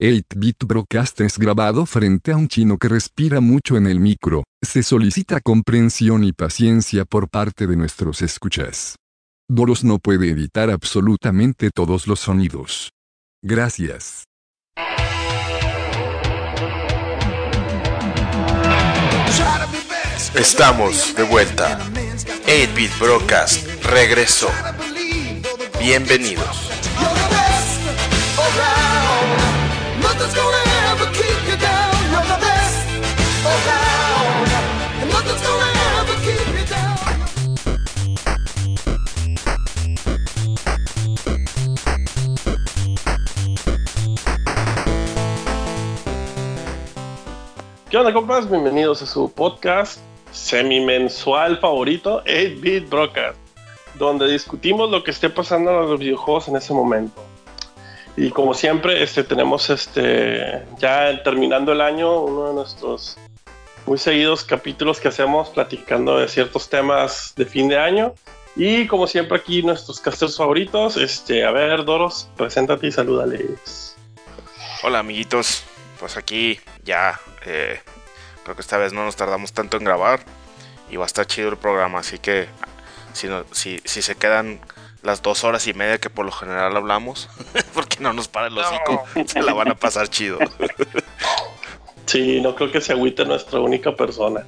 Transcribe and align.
8-Bit 0.00 0.64
Broadcast 0.64 1.20
es 1.22 1.38
grabado 1.38 1.84
frente 1.84 2.30
a 2.30 2.36
un 2.36 2.46
chino 2.46 2.78
que 2.78 2.86
respira 2.86 3.40
mucho 3.40 3.76
en 3.76 3.88
el 3.88 3.98
micro. 3.98 4.44
Se 4.62 4.84
solicita 4.84 5.40
comprensión 5.40 6.22
y 6.22 6.32
paciencia 6.32 7.04
por 7.04 7.28
parte 7.28 7.66
de 7.66 7.74
nuestros 7.74 8.22
escuchas. 8.22 8.94
Doros 9.48 9.82
no 9.82 9.98
puede 9.98 10.30
editar 10.30 10.70
absolutamente 10.70 11.70
todos 11.74 12.06
los 12.06 12.20
sonidos. 12.20 12.90
Gracias. 13.42 14.22
Estamos 20.36 21.16
de 21.16 21.24
vuelta. 21.24 21.80
8-Bit 22.46 23.00
Broadcast 23.00 23.66
regresó. 23.82 24.48
Bienvenidos. 25.80 26.70
¿Qué 47.90 47.96
onda, 47.96 48.12
compas? 48.12 48.50
Bienvenidos 48.50 49.00
a 49.00 49.06
su 49.06 49.32
podcast 49.32 50.00
semi-mensual 50.30 51.58
favorito, 51.58 52.22
8-Bit 52.24 52.90
Broadcast, 52.90 53.38
donde 53.94 54.30
discutimos 54.30 54.90
lo 54.90 55.02
que 55.02 55.10
esté 55.10 55.30
pasando 55.30 55.70
en 55.70 55.88
los 55.88 55.98
videojuegos 55.98 56.48
en 56.48 56.56
ese 56.56 56.74
momento. 56.74 57.27
Y 58.20 58.30
como 58.30 58.52
siempre, 58.52 59.00
este, 59.00 59.22
tenemos 59.22 59.70
este, 59.70 60.64
ya 60.78 61.22
terminando 61.22 61.70
el 61.70 61.80
año, 61.80 62.20
uno 62.20 62.48
de 62.48 62.54
nuestros 62.54 63.16
muy 63.86 63.96
seguidos 63.96 64.42
capítulos 64.42 64.98
que 64.98 65.06
hacemos 65.06 65.50
platicando 65.50 66.18
de 66.18 66.26
ciertos 66.26 66.68
temas 66.68 67.32
de 67.36 67.46
fin 67.46 67.68
de 67.68 67.78
año. 67.78 68.14
Y 68.56 68.88
como 68.88 69.06
siempre 69.06 69.38
aquí 69.38 69.62
nuestros 69.62 70.00
casters 70.00 70.36
favoritos, 70.36 70.96
este, 70.96 71.44
a 71.44 71.52
ver, 71.52 71.84
Doros, 71.84 72.28
preséntate 72.36 72.88
y 72.88 72.92
salúdales. 72.92 73.94
Hola 74.82 74.98
amiguitos, 74.98 75.62
pues 76.00 76.16
aquí 76.16 76.58
ya 76.84 77.20
eh, 77.46 77.80
creo 78.42 78.56
que 78.56 78.62
esta 78.62 78.78
vez 78.78 78.92
no 78.92 79.04
nos 79.04 79.14
tardamos 79.14 79.52
tanto 79.52 79.76
en 79.76 79.84
grabar 79.84 80.18
y 80.90 80.96
va 80.96 81.04
a 81.04 81.06
estar 81.06 81.24
chido 81.24 81.50
el 81.50 81.56
programa, 81.56 82.00
así 82.00 82.18
que 82.18 82.48
si, 83.12 83.28
no, 83.28 83.44
si, 83.52 83.80
si 83.84 84.02
se 84.02 84.16
quedan 84.16 84.58
las 85.08 85.22
dos 85.22 85.42
horas 85.42 85.66
y 85.66 85.72
media 85.72 85.98
que 85.98 86.10
por 86.10 86.26
lo 86.26 86.32
general 86.32 86.76
hablamos, 86.76 87.30
porque 87.74 87.96
no 88.00 88.12
nos 88.12 88.28
para 88.28 88.48
el 88.48 88.58
hocico, 88.58 89.04
se 89.24 89.42
la 89.42 89.54
van 89.54 89.70
a 89.70 89.74
pasar 89.74 90.08
chido. 90.08 90.38
Sí, 92.04 92.40
no 92.40 92.54
creo 92.54 92.72
que 92.72 92.80
se 92.80 92.94
agüite 92.94 93.22
nuestra 93.26 93.60
única 93.60 93.94
persona. 93.94 94.42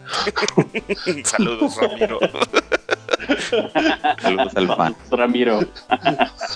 Saludos, 1.24 1.76
Ramiro. 1.76 2.18
Saludos 4.18 4.56
al 4.56 4.66
fan. 4.66 4.96
Ramiro. 5.10 5.60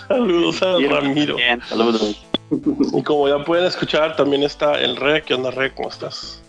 Saludos 0.08 0.62
a 0.62 0.78
Ramiro. 0.78 1.36
Bien, 1.36 1.61
saludos. 1.68 2.24
Y 2.50 3.02
como 3.02 3.28
ya 3.28 3.44
pueden 3.44 3.66
escuchar, 3.66 4.16
también 4.16 4.44
está 4.44 4.80
el 4.80 4.96
Re. 4.96 5.22
¿Qué 5.22 5.34
onda, 5.34 5.50
Re? 5.50 5.74
¿Cómo 5.74 5.91
estás? 5.91 6.41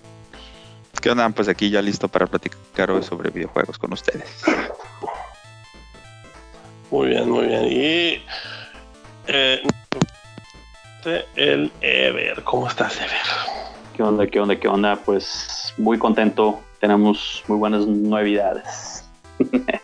¿Qué 1.01 1.09
onda? 1.09 1.29
Pues 1.31 1.49
aquí 1.49 1.69
ya 1.69 1.81
listo 1.81 2.07
para 2.07 2.25
platicar 2.25 2.91
hoy 2.91 3.03
sobre 3.03 3.31
videojuegos 3.31 3.77
con 3.77 3.91
ustedes. 3.91 4.41
Muy 6.95 7.09
bien, 7.09 7.29
muy 7.29 7.47
bien. 7.47 7.65
Y 7.65 8.21
eh, 9.27 9.61
el 11.35 11.69
Ever. 11.81 12.41
¿Cómo 12.45 12.69
estás, 12.69 12.95
Ever? 12.95 13.09
¿Qué 13.93 14.01
onda? 14.01 14.25
¿Qué 14.25 14.39
onda? 14.39 14.55
¿Qué 14.55 14.69
onda? 14.69 14.95
Pues 14.95 15.73
muy 15.75 15.97
contento. 15.97 16.57
Tenemos 16.79 17.43
muy 17.49 17.57
buenas 17.57 17.85
novedades. 17.85 19.09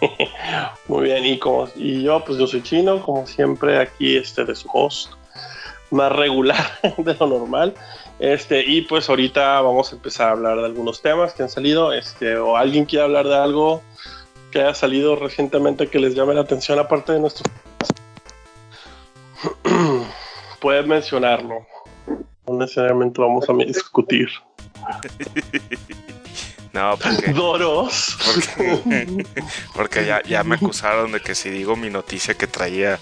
Muy 0.86 1.04
bien, 1.04 1.24
y, 1.24 1.38
como, 1.38 1.68
y 1.74 2.04
yo, 2.04 2.22
pues 2.24 2.38
yo 2.38 2.46
soy 2.46 2.62
chino, 2.62 3.02
como 3.02 3.26
siempre, 3.26 3.78
aquí 3.78 4.16
este 4.16 4.44
de 4.44 4.54
su 4.54 4.68
host, 4.72 5.14
más 5.90 6.12
regular 6.12 6.78
de 6.96 7.14
lo 7.14 7.26
normal. 7.26 7.74
Este, 8.20 8.64
y 8.64 8.82
pues 8.82 9.08
ahorita 9.08 9.62
vamos 9.62 9.90
a 9.90 9.96
empezar 9.96 10.28
a 10.28 10.32
hablar 10.32 10.58
de 10.58 10.66
algunos 10.66 11.02
temas 11.02 11.32
que 11.32 11.42
han 11.42 11.48
salido, 11.48 11.92
este, 11.92 12.36
o 12.36 12.56
alguien 12.56 12.84
quiere 12.84 13.04
hablar 13.04 13.26
de 13.26 13.36
algo 13.36 13.82
que 14.56 14.62
haya 14.62 14.72
salido 14.72 15.16
recientemente 15.16 15.88
que 15.88 15.98
les 15.98 16.14
llame 16.14 16.32
la 16.32 16.40
atención 16.40 16.78
aparte 16.78 17.12
de 17.12 17.20
nuestro 17.20 17.44
puedes 20.60 20.86
mencionarlo. 20.86 21.66
No 22.46 22.54
necesariamente 22.54 23.20
vamos 23.20 23.44
a 23.50 23.52
discutir. 23.52 24.28
No, 26.72 26.94
porque, 26.98 27.32
Doros. 27.32 28.18
porque, 28.22 29.24
porque 29.74 30.04
ya, 30.04 30.22
ya 30.24 30.44
me 30.44 30.56
acusaron 30.56 31.10
de 31.10 31.20
que 31.20 31.34
si 31.34 31.48
digo 31.48 31.74
mi 31.74 31.88
noticia 31.88 32.34
que 32.34 32.46
traía, 32.46 32.98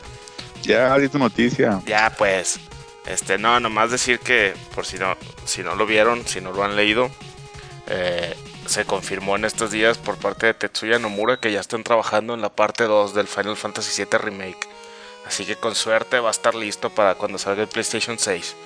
Ya, 0.63 0.97
di 0.97 1.09
tu 1.09 1.19
noticia. 1.19 1.83
ya 1.85 2.15
pues, 2.17 2.61
este, 3.07 3.37
no, 3.37 3.59
nomás 3.59 3.91
decir 3.91 4.21
que, 4.21 4.55
por 4.77 4.87
si 4.87 4.97
no, 4.97 5.17
si 5.45 5.65
no 5.65 5.75
lo 5.75 5.87
vieron, 5.87 6.25
si 6.25 6.41
no 6.41 6.53
lo 6.53 6.63
han 6.63 6.77
leído, 6.77 7.11
eh, 7.89 8.37
se 8.67 8.85
confirmó 8.85 9.37
en 9.37 9.45
estos 9.45 9.71
días 9.71 9.99
por 9.99 10.17
parte 10.17 10.47
de 10.47 10.55
Tetsuya 10.55 10.99
Nomura 10.99 11.39
que 11.39 11.53
ya 11.53 11.61
están 11.61 11.85
trabajando 11.85 12.35
en 12.35 12.41
la 12.41 12.51
parte 12.51 12.85
2 12.85 13.15
del 13.15 13.27
Final 13.27 13.57
Fantasy 13.57 14.05
VII 14.05 14.19
Remake. 14.19 14.69
Así 15.27 15.45
que 15.47 15.57
con 15.57 15.75
suerte 15.75 16.21
va 16.21 16.29
a 16.29 16.33
estar 16.33 16.55
listo 16.55 16.91
para 16.91 17.15
cuando 17.15 17.39
salga 17.39 17.63
el 17.63 17.69
PlayStation 17.69 18.19
6. 18.19 18.57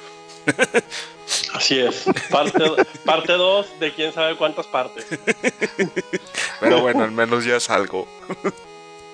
Así 1.55 1.79
es. 1.79 2.05
Parte 2.31 2.59
2 2.59 2.79
parte 3.05 3.33
dos 3.35 3.67
de 3.81 3.93
quién 3.93 4.13
sabe 4.13 4.37
cuántas 4.37 4.67
partes. 4.67 5.07
Pero 6.61 6.81
bueno, 6.81 7.05
al 7.05 7.13
menos 7.13 7.45
ya 7.45 7.57
es 7.57 7.71
algo. 7.71 8.09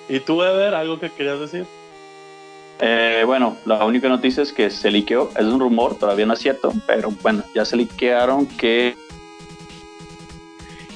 ¿Y 0.07 0.19
tú, 0.19 0.43
Ever, 0.43 0.73
algo 0.75 0.99
que 0.99 1.11
querías 1.11 1.39
decir? 1.39 1.65
Eh, 2.79 3.23
bueno, 3.25 3.57
la 3.65 3.83
única 3.85 4.07
noticia 4.09 4.43
es 4.43 4.53
que 4.53 4.69
se 4.69 4.91
liqueó. 4.91 5.31
Es 5.35 5.45
un 5.45 5.59
rumor, 5.59 5.95
todavía 5.95 6.25
no 6.25 6.33
es 6.33 6.39
cierto, 6.39 6.73
pero 6.85 7.11
bueno, 7.21 7.43
ya 7.53 7.65
se 7.65 7.75
liquearon 7.75 8.45
que 8.45 8.95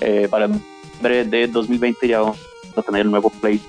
eh, 0.02 0.28
para 0.30 0.46
el 0.46 1.30
de 1.30 1.48
2020 1.48 2.08
ya 2.08 2.22
vamos 2.22 2.38
a 2.76 2.82
tener 2.82 3.02
el 3.02 3.12
nuevo 3.12 3.30
Play 3.30 3.62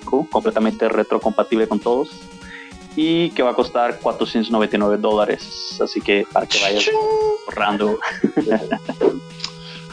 5, 0.00 0.26
completamente 0.30 0.88
retrocompatible 0.88 1.66
con 1.68 1.80
todos 1.80 2.10
y 2.96 3.30
que 3.30 3.42
va 3.42 3.50
a 3.50 3.54
costar 3.54 3.98
499 4.00 4.96
dólares. 4.98 5.78
Así 5.82 6.00
que 6.00 6.26
para 6.32 6.46
que 6.46 6.60
vayas 6.60 6.88
ahorrando. 7.46 7.98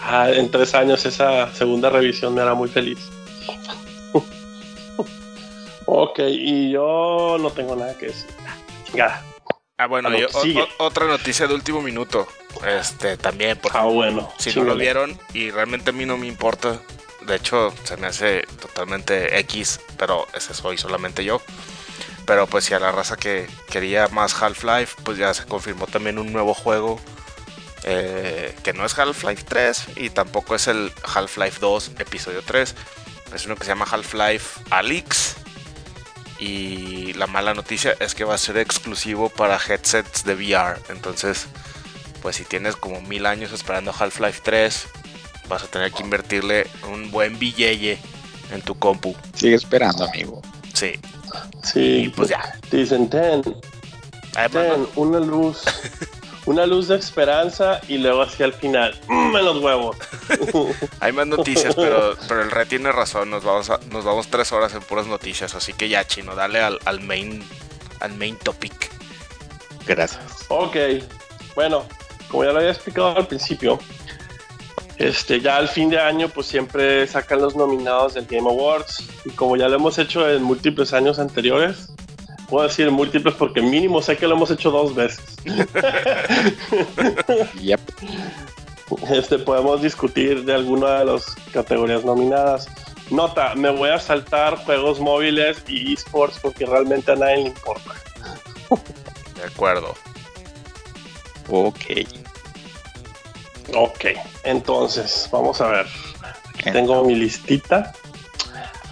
Ah, 0.07 0.29
en 0.29 0.51
tres 0.51 0.75
años 0.75 1.03
esa 1.07 1.51
segunda 1.55 1.89
revisión 1.89 2.35
me 2.35 2.41
hará 2.41 2.53
muy 2.53 2.69
feliz. 2.69 2.99
ok, 5.85 6.19
y 6.29 6.71
yo 6.71 7.37
no 7.39 7.49
tengo 7.49 7.75
nada 7.75 7.97
que 7.97 8.07
decir. 8.07 8.27
Chingada. 8.85 9.23
Ah, 9.77 9.87
bueno, 9.87 10.09
A 10.09 10.11
lo 10.11 10.17
y 10.17 10.21
que 10.21 10.37
o- 10.37 10.41
sigue. 10.41 10.61
o- 10.61 10.85
otra 10.85 11.07
noticia 11.07 11.47
de 11.47 11.55
último 11.55 11.81
minuto. 11.81 12.27
Este, 12.65 13.17
también, 13.17 13.57
por 13.57 13.75
Ah, 13.75 13.83
bueno. 13.83 14.31
si 14.37 14.53
no 14.55 14.63
lo 14.63 14.75
vieron 14.75 15.19
y 15.33 15.51
realmente 15.51 15.89
a 15.89 15.93
mí 15.93 16.05
no 16.05 16.17
me 16.17 16.27
importa. 16.27 16.79
De 17.21 17.35
hecho, 17.35 17.73
se 17.83 17.97
me 17.97 18.07
hace 18.07 18.43
totalmente 18.61 19.39
X, 19.39 19.79
pero 19.97 20.27
ese 20.35 20.53
soy 20.53 20.77
solamente 20.77 21.23
yo. 21.25 21.41
Pero 22.25 22.47
pues 22.47 22.65
si 22.65 22.73
a 22.73 22.79
la 22.79 22.91
raza 22.91 23.17
que 23.17 23.47
quería 23.69 24.07
más 24.09 24.41
Half-Life, 24.41 24.95
pues 25.03 25.17
ya 25.17 25.33
se 25.33 25.45
confirmó 25.45 25.87
también 25.87 26.17
un 26.19 26.31
nuevo 26.33 26.53
juego. 26.53 26.99
eh, 27.87 28.55
que 28.63 28.73
no 28.73 28.83
es 28.83 28.97
Half-Life 28.97 29.43
3 29.47 29.83
y 29.97 30.09
tampoco 30.09 30.55
es 30.55 30.67
el 30.67 30.91
Half-Life 31.03 31.59
2 31.61 31.91
episodio 31.99 32.41
3. 32.43 32.73
Es 33.35 33.45
uno 33.45 33.55
que 33.55 33.63
se 33.63 33.69
llama 33.69 33.85
Half-Life 33.89 34.61
Alyx. 34.71 35.35
Y 36.39 37.13
la 37.13 37.27
mala 37.27 37.53
noticia 37.53 37.95
es 37.99 38.13
que 38.15 38.23
va 38.23 38.35
a 38.35 38.37
ser 38.39 38.57
exclusivo 38.57 39.29
para 39.29 39.57
headsets 39.57 40.23
de 40.25 40.33
VR. 40.35 40.79
Entonces, 40.89 41.45
pues 42.25 42.37
si 42.37 42.43
tienes 42.43 42.75
como 42.75 43.01
mil 43.01 43.27
años 43.27 43.51
esperando 43.51 43.93
Half-Life 43.95 44.39
3, 44.43 44.87
vas 45.47 45.61
a 45.61 45.67
tener 45.67 45.91
que 45.91 46.01
invertirle 46.01 46.65
un 46.91 47.11
buen 47.11 47.37
billete 47.37 47.99
en 48.51 48.63
tu 48.63 48.73
compu. 48.79 49.15
Sigue 49.35 49.53
esperando, 49.53 50.05
amigo. 50.05 50.41
Sí. 50.73 50.93
Sí, 51.61 52.05
Y 52.05 52.09
pues 52.09 52.29
ya. 52.29 52.57
Dicen, 52.71 53.11
ten, 53.11 53.43
Además, 54.33 54.73
ten, 54.73 54.87
una 54.95 55.19
luz. 55.19 55.65
Una 56.47 56.65
luz 56.65 56.87
de 56.87 56.95
esperanza 56.97 57.79
y 57.87 57.99
luego 57.99 58.23
hacia 58.23 58.47
el 58.47 58.53
final. 58.53 58.99
¡mm, 59.07 59.35
en 59.35 59.45
los 59.45 59.61
huevos! 59.61 59.95
hay 60.99 61.11
más 61.11 61.27
noticias, 61.27 61.75
pero, 61.75 62.17
pero 62.27 62.41
el 62.41 62.49
Red 62.49 62.67
tiene 62.67 62.91
razón. 62.91 63.29
Nos 63.29 63.43
vamos, 63.43 63.69
a- 63.69 63.79
nos 63.91 64.03
vamos 64.03 64.29
tres 64.29 64.51
horas 64.51 64.73
en 64.73 64.81
puras 64.81 65.05
noticias. 65.05 65.53
Así 65.53 65.73
que 65.73 65.89
ya, 65.89 66.07
chino, 66.07 66.33
dale 66.33 66.59
al, 66.61 66.79
al 66.85 67.01
main, 67.01 67.43
al 67.99 68.13
main 68.15 68.35
topic. 68.37 68.89
Gracias. 69.85 70.21
Ok, 70.47 70.75
bueno, 71.55 71.85
como 72.29 72.43
ya 72.43 72.51
lo 72.51 72.59
había 72.59 72.71
explicado 72.71 73.15
al 73.15 73.27
principio, 73.27 73.79
este, 74.97 75.41
ya 75.41 75.57
al 75.57 75.67
fin 75.67 75.89
de 75.89 75.99
año 75.99 76.29
pues 76.29 76.47
siempre 76.47 77.05
sacan 77.07 77.41
los 77.41 77.55
nominados 77.55 78.13
del 78.13 78.25
Game 78.25 78.49
Awards 78.49 79.03
y 79.25 79.29
como 79.31 79.57
ya 79.57 79.67
lo 79.67 79.75
hemos 79.75 79.97
hecho 79.97 80.29
en 80.29 80.41
múltiples 80.43 80.93
años 80.93 81.19
anteriores, 81.19 81.89
puedo 82.49 82.67
decir 82.67 82.89
múltiples 82.91 83.35
porque 83.35 83.61
mínimo 83.61 84.01
sé 84.01 84.15
que 84.17 84.27
lo 84.27 84.35
hemos 84.35 84.51
hecho 84.51 84.71
dos 84.71 84.95
veces. 84.95 85.35
Yep. 87.61 87.79
Este, 89.09 89.39
podemos 89.39 89.81
discutir 89.81 90.45
de 90.45 90.53
alguna 90.53 90.99
de 90.99 91.05
las 91.05 91.35
categorías 91.51 92.05
nominadas. 92.05 92.67
Nota, 93.09 93.55
me 93.55 93.69
voy 93.69 93.89
a 93.89 93.99
saltar 93.99 94.57
juegos 94.57 94.99
móviles 94.99 95.63
y 95.67 95.93
esports 95.93 96.39
porque 96.39 96.65
realmente 96.65 97.11
a 97.11 97.15
nadie 97.15 97.37
le 97.37 97.41
importa. 97.47 97.91
De 99.35 99.43
acuerdo. 99.43 99.93
Ok. 101.49 101.79
Ok, 103.75 104.05
entonces, 104.43 105.27
vamos 105.31 105.59
a 105.61 105.67
ver. 105.67 105.87
Aquí 106.53 106.71
tengo 106.71 107.03
mi 107.03 107.15
listita. 107.15 107.93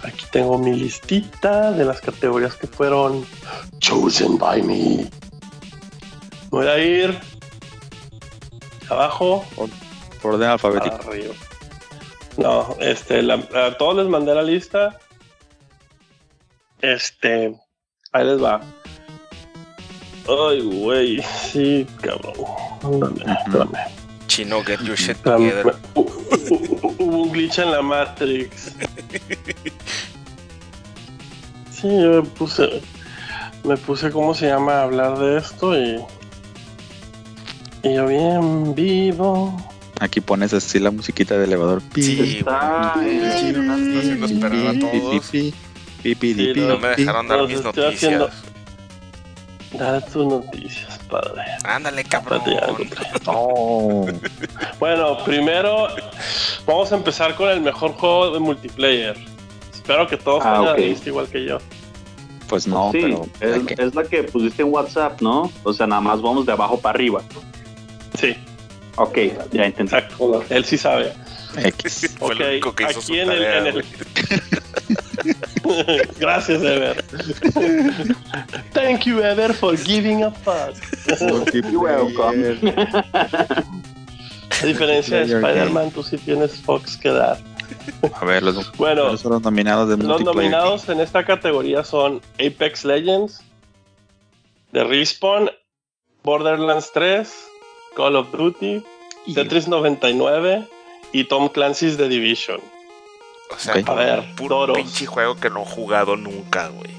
Aquí 0.02 0.26
tengo 0.30 0.58
mi 0.58 0.74
listita 0.74 1.70
de 1.72 1.84
las 1.84 2.00
categorías 2.00 2.54
que 2.56 2.66
fueron 2.66 3.24
chosen 3.78 4.36
by 4.36 4.62
me. 4.62 5.10
Voy 6.50 6.66
a 6.66 6.78
ir 6.78 7.18
abajo, 8.90 9.44
Por 10.20 10.34
orden 10.34 10.50
alfabético. 10.50 10.96
arriba. 11.08 11.34
No, 12.36 12.76
este, 12.80 13.22
la- 13.22 13.46
a 13.54 13.76
todos 13.78 13.96
les 13.96 14.06
mandé 14.08 14.34
la 14.34 14.42
lista. 14.42 14.98
Este, 16.82 17.54
ahí 18.12 18.24
les 18.26 18.42
va. 18.42 18.60
Ay, 20.28 20.60
güey, 20.62 21.22
sí, 21.52 21.86
cabrón. 22.00 22.34
Ándale, 22.82 23.32
espérame. 23.46 23.78
Chino, 24.26 24.62
get 24.64 24.80
your 24.82 24.96
shit 24.96 25.16
together. 25.18 25.74
hu- 25.94 26.00
hu- 26.04 26.48
hu- 26.80 26.94
Hubo 26.98 27.22
un 27.24 27.32
glitch 27.32 27.58
en 27.58 27.70
la 27.70 27.82
Matrix. 27.82 28.72
Sí, 31.70 31.88
yo 31.88 32.22
me 32.22 32.22
puse. 32.22 32.80
Me 33.64 33.76
puse, 33.76 34.10
¿cómo 34.10 34.34
se 34.34 34.46
llama? 34.46 34.74
A 34.78 34.82
hablar 34.84 35.18
de 35.18 35.38
esto 35.38 35.78
y. 35.78 36.00
Y 37.82 37.94
yo 37.94 38.06
bien 38.06 38.74
vivo. 38.74 39.54
Aquí 40.00 40.20
pones 40.20 40.54
así 40.54 40.78
la 40.78 40.90
musiquita 40.90 41.36
de 41.36 41.44
elevador. 41.44 41.82
Sí, 41.94 42.38
Está 42.38 42.94
Chino, 43.38 43.72
haciendo 43.98 44.26
esperar 44.26 44.66
a 44.66 44.78
todos. 44.78 45.30
No 45.34 46.78
me 46.78 46.88
dejaron 46.96 47.28
dar 47.28 47.46
mis 47.46 47.56
estoy 47.56 47.84
noticias. 47.84 48.32
Dale 49.78 50.00
tus 50.02 50.26
noticias, 50.26 50.98
padre. 51.10 51.42
Ándale, 51.64 52.04
cabrón. 52.04 52.42
Oh. 53.26 54.06
Bueno, 54.78 55.18
primero 55.24 55.88
vamos 56.66 56.92
a 56.92 56.96
empezar 56.96 57.34
con 57.34 57.48
el 57.48 57.60
mejor 57.60 57.92
juego 57.94 58.30
de 58.32 58.40
multiplayer. 58.40 59.16
Espero 59.72 60.06
que 60.06 60.16
todos 60.16 60.42
Ah, 60.44 60.60
la 60.64 60.74
lista 60.76 61.08
igual 61.08 61.26
que 61.28 61.44
yo. 61.44 61.58
Pues 62.48 62.66
no, 62.66 62.92
sí, 62.92 63.16
pero 63.40 63.54
es, 63.78 63.94
la 63.94 64.04
que 64.04 64.22
pusiste 64.24 64.62
en 64.62 64.68
WhatsApp, 64.72 65.20
¿no? 65.20 65.50
O 65.62 65.72
sea, 65.72 65.86
nada 65.86 66.00
más 66.00 66.20
vamos 66.22 66.44
de 66.46 66.52
abajo 66.52 66.78
para 66.78 66.94
arriba. 66.96 67.22
Sí, 68.18 68.36
Ok, 68.96 69.18
ya 69.50 69.64
entendí. 69.64 69.92
exacto. 69.94 70.44
Él 70.50 70.64
sí 70.64 70.78
sabe. 70.78 71.12
X. 71.56 72.14
Fue 72.18 72.34
Ok, 72.34 72.40
el 72.40 72.48
único 72.50 72.74
que 72.74 72.84
hizo 72.84 72.98
aquí 73.00 73.06
su 73.06 73.14
en 73.14 73.30
el- 73.30 73.42
en 73.44 73.66
el-. 73.66 73.84
Gracias, 76.18 76.62
Ever. 76.62 77.02
Thank 78.72 79.04
you, 79.06 79.20
Ever, 79.22 79.52
for 79.54 79.76
giving 79.76 80.22
a 80.24 80.30
fuck. 80.30 80.74
You're 81.54 81.78
welcome. 81.78 82.60
A 84.62 84.66
diferencia 84.66 85.18
de. 85.18 85.24
Spider-Man, 85.34 85.90
tú 85.90 86.02
sí 86.02 86.16
tienes 86.18 86.60
Fox 86.62 86.96
que 86.96 87.08
dar. 87.10 87.38
A 88.14 88.24
ver, 88.24 88.42
los, 88.42 88.70
Bueno, 88.76 89.02
¿cuáles 89.04 89.20
son 89.20 89.32
los 89.32 89.42
nominados 89.42 89.88
de 89.88 89.96
Los 89.96 90.06
multiplayer. 90.20 90.50
nominados 90.52 90.88
en 90.88 91.00
esta 91.00 91.24
categoría 91.24 91.82
son 91.82 92.20
Apex 92.34 92.84
Legends, 92.84 93.42
The 94.72 94.84
Respawn, 94.84 95.50
Borderlands 96.22 96.90
3, 96.92 97.28
Call 97.96 98.16
of 98.16 98.30
Duty, 98.32 98.82
Y- 99.26 99.34
Tetris 99.34 99.66
99 99.66 100.68
y 101.12 101.24
Tom 101.24 101.48
Clancy's 101.48 101.96
The 101.96 102.08
Division. 102.08 102.60
O 103.54 103.58
sea. 103.58 103.74
A 103.86 103.94
ver, 103.94 104.34
puro 104.36 104.56
toros. 104.56 104.76
pinche 104.76 105.06
juego 105.06 105.36
que 105.36 105.50
no 105.50 105.62
he 105.62 105.66
jugado 105.66 106.16
nunca, 106.16 106.68
güey. 106.68 106.90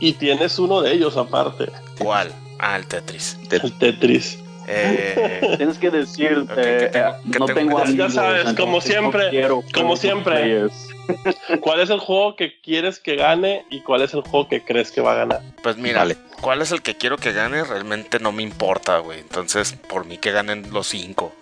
Y 0.00 0.12
tienes 0.12 0.58
uno 0.58 0.80
de 0.80 0.92
ellos 0.92 1.16
aparte, 1.16 1.70
¿Cuál? 1.98 2.32
Ah, 2.60 2.76
el 2.76 2.86
Tetris. 2.86 3.36
el 3.50 3.76
Tetris. 3.78 4.38
Eh, 4.70 5.40
Tienes 5.56 5.78
que 5.78 5.90
decir, 5.90 6.38
Ok, 6.38 6.50
eh, 6.58 6.90
¿qué 6.92 6.98
tengo- 6.98 7.08
eh, 7.08 7.12
qué 7.32 7.38
no 7.38 7.46
tengo 7.46 7.54
tengo 7.60 7.78
amigos. 7.78 7.96
Ya 7.96 8.10
sabes, 8.10 8.52
como 8.54 8.72
no 8.76 8.80
siempre, 8.82 9.30
quiero 9.30 9.64
como 9.72 9.96
siempre. 9.96 10.66
¿Cuál 11.62 11.80
es 11.80 11.88
el 11.90 11.98
juego 12.00 12.36
que 12.36 12.60
quieres 12.60 12.98
que 12.98 13.16
gane 13.16 13.64
y 13.70 13.80
cuál 13.80 14.02
es 14.02 14.12
el 14.12 14.20
juego 14.20 14.46
que 14.46 14.62
crees 14.62 14.90
que 14.92 15.00
va 15.00 15.12
a 15.12 15.16
ganar? 15.16 15.40
pues 15.62 15.78
mira, 15.78 16.00
Vale. 16.00 16.16
¿cuál 16.42 16.60
es 16.60 16.70
el 16.70 16.82
que 16.82 16.96
quiero 16.96 17.16
que 17.16 17.32
gane? 17.32 17.64
Realmente 17.64 18.18
no 18.20 18.30
me 18.30 18.42
importa, 18.42 18.98
güey. 18.98 19.20
Entonces, 19.20 19.72
por 19.88 20.04
mí 20.04 20.18
que 20.18 20.32
ganen 20.32 20.70
los 20.70 20.88
cinco. 20.88 21.32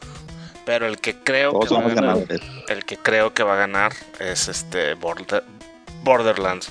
Pero 0.66 0.86
el 0.86 0.98
que 0.98 1.14
creo 1.14 1.52
Todos 1.52 1.68
que 1.68 1.74
va 1.74 1.80
a 1.80 1.88
ganar, 1.88 2.04
ganadores. 2.04 2.40
el 2.68 2.84
que 2.84 2.96
creo 2.98 3.32
que 3.32 3.42
va 3.44 3.54
a 3.54 3.56
ganar 3.56 3.92
es 4.20 4.48
este 4.48 4.94
Border- 4.94 5.44
Borderlands. 6.02 6.70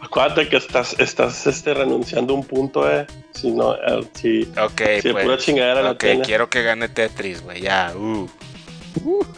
Acuérdate 0.00 0.48
que 0.48 0.58
estás, 0.58 0.94
estás 1.00 1.44
este, 1.48 1.74
renunciando 1.74 2.34
a 2.34 2.36
un 2.36 2.44
punto, 2.44 2.88
eh. 2.88 3.04
Si 3.32 3.50
no, 3.50 3.74
eh, 3.74 4.08
si, 4.14 4.42
Ok, 4.62 4.82
si 5.02 5.10
pues. 5.10 5.24
pura 5.24 5.38
chingadera 5.38 5.82
la 5.82 5.90
ok, 5.92 5.98
tienes. 5.98 6.26
quiero 6.26 6.48
que 6.48 6.62
gane 6.62 6.88
Tetris, 6.88 7.42
güey. 7.42 7.60
Ya, 7.62 7.92
uh. 7.96 8.28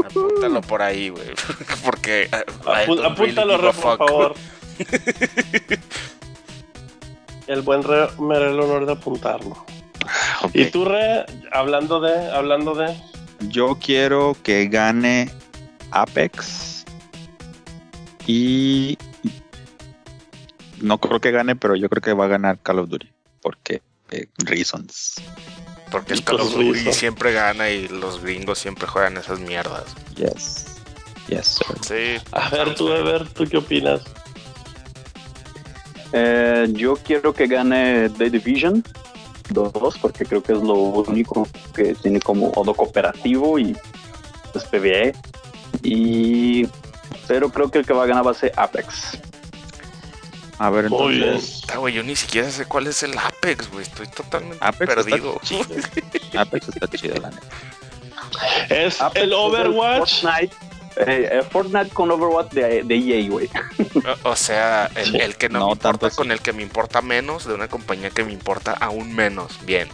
Apúntalo 0.05 0.61
por 0.61 0.83
ahí, 0.83 1.09
güey. 1.11 1.29
Porque 1.85 2.29
don't 2.87 3.05
apúntalo, 3.05 3.57
really 3.57 3.73
por 3.81 3.99
favor. 3.99 4.35
El 7.47 7.63
buen 7.63 7.83
Re 7.83 8.09
me 8.21 8.37
hará 8.37 8.49
el 8.51 8.61
honor 8.61 8.85
de 8.87 8.93
apuntarlo. 8.93 9.65
Y 10.53 10.67
tú, 10.67 10.85
Re, 10.85 11.25
hablando 11.53 12.01
de, 12.01 12.31
hablando 12.31 12.75
de. 12.75 12.95
Yo 13.49 13.79
quiero 13.81 14.37
que 14.43 14.67
gane 14.67 15.31
Apex. 15.91 16.85
Y 18.27 18.99
no 20.81 20.99
creo 20.99 21.21
que 21.21 21.31
gane, 21.31 21.57
pero 21.57 21.77
yo 21.77 21.89
creo 21.89 22.03
que 22.03 22.13
va 22.13 22.27
a 22.27 22.29
ganar 22.29 22.59
Call 22.61 22.81
of 22.81 22.89
Duty. 22.89 23.11
Porque 23.43 23.83
eh, 24.11 24.27
reasons. 24.39 25.17
Porque 25.91 26.15
el 26.15 26.25
Call 26.25 26.41
of 26.41 26.55
Duty 26.55 26.93
siempre 26.93 27.33
gana 27.33 27.71
y 27.71 27.89
los 27.89 28.23
gringos 28.23 28.59
siempre 28.59 28.87
juegan 28.87 29.17
esas 29.17 29.41
mierdas. 29.41 29.85
Yes. 30.17 30.77
Yes, 31.29 31.59
sir. 31.59 31.77
Sí. 32.19 32.25
A 32.33 32.49
ver, 32.51 32.75
tú, 32.75 32.93
Ever, 32.93 33.29
¿tú 33.29 33.45
qué 33.45 33.59
opinas? 33.59 34.03
Eh, 36.13 36.67
yo 36.73 36.97
quiero 36.97 37.33
que 37.33 37.47
gane 37.47 38.09
The 38.11 38.31
Division 38.31 38.83
2 39.51 39.99
porque 40.01 40.25
creo 40.25 40.43
que 40.43 40.53
es 40.53 40.63
lo 40.63 40.75
único 40.75 41.47
que 41.75 41.95
tiene 41.95 42.21
como 42.21 42.51
modo 42.53 42.75
cooperativo 42.75 43.59
y 43.59 43.77
es 44.55 44.65
PvE. 44.65 45.15
Y 45.83 46.67
pero 47.31 47.49
creo 47.51 47.71
que 47.71 47.79
el 47.79 47.87
que 47.87 47.93
va 47.93 48.03
a 48.03 48.07
ganar 48.07 48.27
va 48.27 48.33
a 48.33 48.35
ser 48.35 48.53
Apex. 48.57 49.19
A 50.59 50.69
ver, 50.69 50.87
entonces. 50.87 51.63
Ah, 51.73 51.79
güey, 51.79 51.95
yo 51.95 52.03
ni 52.03 52.17
siquiera 52.17 52.51
sé 52.51 52.67
cuál 52.67 52.89
es 52.89 53.03
el 53.03 53.17
Apex, 53.17 53.71
güey. 53.71 53.85
Estoy 53.85 54.09
totalmente 54.09 54.59
Apex 54.61 54.95
perdido. 54.95 55.41
está. 55.43 56.41
Apex 56.43 56.69
está 56.69 56.89
chido, 56.89 57.15
la 57.21 57.31
neta. 57.31 57.47
Es 58.69 59.01
Apex 59.01 59.23
el 59.23 59.31
es 59.31 59.39
Overwatch. 59.39 60.23
Fortnite, 60.23 60.55
eh, 60.55 60.70
eh, 60.97 61.43
Fortnite 61.51 61.91
con 61.91 62.11
Overwatch 62.11 62.53
de, 62.53 62.83
de 62.83 62.95
EA, 62.97 63.29
güey. 63.31 63.49
O 64.25 64.35
sea, 64.37 64.91
el, 64.97 65.07
Sí. 65.13 65.17
el 65.19 65.37
que 65.37 65.49
no, 65.49 65.59
No 65.61 65.67
me 65.67 65.73
importa 65.73 66.07
así. 66.09 66.17
con 66.17 66.31
el 66.33 66.41
que 66.41 66.53
me 66.53 66.63
importa 66.63 67.01
menos, 67.03 67.47
de 67.47 67.55
una 67.55 67.69
compañía 67.69 68.11
que 68.11 68.25
me 68.25 68.33
importa 68.33 68.73
aún 68.73 69.15
menos. 69.15 69.59
Bien. 69.65 69.89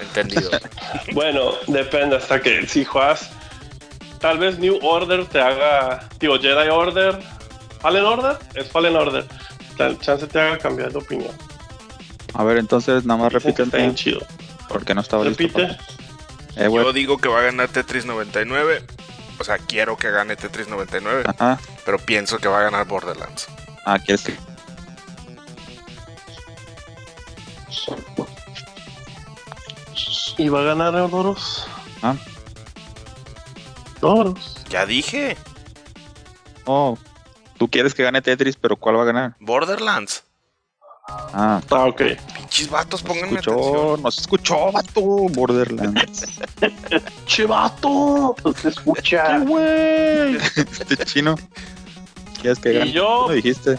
Entendido. 0.00 0.50
Bueno, 1.12 1.52
depende 1.66 2.16
hasta 2.16 2.40
que 2.40 2.66
si 2.66 2.84
juegas. 2.84 3.30
Tal 4.20 4.38
vez 4.38 4.58
New 4.58 4.78
Order 4.82 5.26
te 5.26 5.40
haga. 5.40 6.08
Digo, 6.20 6.38
Jedi 6.38 6.68
Order. 6.68 7.18
Fallen 7.80 8.04
Order. 8.04 8.38
Es 8.54 8.68
Fallen 8.70 8.94
Order. 8.96 9.24
Tal 9.76 9.98
chance 9.98 10.26
te 10.26 10.40
haga 10.40 10.58
cambiar 10.58 10.92
de 10.92 10.98
opinión. 10.98 11.32
A 12.34 12.44
ver, 12.44 12.56
entonces 12.58 13.04
nada 13.04 13.28
más 13.30 13.42
que 13.42 13.50
está 13.50 13.64
bien 13.76 13.94
chido. 13.94 14.20
porque 14.68 14.94
no 14.94 15.00
estaba 15.00 15.24
listo. 15.24 15.42
Repite. 15.42 15.76
Eh. 16.56 16.68
Yo 16.72 16.92
digo 16.92 17.18
que 17.18 17.28
va 17.28 17.40
a 17.40 17.42
ganar 17.42 17.68
Tetris 17.68 18.04
99. 18.06 18.82
O 19.38 19.44
sea, 19.44 19.58
quiero 19.58 19.96
que 19.96 20.10
gane 20.10 20.36
Tetris 20.36 20.68
99, 20.68 21.24
Ajá. 21.26 21.58
pero 21.84 21.98
pienso 21.98 22.38
que 22.38 22.48
va 22.48 22.60
a 22.60 22.62
ganar 22.62 22.86
Borderlands. 22.86 23.48
Ah, 23.84 23.98
¿quieres 23.98 24.22
que 24.22 24.36
Y 30.38 30.48
va 30.48 30.60
a 30.60 30.64
ganar 30.64 30.92
Doros. 31.10 31.66
Ah. 32.02 32.16
Doros. 34.00 34.56
Ya 34.68 34.86
dije, 34.86 35.36
Oh, 36.64 36.96
tú 37.58 37.68
quieres 37.68 37.94
que 37.94 38.02
gane 38.04 38.22
Tetris, 38.22 38.56
pero 38.56 38.76
¿cuál 38.76 38.96
va 38.96 39.02
a 39.02 39.06
ganar? 39.06 39.36
Borderlands. 39.40 40.24
Ah, 41.08 41.60
Ah, 41.70 41.84
ok. 41.86 42.02
Pinches 42.36 42.70
vatos, 42.70 43.02
no 43.02 43.08
pónganme 43.08 43.38
escuchó, 43.40 43.52
atención. 43.52 44.02
no 44.02 44.10
se 44.10 44.20
escuchó, 44.20 44.72
vato. 44.72 45.00
Borderlands. 45.02 46.40
¡Chivato! 47.26 48.36
Se 48.60 48.68
escucha. 48.68 49.38
güey! 49.38 50.36
este 50.56 50.96
chino. 51.04 51.34
¿Quieres 52.40 52.58
que 52.58 52.84
Y 52.86 52.92
yo- 52.92 53.26
¿Lo 53.28 53.34
dijiste? 53.34 53.78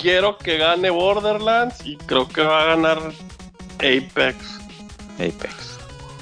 quiero 0.00 0.36
que 0.38 0.58
gane 0.58 0.90
Borderlands 0.90 1.84
y 1.84 1.96
creo 1.96 2.28
que 2.28 2.42
va 2.42 2.62
a 2.62 2.64
ganar 2.66 2.98
Apex. 3.78 4.36
Apex. 5.14 5.78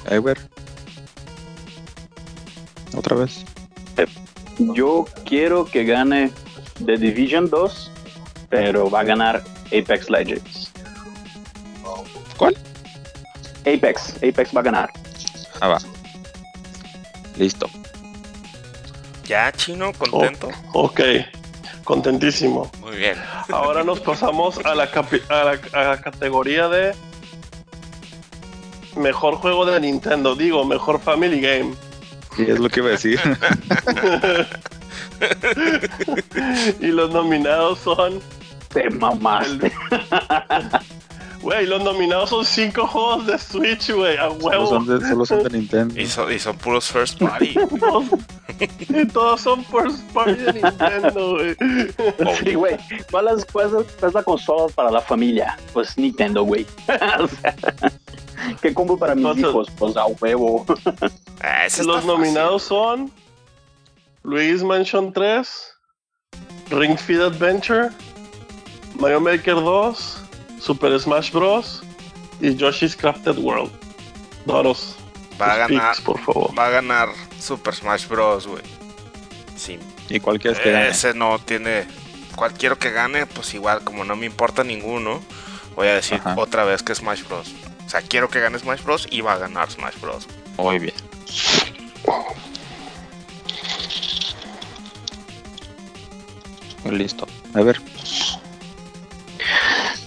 Ever. 0.09 0.39
Otra 2.97 3.17
vez. 3.17 3.45
Yo 4.59 5.07
quiero 5.25 5.65
que 5.65 5.85
gane 5.85 6.31
The 6.85 6.97
Division 6.97 7.51
2, 7.51 7.91
pero 8.49 8.89
va 8.89 9.01
a 9.01 9.05
ganar 9.05 9.43
Apex 9.79 10.09
Legends. 10.11 10.71
¿Cuál? 12.37 12.57
Apex, 13.63 14.17
Apex 14.17 14.55
va 14.55 14.61
a 14.61 14.63
ganar. 14.65 14.91
Ah, 15.61 15.69
va. 15.69 15.79
Listo. 17.37 17.69
Ya, 19.25 19.51
chino, 19.53 19.93
contento. 19.95 20.49
Oh, 20.73 20.83
ok, 20.85 21.01
contentísimo. 21.85 22.71
Muy 22.81 22.97
bien. 22.97 23.17
Ahora 23.51 23.83
nos 23.83 24.01
pasamos 24.09 24.59
a 24.65 24.75
la, 24.75 24.91
capi- 24.91 25.23
a 25.31 25.45
la- 25.45 25.81
a 25.81 25.85
la 25.91 26.01
categoría 26.01 26.69
de 26.69 26.95
mejor 28.97 29.37
juego 29.37 29.65
de 29.67 29.81
Nintendo, 29.81 30.37
digo, 30.37 30.65
mejor 30.65 31.01
Family 31.01 31.41
Game. 31.41 31.75
Sí, 32.37 32.45
es 32.49 32.59
lo 32.59 32.69
que 32.69 32.81
iba 32.81 32.89
a 32.89 32.93
decir. 32.93 33.19
y 36.81 36.87
los 36.89 37.11
nominados 37.11 37.79
son, 37.79 38.21
Te 38.75 38.91
mamaste. 38.91 39.73
güey, 41.41 41.67
los 41.67 41.83
nominados 41.85 42.31
son 42.31 42.45
cinco 42.45 42.87
juegos 42.87 43.27
de 43.27 43.39
Switch, 43.39 43.91
güey, 43.93 44.17
a 44.17 44.29
Solo 44.31 44.35
huevo. 44.45 44.67
son 44.69 44.87
de, 44.87 45.09
solo 45.09 45.25
son 45.27 45.43
de 45.45 45.51
Nintendo. 45.51 46.01
Y, 46.01 46.07
son- 46.07 46.33
y 46.33 46.39
son 46.39 46.57
puros 46.59 46.89
first 46.91 47.19
party. 47.21 47.55
Todos, 47.79 48.05
y 48.89 49.07
todos 49.07 49.41
son 49.41 49.65
first 49.65 50.01
party 50.13 50.33
de 50.35 50.53
Nintendo, 50.55 51.31
güey. 51.37 51.57
Sí, 52.45 52.55
güey. 52.55 52.77
¿Cuál 53.11 53.29
es, 53.29 53.45
cuál 53.47 53.71
es- 54.03 54.15
la 54.15 54.23
consola 54.23 54.73
para 54.75 54.91
la 54.91 55.01
familia? 55.01 55.57
Pues 55.73 55.97
Nintendo, 55.97 56.43
güey. 56.45 56.67
O 57.21 57.29
sea, 57.29 57.55
¿Qué 58.61 58.75
compro 58.75 58.97
para 58.99 59.15
mis 59.15 59.25
Entonces- 59.25 59.45
hijos? 59.51 59.69
Pues 59.79 59.97
a 59.97 60.07
huevo. 60.07 60.67
Ah, 61.41 61.65
Los 61.65 61.87
fácil. 61.87 62.07
nominados 62.07 62.63
son 62.63 63.11
Luis 64.23 64.63
Mansion 64.63 65.13
3, 65.13 65.71
Ring 66.71 66.97
Fit 66.99 67.21
Adventure, 67.21 67.91
Mario 68.99 69.21
Maker 69.21 69.55
2, 69.57 70.17
Super 70.61 70.99
Smash 70.99 71.31
Bros. 71.33 71.83
y 72.41 72.55
Yoshi's 72.55 72.97
Crafted 72.97 73.39
World. 73.39 73.71
Doros, 74.47 74.97
Va 75.41 75.47
a 75.47 75.67
tus 75.67 75.77
ganar, 75.77 75.95
picks, 75.95 76.05
por 76.05 76.21
favor. 76.21 76.59
va 76.59 76.67
a 76.67 76.71
ganar 76.71 77.09
Super 77.41 77.75
Smash 77.75 78.07
Bros, 78.09 78.47
güey. 78.47 78.63
Sí. 79.57 79.79
¿Y 80.09 80.21
cuál 80.21 80.39
quieres 80.39 80.61
que 80.61 80.71
gane? 80.71 80.89
Ese 80.89 81.15
no 81.15 81.39
tiene. 81.39 81.87
Cual 82.37 82.53
quiero 82.53 82.79
que 82.79 82.91
gane, 82.91 83.27
pues 83.27 83.55
igual, 83.55 83.85
como 83.85 84.05
no 84.05 84.17
me 84.17 84.27
importa 84.27 84.65
ninguno, 84.65 85.21
voy 85.77 85.87
a 85.87 85.95
decir 85.95 86.21
Ajá. 86.25 86.35
otra 86.37 86.65
vez 86.65 86.83
que 86.83 86.95
Smash 86.95 87.23
Bros. 87.25 87.53
O 87.87 87.89
sea, 87.89 88.03
quiero 88.03 88.29
que 88.29 88.41
gane 88.41 88.59
Smash 88.59 88.83
Bros. 88.83 89.07
y 89.11 89.21
va 89.21 89.35
a 89.35 89.39
ganar 89.39 89.71
Smash 89.71 89.99
Bros. 90.01 90.27
Muy 90.59 90.79
bien. 90.79 90.95
Listo. 96.91 97.27
A 97.55 97.63
ver. 97.63 97.81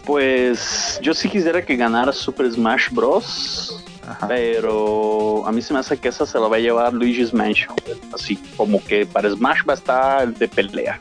Pues 0.08 1.00
yo 1.04 1.14
sí 1.14 1.30
quisiera 1.30 1.64
que 1.64 1.76
ganara 1.76 2.14
Super 2.14 2.50
Smash 2.52 2.90
Bros. 2.92 3.84
Ajá. 4.08 4.26
Pero 4.30 5.46
a 5.46 5.52
mí 5.52 5.62
se 5.62 5.74
me 5.74 5.80
hace 5.80 5.98
que 5.98 6.08
esa 6.08 6.26
se 6.26 6.40
la 6.40 6.48
va 6.48 6.56
a 6.56 6.60
llevar 6.60 6.94
Luigi's 6.94 7.34
Mansion. 7.34 7.76
Así 8.14 8.38
como 8.56 8.82
que 8.86 9.06
para 9.06 9.30
Smash 9.30 9.60
va 9.68 9.74
a 9.74 9.76
estar 9.76 10.24
el 10.24 10.34
de 10.34 10.48
pelea. 10.48 10.98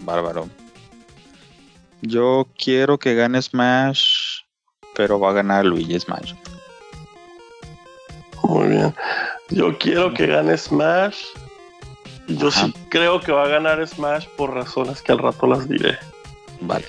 Bárbaro. 0.00 0.46
Yo 2.02 2.46
quiero 2.58 2.98
que 2.98 3.14
gane 3.14 3.40
Smash, 3.40 4.42
pero 4.94 5.18
va 5.18 5.30
a 5.30 5.32
ganar 5.32 5.64
Luigi 5.64 5.98
Smash. 5.98 6.34
Muy 8.42 8.68
bien. 8.68 8.94
Yo 9.48 9.78
quiero 9.78 10.12
que 10.12 10.26
gane 10.26 10.54
Smash. 10.58 11.24
Yo 12.28 12.48
Ajá. 12.48 12.66
sí 12.66 12.74
creo 12.90 13.20
que 13.20 13.32
va 13.32 13.44
a 13.44 13.48
ganar 13.48 13.86
Smash 13.86 14.26
por 14.36 14.52
razones 14.52 15.00
que 15.00 15.12
al 15.12 15.18
rato 15.18 15.46
las 15.46 15.66
diré. 15.66 15.98
Vale. 16.60 16.84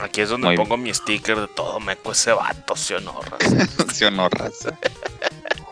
Aquí 0.00 0.20
es 0.20 0.28
donde 0.28 0.48
Muy 0.48 0.56
pongo 0.56 0.76
mi 0.76 0.92
sticker 0.94 1.40
de 1.40 1.48
todo 1.48 1.80
meco 1.80 2.12
ese 2.12 2.32
vato, 2.32 2.76
¿sí 2.76 2.94
o 2.94 3.00
no, 3.00 3.20
raza? 3.20 3.66
¿Sí 3.92 4.04
o 4.04 4.10
no, 4.10 4.28
raza? 4.28 4.78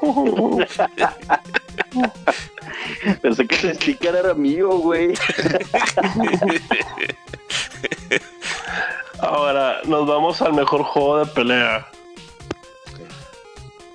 Pensé 3.22 3.46
que 3.46 3.68
el 3.68 3.76
sticker 3.76 4.14
era 4.14 4.34
mío, 4.34 4.68
güey. 4.78 5.14
Ahora 9.20 9.80
nos 9.84 10.06
vamos 10.06 10.42
al 10.42 10.54
mejor 10.54 10.82
juego 10.82 11.24
de 11.24 11.26
pelea. 11.26 11.86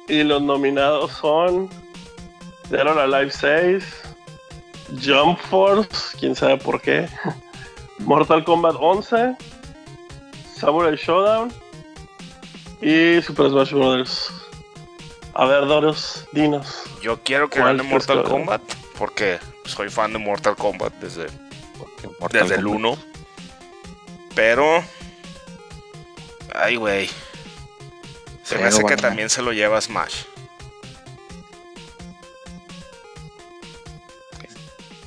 Y 0.08 0.24
los 0.24 0.42
nominados 0.42 1.12
son 1.12 1.70
Dead 2.70 2.88
or 2.88 3.00
Alive 3.00 3.32
6, 3.32 3.84
Jump 5.06 5.40
Force, 5.40 6.18
quién 6.20 6.36
sabe 6.36 6.58
por 6.58 6.82
qué, 6.82 7.08
Mortal 8.00 8.44
Kombat 8.44 8.76
11, 8.80 9.36
Samurai 10.62 10.96
Showdown 10.96 11.52
y 12.82 13.20
Super 13.24 13.50
Smash 13.50 13.74
Bros. 13.74 14.32
A 15.34 15.46
ver, 15.46 15.66
Doros, 15.66 16.28
dinos. 16.34 16.84
Yo 17.02 17.20
quiero 17.24 17.50
que 17.50 17.60
¿Cuál 17.60 17.78
gane 17.78 17.90
Mortal? 17.90 18.24
Kombat 18.24 18.62
porque 19.00 19.40
soy 19.66 19.90
fan 19.90 20.14
de 20.14 20.20
Mortal 20.20 20.56
Kombat 20.56 20.94
desde, 21.00 21.26
Mortal 22.20 22.44
desde 22.44 22.56
el 22.62 22.66
Kombat- 22.66 22.76
1. 22.76 22.98
Pero. 24.36 24.84
Ay, 26.54 26.76
güey. 26.76 27.10
Se 28.44 28.58
me 28.60 28.66
hace 28.66 28.78
que 28.80 28.84
ganar. 28.84 29.02
también 29.02 29.30
se 29.32 29.42
lo 29.42 29.54
lleva 29.54 29.82
Smash. 29.82 30.26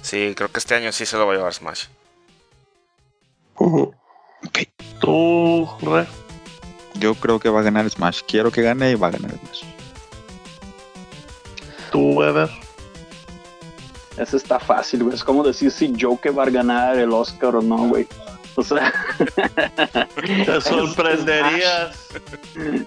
Sí, 0.02 0.34
creo 0.36 0.50
que 0.50 0.58
este 0.58 0.74
año 0.74 0.90
sí 0.90 1.06
se 1.06 1.16
lo 1.16 1.26
va 1.26 1.34
a 1.34 1.36
llevar 1.36 1.54
Smash. 1.54 1.84
Tú, 5.04 5.68
Re. 5.82 6.06
Yo 6.94 7.14
creo 7.14 7.38
que 7.38 7.48
va 7.48 7.60
a 7.60 7.62
ganar 7.62 7.88
Smash. 7.90 8.22
Quiero 8.26 8.50
que 8.50 8.62
gane 8.62 8.92
y 8.92 8.94
va 8.94 9.08
a 9.08 9.10
ganar 9.10 9.32
Smash. 9.32 9.62
Tú, 11.90 12.12
Weber. 12.12 12.48
Eso 14.16 14.36
está 14.36 14.58
fácil, 14.58 15.02
güey. 15.02 15.14
Es 15.14 15.24
como 15.24 15.42
decir 15.42 15.70
si 15.70 15.92
Joker 16.00 16.36
va 16.36 16.44
a 16.44 16.50
ganar 16.50 16.96
el 16.98 17.12
Oscar 17.12 17.56
o 17.56 17.62
no, 17.62 17.88
güey. 17.88 18.06
O 18.56 18.62
sea, 18.62 18.92
Te 20.46 20.60
sorprenderías. 20.60 22.08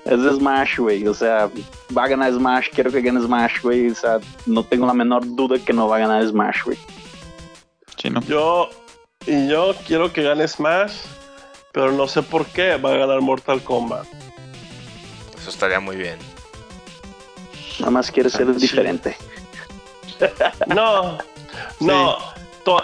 es 0.05 0.35
Smash, 0.37 0.77
güey. 0.79 1.05
O 1.07 1.13
sea, 1.13 1.49
va 1.95 2.05
a 2.05 2.07
ganar 2.07 2.31
Smash. 2.31 2.69
Quiero 2.71 2.91
que 2.91 3.01
gane 3.01 3.21
Smash, 3.21 3.61
güey. 3.61 3.89
O 3.91 3.95
sea, 3.95 4.19
no 4.45 4.63
tengo 4.63 4.87
la 4.87 4.93
menor 4.93 5.23
duda 5.35 5.59
que 5.59 5.73
no 5.73 5.87
va 5.89 5.97
a 5.97 5.99
ganar 5.99 6.25
Smash, 6.25 6.63
güey. 6.63 6.77
Chino. 7.97 8.21
Yo 8.21 8.69
y 9.25 9.49
yo 9.49 9.75
quiero 9.85 10.13
que 10.13 10.23
gane 10.23 10.47
Smash, 10.47 10.93
pero 11.77 11.91
no 11.91 12.07
sé 12.07 12.23
por 12.23 12.47
qué 12.47 12.75
va 12.77 12.91
a 12.91 12.97
ganar 12.97 13.21
Mortal 13.21 13.61
Kombat. 13.61 14.07
Eso 15.39 15.51
estaría 15.51 15.79
muy 15.79 15.95
bien. 15.95 16.17
Nada 17.77 17.91
más 17.91 18.09
quiere 18.09 18.31
ser 18.31 18.47
Sí. 18.55 18.61
diferente. 18.61 19.15
No, 20.65 21.19
no, 21.79 22.17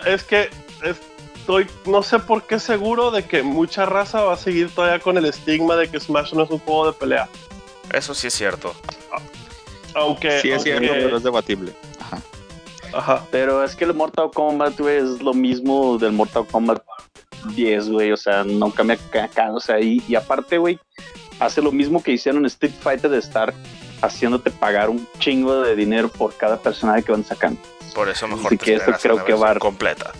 es 0.06 0.24
que 0.24 0.52
estoy, 0.84 1.66
no 1.88 2.04
sé 2.04 2.20
por 2.20 2.44
qué 2.44 2.60
seguro 2.60 3.10
de 3.10 3.26
que 3.26 3.42
mucha 3.42 3.88
raza 3.88 4.22
va 4.22 4.36
a 4.36 4.38
seguir 4.38 4.70
todavía 4.70 5.00
con 5.00 5.18
el 5.18 5.26
estigma 5.26 5.76
de 5.76 5.90
que 5.90 6.00
Smash 6.00 6.34
no 6.34 6.44
es 6.44 6.52
un 6.52 6.60
juego 6.60 6.86
de 6.92 6.94
pelea. 6.94 7.28
Eso 7.92 8.14
sí 8.14 8.28
es 8.28 8.36
cierto. 8.36 8.76
Aunque, 9.96 10.40
Sí, 10.42 10.52
es 10.52 10.58
aunque- 10.58 10.78
cierto, 10.78 10.94
pero 10.94 11.18
es 11.18 11.24
debatible. 11.24 11.74
Ajá. 12.94 13.26
Pero 13.32 13.64
es 13.64 13.76
que 13.76 13.86
el 13.86 13.94
Mortal 13.94 14.30
Kombat, 14.34 14.80
güey, 14.80 14.98
es 14.98 15.22
lo 15.22 15.34
mismo 15.34 15.98
del 15.98 16.12
Mortal 16.12 16.46
Kombat 16.46 16.82
10, 17.56 17.90
güey. 17.90 18.12
O 18.12 18.18
sea, 18.18 18.44
no 18.44 18.72
cambia 18.72 18.98
ca- 19.12 19.28
ca- 19.28 19.52
O 19.52 19.60
sea, 19.60 19.80
y, 19.80 20.02
y 20.08 20.16
aparte, 20.16 20.58
güey, 20.58 20.80
hace 21.40 21.62
lo 21.62 21.72
mismo 21.72 22.02
que 22.04 22.12
hicieron 22.12 22.42
en 22.42 22.46
Street 22.48 22.74
Fighter 22.80 23.10
de 23.10 23.18
estar 23.20 23.54
haciéndote 24.02 24.52
pagar 24.52 24.90
un 24.90 25.08
chingo 25.20 25.62
de 25.62 25.76
dinero 25.76 26.10
por 26.10 26.36
cada 26.36 26.58
personaje 26.58 27.04
que 27.04 27.12
van 27.12 27.24
sacando. 27.24 27.60
Por 27.96 28.10
eso 28.10 28.28
mejor 28.28 28.48
Así 28.48 28.58
te 28.58 28.66
que 28.66 28.76
a 28.76 28.98
creo 28.98 29.16
la 29.18 29.24
que 29.26 29.34
va- 29.34 29.56
completa. 29.56 30.12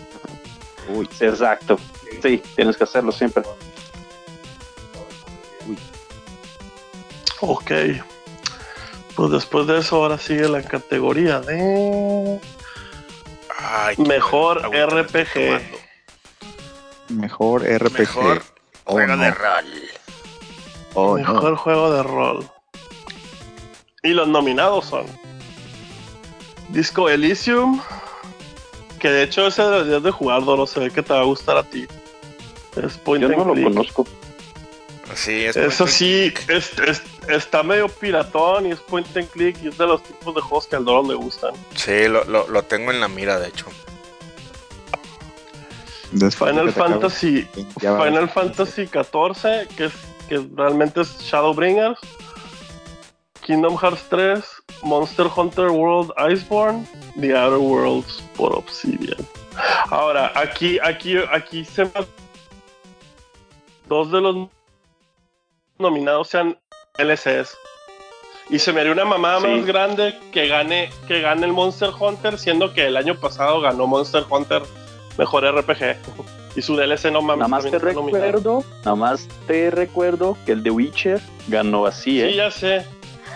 Uy, 0.88 1.08
exacto. 1.20 1.78
Sí, 2.22 2.42
tienes 2.56 2.76
que 2.76 2.84
hacerlo 2.84 3.12
siempre. 3.12 3.42
ok. 7.40 7.70
Pues 9.16 9.30
después 9.30 9.66
de 9.66 9.78
eso 9.78 9.96
ahora 9.96 10.18
sigue 10.18 10.48
la 10.48 10.62
categoría 10.62 11.40
de 11.40 12.40
Ay, 13.58 13.96
Mejor 13.98 14.66
bueno, 14.68 15.02
RPG. 15.02 15.60
mejor 17.10 17.62
RPG. 17.62 17.98
Mejor 17.98 18.42
Oh, 18.86 18.92
juego 18.92 19.16
no. 19.16 19.22
de 19.24 19.30
rol. 19.30 19.64
Oh, 20.94 21.14
mejor 21.16 21.50
no. 21.52 21.56
juego 21.56 21.92
de 21.92 22.02
rol. 22.02 22.50
Y 24.02 24.10
los 24.10 24.28
nominados 24.28 24.84
son 24.86 25.06
Disco 26.68 27.08
Elysium, 27.08 27.80
que 28.98 29.08
de 29.10 29.22
hecho 29.22 29.46
ese 29.46 29.62
deberías 29.62 30.02
de 30.02 30.10
jugar, 30.10 30.44
Doro, 30.44 30.66
se 30.66 30.80
ve 30.80 30.90
que 30.90 31.02
te 31.02 31.12
va 31.14 31.20
a 31.20 31.24
gustar 31.24 31.56
a 31.56 31.62
ti. 31.62 31.86
Es 32.76 32.98
point 32.98 33.22
Yo 33.22 33.28
and 33.28 33.38
no 33.38 33.44
lo 33.44 33.54
click. 33.54 33.64
conozco. 33.68 34.06
Sí, 35.14 35.44
es 35.44 35.56
Eso 35.56 35.86
sí, 35.86 36.32
es- 36.48 36.72
está 37.28 37.62
medio 37.62 37.88
piratón 37.88 38.66
y 38.66 38.70
es 38.70 38.80
point 38.80 39.06
and 39.16 39.28
click 39.28 39.56
y 39.62 39.68
es 39.68 39.78
de 39.78 39.86
los 39.86 40.02
tipos 40.02 40.34
de 40.34 40.40
juegos 40.40 40.66
que 40.66 40.76
al 40.76 40.84
Doro 40.84 41.06
le 41.06 41.14
gustan. 41.14 41.54
Sí, 41.74 42.08
lo, 42.08 42.24
lo, 42.24 42.48
lo 42.48 42.62
tengo 42.62 42.90
en 42.90 43.00
la 43.00 43.08
mira, 43.08 43.38
de 43.38 43.48
hecho. 43.48 43.66
Después 46.12 46.52
Final 46.52 46.72
Fantasy, 46.72 47.42
Final 47.80 48.28
Fantasy 48.28 48.86
14, 48.86 49.66
que 49.76 49.86
es 49.86 49.92
que 50.28 50.46
realmente 50.54 51.00
es 51.00 51.18
Shadowbringers, 51.18 51.98
Kingdom 53.42 53.76
Hearts 53.76 54.04
3, 54.08 54.44
Monster 54.82 55.26
Hunter 55.34 55.70
World 55.70 56.12
Iceborne, 56.30 56.86
The 57.20 57.36
Outer 57.36 57.58
Worlds 57.58 58.22
por 58.36 58.54
Obsidian. 58.56 59.26
Ahora, 59.90 60.32
aquí, 60.34 60.78
aquí, 60.82 61.16
aquí 61.30 61.64
se 61.64 61.84
me 61.84 61.90
dos 63.88 64.10
de 64.10 64.20
los 64.20 64.48
nominados 65.78 66.28
sean 66.28 66.58
LCS. 66.98 67.56
Y 68.50 68.58
se 68.58 68.72
me 68.72 68.80
haría 68.80 68.92
una 68.92 69.04
mamada 69.04 69.40
Sí. 69.40 69.46
más 69.46 69.66
grande 69.66 70.18
que 70.32 70.48
gane, 70.48 70.90
que 71.08 71.20
gane 71.20 71.46
el 71.46 71.52
Monster 71.52 71.90
Hunter, 71.98 72.38
siendo 72.38 72.72
que 72.74 72.86
el 72.86 72.96
año 72.96 73.14
pasado 73.18 73.60
ganó 73.60 73.86
Monster 73.86 74.24
Hunter 74.28 74.62
mejor 75.16 75.44
RPG. 75.44 75.96
Y 76.56 76.62
su 76.62 76.76
DLC 76.76 77.10
no 77.10 77.22
mames. 77.22 77.38
Nada 77.38 77.48
más 77.48 77.70
te 77.70 77.78
recuerdo, 77.78 78.62
nada 78.84 78.94
más 78.96 79.26
te 79.46 79.70
recuerdo 79.70 80.36
que 80.46 80.52
el 80.52 80.62
de 80.62 80.70
Witcher 80.70 81.20
ganó 81.48 81.86
así, 81.86 82.20
¿eh? 82.20 82.30
Sí, 82.30 82.36
ya 82.36 82.50
sé. 82.50 82.86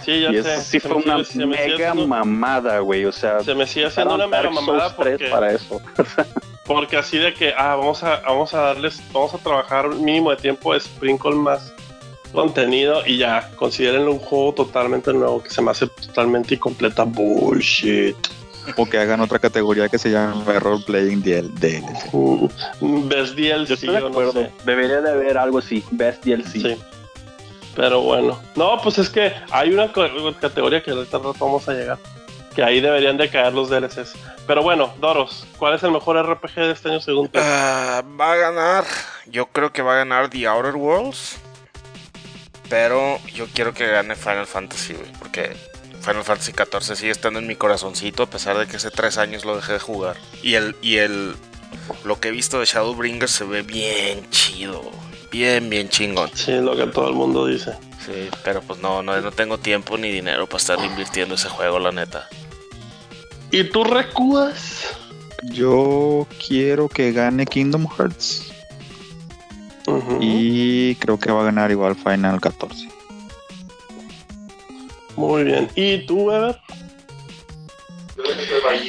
Sí, 0.05 0.21
ya 0.21 0.31
y 0.31 0.35
sé. 0.35 0.55
eso 0.55 0.61
sí 0.63 0.81
Se 0.81 0.89
fue 0.89 0.99
me 0.99 1.05
una 1.15 1.25
se 1.25 1.45
mega 1.47 1.91
haciendo- 1.91 2.07
mamada, 2.07 2.79
güey. 2.81 3.05
O 3.07 3.13
sea, 3.13 3.41
Se 3.41 3.55
me 3.55 3.67
sigue 3.67 3.87
haciendo 3.87 4.15
una 4.15 4.27
mega 4.27 4.51
mamada 4.51 4.91
Souls 4.91 4.97
3 4.97 5.19
porque, 5.19 5.31
para 5.31 5.53
eso. 5.53 5.81
porque 6.65 6.97
así 6.97 7.19
de 7.19 7.35
que, 7.35 7.53
ah, 7.57 7.75
vamos 7.75 8.03
a, 8.05 8.21
vamos 8.21 8.55
a 8.55 8.61
darles, 8.61 9.03
vamos 9.13 9.35
a 9.35 9.39
trabajar 9.39 9.89
mínimo 9.89 10.31
de 10.31 10.37
tiempo 10.37 10.75
de 10.75 10.81
sprinkle 10.81 11.35
más 11.35 11.73
contenido 12.33 13.03
y 13.07 13.19
ya, 13.19 13.51
considérenlo 13.57 14.13
un 14.13 14.19
juego 14.19 14.55
totalmente 14.55 15.13
nuevo 15.13 15.43
que 15.43 15.51
se 15.51 15.63
me 15.63 15.71
hace 15.71 15.87
totalmente 15.87 16.55
y 16.55 16.59
completa 16.59 17.05
bullshit. 17.05 18.17
O 18.77 18.85
que 18.85 18.99
hagan 18.99 19.21
otra 19.21 19.39
categoría 19.39 19.89
que 19.89 19.99
se 19.99 20.11
llame 20.11 20.59
Role 20.61 20.85
Playing 20.85 21.23
DL 21.23 21.49
DLC. 21.55 22.13
Mm, 22.13 23.09
Best 23.09 23.35
DLC, 23.35 23.67
Yo 23.67 23.75
estoy 23.75 23.89
de 23.89 23.95
yo 23.95 24.01
no 24.01 24.07
acuerdo. 24.09 24.33
sé. 24.33 24.51
Debería 24.67 25.01
de 25.01 25.11
haber 25.11 25.39
algo 25.39 25.59
así, 25.59 25.83
Best 25.91 26.23
DLC. 26.25 26.51
Sí. 26.61 26.77
Pero 27.75 28.03
bueno. 28.03 28.39
No, 28.57 28.79
pues 28.83 28.99
es 28.99 29.09
que 29.09 29.33
hay 29.51 29.73
una 29.73 29.91
categoría 30.39 30.83
que 30.83 30.91
ahorita 30.91 31.17
rato 31.17 31.35
vamos 31.41 31.67
a 31.69 31.73
llegar. 31.73 31.99
Que 32.55 32.63
ahí 32.63 32.81
deberían 32.81 33.17
de 33.17 33.31
caer 33.31 33.55
los 33.55 33.71
DLCs. 33.71 34.15
Pero 34.47 34.63
bueno, 34.63 34.93
Doros, 35.01 35.47
¿cuál 35.59 35.75
es 35.75 35.83
el 35.85 35.93
mejor 35.93 36.17
RPG 36.21 36.55
de 36.57 36.73
este 36.73 36.89
año 36.91 37.01
según 37.01 37.29
tú? 37.29 37.39
Ah, 37.41 38.03
va 38.21 38.33
a 38.33 38.37
ganar. 38.37 38.85
Yo 39.27 39.47
creo 39.47 39.73
que 39.73 39.81
va 39.81 39.95
a 39.95 39.99
ganar 39.99 40.29
The 40.29 40.47
Outer 40.47 40.75
Worlds. 40.75 41.39
Pero 42.69 43.19
yo 43.35 43.47
quiero 43.53 43.73
que 43.73 43.87
gane 43.87 44.15
Final 44.15 44.47
Fantasy, 44.47 44.95
güey. 44.95 45.11
Porque 45.19 45.57
Final 46.01 46.25
Fantasy 46.25 46.53
XIV 46.53 46.97
sigue 46.97 47.11
estando 47.11 47.39
en 47.39 47.47
mi 47.47 47.57
corazoncito. 47.57 48.25
A 48.25 48.31
pesar 48.31 48.59
de 48.59 48.67
que 48.67 48.77
hace 48.77 48.91
tres 48.91 49.19
años 49.19 49.45
lo 49.45 49.57
dejé 49.57 49.75
de 49.75 49.79
jugar. 49.79 50.17
Y 50.43 50.55
el. 50.55 50.77
Y 50.83 50.97
el. 50.97 51.35
Lo 52.05 52.21
que 52.21 52.29
he 52.29 52.31
visto 52.31 52.61
de 52.61 52.67
Shadowbringers 52.67 53.31
se 53.31 53.45
ve 53.45 53.63
bien 53.63 54.29
chido. 54.31 54.91
Bien, 55.31 55.69
bien 55.69 55.89
chingón. 55.89 56.31
Sí, 56.35 56.53
lo 56.53 56.77
que 56.77 56.87
todo 56.87 57.09
el 57.09 57.15
mundo 57.15 57.47
dice. 57.47 57.73
Sí, 58.05 58.31
pero 58.45 58.63
pues 58.63 58.81
no, 58.81 59.03
no, 59.03 59.21
no 59.21 59.33
tengo 59.33 59.59
tiempo 59.59 59.99
ni 59.99 60.11
dinero 60.11 60.47
para 60.47 60.59
estar 60.59 60.83
invirtiendo 60.83 61.35
ese 61.35 61.49
juego, 61.49 61.79
la 61.79 61.93
neta. 61.93 62.29
¿Y 63.51 63.65
tú 63.65 63.85
recuas? 63.85 64.97
Yo 65.43 66.27
quiero 66.47 66.89
que 66.89 67.13
gane 67.13 67.47
Kingdom 67.47 67.87
Hearts. 67.87 68.53
Y 70.21 70.95
creo 70.97 71.19
que 71.19 71.31
va 71.31 71.43
a 71.43 71.45
ganar 71.45 71.71
igual 71.71 71.95
Final 71.95 72.41
14. 72.41 72.89
Muy 75.17 75.45
bien. 75.45 75.69
¿Y 75.75 76.07
tú, 76.07 76.31
Ever? 76.31 76.59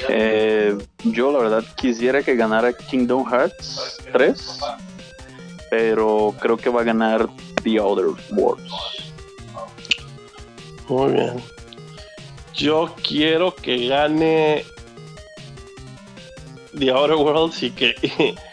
Eh, 0.09 0.77
yo 1.03 1.31
la 1.31 1.39
verdad 1.39 1.63
quisiera 1.75 2.23
que 2.23 2.35
ganara 2.35 2.73
Kingdom 2.73 3.25
Hearts 3.29 3.97
3, 4.11 4.59
pero 5.69 6.35
creo 6.39 6.57
que 6.57 6.69
va 6.69 6.81
a 6.81 6.83
ganar 6.83 7.27
The 7.63 7.79
Other 7.79 8.07
Worlds. 8.31 8.71
Muy 10.87 11.13
bien. 11.13 11.33
Yo 12.55 12.93
quiero 13.07 13.55
que 13.55 13.87
gane 13.87 14.63
The 16.77 16.91
Outer 16.91 17.15
Worlds 17.15 17.63
y 17.63 17.71
que 17.71 18.35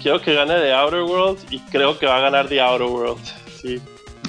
quiero 0.00 0.20
que 0.20 0.34
gane 0.34 0.54
The 0.60 0.72
Outer 0.72 1.02
Worlds 1.02 1.46
y 1.50 1.58
creo 1.60 1.98
que 1.98 2.06
va 2.06 2.18
a 2.18 2.20
ganar 2.20 2.48
The 2.48 2.60
Outer 2.60 2.86
Worlds. 2.86 3.34
Sí, 3.60 3.80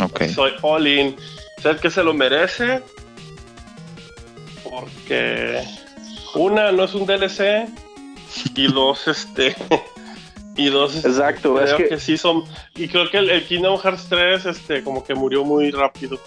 Ok. 0.02 0.24
soy 0.34 0.52
all 0.62 0.88
in. 0.88 1.16
Sé 1.62 1.76
que 1.78 1.90
se 1.92 2.04
lo 2.04 2.14
merece 2.14 2.82
porque 4.64 5.64
una 6.36 6.72
no 6.72 6.84
es 6.86 6.94
un 6.96 7.06
DLC 7.06 7.68
y 8.56 8.68
dos 8.72 9.08
este 9.08 9.56
y 10.56 10.70
dos 10.70 10.96
este, 10.96 11.10
Exacto, 11.10 11.56
creo 11.56 11.66
es 11.66 11.74
que... 11.74 11.88
que 11.90 12.00
sí 12.00 12.18
son 12.18 12.44
y 12.76 12.88
creo 12.88 13.10
que 13.10 13.18
el, 13.18 13.30
el 13.30 13.46
Kingdom 13.46 13.78
Hearts 13.80 14.08
3 14.10 14.46
este 14.46 14.84
como 14.84 15.04
que 15.04 15.14
murió 15.14 15.44
muy 15.44 15.72
rápido 15.72 16.18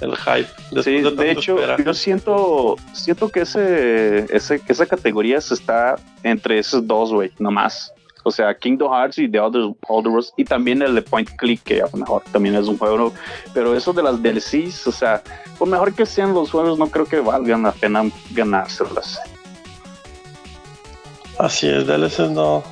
el 0.00 0.16
hype 0.16 0.48
después 0.72 0.84
Sí, 0.84 0.90
de 0.96 1.02
tanta 1.04 1.26
hecho, 1.26 1.54
espera. 1.58 1.76
yo 1.84 1.94
siento, 1.94 2.76
siento 2.92 3.28
que 3.28 3.40
ese, 3.42 4.26
ese, 4.34 4.60
que 4.60 4.72
esa 4.72 4.86
categoría 4.86 5.40
se 5.40 5.54
está 5.54 5.94
entre 6.24 6.58
esos 6.58 6.84
dos, 6.86 7.12
güey, 7.12 7.30
nomás. 7.38 7.93
O 8.24 8.30
sea, 8.30 8.56
Kingdom 8.56 8.90
Hearts 8.90 9.18
y 9.18 9.28
The 9.30 9.38
Other, 9.38 9.74
Other 9.86 10.12
y 10.36 10.44
también 10.44 10.80
el 10.80 10.94
de 10.94 11.02
Point 11.02 11.30
Click, 11.36 11.62
que 11.62 11.82
a 11.82 11.88
lo 11.92 11.98
mejor 11.98 12.22
también 12.32 12.54
es 12.54 12.66
un 12.66 12.78
juego, 12.78 13.12
pero 13.52 13.76
eso 13.76 13.92
de 13.92 14.02
las 14.02 14.22
DLCs, 14.22 14.86
o 14.86 14.92
sea, 14.92 15.22
por 15.58 15.68
mejor 15.68 15.92
que 15.94 16.06
sean 16.06 16.32
los 16.32 16.50
juegos, 16.50 16.78
no 16.78 16.86
creo 16.86 17.04
que 17.04 17.20
valgan 17.20 17.62
la 17.62 17.72
pena 17.72 18.02
ganárselas. 18.30 19.20
Así 21.38 21.68
es, 21.68 21.86
DLCs 21.86 22.30
no, 22.30 22.62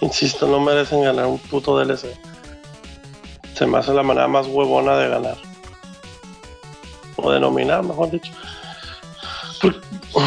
insisto, 0.00 0.46
no 0.46 0.58
merecen 0.60 1.02
ganar 1.02 1.26
un 1.26 1.38
puto 1.38 1.78
DLC. 1.78 2.18
Se 3.54 3.66
me 3.66 3.78
hace 3.78 3.92
la 3.92 4.02
manera 4.02 4.26
más 4.26 4.46
huevona 4.46 4.96
de 4.96 5.08
ganar. 5.10 5.36
O 7.16 7.30
de 7.30 7.38
nominar, 7.38 7.82
mejor 7.82 8.10
dicho. 8.10 8.32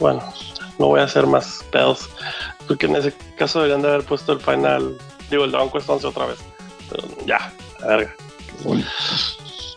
Bueno, 0.00 0.20
no 0.80 0.88
voy 0.88 0.98
a 0.98 1.04
hacer 1.04 1.28
más 1.28 1.64
spells. 2.72 2.78
Porque 2.78 2.86
en 2.86 2.96
ese 2.96 3.14
caso 3.36 3.60
deberían 3.60 3.82
de 3.82 3.88
haber 3.88 4.04
puesto 4.04 4.32
el 4.32 4.40
final. 4.40 4.98
Digo, 5.30 5.44
el 5.44 5.52
Dragon 5.52 5.70
Quest 5.70 5.88
11 5.88 6.06
otra 6.06 6.26
vez. 6.26 6.38
Pero 6.88 7.08
ya, 7.26 7.52
la 7.80 7.86
verga. 7.86 8.14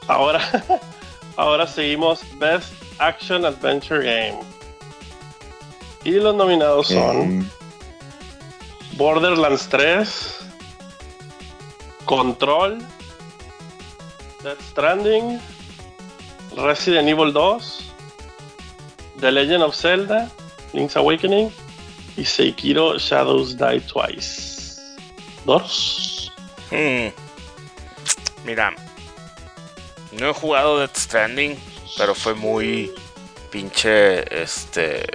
Ahora, 0.08 0.42
ahora 1.36 1.68
seguimos 1.68 2.22
Best 2.38 2.74
Action 3.00 3.46
Adventure 3.46 4.04
Game. 4.04 4.40
Y 6.04 6.12
los 6.12 6.36
nominados 6.36 6.88
son 6.88 7.50
Borderlands 8.94 9.68
3, 9.70 10.40
Control, 12.06 12.78
Death 14.44 14.62
Stranding, 14.70 15.40
Resident 16.56 17.10
Evil 17.10 17.34
2, 17.34 17.94
The 19.20 19.32
Legend 19.32 19.64
of 19.64 19.76
Zelda, 19.76 20.30
Link's 20.74 20.96
Awakening 20.96 21.52
y 22.18 22.26
Sekiro 22.26 22.98
Shadows 22.98 23.58
Die 23.58 23.82
Twice. 23.82 24.82
¿Dos? 25.46 26.32
Hmm. 26.72 27.10
Mira, 28.46 28.74
no 30.12 30.30
he 30.30 30.34
jugado 30.34 30.80
Death 30.80 30.98
Stranding, 30.98 31.58
pero 31.98 32.16
fue 32.16 32.34
muy 32.34 32.92
pinche, 33.52 34.42
este, 34.42 35.06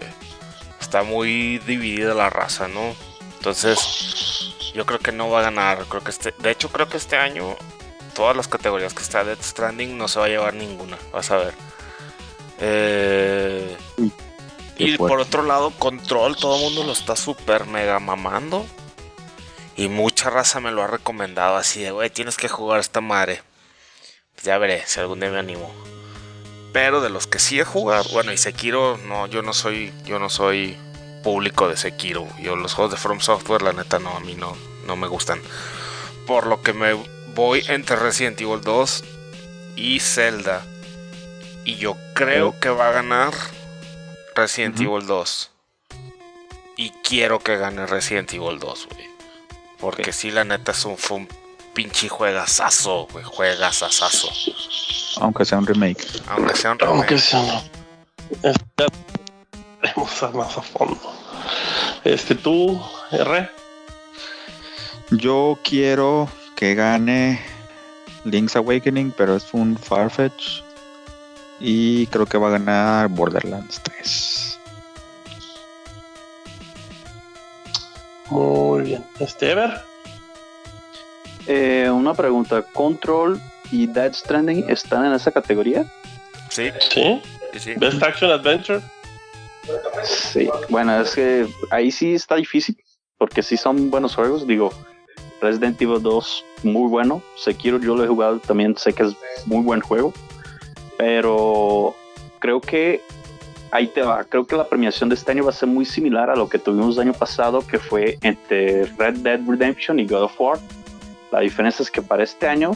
está 0.81 1.03
muy 1.03 1.59
dividida 1.59 2.15
la 2.15 2.31
raza, 2.31 2.69
¿no? 2.69 2.95
Entonces, 3.37 4.73
yo 4.75 4.85
creo 4.85 4.99
que 4.99 5.13
no 5.13 5.31
va 5.31 5.41
a 5.41 5.43
ganar. 5.43 5.85
Creo 5.87 6.03
que 6.03 6.11
este, 6.11 6.35
de 6.39 6.51
hecho, 6.51 6.69
creo 6.71 6.89
que 6.89 6.97
este 6.97 7.17
año 7.17 7.57
todas 8.15 8.37
las 8.37 8.49
categorías 8.49 8.93
que 8.93 9.03
está 9.03 9.25
Death 9.25 9.43
Stranding 9.43 9.97
no 9.97 10.09
se 10.09 10.19
va 10.19 10.27
a 10.27 10.29
llevar 10.29 10.55
ninguna. 10.55 10.99
Vas 11.13 11.31
a 11.31 11.37
ver. 11.37 11.55
Eh, 12.59 13.77
Y 14.81 14.97
por 14.97 15.21
otro 15.21 15.43
lado, 15.43 15.71
Control, 15.79 16.37
todo 16.37 16.57
el 16.57 16.63
mundo 16.63 16.85
lo 16.85 16.93
está 16.93 17.15
super 17.15 17.67
mega 17.67 17.99
mamando. 17.99 18.67
Y 19.77 19.89
mucha 19.89 20.31
raza 20.31 20.61
me 20.61 20.73
lo 20.73 20.83
ha 20.83 20.87
recomendado 20.87 21.57
así 21.57 21.83
de, 21.83 21.91
güey, 21.91 22.11
tienes 22.11 22.37
que 22.37 22.49
jugar 22.49 22.81
esta 22.81 23.01
madre. 23.01 23.43
Pues 24.35 24.45
ya 24.45 24.59
veré 24.59 24.83
si 24.87 25.01
algún 25.01 25.21
día 25.21 25.31
me 25.31 25.39
animo. 25.39 25.71
Pero 26.73 27.01
de 27.01 27.11
los 27.11 27.27
que 27.27 27.39
sí 27.39 27.61
he 27.61 27.65
jugado, 27.65 28.05
bueno, 28.13 28.33
y 28.33 28.37
Sekiro, 28.37 28.97
no, 28.99 29.27
yo 29.27 29.43
no 29.43 29.53
soy, 29.53 29.93
yo 30.05 30.19
no 30.19 30.31
soy 30.31 30.77
público 31.23 31.69
de 31.69 31.77
Sekiro. 31.77 32.27
Yo 32.41 32.57
los 32.57 32.75
juegos 32.75 32.93
de 32.93 32.99
From 32.99 33.21
Software, 33.21 33.63
la 33.63 33.73
neta, 33.73 33.99
no, 33.99 34.11
a 34.17 34.21
mí 34.21 34.35
no, 34.35 34.57
no 34.87 34.97
me 34.97 35.09
gustan. 35.09 35.43
Por 36.27 36.47
lo 36.47 36.63
que 36.63 36.73
me 36.73 36.95
voy 37.35 37.63
entre 37.69 37.97
Resident 37.97 38.41
Evil 38.41 38.61
2 38.63 39.05
y 39.77 40.01
Zelda. 40.01 40.65
Y 41.65 41.77
yo 41.77 41.97
creo 42.15 42.59
que 42.59 42.71
va 42.71 42.89
a 42.89 42.93
ganar 42.93 43.35
Resident. 44.41 44.81
Evil 44.81 45.07
2. 45.07 45.51
Y 46.77 46.91
quiero 47.03 47.41
que 47.41 47.57
gane 47.57 47.87
Resident 47.87 48.33
Evil 48.33 48.59
2, 48.59 48.89
güey. 48.91 49.07
Porque 49.79 50.13
sí, 50.13 50.31
la 50.31 50.45
neta 50.45 50.73
es 50.73 50.85
un, 50.85 50.97
fue 50.97 51.19
un 51.19 51.29
pinche 51.75 52.09
juegazazo, 52.09 53.07
güey. 53.13 53.25
Juegazazazo. 53.25 54.31
Aunque 55.21 55.45
sea 55.45 55.59
un 55.59 55.67
remake. 55.67 56.07
Aunque 56.29 56.57
sea 56.57 56.73
un 56.73 56.79
remake. 56.79 56.97
Aunque 56.97 57.19
sea 57.19 57.43
no. 57.43 57.63
Este, 58.43 58.87
Vamos 59.97 60.23
a 60.23 60.31
más 60.31 60.57
a 60.57 60.63
fondo. 60.63 61.01
Este, 62.05 62.35
tú, 62.35 62.81
R. 63.11 63.51
Yo 65.11 65.59
quiero 65.65 66.29
que 66.55 66.75
gane 66.75 67.41
Link's 68.25 68.57
Awakening, 68.57 69.13
pero 69.17 69.37
es 69.37 69.53
un 69.53 69.77
Farfetch. 69.77 70.63
Y 71.61 72.07
creo 72.07 72.27
que 72.27 72.39
va 72.39 72.49
a 72.49 72.53
ganar 72.53 73.09
Borderlands 73.09 73.81
3. 73.83 74.30
Muy 78.31 78.83
bien. 78.83 79.05
Este, 79.19 79.51
Ever. 79.51 79.81
Eh, 81.47 81.91
una 81.91 82.15
pregunta: 82.15 82.63
¿Control 82.63 83.41
y 83.71 83.87
Dead 83.87 84.13
Stranding 84.13 84.69
están 84.69 85.05
en 85.05 85.13
esa 85.13 85.31
categoría? 85.31 85.85
Sí, 86.49 86.71
Sí. 86.91 87.21
sí, 87.53 87.59
sí. 87.61 87.75
Best 87.77 88.03
Action 88.03 88.31
Adventure. 88.31 88.81
Sí. 90.05 90.49
Bueno, 90.69 91.01
es 91.01 91.15
que 91.15 91.47
ahí 91.71 91.91
sí 91.91 92.15
está 92.15 92.37
difícil, 92.37 92.77
porque 93.19 93.43
sí 93.43 93.57
son 93.57 93.91
buenos 93.91 94.15
juegos. 94.15 94.47
Digo, 94.47 94.73
Resident 95.41 95.81
Evil 95.81 96.03
2, 96.03 96.45
muy 96.65 96.89
bueno. 96.89 97.23
Sekiro, 97.37 97.79
yo 97.79 97.95
lo 97.95 98.05
he 98.05 98.09
jugado 98.09 98.39
también, 98.41 98.77
sé 98.77 98.93
que 98.93 99.05
es 99.05 99.13
muy 99.47 99.63
buen 99.63 99.81
juego. 99.81 100.13
Pero 100.99 101.95
creo 102.41 102.61
que 102.61 103.01
ahí 103.71 103.87
te 103.89 104.03
va. 104.03 104.25
Creo 104.25 104.47
que 104.47 104.57
la 104.57 104.65
premiación 104.69 105.09
de 105.09 105.15
este 105.15 105.33
año 105.33 105.45
va 105.45 105.51
a 105.51 105.55
ser 105.55 105.69
muy 105.69 105.85
similar 105.85 106.31
a 106.31 106.37
lo 106.37 106.49
que 106.49 106.59
tuvimos 106.59 106.97
el 106.97 107.03
año 107.03 107.13
pasado, 107.13 107.67
que 107.67 107.79
fue 107.79 108.19
entre 108.23 108.87
Red 108.99 109.19
Dead 109.19 109.41
Redemption 109.47 109.99
y 109.99 110.07
God 110.07 110.25
of 110.25 110.41
War. 110.41 110.59
La 111.31 111.41
diferencia 111.41 111.83
es 111.83 111.91
que 111.91 112.03
para 112.03 112.25
este 112.25 112.49
año 112.49 112.73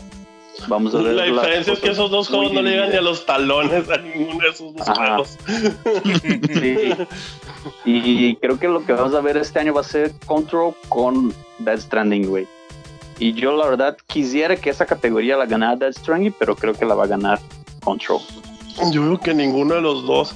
vamos 0.69 0.95
a 0.95 0.99
ver. 0.99 1.15
La 1.15 1.25
diferencia 1.25 1.73
es 1.73 1.81
que 1.81 1.91
esos 1.91 2.11
dos 2.11 2.29
juegos 2.29 2.53
no 2.53 2.63
le 2.63 2.71
llegan 2.71 2.91
ni 2.91 2.97
a 2.97 3.01
los 3.01 3.27
talones 3.27 3.89
a 3.91 3.99
ninguno 3.99 4.39
de 4.39 4.49
esos 4.51 4.75
dos 4.75 4.89
Ajá. 4.89 5.07
juegos. 5.07 5.39
Sí. 6.53 6.95
Y 7.85 8.37
creo 8.37 8.59
que 8.59 8.69
lo 8.69 8.85
que 8.85 8.93
vamos 8.93 9.15
a 9.15 9.21
ver 9.21 9.37
este 9.37 9.59
año 9.59 9.75
va 9.75 9.81
a 9.81 9.85
ser 9.85 10.13
Control 10.27 10.75
con 10.89 11.35
Dead 11.59 11.79
Stranding, 11.79 12.29
güey. 12.29 12.47
Y 13.19 13.33
yo 13.33 13.57
la 13.57 13.67
verdad 13.67 13.97
quisiera 14.07 14.57
que 14.57 14.71
esa 14.71 14.87
categoría 14.87 15.37
la 15.37 15.47
ganara 15.47 15.77
Dead 15.77 15.93
Stranding, 15.93 16.35
pero 16.39 16.57
creo 16.57 16.75
que 16.75 16.85
la 16.85 16.95
va 16.95 17.05
a 17.05 17.07
ganar 17.07 17.41
Control. 17.83 18.21
Yo 18.91 19.03
creo 19.03 19.21
que 19.21 19.35
ninguno 19.35 19.77
de 19.77 19.81
los 19.81 20.05
dos. 20.07 20.35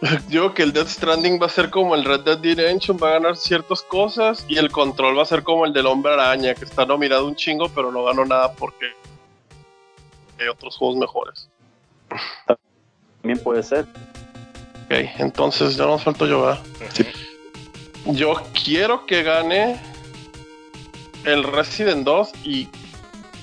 Yo 0.28 0.40
creo 0.40 0.54
que 0.54 0.62
el 0.62 0.72
Death 0.72 0.88
Stranding 0.88 1.40
va 1.40 1.46
a 1.46 1.50
ser 1.50 1.70
como 1.70 1.94
el 1.94 2.04
Red 2.04 2.20
Dead 2.20 2.38
Redemption, 2.40 2.98
va 3.02 3.08
a 3.08 3.12
ganar 3.14 3.36
ciertas 3.36 3.82
cosas 3.82 4.44
y 4.48 4.58
el 4.58 4.70
Control 4.70 5.18
va 5.18 5.22
a 5.22 5.26
ser 5.26 5.42
como 5.42 5.66
el 5.66 5.72
del 5.72 5.86
Hombre 5.86 6.12
Araña, 6.12 6.54
que 6.54 6.64
está 6.64 6.86
nominado 6.86 7.26
un 7.26 7.34
chingo, 7.34 7.68
pero 7.68 7.90
no 7.90 8.04
ganó 8.04 8.24
nada 8.24 8.52
porque 8.52 8.86
hay 10.38 10.48
otros 10.48 10.76
juegos 10.76 10.96
mejores. 10.96 11.48
También 12.46 13.42
puede 13.42 13.62
ser. 13.62 13.86
Ok, 14.84 14.92
entonces 15.18 15.76
ya 15.76 15.86
nos 15.86 16.02
falto 16.02 16.26
yo, 16.26 16.42
¿verdad? 16.42 16.62
Yo 18.06 18.34
quiero 18.64 19.04
que 19.04 19.22
gane 19.22 19.80
el 21.24 21.42
Resident 21.42 22.04
2 22.04 22.32
y 22.44 22.68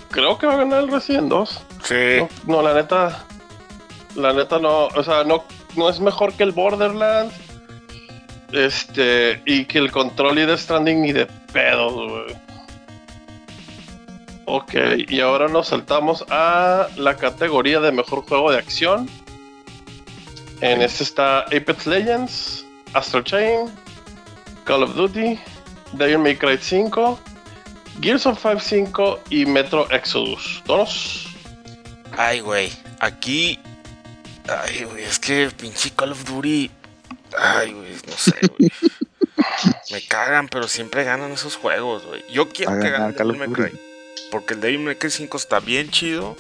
creo 0.10 0.38
que 0.38 0.48
va 0.48 0.54
a 0.54 0.58
ganar 0.58 0.84
el 0.84 0.92
Resident 0.92 1.28
2. 1.28 1.62
Sí. 1.84 1.96
No, 2.48 2.56
no, 2.56 2.62
la 2.62 2.74
neta. 2.74 3.26
La 4.16 4.34
neta 4.34 4.58
no. 4.58 4.88
O 4.88 5.04
sea, 5.04 5.24
no, 5.24 5.44
no 5.78 5.90
es 5.90 6.00
mejor 6.00 6.34
que 6.34 6.44
el 6.44 6.52
Borderlands. 6.52 7.36
Este. 8.52 9.42
Y 9.46 9.66
que 9.66 9.80
el 9.80 9.92
Control 9.92 10.40
y 10.40 10.46
Death 10.46 10.60
Stranding 10.60 11.02
ni 11.02 11.12
de 11.12 11.26
pedos, 11.52 11.94
güey. 11.94 12.46
Ok, 14.48 14.74
y 15.08 15.20
ahora 15.22 15.48
nos 15.48 15.70
saltamos 15.70 16.24
a 16.30 16.88
la 16.98 17.18
categoría 17.18 17.80
de 17.80 17.92
mejor 17.92 18.22
juego 18.22 18.52
de 18.52 18.60
acción. 18.60 19.10
En 20.62 20.82
este 20.82 21.04
está 21.04 21.40
Apex 21.42 21.88
Legends, 21.88 22.66
Astral 22.94 23.24
Chain, 23.24 23.72
Call 24.64 24.84
of 24.84 24.96
Duty, 24.96 25.40
Devil 25.94 26.20
May 26.20 26.36
Cry 26.36 26.58
5, 26.60 27.20
Gears 28.02 28.26
of 28.28 28.40
5 28.40 28.60
5 28.60 29.20
y 29.32 29.46
Metro 29.48 29.90
Exodus. 29.90 30.62
¿Todos? 30.66 31.28
Ay, 32.16 32.40
güey. 32.40 32.72
Aquí. 33.00 33.60
Ay, 34.48 34.84
güey. 34.84 35.04
Es 35.04 35.20
que 35.20 35.50
pinche 35.58 35.92
Call 35.92 36.12
of 36.12 36.24
Duty. 36.26 36.72
Ay, 37.38 37.74
güey. 37.74 37.94
No 38.08 38.18
sé, 38.18 38.36
güey. 38.58 38.72
Me 39.92 40.02
cagan, 40.02 40.48
pero 40.48 40.68
siempre 40.68 41.04
ganan 41.04 41.32
esos 41.32 41.56
juegos, 41.56 42.06
güey. 42.06 42.24
Yo 42.32 42.50
quiero 42.50 42.74
a 42.74 42.80
que 42.80 42.90
gane 42.90 43.08
el 43.08 43.16
Devil 43.16 43.38
May. 43.38 43.50
Cry. 43.50 43.80
Porque 44.32 44.54
el 44.56 44.62
Devil 44.62 44.80
May 44.80 44.96
Cry 44.96 45.10
5 45.10 45.38
está 45.38 45.60
bien 45.60 45.90
chido. 45.90 46.36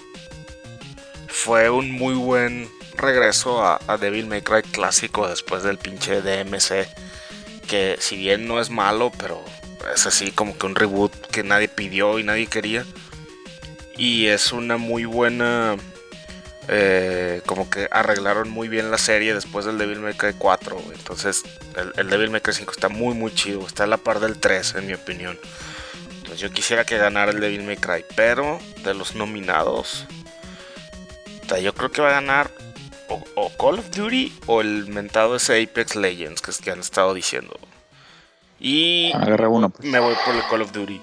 Fue 1.27 1.69
un 1.69 1.91
muy 1.91 2.15
buen 2.15 2.69
regreso 2.95 3.63
a, 3.63 3.79
a 3.87 3.97
Devil 3.97 4.27
May 4.27 4.41
Cry 4.41 4.63
clásico 4.63 5.27
después 5.27 5.63
del 5.63 5.77
pinche 5.77 6.21
DMC. 6.21 6.87
Que 7.67 7.97
si 7.99 8.15
bien 8.17 8.47
no 8.47 8.59
es 8.59 8.69
malo, 8.69 9.11
pero 9.17 9.43
es 9.93 10.05
así 10.05 10.31
como 10.31 10.57
que 10.57 10.65
un 10.65 10.75
reboot 10.75 11.13
que 11.27 11.43
nadie 11.43 11.67
pidió 11.67 12.19
y 12.19 12.23
nadie 12.23 12.47
quería. 12.47 12.85
Y 13.97 14.27
es 14.27 14.51
una 14.51 14.77
muy 14.77 15.05
buena. 15.05 15.77
Eh, 16.67 17.41
como 17.45 17.69
que 17.69 17.87
arreglaron 17.91 18.49
muy 18.49 18.67
bien 18.67 18.91
la 18.91 18.97
serie 18.97 19.33
después 19.33 19.65
del 19.65 19.77
Devil 19.77 19.99
May 19.99 20.13
Cry 20.13 20.33
4. 20.37 20.77
güey. 20.77 20.97
Entonces, 20.97 21.43
el, 21.75 21.93
el 21.97 22.09
Devil 22.09 22.29
May 22.29 22.41
Cry 22.41 22.53
5 22.53 22.71
está 22.71 22.89
muy, 22.89 23.13
muy 23.13 23.33
chido. 23.33 23.65
Está 23.65 23.83
a 23.83 23.87
la 23.87 23.97
par 23.97 24.19
del 24.19 24.39
3, 24.39 24.75
en 24.75 24.87
mi 24.87 24.93
opinión. 24.93 25.37
Entonces, 26.17 26.39
yo 26.39 26.51
quisiera 26.51 26.85
que 26.85 26.97
ganara 26.97 27.31
el 27.31 27.39
Devil 27.39 27.63
May 27.63 27.77
Cry. 27.77 28.05
Pero 28.15 28.59
de 28.83 28.93
los 28.93 29.15
nominados, 29.15 30.05
o 31.43 31.49
sea, 31.49 31.59
yo 31.59 31.73
creo 31.73 31.91
que 31.91 32.01
va 32.01 32.09
a 32.09 32.13
ganar 32.13 32.49
o, 33.09 33.23
o 33.35 33.49
Call 33.49 33.79
of 33.79 33.91
Duty 33.91 34.39
o 34.47 34.61
el 34.61 34.87
mentado 34.87 35.35
ese 35.35 35.61
Apex 35.61 35.95
Legends 35.95 36.41
que, 36.41 36.51
es 36.51 36.57
que 36.59 36.71
han 36.71 36.79
estado 36.79 37.13
diciendo. 37.13 37.59
Y 38.59 39.11
Agarra 39.13 39.49
uno, 39.49 39.69
pues. 39.69 39.87
me 39.87 39.99
voy 39.99 40.15
por 40.25 40.33
el 40.33 40.41
Call 40.49 40.61
of 40.63 40.71
Duty. 40.71 41.01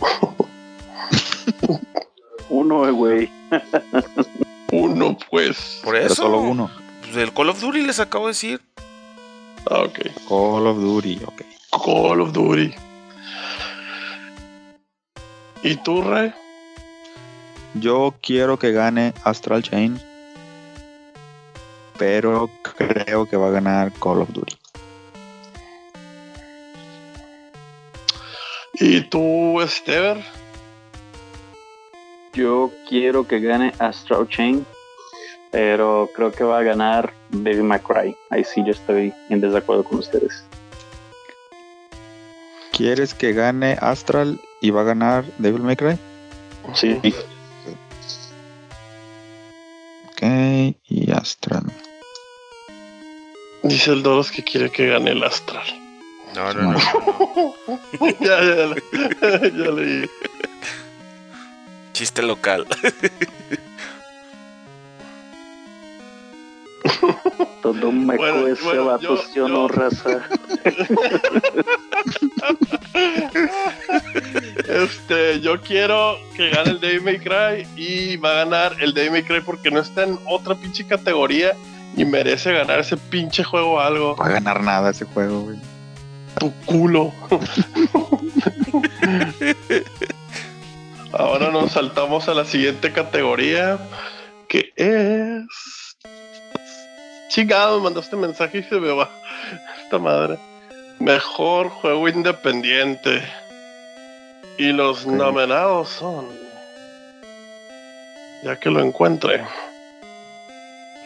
Uno, 2.50 2.86
eh, 2.86 2.90
güey. 2.90 3.30
Uno, 4.72 5.16
pues. 5.30 5.80
Por 5.82 5.94
Pero 5.94 6.06
eso. 6.06 6.14
solo 6.14 6.38
uno. 6.40 6.70
Pues 7.00 7.16
el 7.16 7.32
Call 7.32 7.48
of 7.48 7.60
Duty 7.60 7.82
les 7.82 7.98
acabo 7.98 8.26
de 8.26 8.30
decir. 8.32 8.60
Ah, 9.68 9.80
ok. 9.80 9.98
Call 10.28 10.66
of 10.66 10.78
Duty, 10.78 11.20
ok. 11.26 11.42
Call 11.84 12.20
of 12.20 12.32
Duty. 12.32 12.72
¿Y 15.62 15.76
tú, 15.76 16.02
Rey? 16.02 16.32
Yo 17.74 18.14
quiero 18.22 18.58
que 18.58 18.72
gane 18.72 19.12
Astral 19.24 19.62
Chain. 19.62 20.00
Pero 21.98 22.48
creo 22.62 23.26
que 23.28 23.36
va 23.36 23.48
a 23.48 23.50
ganar 23.50 23.92
Call 23.92 24.22
of 24.22 24.30
Duty. 24.30 24.56
¿Y 28.74 29.02
tú, 29.02 29.60
Stever? 29.66 30.24
Yo 32.32 32.70
quiero 32.88 33.26
que 33.26 33.40
gane 33.40 33.72
Astral 33.78 34.28
Chain, 34.28 34.64
pero 35.50 36.08
creo 36.14 36.30
que 36.30 36.44
va 36.44 36.58
a 36.58 36.62
ganar 36.62 37.12
May 37.30 37.80
Cry. 37.80 38.16
Ahí 38.30 38.44
sí 38.44 38.62
yo 38.64 38.70
estoy 38.70 39.12
en 39.28 39.40
desacuerdo 39.40 39.82
con 39.82 39.98
ustedes. 39.98 40.44
¿Quieres 42.72 43.14
que 43.14 43.32
gane 43.32 43.76
Astral 43.80 44.40
y 44.60 44.70
va 44.70 44.82
a 44.82 44.84
ganar 44.84 45.24
Devil 45.38 45.62
May 45.62 45.76
Cry? 45.76 45.98
Sí, 46.74 47.00
Ok, 50.12 50.22
y 50.88 51.10
Astral. 51.10 51.64
Dice 53.62 53.90
el 53.90 54.02
Doros 54.02 54.30
que 54.30 54.44
quiere 54.44 54.70
que 54.70 54.86
gane 54.86 55.10
el 55.10 55.22
Astral. 55.24 55.66
No, 56.34 56.54
no, 56.54 56.62
no. 56.62 56.72
no. 56.72 57.54
ya, 58.20 58.40
ya, 58.40 58.54
ya, 58.54 59.40
ya 59.48 59.70
leí. 59.72 60.08
Chiste 62.00 62.22
local. 62.22 62.66
todo 67.62 67.92
me 67.92 68.16
Bueno, 68.16 68.40
cuece, 68.40 68.64
bueno, 68.64 68.84
vatos, 68.86 69.26
yo- 69.34 69.46
yo, 69.46 69.48
no 69.48 69.68
raza. 69.68 70.22
Este, 74.66 75.40
yo 75.40 75.60
quiero 75.60 76.16
que 76.36 76.48
gane 76.48 76.70
el 76.70 76.80
Devil 76.80 77.02
May 77.02 77.18
Cry 77.18 77.66
y 77.76 78.16
va 78.16 78.30
a 78.30 78.34
ganar 78.44 78.76
el 78.80 78.94
Devil 78.94 79.10
May 79.12 79.22
Cry 79.24 79.42
porque 79.42 79.70
no 79.70 79.80
está 79.80 80.04
en 80.04 80.18
otra 80.26 80.54
pinche 80.54 80.86
categoría 80.86 81.54
y 81.96 82.04
merece 82.06 82.50
ganar 82.54 82.80
ese 82.80 82.96
pinche 82.96 83.44
juego 83.44 83.78
algo. 83.78 84.16
Va 84.16 84.24
a 84.26 84.30
ganar 84.30 84.62
nada 84.62 84.90
ese 84.90 85.04
juego, 85.04 85.42
güey. 85.42 85.58
Tu 86.38 86.50
culo. 86.64 87.12
Ahora 91.12 91.50
nos 91.50 91.72
saltamos 91.72 92.28
a 92.28 92.34
la 92.34 92.44
siguiente 92.44 92.92
categoría 92.92 93.78
que 94.48 94.72
es. 94.76 95.96
Chingado, 97.28 97.78
me 97.78 97.84
mandaste 97.84 98.16
mensaje 98.16 98.58
y 98.58 98.62
se 98.62 98.78
me 98.78 98.92
va. 98.92 99.08
Esta 99.82 99.98
madre. 99.98 100.38
Mejor 100.98 101.68
juego 101.68 102.08
independiente. 102.08 103.22
Y 104.58 104.72
los 104.72 105.06
nominados 105.06 105.88
son. 105.88 106.26
Ya 108.44 108.58
que 108.58 108.70
lo 108.70 108.80
encuentre. 108.80 109.44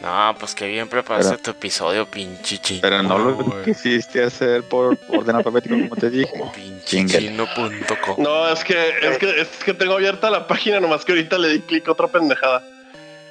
No, 0.05 0.35
pues 0.39 0.55
qué 0.55 0.67
bien 0.69 0.87
preparaste 0.89 1.31
Pero- 1.33 1.43
tu 1.43 1.51
episodio, 1.53 2.07
pinche 2.07 2.59
chino. 2.59 2.81
Pero 2.83 3.03
no 3.03 3.19
lo 3.19 3.35
güey. 3.37 3.65
quisiste 3.65 4.23
hacer 4.23 4.63
por 4.65 4.99
orden 5.09 5.37
alfabético, 5.37 5.75
como 5.77 5.97
te 5.97 6.11
dije. 6.11 6.31
Pinche 6.55 6.85
Chingue. 6.85 7.19
chino.com. 7.19 8.17
No, 8.23 8.49
es 8.51 8.63
que, 8.65 8.75
es 9.01 9.19
que 9.19 9.41
es 9.41 9.49
que 9.65 9.73
tengo 9.73 9.95
abierta 9.95 10.31
la 10.31 10.47
página, 10.47 10.79
nomás 10.81 11.05
que 11.05 11.13
ahorita 11.13 11.39
le 11.39 11.49
di 11.49 11.61
clic 11.61 11.89
a 11.89 11.93
otra 11.93 12.09
pendejada. 12.09 12.63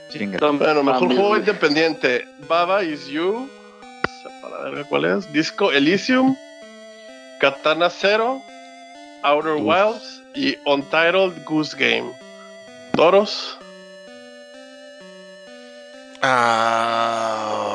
Chinga. 0.09 0.39
Bueno, 0.51 0.81
mejor 0.83 1.07
juego 1.07 1.37
independiente. 1.37 2.27
Baba 2.47 2.83
is 2.83 3.07
You. 3.07 3.47
Sepa 4.23 4.49
la 4.49 4.63
verga 4.69 4.83
cuál 4.85 5.05
es. 5.05 5.31
Disco 5.31 5.71
Elysium. 5.71 6.35
Katana 7.39 7.89
Zero. 7.89 8.41
Outer 9.23 9.53
Uf. 9.53 9.61
Wilds. 9.63 10.21
Y 10.35 10.57
Untitled 10.65 11.43
Goose 11.45 11.75
Game. 11.77 12.11
Doros. 12.93 13.57
Ah, 16.25 17.67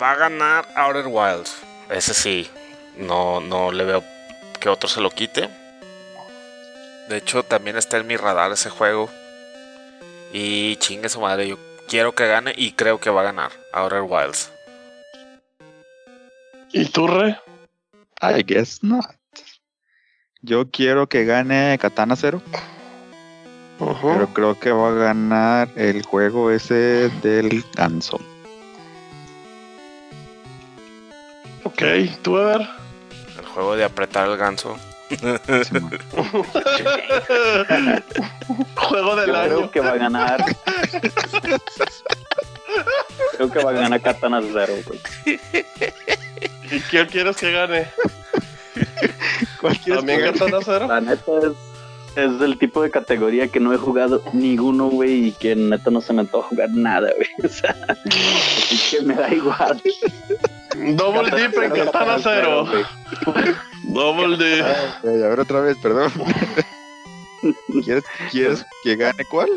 va 0.00 0.12
a 0.12 0.14
ganar 0.14 0.68
Outer 0.76 1.08
Wilds. 1.08 1.56
Ese 1.90 2.14
sí. 2.14 2.48
No, 2.96 3.40
no 3.40 3.72
le 3.72 3.82
veo 3.84 4.04
que 4.60 4.68
otro 4.68 4.88
se 4.88 5.00
lo 5.00 5.10
quite. 5.10 5.50
De 7.08 7.16
hecho, 7.16 7.42
también 7.42 7.76
está 7.76 7.96
en 7.96 8.06
mi 8.06 8.16
radar 8.16 8.52
ese 8.52 8.70
juego. 8.70 9.10
Y 10.32 10.76
chingue 10.76 11.08
su 11.08 11.20
madre. 11.20 11.48
Yo 11.48 11.58
quiero 11.88 12.14
que 12.14 12.28
gane 12.28 12.54
y 12.56 12.70
creo 12.72 13.00
que 13.00 13.10
va 13.10 13.22
a 13.22 13.24
ganar 13.24 13.50
Outer 13.72 14.02
Wilds. 14.02 14.52
¿Y 16.72 16.84
tú, 16.84 17.08
Re? 17.08 17.40
I 18.22 18.44
guess 18.44 18.84
not. 18.84 19.04
Yo 20.42 20.70
quiero 20.70 21.08
que 21.08 21.24
gane 21.24 21.76
Katana 21.80 22.14
Zero, 22.14 22.40
Pero 23.78 24.28
creo 24.32 24.58
que 24.58 24.70
va 24.72 24.88
a 24.88 24.92
ganar 24.92 25.68
el 25.76 26.02
juego 26.02 26.50
ese 26.50 27.10
del 27.22 27.64
ganso. 27.74 28.18
Ok, 31.64 31.82
tú 32.22 32.36
a 32.38 32.44
ver. 32.44 32.68
El 33.38 33.44
juego 33.44 33.76
de 33.76 33.84
apretar 33.84 34.28
el 34.28 34.36
ganso. 34.36 34.76
Juego 38.74 39.16
del 39.16 39.28
Yo 39.28 39.36
año. 39.36 39.48
creo 39.56 39.70
que 39.70 39.80
va 39.80 39.90
a 39.90 39.96
ganar. 39.96 40.44
creo 43.36 43.50
que 43.50 43.58
va 43.64 43.70
a 43.70 43.74
ganar 43.74 44.00
Katana 44.00 44.40
Zero, 44.42 44.74
güey. 44.86 45.00
¿Y 46.70 46.80
quién 46.90 47.06
quieres 47.06 47.36
que 47.36 47.52
gane? 47.52 47.86
¿Cuál 49.60 49.78
quieres 49.78 49.98
¿También 50.04 50.18
que 50.18 50.24
gane? 50.26 50.38
Katana 50.38 50.58
Zero? 50.64 50.86
La 50.88 51.00
neta 51.00 51.32
es, 51.38 51.52
es 52.16 52.38
del 52.38 52.58
tipo 52.58 52.82
de 52.82 52.90
categoría 52.90 53.48
que 53.48 53.60
no 53.60 53.72
he 53.72 53.76
jugado 53.76 54.22
ninguno, 54.32 54.88
güey, 54.88 55.28
y 55.28 55.32
que 55.32 55.54
neta 55.54 55.90
no 55.90 56.00
se 56.00 56.12
me 56.12 56.20
antoja 56.22 56.48
jugar 56.48 56.70
nada, 56.70 57.10
güey. 57.14 57.28
O 57.44 57.48
sea, 57.48 57.74
así 57.88 58.96
que 58.96 59.02
me 59.02 59.14
da 59.14 59.32
igual. 59.32 59.80
Double 60.94 61.30
Deep 61.30 61.62
en 61.62 61.70
Katana 61.84 62.18
Zero. 62.18 62.66
güey. 62.66 62.84
Double 63.84 64.36
Deep. 64.36 64.64
Ok, 64.64 65.04
a 65.04 65.28
ver 65.28 65.40
otra 65.40 65.60
vez, 65.60 65.76
perdón. 65.82 66.10
¿Quieres, 67.84 68.04
¿Quieres 68.30 68.64
que 68.82 68.96
gane 68.96 69.24
cuál? 69.30 69.48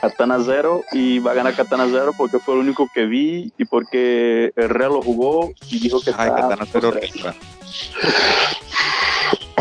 Katana 0.00 0.38
Zero 0.44 0.82
y 0.92 1.18
va 1.18 1.32
a 1.32 1.34
ganar 1.34 1.54
Katana 1.54 1.86
Zero 1.90 2.12
porque 2.16 2.38
fue 2.38 2.54
el 2.54 2.60
único 2.60 2.88
que 2.94 3.06
vi 3.06 3.52
y 3.58 3.64
porque 3.64 4.52
el 4.56 4.68
Real 4.68 4.92
lo 4.92 5.02
jugó 5.02 5.52
y 5.68 5.78
dijo 5.80 6.00
que 6.00 6.10
Ay, 6.16 6.28
está- 6.28 6.48
Katana 6.48 6.66
Zero. 6.70 6.94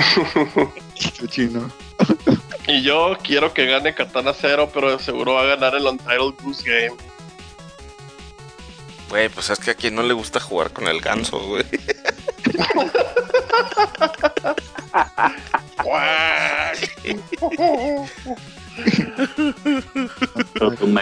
Qué 1.19 1.27
chino. 1.27 1.71
Y 2.67 2.81
yo 2.81 3.17
quiero 3.21 3.53
que 3.53 3.65
gane 3.65 3.93
Katana 3.93 4.33
Zero, 4.33 4.69
pero 4.73 4.95
de 4.95 5.03
seguro 5.03 5.33
va 5.33 5.41
a 5.41 5.45
ganar 5.45 5.75
el 5.75 5.85
Untitled 5.85 6.35
Goose 6.41 6.63
Game. 6.63 6.97
Güey, 9.09 9.29
pues 9.29 9.49
es 9.49 9.59
que 9.59 9.71
a 9.71 9.75
quien 9.75 9.95
no 9.95 10.03
le 10.03 10.13
gusta 10.13 10.39
jugar 10.39 10.71
con 10.71 10.87
el 10.87 10.99
ganso, 11.01 11.39
güey. 11.39 11.65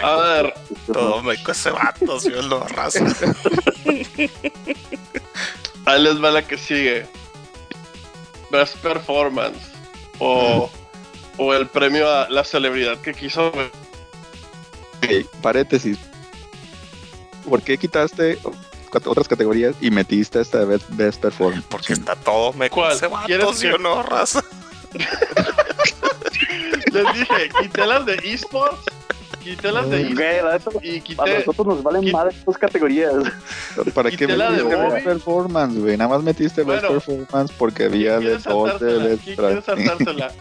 A 0.02 0.16
ver, 0.16 0.54
Todo 0.92 1.22
me 1.22 1.42
cuece 1.42 1.70
vato, 1.70 2.20
si 2.20 2.30
lo 2.30 2.66
raza. 2.68 3.04
ahí 5.86 6.02
les 6.02 6.22
va 6.22 6.30
la 6.30 6.42
que 6.46 6.58
sigue. 6.58 7.06
Best 8.52 8.76
Performance. 8.76 9.58
O, 10.20 10.70
o 11.38 11.54
el 11.54 11.66
premio 11.66 12.08
a 12.08 12.28
la 12.28 12.44
celebridad 12.44 12.98
que 12.98 13.14
quiso. 13.14 13.48
Ok, 13.48 15.26
paréntesis. 15.40 15.98
¿Por 17.48 17.62
qué 17.62 17.78
quitaste 17.78 18.38
otras 19.06 19.26
categorías 19.26 19.74
y 19.80 19.90
metiste 19.90 20.40
esta 20.40 20.58
de 20.58 20.66
Best, 20.66 20.84
best 20.90 21.20
Performance? 21.22 21.64
Porque 21.68 21.94
está 21.94 22.14
todo 22.14 22.52
me 22.52 22.68
¿Cuál? 22.70 22.96
¿Quieres 23.26 23.58
que- 23.58 23.76
no 23.78 24.02
raza. 24.02 24.44
Les 26.92 27.12
dije, 27.14 27.48
quité 27.60 27.86
las 27.86 28.04
de 28.04 28.14
esports, 28.22 28.84
quité 29.42 29.72
las 29.72 29.88
de 29.90 30.00
y 30.02 30.12
a 30.98 31.02
quité. 31.02 31.38
nosotros 31.38 31.66
nos 31.66 31.82
valen 31.82 32.02
Quit- 32.02 32.12
más 32.12 32.34
estas 32.34 32.58
categorías. 32.58 33.12
¿Para 33.94 34.10
qué 34.10 34.16
Quité 34.16 34.36
la 34.36 34.50
de 34.50 34.62
metiste. 34.64 34.76
Best 34.92 35.04
Performance, 35.06 35.78
güey? 35.78 35.96
Nada 35.96 36.10
más 36.10 36.22
metiste 36.22 36.62
Best 36.62 36.84
Bueno. 36.84 37.00
Performance 37.00 37.52
porque 37.58 37.84
había 37.84 38.14
de 38.18 38.20
¿Quieres 38.20 38.44
dos 38.44 38.80
de 38.80 39.18
¿Quién 39.24 39.36
quiere 39.36 39.62
saltársela? 39.66 40.32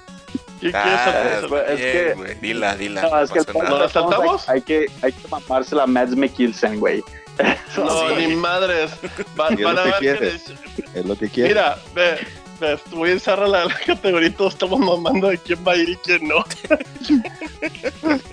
¿Quién 0.59 0.71
quiere 0.71 0.75
Ah, 0.75 1.39
saltársela? 1.41 1.65
es 1.73 1.79
que-. 1.79 2.35
Dila, 2.41 2.75
dila. 2.75 3.01
No, 3.01 3.19
es 3.21 3.31
que. 3.31 3.39
¿No 3.53 3.77
la 3.79 3.89
saltamos? 3.89 4.47
Hay, 4.49 4.55
hay 4.55 4.61
que, 4.61 4.85
hay 5.01 5.11
que 5.11 5.27
mamarse 5.27 5.75
la 5.75 5.87
Mads 5.87 6.15
Mikkelsen, 6.15 6.79
güey. 6.79 7.03
No, 7.77 8.09
Sí. 8.09 8.27
ni 8.27 8.35
madres. 8.35 8.91
Van, 9.35 9.55
¿Qué 9.55 9.61
es 9.61 9.65
van 9.65 9.75
lo 9.75 9.81
a 9.81 9.83
que 9.85 9.89
ver 9.89 9.99
quieres? 10.19 10.49
les- 10.49 10.95
Es 10.95 11.05
lo 11.05 11.15
que 11.15 11.29
quiero. 11.29 11.47
Mira, 11.49 11.77
ve, 11.95 12.17
ve, 12.59 12.73
estuvo 12.73 13.03
bien 13.03 13.19
zarra 13.19 13.47
la, 13.47 13.65
la 13.65 13.73
categoría 13.85 14.27
y 14.27 14.31
todos 14.31 14.53
estamos 14.53 14.79
mamando 14.79 15.29
de 15.29 15.37
quién 15.37 15.57
va 15.65 15.71
a 15.71 15.75
ir 15.77 15.89
y 15.89 15.95
quién 15.95 16.27
no. 16.27 16.43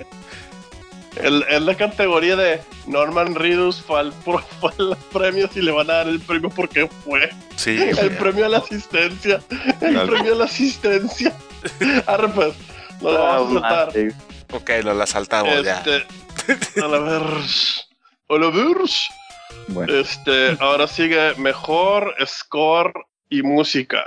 El- 1.22 1.44
es 1.48 1.62
la 1.62 1.74
categoría 1.74 2.36
de 2.36 2.60
Norman 2.86 3.34
Reedus 3.34 3.80
fue 3.82 4.00
al, 4.00 4.12
fue 4.24 4.40
a 4.78 4.82
los 4.82 4.98
premios 5.12 5.56
y 5.56 5.62
le 5.62 5.70
van 5.72 5.90
a 5.90 5.94
dar 5.94 6.08
el 6.08 6.20
premio 6.20 6.50
porque 6.50 6.88
fue. 7.04 7.30
Sí, 7.56 7.76
El 7.78 8.16
premio 8.16 8.46
a 8.46 8.48
la 8.48 8.58
asistencia. 8.58 9.40
El 9.80 9.94
Dale. 9.94 10.10
premio 10.10 10.32
a 10.34 10.36
la 10.36 10.44
asistencia. 10.44 11.32
Arre 12.06 12.28
pues, 12.28 12.54
nos 13.00 13.12
lo 13.12 13.18
vamos 13.22 13.50
a 13.50 13.52
saltar. 13.60 13.86
madre. 13.88 14.12
Ok, 14.52 14.70
lo 14.84 14.94
la 14.94 15.06
saltamos 15.06 15.62
ya. 15.64 15.78
Este, 15.78 16.06
a 16.82 16.86
la 16.88 16.98
ver. 16.98 17.22
A 18.28 18.34
la 18.38 18.50
ver. 18.50 18.76
Bueno, 19.68 19.94
Este, 19.94 20.56
ahora 20.60 20.86
sigue 20.86 21.34
mejor 21.36 22.14
score 22.26 22.92
y 23.28 23.42
música. 23.42 24.06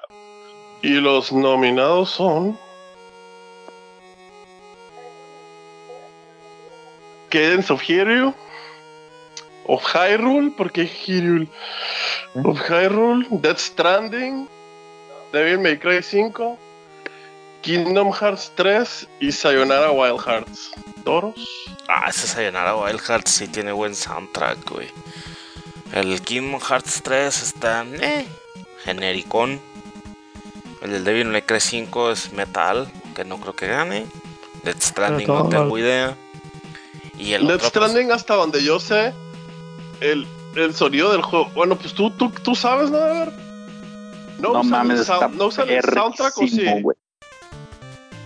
Y 0.81 0.93
los 0.93 1.31
nominados 1.31 2.09
son. 2.11 2.57
Cadence 7.31 7.73
of 7.73 7.81
Hyrule. 7.81 8.35
Of 9.65 9.83
Hyrule, 9.83 10.51
¿por 10.51 10.71
qué 10.71 10.85
Hyrule? 10.85 11.47
Of 12.43 12.59
Hyrule, 12.59 13.25
Death 13.29 13.59
Stranding, 13.59 14.47
Devil 15.31 15.59
May 15.59 15.77
Cry 15.77 16.03
5, 16.03 16.57
Kingdom 17.61 18.11
Hearts 18.11 18.51
3 18.55 19.07
y 19.19 19.31
Sayonara 19.31 19.91
Wild 19.91 20.19
Hearts. 20.19 20.71
¿Toros? 21.03 21.35
Ah, 21.87 22.09
ese 22.09 22.27
Sayonara 22.27 22.75
Wild 22.75 22.99
Hearts 22.99 23.31
sí 23.31 23.47
tiene 23.47 23.71
buen 23.71 23.95
soundtrack, 23.95 24.69
güey. 24.69 24.89
El 25.93 26.21
Kingdom 26.21 26.59
Hearts 26.59 27.01
3 27.03 27.41
está, 27.41 27.85
eh, 28.01 28.27
genericón. 28.83 29.61
El 30.81 30.91
del 30.91 31.03
Devil 31.03 31.27
May 31.27 31.43
Cry 31.43 31.59
5 31.59 32.11
es 32.11 32.33
metal, 32.33 32.91
que 33.15 33.23
no 33.23 33.37
creo 33.39 33.55
que 33.55 33.67
gane. 33.67 34.05
Death 34.63 34.81
Stranding 34.81 35.27
no 35.27 35.47
tengo 35.47 35.77
idea. 35.77 36.17
Y 37.21 37.33
el 37.33 37.47
Death 37.47 37.63
otro, 37.65 37.81
pues, 37.81 37.91
Stranding, 37.91 38.11
hasta 38.11 38.35
donde 38.35 38.63
yo 38.63 38.79
sé, 38.79 39.13
el, 39.99 40.25
el 40.55 40.73
sonido 40.73 41.11
del 41.11 41.21
juego. 41.21 41.49
Bueno, 41.53 41.75
pues 41.77 41.93
tú, 41.93 42.09
tú, 42.11 42.31
tú 42.43 42.55
sabes, 42.55 42.89
¿no? 42.89 42.97
A 42.97 43.07
ver. 43.07 43.31
No, 44.39 44.53
No 44.53 44.59
usan 44.61 44.69
mames, 44.71 44.99
el, 45.01 45.05
sound- 45.05 45.33
no 45.35 45.45
usan 45.45 45.69
el 45.69 45.83
soundtrack 45.83 46.37
o 46.37 46.41
sí. 46.41 46.49
Sí 46.49 46.65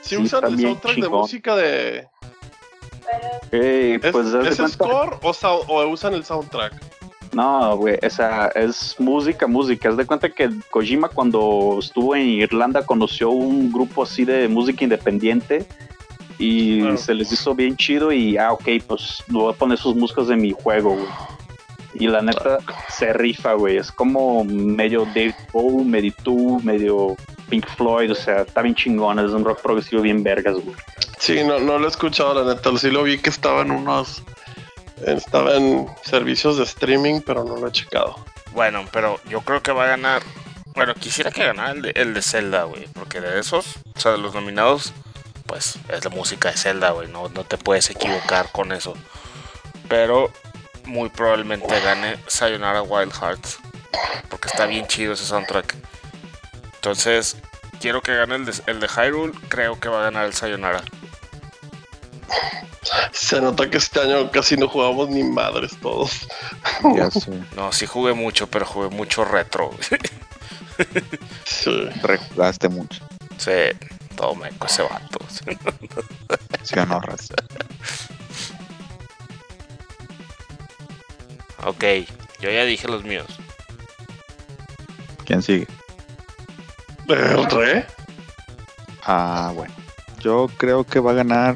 Sí, 0.02 0.18
usan 0.18 0.46
el 0.46 0.60
soundtrack 0.62 0.96
de 0.98 1.10
música 1.10 1.56
de. 1.56 2.08
Ey, 3.52 4.00
¿Es, 4.02 4.12
pues 4.12 4.28
¿es 4.28 4.58
cuenta- 4.58 4.68
score 4.70 5.18
o 5.22 5.88
usan 5.88 6.14
el 6.14 6.24
soundtrack? 6.24 6.74
No, 7.34 7.76
güey, 7.76 7.98
o 8.02 8.10
sea, 8.10 8.48
es 8.56 8.96
música, 8.98 9.46
música. 9.46 9.90
Haz 9.90 9.98
de 9.98 10.06
cuenta 10.06 10.30
que 10.30 10.50
Kojima 10.70 11.10
cuando 11.10 11.78
estuvo 11.82 12.16
en 12.16 12.28
Irlanda 12.28 12.86
conoció 12.86 13.30
un 13.32 13.72
grupo 13.74 14.04
así 14.04 14.24
de 14.24 14.48
música 14.48 14.86
independiente 14.86 15.66
y 16.38 16.82
Claro. 16.82 16.98
se 16.98 17.14
les 17.14 17.32
hizo 17.32 17.56
bien 17.56 17.76
chido 17.78 18.12
y, 18.12 18.38
ah, 18.38 18.52
ok, 18.54 18.68
pues 18.88 19.24
voy 19.28 19.54
a 19.54 19.58
poner 19.58 19.78
sus 19.78 19.96
músicas 19.96 20.28
de 20.28 20.36
mi 20.36 20.52
juego, 20.52 20.92
güey. 20.96 21.08
Y 21.98 22.08
la 22.08 22.22
neta 22.22 22.58
se 22.90 23.14
rifa, 23.14 23.54
güey. 23.54 23.78
Es 23.78 23.90
como 23.92 24.44
medio 24.44 25.06
David 25.16 25.34
Bowie, 25.54 25.86
medio 25.86 26.14
tú, 26.24 26.60
medio 26.62 27.16
Pink 27.50 27.66
Floyd. 27.78 28.12
O 28.12 28.16
sea, 28.16 28.42
está 28.42 28.62
bien 28.62 28.76
chingón. 28.76 29.18
Es 29.20 29.32
un 29.32 29.46
rock 29.46 29.62
progresivo 29.62 30.02
bien 30.02 30.22
vergas, 30.22 30.56
güey. 30.56 30.76
Sí, 31.20 31.42
no, 31.46 31.58
no 31.58 31.80
lo 31.80 31.86
he 31.86 31.90
escuchado, 31.90 32.34
la 32.44 32.54
neta. 32.54 32.78
Sí 32.78 32.92
lo 32.92 33.04
vi 33.04 33.18
que 33.18 33.30
estaba 33.30 33.62
en 33.62 33.72
unos. 33.72 34.24
Estaba 35.06 35.56
en 35.56 35.88
servicios 36.04 36.58
de 36.58 36.64
streaming, 36.66 37.22
pero 37.26 37.46
no 37.46 37.56
lo 37.56 37.68
he 37.68 37.72
checado. 37.72 38.16
Bueno, 38.54 38.84
pero 38.92 39.18
yo 39.30 39.40
creo 39.40 39.62
que 39.62 39.72
va 39.72 39.86
a 39.86 39.88
ganar. 39.88 40.22
Bueno, 40.74 40.94
quisiera 40.96 41.32
que 41.32 41.46
ganara 41.46 41.72
el 41.72 41.82
de, 41.82 41.92
el 41.96 42.14
de 42.14 42.22
Zelda, 42.22 42.64
güey. 42.66 42.88
Porque 42.94 43.22
de 43.22 43.40
esos, 43.40 43.78
o 43.96 44.00
sea, 44.02 44.12
de 44.12 44.18
los 44.18 44.34
nominados, 44.34 44.92
pues 45.46 45.78
es 45.90 46.04
la 46.04 46.10
música 46.10 46.52
de 46.52 46.58
Zelda, 46.58 46.92
güey. 46.92 47.08
No, 47.08 47.30
no 47.30 47.44
te 47.44 47.58
puedes 47.58 47.90
equivocar 47.90 48.52
con 48.52 48.72
eso. 48.72 48.94
Pero 49.88 50.32
muy 50.86 51.10
probablemente 51.10 51.80
gane 51.82 52.18
Sayonara 52.28 52.82
Wild 52.82 53.14
Hearts. 53.14 53.60
Porque 54.30 54.48
está 54.48 54.66
bien 54.66 54.88
chido 54.88 55.14
ese 55.14 55.26
soundtrack. 55.26 55.76
Entonces, 56.76 57.38
quiero 57.80 58.02
que 58.02 58.16
gane 58.16 58.36
el 58.36 58.46
de, 58.46 58.54
el 58.68 58.80
de 58.80 58.88
Hyrule. 58.88 59.34
Creo 59.50 59.80
que 59.80 59.90
va 59.90 60.02
a 60.02 60.04
ganar 60.04 60.26
el 60.26 60.34
Sayonara. 60.34 60.84
Se 63.12 63.42
nota 63.42 63.70
que 63.70 63.78
este 63.78 64.00
año 64.00 64.30
casi 64.32 64.58
no 64.58 64.68
jugamos 64.68 65.10
ni 65.10 65.24
madres 65.24 65.76
todos. 65.82 66.28
Ya 66.96 67.10
sé. 67.10 67.32
No, 67.56 67.72
sí 67.72 67.86
jugué 67.86 68.14
mucho, 68.14 68.48
pero 68.48 68.66
jugué 68.66 68.90
mucho 68.90 69.26
retro. 69.26 69.72
Sí. 71.46 71.90
Rejugaste 72.02 72.70
mucho. 72.70 73.02
sí, 73.38 73.52
todo 74.16 74.36
meco 74.36 74.68
ese 74.68 74.84
vato. 74.84 75.20
¿Sí 76.64 76.80
o 76.80 76.86
no, 76.86 77.00
Raz? 77.00 77.30
ok, 81.64 81.84
yo 82.40 82.50
ya 82.52 82.64
dije 82.64 82.88
los 82.88 83.04
míos. 83.04 83.28
¿Quién 85.26 85.42
sigue? 85.42 85.68
¿El 87.08 87.50
re? 87.50 87.86
Ah, 89.04 89.52
bueno. 89.54 89.74
Yo 90.20 90.48
creo 90.58 90.84
que 90.84 91.00
va 91.00 91.12
a 91.12 91.16
ganar. 91.16 91.56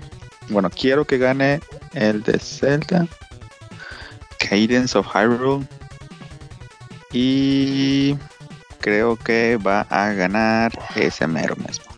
Bueno, 0.50 0.69
quiero 0.69 1.06
que 1.06 1.17
gane 1.17 1.60
el 1.93 2.24
de 2.24 2.39
Zelda. 2.39 3.08
Cadence 4.39 4.98
of 4.98 5.08
Hyrule. 5.08 5.67
Y 7.12 8.15
creo 8.80 9.15
que 9.15 9.58
va 9.58 9.82
a 9.89 10.13
ganar 10.13 10.72
ese 10.95 11.28
mero 11.28 11.56
mismo. 11.56 11.88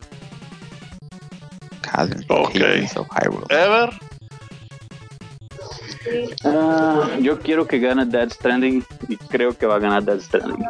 Cadence, 1.92 2.26
Ok. 2.30 2.54
Cadence 2.54 3.00
of 3.00 3.08
Hyrule. 3.12 3.46
¿Ever? 3.50 3.90
Ah, 6.46 7.10
yo 7.22 7.40
quiero 7.40 7.68
que 7.68 7.80
gane 7.80 8.06
Dead 8.06 8.30
Stranding 8.32 8.84
y 9.08 9.18
creo 9.18 9.58
que 9.58 9.66
va 9.66 9.76
a 9.76 9.80
ganar 9.80 10.04
Dead 10.04 10.20
Stranding. 10.20 10.66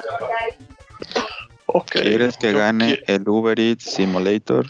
Ok. 1.68 1.92
¿Quieres 1.92 2.38
que 2.38 2.52
Yo 2.52 2.58
gane 2.60 2.96
qui- 2.98 3.04
el 3.08 3.28
Uber 3.28 3.60
Eats 3.60 3.84
Simulator? 3.86 4.66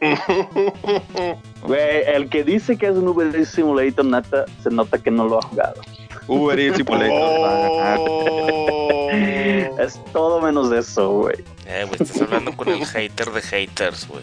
Güey, 1.62 2.02
el 2.06 2.28
que 2.28 2.44
dice 2.44 2.76
que 2.78 2.86
es 2.86 2.96
un 2.96 3.08
Uber 3.08 3.34
Eats 3.34 3.48
Simulator, 3.50 4.04
neta, 4.04 4.44
se 4.62 4.70
nota 4.70 4.98
que 4.98 5.10
no 5.10 5.26
lo 5.26 5.38
ha 5.38 5.42
jugado. 5.42 5.80
Uber 6.28 6.58
Eats 6.58 6.76
Simulator 6.78 7.42
va 7.42 7.50
a 7.50 7.58
ganar. 7.68 7.98
Oh. 8.00 9.08
Es 9.78 9.98
todo 10.12 10.40
menos 10.40 10.70
eso, 10.72 11.10
güey. 11.10 11.36
Eh, 11.66 11.84
güey, 11.86 11.96
estás 12.02 12.20
hablando 12.20 12.52
con 12.56 12.68
el 12.68 12.84
hater 12.84 13.30
de 13.30 13.40
haters, 13.40 14.06
güey. 14.08 14.22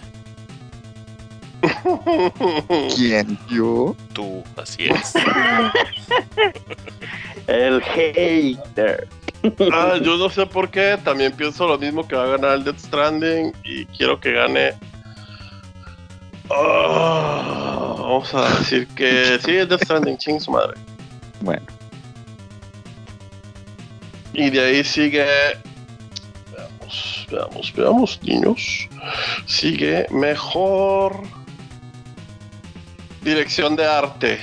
¿Quién? 2.95 3.37
¿Yo? 3.49 3.95
Tú, 4.13 4.43
así 4.57 4.87
es. 4.87 5.13
El 7.47 7.81
hater. 7.81 9.07
Ah, 9.71 9.99
yo 10.01 10.17
no 10.17 10.29
sé 10.29 10.45
por 10.45 10.69
qué. 10.69 10.97
También 11.03 11.31
pienso 11.33 11.67
lo 11.67 11.77
mismo 11.77 12.07
que 12.07 12.15
va 12.15 12.23
a 12.23 12.27
ganar 12.37 12.55
el 12.55 12.63
Death 12.63 12.79
Stranding. 12.79 13.53
Y 13.63 13.85
quiero 13.87 14.19
que 14.19 14.33
gane. 14.33 14.73
Ah, 16.49 17.95
vamos 17.97 18.33
a 18.33 18.49
decir 18.57 18.87
que 18.87 19.39
sí, 19.43 19.55
es 19.55 19.69
Death 19.69 19.83
Stranding, 19.83 20.17
ching 20.17 20.39
su 20.39 20.51
madre. 20.51 20.73
Bueno, 21.41 21.65
Y 24.33 24.49
de 24.49 24.65
ahí 24.65 24.83
sigue. 24.83 25.25
Veamos, 26.51 27.27
veamos, 27.31 27.73
veamos, 27.73 28.19
niños. 28.23 28.89
Sigue 29.45 30.07
mejor. 30.11 31.21
Dirección 33.25 33.75
de 33.75 33.85
arte. 33.85 34.39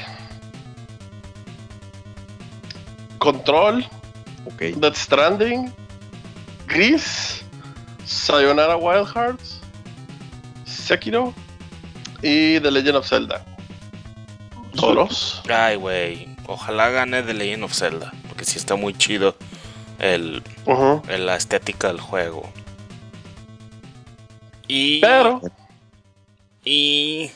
Control. 3.18 3.86
ok. 4.46 4.60
Death 4.76 4.96
Stranding. 4.96 5.72
Gris. 6.66 7.44
Sayonara 8.04 8.76
Wild 8.76 9.06
Hearts. 9.14 9.60
Sekiro. 10.64 11.32
Y 12.22 12.58
The 12.60 12.70
Legend 12.70 12.96
of 12.96 13.08
Zelda. 13.08 13.44
Todos. 14.76 15.42
Ay, 15.48 15.76
güey. 15.76 16.28
Ojalá 16.46 16.90
gane 16.90 17.22
The 17.22 17.34
Legend 17.34 17.64
of 17.64 17.72
Zelda. 17.74 18.12
Porque 18.28 18.44
sí 18.44 18.58
está 18.58 18.74
muy 18.74 18.94
chido 18.94 19.36
el, 20.00 20.42
el- 21.08 21.26
la 21.26 21.36
estética 21.36 21.88
del 21.88 22.00
juego. 22.00 22.50
Y. 24.66 25.00
Pero. 25.00 25.40
Y. 26.64 27.30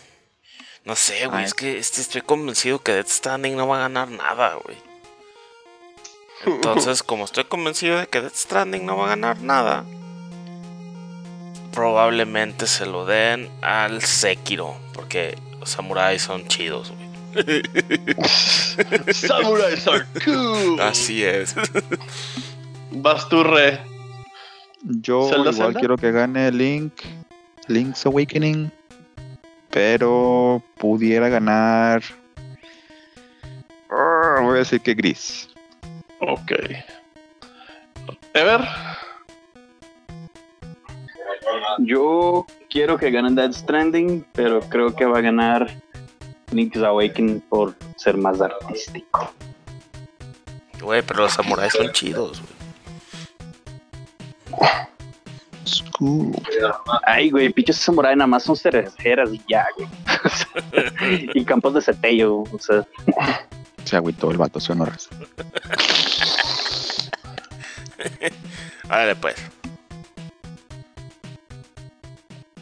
No 0.87 0.95
sé, 0.95 1.27
güey. 1.27 1.45
Es 1.45 1.53
que 1.53 1.79
este, 1.79 2.01
estoy 2.01 2.23
convencido 2.23 2.79
que 2.79 2.93
Death 2.93 3.09
Stranding 3.09 3.57
no 3.57 3.67
va 3.67 3.79
a 3.79 3.81
ganar 3.81 4.09
nada, 4.09 4.55
güey. 4.65 4.79
Entonces, 6.47 7.03
como 7.03 7.25
estoy 7.25 7.45
convencido 7.45 7.99
de 7.99 8.07
que 8.07 8.21
Death 8.21 8.37
Stranding 8.37 8.87
no 8.87 8.97
va 8.97 9.07
a 9.07 9.09
ganar 9.09 9.41
nada, 9.41 9.85
probablemente 11.73 12.69
se 12.69 12.87
lo 12.87 13.05
den 13.05 13.51
al 13.63 14.01
Sekiro. 14.03 14.77
Porque 14.95 15.37
los 15.59 15.71
samuráis 15.71 16.23
son 16.23 16.47
chidos, 16.47 16.93
güey. 16.93 17.07
Samurais 19.13 19.87
are 19.89 20.07
cool. 20.25 20.81
Así 20.81 21.23
es. 21.25 21.55
Vas 22.93 23.29
tú, 23.29 23.43
re. 23.43 23.81
Yo 24.83 25.29
¿Zelda, 25.29 25.51
igual 25.51 25.55
Zelda? 25.55 25.81
quiero 25.81 25.97
que 25.97 26.13
gane 26.13 26.51
Link, 26.53 26.93
Link's 27.67 28.07
Awakening, 28.07 28.71
pero 29.77 30.63
pudiera 30.79 31.29
ganar. 31.29 32.03
Ah, 33.91 34.39
Voy 34.41 34.55
a 34.55 34.59
decir 34.61 34.81
que 34.81 34.95
Gris. 34.95 35.51
Ok. 36.19 36.53
Ever. 38.33 38.63
Yo 41.81 42.47
quiero 42.71 42.97
que 42.97 43.11
gane 43.11 43.35
Dead 43.35 43.53
Stranding, 43.53 44.25
pero 44.33 44.61
creo 44.61 44.97
que 44.97 45.05
va 45.05 45.19
a 45.19 45.21
ganar 45.21 45.71
Link's 46.53 46.83
Awakening 46.83 47.43
por 47.43 47.75
ser 47.97 48.17
más 48.17 48.41
artístico. 48.41 49.31
Güey, 50.81 51.03
pero 51.03 51.21
los 51.21 51.33
samuráis 51.35 51.75
son 51.75 51.93
chidos, 51.93 52.41
güey. 52.41 52.57
Scoo. 55.67 56.33
Ay, 57.05 57.31
güey, 57.31 57.51
pinches 57.51 57.77
samurai 57.77 58.15
nada 58.15 58.27
más 58.27 58.45
son 58.45 58.57
cerejeras 58.57 59.31
y 59.33 59.43
ya, 59.49 59.67
güey. 59.77 59.89
y 61.35 61.45
campos 61.45 61.75
de 61.75 61.83
cetello, 61.83 62.43
o 62.43 62.59
sea. 62.59 62.87
Se 63.85 63.97
agüitó 63.97 64.31
el 64.31 64.39
vato, 64.39 64.61
¿sí 64.61 64.73
o 64.73 64.75
no, 64.75 64.87
Raz? 64.87 65.09
Árale, 68.89 69.17
pues. 69.17 69.35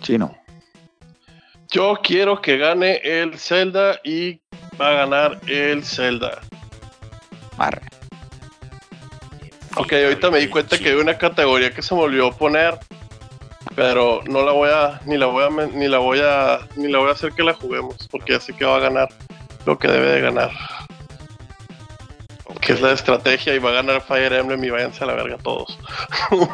Chino. 0.01 0.37
Yo 1.71 1.99
quiero 2.03 2.41
que 2.41 2.57
gane 2.57 3.01
el 3.03 3.39
Zelda 3.39 3.99
y 4.05 4.41
va 4.81 4.91
a 4.91 4.93
ganar 4.93 5.41
el 5.47 5.85
Zelda. 5.85 6.41
Arre. 7.59 7.83
Ok, 9.77 9.93
ahorita 9.93 10.31
me 10.31 10.39
di 10.39 10.49
cuenta 10.49 10.79
que 10.79 10.91
hay 10.91 10.95
una 10.95 11.19
categoría 11.19 11.73
que 11.73 11.83
se 11.83 11.95
me 11.95 12.03
olvidó 12.03 12.31
poner, 12.33 12.79
pero 13.75 14.21
no 14.27 14.43
la 14.45 14.53
voy 14.53 14.71
a 14.71 15.01
ni 15.07 15.17
la 15.17 15.27
voy 15.27 15.45
a 15.45 15.49
ni 15.67 15.89
la 15.89 15.99
voy 15.99 16.21
a 16.23 16.61
ni 16.77 16.89
la 16.89 16.99
voy 16.99 17.09
a 17.09 17.13
hacer 17.13 17.33
que 17.33 17.43
la 17.43 17.55
juguemos, 17.55 17.97
porque 18.11 18.33
ya 18.33 18.41
sé 18.41 18.53
que 18.53 18.65
va 18.65 18.77
a 18.77 18.81
ganar 18.81 19.09
lo 19.67 19.79
que 19.79 19.89
debe 19.89 20.07
de 20.09 20.21
ganar, 20.21 20.51
que 22.61 22.73
es 22.75 22.81
la 22.81 22.93
estrategia 22.93 23.55
y 23.55 23.59
va 23.59 23.71
a 23.71 23.75
ganar 23.75 24.01
Fire 24.03 24.33
Emblem 24.33 24.63
y 24.65 24.71
váyanse 24.71 25.05
a 25.05 25.07
la 25.07 25.15
verga 25.15 25.37
todos. 25.39 25.79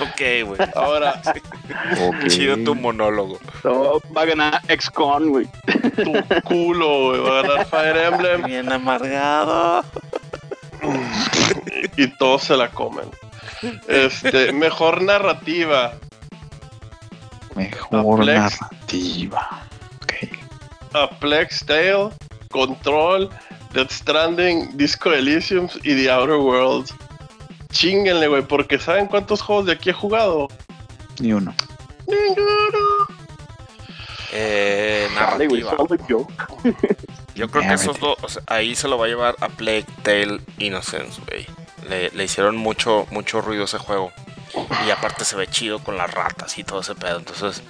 Ok, 0.00 0.20
güey. 0.46 0.58
Ahora, 0.74 1.20
Ok. 2.00 2.26
Chido 2.28 2.56
tu 2.64 2.74
monólogo. 2.74 3.38
No, 3.62 4.00
va 4.16 4.22
a 4.22 4.24
ganar 4.24 4.60
XCON, 4.66 5.28
güey. 5.28 5.46
tu 6.02 6.12
culo, 6.44 7.10
güey, 7.10 7.20
va 7.20 7.38
a 7.38 7.42
ganar 7.42 7.66
Fire 7.66 7.96
Emblem 7.96 8.42
Bien 8.42 8.72
amargado. 8.72 9.84
y 11.96 12.08
todos 12.16 12.42
se 12.44 12.56
la 12.56 12.68
comen. 12.70 13.08
Este, 13.88 14.52
mejor 14.52 15.02
narrativa. 15.02 15.94
Mejor 17.54 18.20
Aplex. 18.22 18.60
narrativa. 18.60 19.62
Ok. 20.02 20.14
A 20.94 21.10
Plex 21.18 21.64
Tale, 21.66 22.10
Control, 22.50 23.28
Death 23.72 23.90
Stranding, 23.90 24.76
Disco 24.76 25.12
Elysium 25.12 25.68
y 25.82 25.94
The 25.94 26.10
Outer 26.10 26.36
Worlds. 26.36 26.94
Chinguenle, 27.70 28.28
güey, 28.28 28.42
porque 28.42 28.78
¿saben 28.78 29.06
cuántos 29.06 29.42
juegos 29.42 29.66
de 29.66 29.72
aquí 29.72 29.90
he 29.90 29.92
jugado? 29.92 30.48
Ni 31.20 31.32
uno. 31.32 31.54
Ninguno. 32.06 33.20
Eh, 34.32 35.08
narrativa. 35.14 35.76
yo. 36.08 36.26
Yo 37.34 37.48
creo 37.48 37.62
que 37.62 37.74
esos 37.74 37.98
dos, 37.98 38.16
o 38.22 38.28
sea, 38.28 38.42
ahí 38.46 38.74
se 38.74 38.88
lo 38.88 38.98
va 38.98 39.06
a 39.06 39.08
llevar 39.08 39.36
a 39.40 39.48
Plague 39.48 39.86
Tale 40.02 40.40
Innocence, 40.58 41.20
güey. 41.26 41.46
Le, 41.88 42.10
le 42.10 42.24
hicieron 42.24 42.56
mucho, 42.56 43.06
mucho 43.10 43.40
ruido 43.40 43.62
a 43.62 43.64
ese 43.66 43.78
juego. 43.78 44.12
Y 44.86 44.90
aparte 44.90 45.24
se 45.24 45.36
ve 45.36 45.46
chido 45.46 45.78
con 45.78 45.96
las 45.96 46.12
ratas 46.12 46.58
y 46.58 46.64
todo 46.64 46.80
ese 46.80 46.94
pedo. 46.94 47.18
Entonces, 47.18 47.62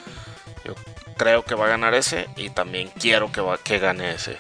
yo 0.65 0.75
creo 1.17 1.43
que 1.45 1.55
va 1.55 1.67
a 1.67 1.69
ganar 1.69 1.95
ese. 1.95 2.29
Y 2.37 2.51
también 2.51 2.91
quiero 2.99 3.31
que, 3.33 3.41
va, 3.41 3.59
que 3.59 3.79
gane 3.79 4.13
ese. 4.13 4.39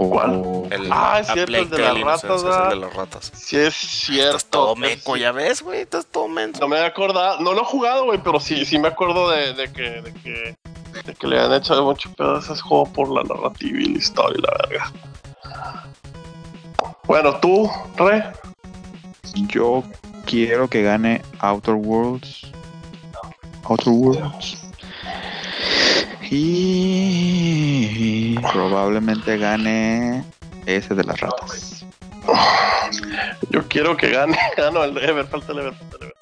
Oh, 0.00 0.68
El, 0.70 0.88
Ah, 0.92 1.18
es 1.20 1.26
cierto, 1.26 1.56
el 1.56 1.68
de 1.70 1.78
las 1.78 2.00
ratas, 2.00 2.24
es 2.24 2.42
el 2.42 2.48
¿verdad? 2.48 2.68
de 2.70 2.76
las 2.76 2.94
ratas. 2.94 3.32
Sí, 3.34 3.56
es 3.56 3.74
Estás 3.74 3.90
cierto. 4.06 4.38
todo 4.48 4.72
es 4.74 4.78
meco, 4.78 5.16
ya 5.16 5.32
ves, 5.32 5.60
güey. 5.62 5.80
Estás 5.80 6.06
todo 6.06 6.28
menso. 6.28 6.60
No 6.60 6.68
me 6.68 6.78
acordado, 6.78 7.40
no 7.40 7.52
lo 7.52 7.62
he 7.62 7.64
jugado, 7.64 8.04
güey, 8.04 8.20
pero 8.22 8.38
sí, 8.38 8.64
sí 8.64 8.78
me 8.78 8.88
acuerdo 8.88 9.28
de, 9.30 9.54
de 9.54 9.72
que, 9.72 9.82
de 10.02 10.14
que, 10.14 10.56
de 11.04 11.14
que 11.14 11.26
le 11.26 11.40
han 11.40 11.52
hecho 11.52 11.82
mucho 11.82 12.12
pedo 12.14 12.36
a 12.36 12.38
ese 12.38 12.56
juego 12.58 12.84
por 12.92 13.08
la 13.10 13.22
narrativa 13.24 13.76
y 13.76 13.86
la 13.86 13.98
historia 13.98 14.38
y 14.38 14.42
la 14.42 14.66
verga. 14.68 14.92
Bueno, 17.08 17.34
tú, 17.40 17.70
Re, 17.96 18.22
Yo 19.48 19.82
quiero 20.26 20.68
que 20.68 20.82
gane 20.82 21.22
Outer 21.40 21.74
Worlds. 21.74 22.52
Outer 23.64 23.88
Worlds. 23.88 24.58
Y 26.30 28.38
probablemente 28.52 29.38
gane 29.38 30.22
ese 30.66 30.94
de 30.94 31.04
las 31.04 31.18
ratas. 31.18 31.86
yo 33.48 33.66
quiero 33.68 33.96
que 33.96 34.10
gane. 34.10 34.36
Ah, 34.58 34.70
no, 34.70 34.84
el 34.84 34.92
de 34.92 35.06
Ever, 35.06 35.26
falta 35.26 35.52
el 35.52 35.60
Ever, 35.60 35.74
falta 35.74 35.96
el 35.96 36.02
Ever. 36.02 36.16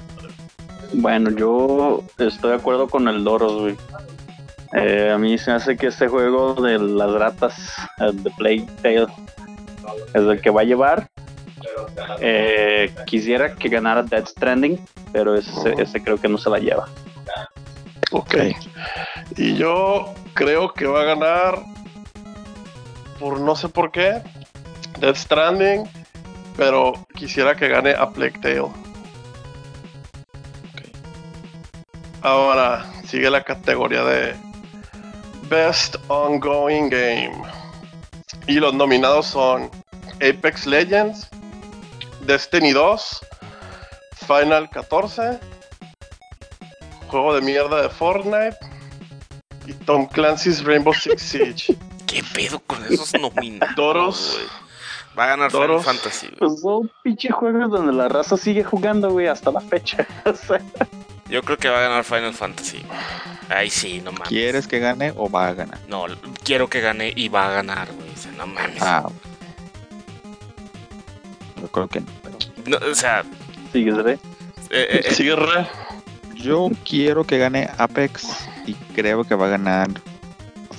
Bueno, 0.92 1.30
yo 1.30 2.04
estoy 2.18 2.50
de 2.50 2.56
acuerdo 2.58 2.86
con 2.86 3.08
el 3.08 3.24
Doros, 3.24 3.60
güey. 3.60 3.76
Eh, 4.72 5.10
a 5.12 5.18
mí 5.18 5.36
se 5.36 5.50
me 5.50 5.56
hace 5.56 5.76
que 5.76 5.88
este 5.88 6.06
juego 6.06 6.54
de 6.54 6.78
las 6.78 7.10
ratas, 7.10 7.74
el 7.98 8.22
de 8.22 8.30
Plague 8.30 8.68
Tale, 8.82 9.06
es 10.08 10.22
el 10.22 10.40
que 10.40 10.50
va 10.50 10.62
a 10.62 10.64
llevar. 10.64 11.08
Eh, 12.20 12.94
quisiera 13.06 13.54
que 13.54 13.68
ganara 13.68 14.02
Dead 14.02 14.26
Stranding, 14.26 14.84
pero 15.12 15.34
ese, 15.34 15.74
ese 15.78 16.02
creo 16.02 16.18
que 16.18 16.28
no 16.28 16.38
se 16.38 16.50
la 16.50 16.58
lleva. 16.58 16.88
Ok. 18.12 18.34
Y 19.36 19.56
yo 19.56 20.14
creo 20.34 20.72
que 20.72 20.86
va 20.86 21.02
a 21.02 21.04
ganar 21.04 21.58
por 23.18 23.40
no 23.40 23.56
sé 23.56 23.68
por 23.68 23.90
qué. 23.90 24.22
Death 25.00 25.16
Stranding. 25.16 25.88
Pero 26.56 26.94
quisiera 27.14 27.54
que 27.54 27.68
gane 27.68 27.90
a 27.90 28.08
Plague 28.08 28.38
Tale. 28.40 28.70
Ahora 32.22 32.86
sigue 33.04 33.30
la 33.30 33.44
categoría 33.44 34.02
de 34.04 34.34
Best 35.50 35.96
Ongoing 36.08 36.88
Game. 36.88 37.42
Y 38.46 38.54
los 38.54 38.72
nominados 38.72 39.26
son 39.26 39.70
Apex 40.16 40.66
Legends, 40.66 41.28
Destiny 42.26 42.72
2, 42.72 43.20
Final 44.26 44.68
14, 44.70 45.38
juego 47.08 47.34
de 47.34 47.40
mierda 47.40 47.82
de 47.82 47.88
Fortnite 47.88 48.56
y 49.66 49.72
Tom 49.72 50.06
Clancy's 50.06 50.64
Rainbow 50.64 50.94
Six 50.94 51.22
Siege. 51.22 51.76
¿Qué 52.06 52.22
pedo 52.34 52.60
con 52.60 52.84
esos 52.84 53.12
nominados? 53.20 53.74
Doros. 53.76 54.40
Va 55.18 55.24
a 55.24 55.26
ganar 55.28 55.50
Doros. 55.50 55.82
Final 55.82 55.96
Fantasy, 55.96 56.26
güey. 56.28 56.38
Pues 56.38 56.60
son 56.60 56.90
pinche 57.02 57.30
juegos 57.30 57.70
donde 57.70 57.92
la 57.92 58.08
raza 58.08 58.36
sigue 58.36 58.64
jugando, 58.64 59.10
güey, 59.10 59.26
hasta 59.26 59.50
la 59.50 59.60
fecha. 59.60 60.06
Yo 61.28 61.42
creo 61.42 61.58
que 61.58 61.68
va 61.68 61.78
a 61.78 61.82
ganar 61.82 62.04
Final 62.04 62.32
Fantasy. 62.32 62.84
Ay, 63.48 63.70
sí, 63.70 64.00
no 64.00 64.12
mames. 64.12 64.28
¿Quieres 64.28 64.68
que 64.68 64.78
gane 64.78 65.12
o 65.16 65.28
va 65.28 65.48
a 65.48 65.54
ganar? 65.54 65.78
No, 65.88 66.04
quiero 66.44 66.68
que 66.68 66.80
gane 66.80 67.12
y 67.14 67.28
va 67.28 67.48
a 67.48 67.50
ganar, 67.50 67.92
güey. 67.92 68.10
O 68.10 68.16
sea, 68.16 68.32
no 68.32 68.46
mames. 68.46 68.82
Ah. 68.82 69.08
Yo 71.60 71.68
creo 71.68 71.88
que 71.88 72.00
no. 72.00 72.06
pero 72.22 72.38
No, 72.80 72.90
o 72.90 72.94
sea, 72.94 73.24
sigues, 73.72 73.94
¿eh? 73.98 74.00
eh, 74.10 74.18
eh, 74.70 75.00
eh, 75.04 75.14
Sigue 75.14 75.36
re. 75.36 75.66
Yo 76.34 76.68
quiero 76.88 77.24
que 77.24 77.38
gane 77.38 77.68
Apex 77.78 78.26
y 78.66 78.74
creo 78.94 79.24
que 79.24 79.34
va 79.34 79.46
a 79.46 79.50
ganar 79.50 79.88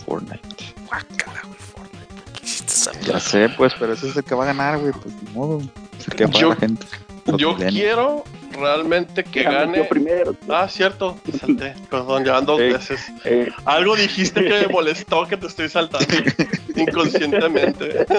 Fortnite. 0.05 0.41
guácala, 0.85 1.41
güey, 1.45 1.59
Fortnite. 1.59 2.05
¿Por 2.13 2.33
qué 2.33 2.45
hiciste 2.45 2.71
esa 2.73 2.91
Ya 3.01 3.19
sé, 3.19 3.49
pues, 3.49 3.73
pero 3.79 3.93
ese 3.93 4.07
es 4.09 4.15
el 4.17 4.23
que 4.23 4.35
va 4.35 4.43
a 4.43 4.47
ganar, 4.47 4.77
güey. 4.79 4.93
Pues 4.93 5.13
ni 5.23 5.31
modo. 5.31 5.61
Es 5.99 6.07
el 6.07 6.15
que 6.15 6.25
va 6.25 6.31
Yo- 6.31 6.49
la 6.49 6.55
gente. 6.57 6.85
Los 7.25 7.41
Yo 7.41 7.53
millennials. 7.55 7.75
quiero 7.75 8.23
realmente 8.53 9.23
que 9.25 9.39
Déjame 9.41 9.57
gane. 9.57 9.77
yo 9.79 9.89
primero. 9.89 10.35
Ah, 10.47 10.67
cierto, 10.69 11.17
te 11.25 11.37
salté. 11.37 11.73
Perdón, 11.89 12.23
ya 12.23 12.33
van 12.33 12.45
dos 12.45 12.57
Sí. 12.61 12.63
veces. 12.69 13.01
Eh, 13.25 13.49
Algo 13.65 13.95
dijiste 13.97 14.41
que 14.45 14.49
me 14.61 14.67
molestó 14.69 15.25
que 15.27 15.35
te 15.35 15.47
estoy 15.47 15.67
saltando 15.67 16.07
inconscientemente. 16.75 18.05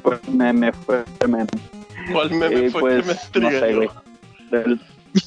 fue 0.00 0.18
meme, 0.30 0.72
fue 0.72 1.04
meme. 1.28 1.46
¿Cuál 2.12 2.30
meme 2.30 2.66
Eh, 2.66 2.70
fue 2.70 2.80
pues, 3.02 3.28
que 3.32 3.40
me 3.40 3.50
no 3.52 3.58
sé, 3.60 3.74
güey. 3.74 3.90
Del- 4.50 4.80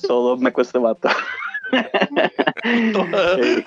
Todo 0.07 0.37
me 0.37 0.51
cuesta 0.51 0.79
vato. 0.79 1.09
Eh, 2.65 3.65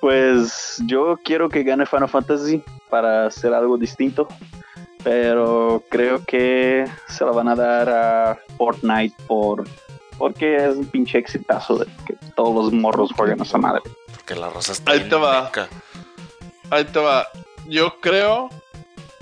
pues 0.00 0.82
yo 0.86 1.16
quiero 1.24 1.48
que 1.48 1.62
gane 1.62 1.86
Final 1.86 2.08
Fantasy 2.08 2.62
para 2.90 3.26
hacer 3.26 3.54
algo 3.54 3.78
distinto. 3.78 4.28
Pero 5.02 5.82
creo 5.90 6.24
que 6.24 6.86
se 7.08 7.24
la 7.24 7.30
van 7.30 7.48
a 7.48 7.54
dar 7.54 7.88
a 7.90 8.38
Fortnite 8.56 9.14
por 9.26 9.64
porque 10.18 10.56
es 10.56 10.76
un 10.76 10.86
pinche 10.86 11.18
exitazo 11.18 11.78
de 11.78 11.86
que 12.06 12.14
todos 12.34 12.64
los 12.66 12.72
morros 12.72 13.12
jueguen 13.12 13.40
a 13.40 13.44
esa 13.44 13.58
madre. 13.58 13.82
Porque 14.14 14.34
la 14.34 14.48
raza 14.48 14.72
está 14.72 14.92
Ahí 14.92 15.08
te 15.08 15.16
va. 15.16 15.50
Ahí 16.70 16.84
te 16.84 16.98
va. 17.00 17.26
Yo 17.66 17.98
creo. 18.00 18.50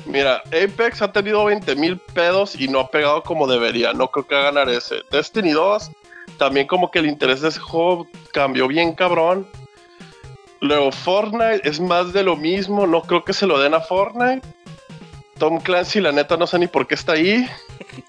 Mira, 0.04 0.42
Apex 0.46 1.00
ha 1.02 1.12
tenido 1.12 1.44
20 1.44 1.76
mil 1.76 1.96
pedos 1.98 2.60
y 2.60 2.66
no 2.68 2.80
ha 2.80 2.90
pegado 2.90 3.22
como 3.22 3.46
debería. 3.46 3.92
No 3.92 4.08
creo 4.08 4.26
que 4.26 4.34
va 4.34 4.40
a 4.40 4.44
ganar 4.44 4.68
ese. 4.68 4.96
Destiny 5.12 5.52
2, 5.52 5.90
también 6.38 6.66
como 6.66 6.90
que 6.90 6.98
el 6.98 7.06
interés 7.06 7.40
de 7.40 7.48
ese 7.50 7.60
juego 7.60 8.08
cambió 8.32 8.66
bien 8.66 8.94
cabrón. 8.94 9.46
Luego 10.60 10.90
Fortnite 10.92 11.60
es 11.68 11.78
más 11.80 12.12
de 12.12 12.22
lo 12.24 12.36
mismo. 12.36 12.86
No 12.86 13.02
creo 13.02 13.24
que 13.24 13.32
se 13.32 13.46
lo 13.46 13.60
den 13.60 13.74
a 13.74 13.80
Fortnite. 13.80 14.42
Tom 15.38 15.60
Clancy, 15.60 16.00
la 16.00 16.12
neta, 16.12 16.36
no 16.36 16.46
sé 16.46 16.58
ni 16.58 16.66
por 16.68 16.86
qué 16.86 16.94
está 16.94 17.12
ahí. 17.12 17.48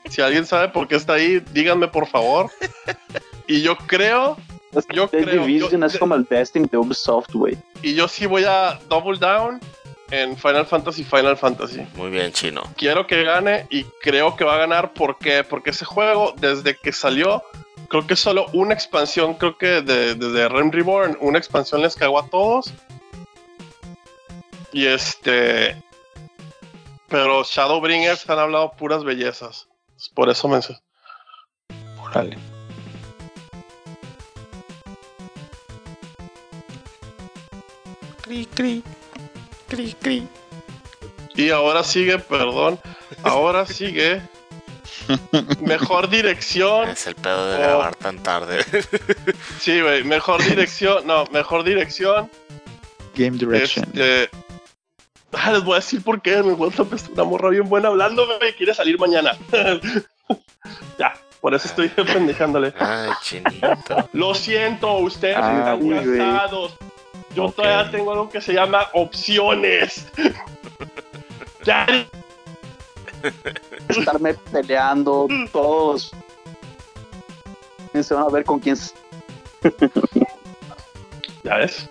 Si 0.10 0.22
alguien 0.22 0.46
sabe 0.46 0.70
por 0.70 0.88
qué 0.88 0.96
está 0.96 1.14
ahí, 1.14 1.40
díganme 1.52 1.88
por 1.88 2.06
favor. 2.08 2.50
Y 3.48 3.62
yo 3.62 3.76
creo, 3.78 4.38
Es 4.76 4.86
que 4.88 4.96
Yo 4.96 5.08
creo, 5.10 5.46
Division 5.46 5.82
yo- 5.82 5.88
es 5.88 5.98
como 5.98 6.16
el 6.16 6.26
Destiny 6.26 6.68
de 6.72 6.78
Ubisoft, 6.78 7.32
güey. 7.34 7.56
y 7.84 7.94
yo 7.96 8.08
sí 8.08 8.26
voy 8.26 8.44
a 8.46 8.80
double 8.90 9.18
down 9.20 9.60
en 10.14 10.38
Final 10.38 10.66
Fantasy, 10.68 11.04
Final 11.04 11.36
Fantasy. 11.38 11.86
Muy 11.96 12.10
bien, 12.12 12.32
chino. 12.32 12.62
quiero 12.78 13.08
que 13.08 13.24
gane 13.24 13.66
y 13.72 13.84
creo 14.02 14.36
que 14.36 14.44
va 14.44 14.54
a 14.56 14.58
ganar. 14.60 14.94
¿Por 14.94 15.18
qué? 15.18 15.44
Porque 15.44 15.72
ese 15.72 15.86
juego, 15.86 16.34
desde 16.38 16.76
que 16.78 16.92
salió, 16.92 17.44
creo 17.90 18.06
que 18.06 18.16
solo 18.16 18.46
una 18.54 18.74
expansión, 18.76 19.34
creo 19.34 19.58
que 19.58 19.82
de- 19.82 20.14
desde 20.16 20.48
Rem 20.50 20.72
Reborn, 20.72 21.18
una 21.20 21.40
expansión 21.40 21.82
les 21.82 21.96
cagó 21.96 22.20
a 22.20 22.28
todos. 22.30 22.72
Y 24.72 24.86
este. 24.88 25.82
Pero 27.08 27.44
Shadowbringers 27.44 28.30
han 28.30 28.40
hablado 28.40 28.72
puras 28.74 29.04
bellezas. 29.04 29.68
Por 30.16 30.30
eso 30.30 30.48
me. 30.48 30.60
Órale. 32.02 32.38
Cri, 38.24 38.46
cri. 38.46 38.84
Cri, 39.74 39.94
cri. 40.00 40.28
Y 41.36 41.50
ahora 41.50 41.84
sigue, 41.84 42.20
perdón. 42.20 42.80
Ahora 43.24 43.66
sigue. 43.66 44.22
Mejor 45.62 46.10
dirección. 46.10 46.90
Es 46.90 47.08
el 47.08 47.16
pedo 47.16 47.48
de 47.48 47.56
Oh. 47.58 47.60
grabar 47.60 47.96
tan 47.96 48.20
tarde. 48.22 48.64
Sí, 49.60 49.82
güey. 49.82 50.04
Mejor 50.04 50.44
dirección. 50.44 51.08
No, 51.08 51.26
mejor 51.32 51.64
dirección. 51.64 52.30
Game 53.16 53.38
Direction. 53.38 53.86
Este, 53.86 54.30
ah, 55.34 55.52
les 55.54 55.64
voy 55.64 55.74
a 55.74 55.76
decir 55.78 56.04
por 56.04 56.22
qué. 56.22 56.42
Mi 56.44 56.52
WhatsApp 56.52 56.94
es 56.94 57.10
una 57.10 57.24
morra 57.24 57.50
bien 57.50 57.68
buena 57.68 57.88
hablando, 57.90 58.28
y 58.48 58.54
quiere 58.54 58.74
salir 58.74 59.00
mañana. 59.00 59.36
ya, 61.00 61.14
por 61.42 61.54
eso 61.54 61.68
estoy 61.68 61.90
pendejándole. 62.14 62.74
Ay, 62.80 63.10
chinito. 63.24 64.10
Lo 64.14 64.34
siento, 64.36 64.98
ustedes 65.00 65.36
están 65.36 65.90
cansados. 65.90 66.76
Yo 67.36 67.52
todavía 67.52 67.90
tengo 67.90 68.12
algo 68.12 68.30
que 68.30 68.42
se 68.42 68.54
llama 68.54 68.88
opciones. 68.94 70.08
ya, 71.66 71.88
Estarme 73.88 74.34
peleando 74.52 75.28
todos. 75.52 76.12
Se 77.94 78.14
van 78.14 78.26
a 78.26 78.30
ver 78.30 78.44
con 78.44 78.60
quién. 78.60 78.76
ya 81.44 81.58
ves. 81.58 81.90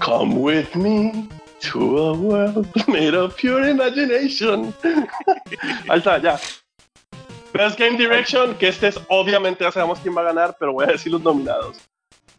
Come 0.00 0.34
with 0.34 0.74
me 0.74 1.28
to 1.60 1.98
a 1.98 2.12
world 2.14 2.66
made 2.88 3.14
of 3.14 3.36
pure 3.36 3.70
imagination. 3.70 4.74
Ahí 5.88 5.98
está, 5.98 6.18
ya. 6.18 6.40
Best 7.52 7.78
Game 7.78 7.96
Direction, 7.98 8.54
que 8.54 8.68
este 8.68 8.88
es 8.88 9.00
obviamente 9.08 9.62
ya 9.62 9.70
sabemos 9.70 10.00
quién 10.00 10.16
va 10.16 10.22
a 10.22 10.24
ganar, 10.24 10.56
pero 10.58 10.72
voy 10.72 10.84
a 10.84 10.92
decir 10.92 11.12
los 11.12 11.22
nominados. 11.22 11.76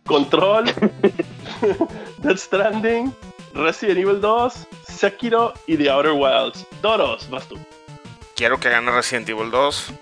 Control, 0.05 0.65
Death 2.17 2.37
Stranding, 2.37 3.13
Resident 3.53 3.99
Evil 3.99 4.19
2, 4.21 4.67
Sekiro 4.87 5.53
y 5.67 5.77
The 5.77 5.89
Outer 5.89 6.11
Wilds. 6.13 6.65
Doros, 6.81 7.29
vas 7.29 7.47
tú. 7.47 7.57
Quiero 8.35 8.59
que 8.59 8.69
gane 8.69 8.91
Resident 8.91 9.29
Evil 9.29 9.51
2. 9.51 9.93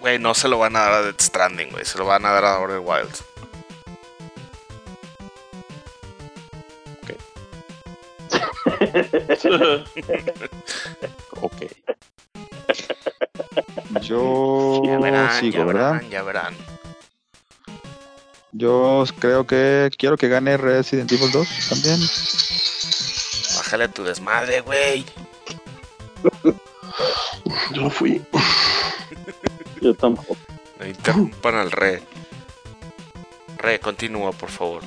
Güey, 0.00 0.18
no 0.18 0.34
se 0.34 0.48
lo 0.48 0.58
van 0.58 0.76
a 0.76 0.80
dar 0.80 0.92
a 0.92 1.02
Death 1.02 1.20
Stranding, 1.20 1.70
güey. 1.70 1.84
Se 1.84 1.98
lo 1.98 2.04
van 2.04 2.24
a 2.26 2.32
dar 2.32 2.44
a 2.44 2.56
Outer 2.56 2.80
Wilds. 2.80 3.24
Ok. 7.02 7.12
Yo 14.02 14.82
Ya 14.84 14.98
verán, 14.98 15.32
sigo, 15.40 15.58
ya 15.58 15.64
¿verdad? 15.64 15.92
verán, 15.92 16.10
ya 16.10 16.22
verán. 16.22 16.54
Yo 18.52 19.04
creo 19.18 19.46
que 19.46 19.90
quiero 19.96 20.16
que 20.16 20.28
gane 20.28 20.56
Resident 20.56 21.10
Evil 21.12 21.30
2 21.30 21.48
también. 21.68 22.00
Bájale 23.56 23.84
a 23.84 23.88
tu 23.88 24.04
desmadre, 24.04 24.60
güey. 24.60 25.04
Yo 27.72 27.82
no 27.82 27.90
fui. 27.90 28.22
Yo 29.80 29.94
tampoco. 29.94 30.36
No 30.78 30.86
interrumpan 30.86 31.54
al 31.56 31.70
re. 31.70 32.02
Re, 33.58 33.80
continúa, 33.80 34.32
por 34.32 34.50
favor. 34.50 34.82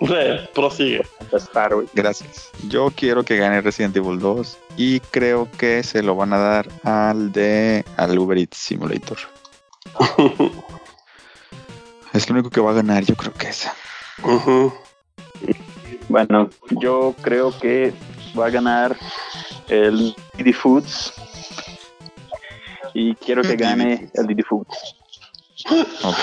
Re, 0.00 0.48
prosigue. 0.54 1.06
Estar. 1.32 1.72
Gracias. 1.94 2.50
Yo 2.68 2.92
quiero 2.94 3.24
que 3.24 3.36
gane 3.36 3.60
Resident 3.60 3.96
Evil 3.96 4.18
2 4.18 4.58
y 4.76 5.00
creo 5.00 5.48
que 5.58 5.82
se 5.82 6.02
lo 6.02 6.16
van 6.16 6.32
a 6.32 6.38
dar 6.38 6.68
al 6.82 7.32
de 7.32 7.84
al 7.96 8.18
Uber 8.18 8.38
Eats 8.38 8.56
Simulator. 8.56 9.18
Es 12.12 12.28
lo 12.28 12.34
único 12.34 12.50
que 12.50 12.60
va 12.60 12.72
a 12.72 12.74
ganar, 12.74 13.04
yo 13.04 13.14
creo 13.16 13.32
que 13.32 13.48
esa. 13.48 13.74
Bueno, 16.08 16.50
yo 16.70 17.14
creo 17.22 17.58
que 17.58 17.94
va 18.38 18.46
a 18.46 18.50
ganar 18.50 18.96
el 19.68 20.14
Didi 20.36 20.52
Foods. 20.52 21.14
Y 22.94 23.14
quiero 23.14 23.42
que 23.42 23.56
gane 23.56 24.10
el 24.14 24.26
Didi 24.26 24.42
Foods. 24.42 24.96
Ok. 26.04 26.18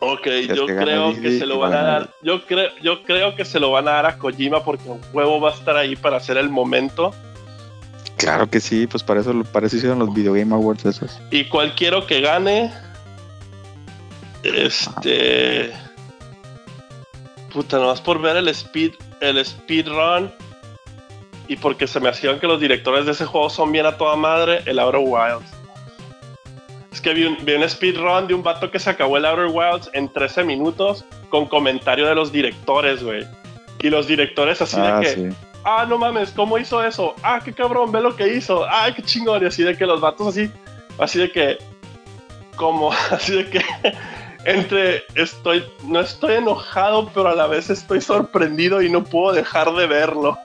Ok, 0.00 0.26
yo 0.54 0.66
que 0.66 0.76
creo 0.76 1.12
Didi 1.12 1.22
que 1.22 1.38
se 1.38 1.46
lo 1.46 1.58
van 1.58 1.72
a 1.72 1.76
va 1.76 1.80
a 1.80 1.84
ganar. 1.84 2.00
dar. 2.02 2.14
Yo 2.22 2.46
creo, 2.46 2.70
yo 2.82 3.02
creo 3.04 3.36
que 3.36 3.44
se 3.44 3.60
lo 3.60 3.70
van 3.70 3.86
a 3.86 3.92
dar 3.92 4.06
a 4.06 4.18
Kojima 4.18 4.64
porque 4.64 4.88
un 4.88 5.00
huevo 5.12 5.40
va 5.40 5.50
a 5.50 5.54
estar 5.54 5.76
ahí 5.76 5.94
para 5.94 6.16
hacer 6.16 6.36
el 6.36 6.50
momento. 6.50 7.14
Claro 8.16 8.48
que 8.50 8.60
sí, 8.60 8.86
pues 8.86 9.02
para 9.02 9.20
eso, 9.20 9.44
para 9.44 9.66
eso 9.66 9.76
hicieron 9.76 9.98
los 9.98 10.12
Video 10.12 10.32
Game 10.32 10.52
Awards 10.54 10.84
esos. 10.84 11.20
Y 11.30 11.44
cual 11.44 11.74
quiero 11.74 12.06
que 12.06 12.20
gane. 12.20 12.72
Este. 14.44 15.72
Puta, 17.52 17.78
nomás 17.78 18.00
por 18.00 18.20
ver 18.20 18.36
el 18.36 18.48
speed, 18.48 18.92
el 19.20 19.44
speedrun. 19.44 20.30
Y 21.46 21.56
porque 21.56 21.86
se 21.86 22.00
me 22.00 22.08
hacían 22.08 22.40
que 22.40 22.46
los 22.46 22.58
directores 22.60 23.04
de 23.06 23.12
ese 23.12 23.26
juego 23.26 23.50
son 23.50 23.70
bien 23.70 23.84
a 23.86 23.96
toda 23.96 24.16
madre, 24.16 24.62
el 24.66 24.78
Outer 24.78 25.00
Wilds. 25.04 25.50
Es 26.90 27.00
que 27.00 27.12
vi 27.12 27.24
un, 27.24 27.36
vi 27.44 27.52
un 27.54 27.68
speedrun 27.68 28.26
de 28.26 28.34
un 28.34 28.42
vato 28.42 28.70
que 28.70 28.78
se 28.78 28.88
acabó 28.88 29.16
el 29.18 29.26
Outer 29.26 29.46
Wilds 29.52 29.90
en 29.92 30.08
13 30.10 30.44
minutos 30.44 31.04
con 31.28 31.46
comentario 31.46 32.06
de 32.06 32.14
los 32.14 32.32
directores, 32.32 33.02
güey. 33.02 33.26
Y 33.82 33.90
los 33.90 34.06
directores 34.06 34.62
así 34.62 34.76
Ah, 34.80 35.00
de 35.00 35.04
que, 35.06 35.14
sí. 35.14 35.28
ah, 35.64 35.84
no 35.86 35.98
mames, 35.98 36.30
¿cómo 36.30 36.56
hizo 36.56 36.82
eso? 36.82 37.14
Ah, 37.22 37.40
qué 37.44 37.52
cabrón, 37.52 37.92
ve 37.92 38.00
lo 38.00 38.16
que 38.16 38.26
hizo. 38.34 38.64
Ah, 38.64 38.88
qué 38.96 39.02
chingón. 39.02 39.42
Y 39.42 39.46
así 39.46 39.62
de 39.62 39.76
que 39.76 39.84
los 39.84 40.00
vatos 40.00 40.28
así, 40.28 40.50
así 40.98 41.18
de 41.18 41.30
que, 41.30 41.58
como, 42.56 42.90
así 43.10 43.32
de 43.32 43.50
que, 43.50 43.60
entre, 44.46 45.04
estoy, 45.14 45.64
no 45.84 46.00
estoy 46.00 46.34
enojado, 46.34 47.10
pero 47.14 47.28
a 47.28 47.34
la 47.34 47.46
vez 47.46 47.70
estoy 47.70 48.00
sorprendido 48.00 48.82
y 48.82 48.90
no 48.90 49.04
puedo 49.04 49.32
dejar 49.34 49.72
de 49.74 49.86
verlo. 49.86 50.38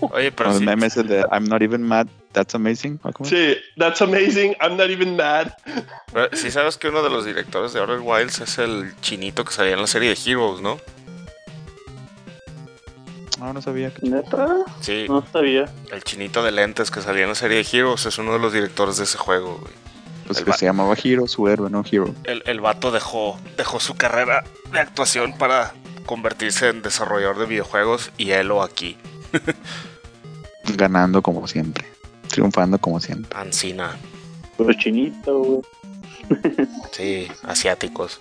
Oye, 0.00 0.32
pero 0.32 0.50
Los 0.50 0.58
sí, 0.58 0.64
memes 0.64 0.96
el 0.96 1.08
de 1.08 1.24
I'm 1.32 1.44
not 1.48 1.62
even 1.62 1.82
mad, 1.82 2.06
that's 2.32 2.54
amazing. 2.54 2.98
Sí, 3.24 3.56
that's 3.76 4.00
amazing, 4.02 4.54
I'm 4.60 4.76
not 4.76 4.90
even 4.90 5.16
mad. 5.16 5.48
sí 6.32 6.50
sabes 6.50 6.76
que 6.76 6.88
uno 6.88 7.02
de 7.02 7.10
los 7.10 7.24
directores 7.24 7.72
de 7.72 7.80
Outer 7.80 8.00
Wilds 8.00 8.40
es 8.40 8.58
el 8.58 8.94
chinito 9.00 9.44
que 9.44 9.52
salía 9.52 9.72
en 9.74 9.80
la 9.80 9.86
serie 9.86 10.10
de 10.14 10.18
Heroes, 10.30 10.60
¿no? 10.60 10.78
No, 13.38 13.52
no 13.54 13.62
sabía. 13.62 13.90
que- 13.92 14.06
¿Neta? 14.08 14.48
Sí, 14.80 15.06
No 15.08 15.24
sabía. 15.32 15.64
el 15.92 16.04
chinito 16.04 16.42
de 16.42 16.52
lentes 16.52 16.90
que 16.90 17.00
salía 17.00 17.22
en 17.22 17.30
la 17.30 17.34
serie 17.34 17.62
de 17.64 17.66
Heroes 17.78 18.04
es 18.06 18.18
uno 18.18 18.34
de 18.34 18.38
los 18.38 18.52
directores 18.52 18.98
de 18.98 19.04
ese 19.04 19.16
juego, 19.18 19.58
güey. 19.60 19.72
Pues 20.30 20.38
El 20.38 20.44
que 20.44 20.52
se 20.52 20.64
llamaba 20.64 20.94
Hero, 20.94 21.26
su 21.26 21.48
héroe, 21.48 21.68
no 21.70 21.82
Hero. 21.90 22.14
El, 22.22 22.44
el 22.46 22.60
vato 22.60 22.92
dejó, 22.92 23.36
dejó 23.56 23.80
su 23.80 23.96
carrera 23.96 24.44
de 24.70 24.78
actuación 24.78 25.36
para 25.36 25.74
convertirse 26.06 26.68
en 26.68 26.82
desarrollador 26.82 27.40
de 27.40 27.46
videojuegos 27.46 28.12
y 28.16 28.30
él 28.30 28.52
aquí, 28.62 28.96
Ganando 30.76 31.20
como 31.20 31.48
siempre. 31.48 31.84
Triunfando 32.28 32.78
como 32.78 33.00
siempre. 33.00 33.36
Ancina. 33.36 33.96
Pero 34.56 34.72
chinito, 34.74 35.38
güey. 35.40 35.62
Sí, 36.92 37.26
asiáticos. 37.42 38.20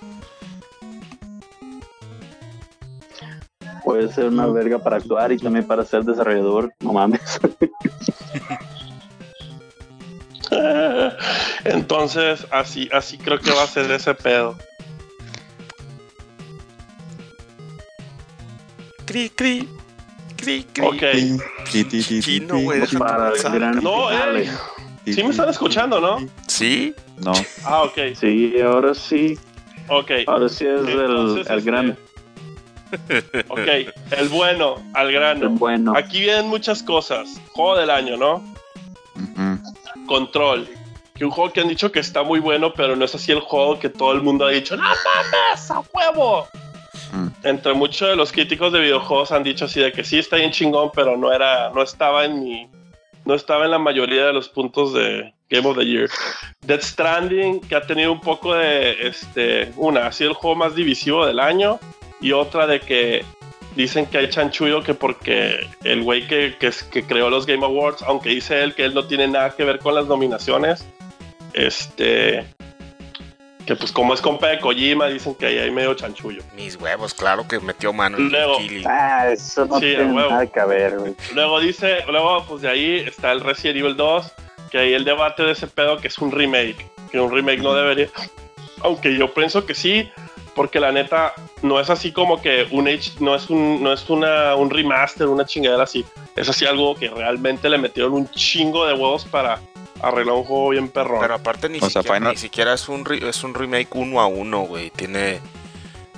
Puede 3.83 4.11
ser 4.11 4.25
una 4.29 4.47
verga 4.47 4.79
para 4.79 4.97
actuar 4.97 5.31
y 5.31 5.37
también 5.37 5.67
para 5.67 5.85
ser 5.85 6.03
desarrollador. 6.05 6.73
No 6.79 6.93
mames. 6.93 7.21
Entonces, 11.65 12.45
así, 12.51 12.89
así 12.91 13.17
creo 13.17 13.39
que 13.39 13.51
va 13.51 13.63
a 13.63 13.67
ser 13.67 13.89
ese 13.91 14.13
pedo. 14.15 14.57
Cri, 19.05 19.29
cri. 19.29 19.67
Cri, 20.37 20.63
cri. 20.71 20.85
Ok. 20.85 21.03
Chino, 22.21 22.59
güey, 22.59 22.81
el 22.81 23.81
No, 23.81 24.11
eh. 24.11 24.49
Sí 25.05 25.23
me 25.23 25.29
están 25.31 25.49
escuchando, 25.49 25.99
¿no? 25.99 26.17
¿Sí? 26.47 26.93
No. 27.17 27.33
Ah, 27.65 27.83
ok, 27.83 27.97
Sí, 28.19 28.53
ahora 28.61 28.93
sí. 28.93 29.37
ok. 29.87 30.11
Ahora 30.27 30.49
sí 30.49 30.65
es 30.65 30.81
el, 30.81 30.89
Entonces, 30.89 31.49
el 31.49 31.57
este, 31.57 31.71
gran. 31.71 31.97
Ok, 33.49 33.59
el 34.17 34.29
bueno, 34.29 34.75
al 34.93 35.07
El 35.07 35.13
grano. 35.13 35.49
bueno. 35.51 35.93
Aquí 35.95 36.21
vienen 36.21 36.47
muchas 36.47 36.81
cosas. 36.81 37.39
Juego 37.51 37.77
del 37.77 37.89
año, 37.89 38.17
¿no? 38.17 38.43
Control. 40.09 40.67
Que 41.13 41.23
un 41.23 41.31
juego 41.31 41.53
que 41.53 41.61
han 41.61 41.67
dicho 41.67 41.91
que 41.91 41.99
está 41.99 42.23
muy 42.23 42.39
bueno, 42.39 42.73
pero 42.73 42.95
no 42.95 43.05
es 43.05 43.13
así 43.13 43.31
el 43.31 43.41
juego 43.41 43.77
que 43.77 43.89
todo 43.89 44.11
el 44.13 44.21
mundo 44.21 44.45
ha 44.45 44.49
dicho, 44.49 44.75
¡No 44.75 44.83
mames, 44.83 45.69
a 45.69 45.83
huevo! 45.93 46.47
Mm. 47.11 47.27
Entre 47.43 47.73
muchos 47.73 48.09
de 48.09 48.15
los 48.15 48.31
críticos 48.31 48.73
de 48.73 48.79
videojuegos 48.79 49.31
han 49.31 49.43
dicho 49.43 49.65
así 49.65 49.79
de 49.79 49.91
que 49.91 50.03
sí 50.03 50.17
está 50.17 50.37
bien 50.37 50.51
chingón, 50.51 50.91
pero 50.95 51.15
no 51.15 51.31
era, 51.31 51.69
no 51.69 51.83
estaba 51.83 52.25
en 52.25 52.43
mi, 52.43 52.69
no 53.25 53.35
estaba 53.35 53.65
en 53.65 53.71
la 53.71 53.79
mayoría 53.79 54.25
de 54.25 54.33
los 54.33 54.49
puntos 54.49 54.93
de 54.93 55.31
Game 55.49 55.67
of 55.67 55.77
the 55.77 55.85
Year. 55.85 56.09
Death 56.61 56.81
Stranding, 56.81 57.61
que 57.61 57.75
ha 57.75 57.81
tenido 57.81 58.11
un 58.11 58.21
poco 58.21 58.55
de, 58.55 59.07
este, 59.07 59.71
una, 59.75 60.07
ha 60.07 60.11
sido 60.11 60.31
el 60.31 60.35
juego 60.35 60.55
más 60.55 60.73
divisivo 60.73 61.25
del 61.25 61.39
año, 61.39 61.79
y 62.21 62.31
otra 62.31 62.65
de 62.65 62.79
que 62.79 63.23
dicen 63.75 64.05
que 64.07 64.17
hay 64.17 64.29
chanchullo 64.29 64.83
que 64.83 64.93
porque 64.93 65.67
el 65.83 66.01
güey 66.03 66.27
que, 66.27 66.55
que, 66.59 66.71
que 66.91 67.03
creó 67.03 67.29
los 67.29 67.45
Game 67.45 67.65
Awards, 67.65 68.01
aunque 68.03 68.29
dice 68.29 68.61
él 68.63 68.73
que 68.75 68.85
él 68.85 68.93
no 68.93 69.05
tiene 69.05 69.27
nada 69.27 69.51
que 69.55 69.63
ver 69.63 69.79
con 69.79 69.95
las 69.95 70.05
nominaciones, 70.07 70.85
este, 71.53 72.45
que 73.65 73.75
pues 73.75 73.91
como 73.91 74.13
es 74.13 74.21
compa 74.21 74.47
de 74.47 74.59
Kojima, 74.59 75.07
dicen 75.07 75.35
que 75.35 75.45
ahí 75.45 75.57
hay 75.57 75.71
medio 75.71 75.93
chanchullo. 75.93 76.41
Mis 76.55 76.75
huevos, 76.75 77.13
claro 77.13 77.47
que 77.47 77.59
metió 77.59 77.93
mano 77.93 78.17
en 78.17 78.29
Luego- 78.29 78.57
el 78.59 78.67
Kili. 78.67 78.83
Ah, 78.87 79.29
eso 79.31 79.65
no 79.65 79.79
Sí, 79.79 79.93
a 79.93 79.97
tiene 79.97 80.13
huevo. 80.13 80.29
nada 80.29 80.45
que 80.47 80.65
ver, 80.65 80.97
güey. 80.97 81.15
Luego 81.33 81.59
dice, 81.59 81.99
luego 82.09 82.45
pues 82.47 82.61
de 82.61 82.69
ahí 82.69 82.95
está 83.05 83.31
el 83.31 83.41
Resident 83.41 83.77
Evil 83.79 83.95
2, 83.95 84.31
que 84.71 84.77
ahí 84.79 84.93
el 84.93 85.05
debate 85.05 85.43
de 85.43 85.51
ese 85.51 85.67
pedo 85.67 85.97
que 85.97 86.07
es 86.07 86.17
un 86.19 86.31
remake, 86.31 86.85
que 87.11 87.19
un 87.19 87.31
remake 87.31 87.61
no 87.61 87.73
debería, 87.73 88.07
aunque 88.81 89.15
yo 89.17 89.33
pienso 89.33 89.65
que 89.65 89.73
sí, 89.75 90.09
porque 90.59 90.81
la 90.81 90.91
neta 90.91 91.33
no 91.61 91.79
es 91.79 91.89
así 91.89 92.11
como 92.11 92.41
que 92.41 92.67
un 92.71 92.89
H, 92.89 93.13
no 93.21 93.33
es 93.33 93.49
un 93.49 93.81
no 93.81 93.93
es 93.93 94.09
una 94.09 94.55
un 94.55 94.69
remaster, 94.69 95.27
una 95.27 95.45
chingadera 95.45 95.83
así, 95.83 96.03
es 96.35 96.49
así 96.49 96.65
algo 96.65 96.95
que 96.95 97.07
realmente 97.09 97.69
le 97.69 97.77
metieron 97.77 98.11
un 98.11 98.29
chingo 98.31 98.85
de 98.85 98.91
huevos 98.93 99.23
para 99.23 99.61
arreglar 100.01 100.35
un 100.35 100.43
juego 100.43 100.69
bien 100.71 100.89
perrón. 100.89 101.21
Pero 101.21 101.35
aparte 101.35 101.69
ni, 101.69 101.77
O 101.79 101.85
siquiera, 101.89 102.13
Final- 102.15 102.33
ni 102.33 102.37
siquiera 102.37 102.73
es 102.73 102.89
un, 102.89 103.05
re- 103.05 103.29
es 103.29 103.41
un 103.45 103.53
remake 103.53 103.87
uno 103.95 104.19
a 104.19 104.27
uno, 104.27 104.63
güey. 104.63 104.89
Tiene, 104.89 105.39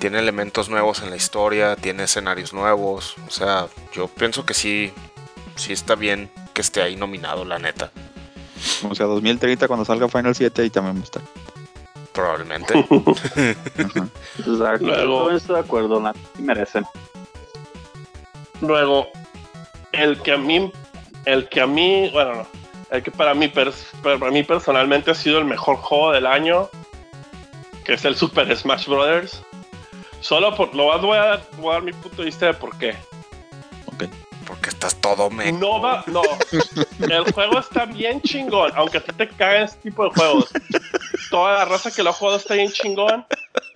tiene 0.00 0.18
elementos 0.18 0.68
nuevos 0.68 1.02
en 1.02 1.10
la 1.10 1.16
historia, 1.16 1.76
tiene 1.76 2.02
escenarios 2.02 2.52
nuevos. 2.52 3.14
O 3.28 3.30
sea, 3.30 3.68
yo 3.94 4.08
pienso 4.08 4.44
que 4.44 4.54
sí, 4.54 4.90
sí 5.54 5.72
está 5.72 5.94
bien 5.94 6.28
que 6.52 6.62
esté 6.62 6.82
ahí 6.82 6.96
nominado, 6.96 7.44
la 7.44 7.60
neta. 7.60 7.92
O 8.90 8.94
sea, 8.96 9.06
2030 9.06 9.68
cuando 9.68 9.84
salga 9.84 10.08
Final 10.08 10.34
7 10.34 10.64
y 10.64 10.70
también 10.70 10.96
va 10.96 11.00
a 11.00 11.04
estar. 11.04 11.22
Probablemente. 12.12 12.74
Exacto. 14.38 14.84
Luego- 14.86 15.30
estoy 15.30 15.54
de 15.56 15.60
acuerdo, 15.60 16.00
la 16.00 16.12
sí 16.12 16.42
merecen. 16.42 16.84
Luego, 18.60 19.08
el 19.92 20.20
que 20.22 20.32
a 20.32 20.36
mí, 20.36 20.70
el 21.24 21.48
que 21.48 21.60
a 21.60 21.66
mí, 21.66 22.10
bueno, 22.12 22.34
no, 22.34 22.46
el 22.90 23.02
que 23.02 23.10
para 23.10 23.34
mí, 23.34 23.46
pers- 23.48 23.90
para 24.02 24.30
mí 24.30 24.42
personalmente 24.42 25.10
ha 25.10 25.14
sido 25.14 25.38
el 25.38 25.44
mejor 25.46 25.76
juego 25.76 26.12
del 26.12 26.26
año, 26.26 26.68
que 27.84 27.94
es 27.94 28.04
el 28.04 28.14
Super 28.14 28.54
Smash 28.56 28.86
Brothers. 28.86 29.42
Solo 30.20 30.54
por, 30.54 30.72
lo 30.74 30.84
voy 31.00 31.16
a, 31.16 31.20
dar, 31.24 31.42
voy 31.58 31.70
a 31.70 31.72
dar 31.74 31.82
mi 31.82 31.92
punto 31.92 32.18
de 32.18 32.26
vista 32.26 32.46
de 32.46 32.54
por 32.54 32.76
qué. 32.78 32.94
Ok. 33.86 34.04
Porque 34.46 34.70
estás 34.70 34.96
todo 34.96 35.30
me. 35.30 35.52
No 35.52 35.80
va, 35.80 36.04
no. 36.06 36.22
El 37.00 37.32
juego 37.32 37.58
está 37.58 37.86
bien 37.86 38.20
chingón, 38.22 38.72
aunque 38.74 38.98
a 38.98 39.00
ti 39.00 39.12
te 39.16 39.28
cagan 39.28 39.64
este 39.64 39.90
tipo 39.90 40.04
de 40.04 40.10
juegos. 40.10 40.50
Toda 41.30 41.58
la 41.58 41.64
raza 41.64 41.90
que 41.90 42.02
lo 42.02 42.10
ha 42.10 42.12
jugado 42.12 42.38
está 42.38 42.54
bien 42.54 42.70
chingón. 42.70 43.24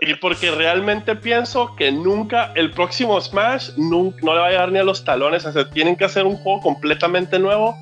Y 0.00 0.14
porque 0.14 0.50
realmente 0.50 1.16
pienso 1.16 1.74
que 1.76 1.90
nunca, 1.90 2.52
el 2.54 2.70
próximo 2.70 3.20
Smash, 3.20 3.70
nunca, 3.76 4.18
no 4.22 4.34
le 4.34 4.40
va 4.40 4.46
a 4.46 4.50
llegar 4.50 4.72
ni 4.72 4.78
a 4.78 4.84
los 4.84 5.04
talones. 5.04 5.44
O 5.46 5.52
sea, 5.52 5.70
tienen 5.70 5.96
que 5.96 6.04
hacer 6.04 6.26
un 6.26 6.36
juego 6.36 6.60
completamente 6.60 7.38
nuevo 7.38 7.76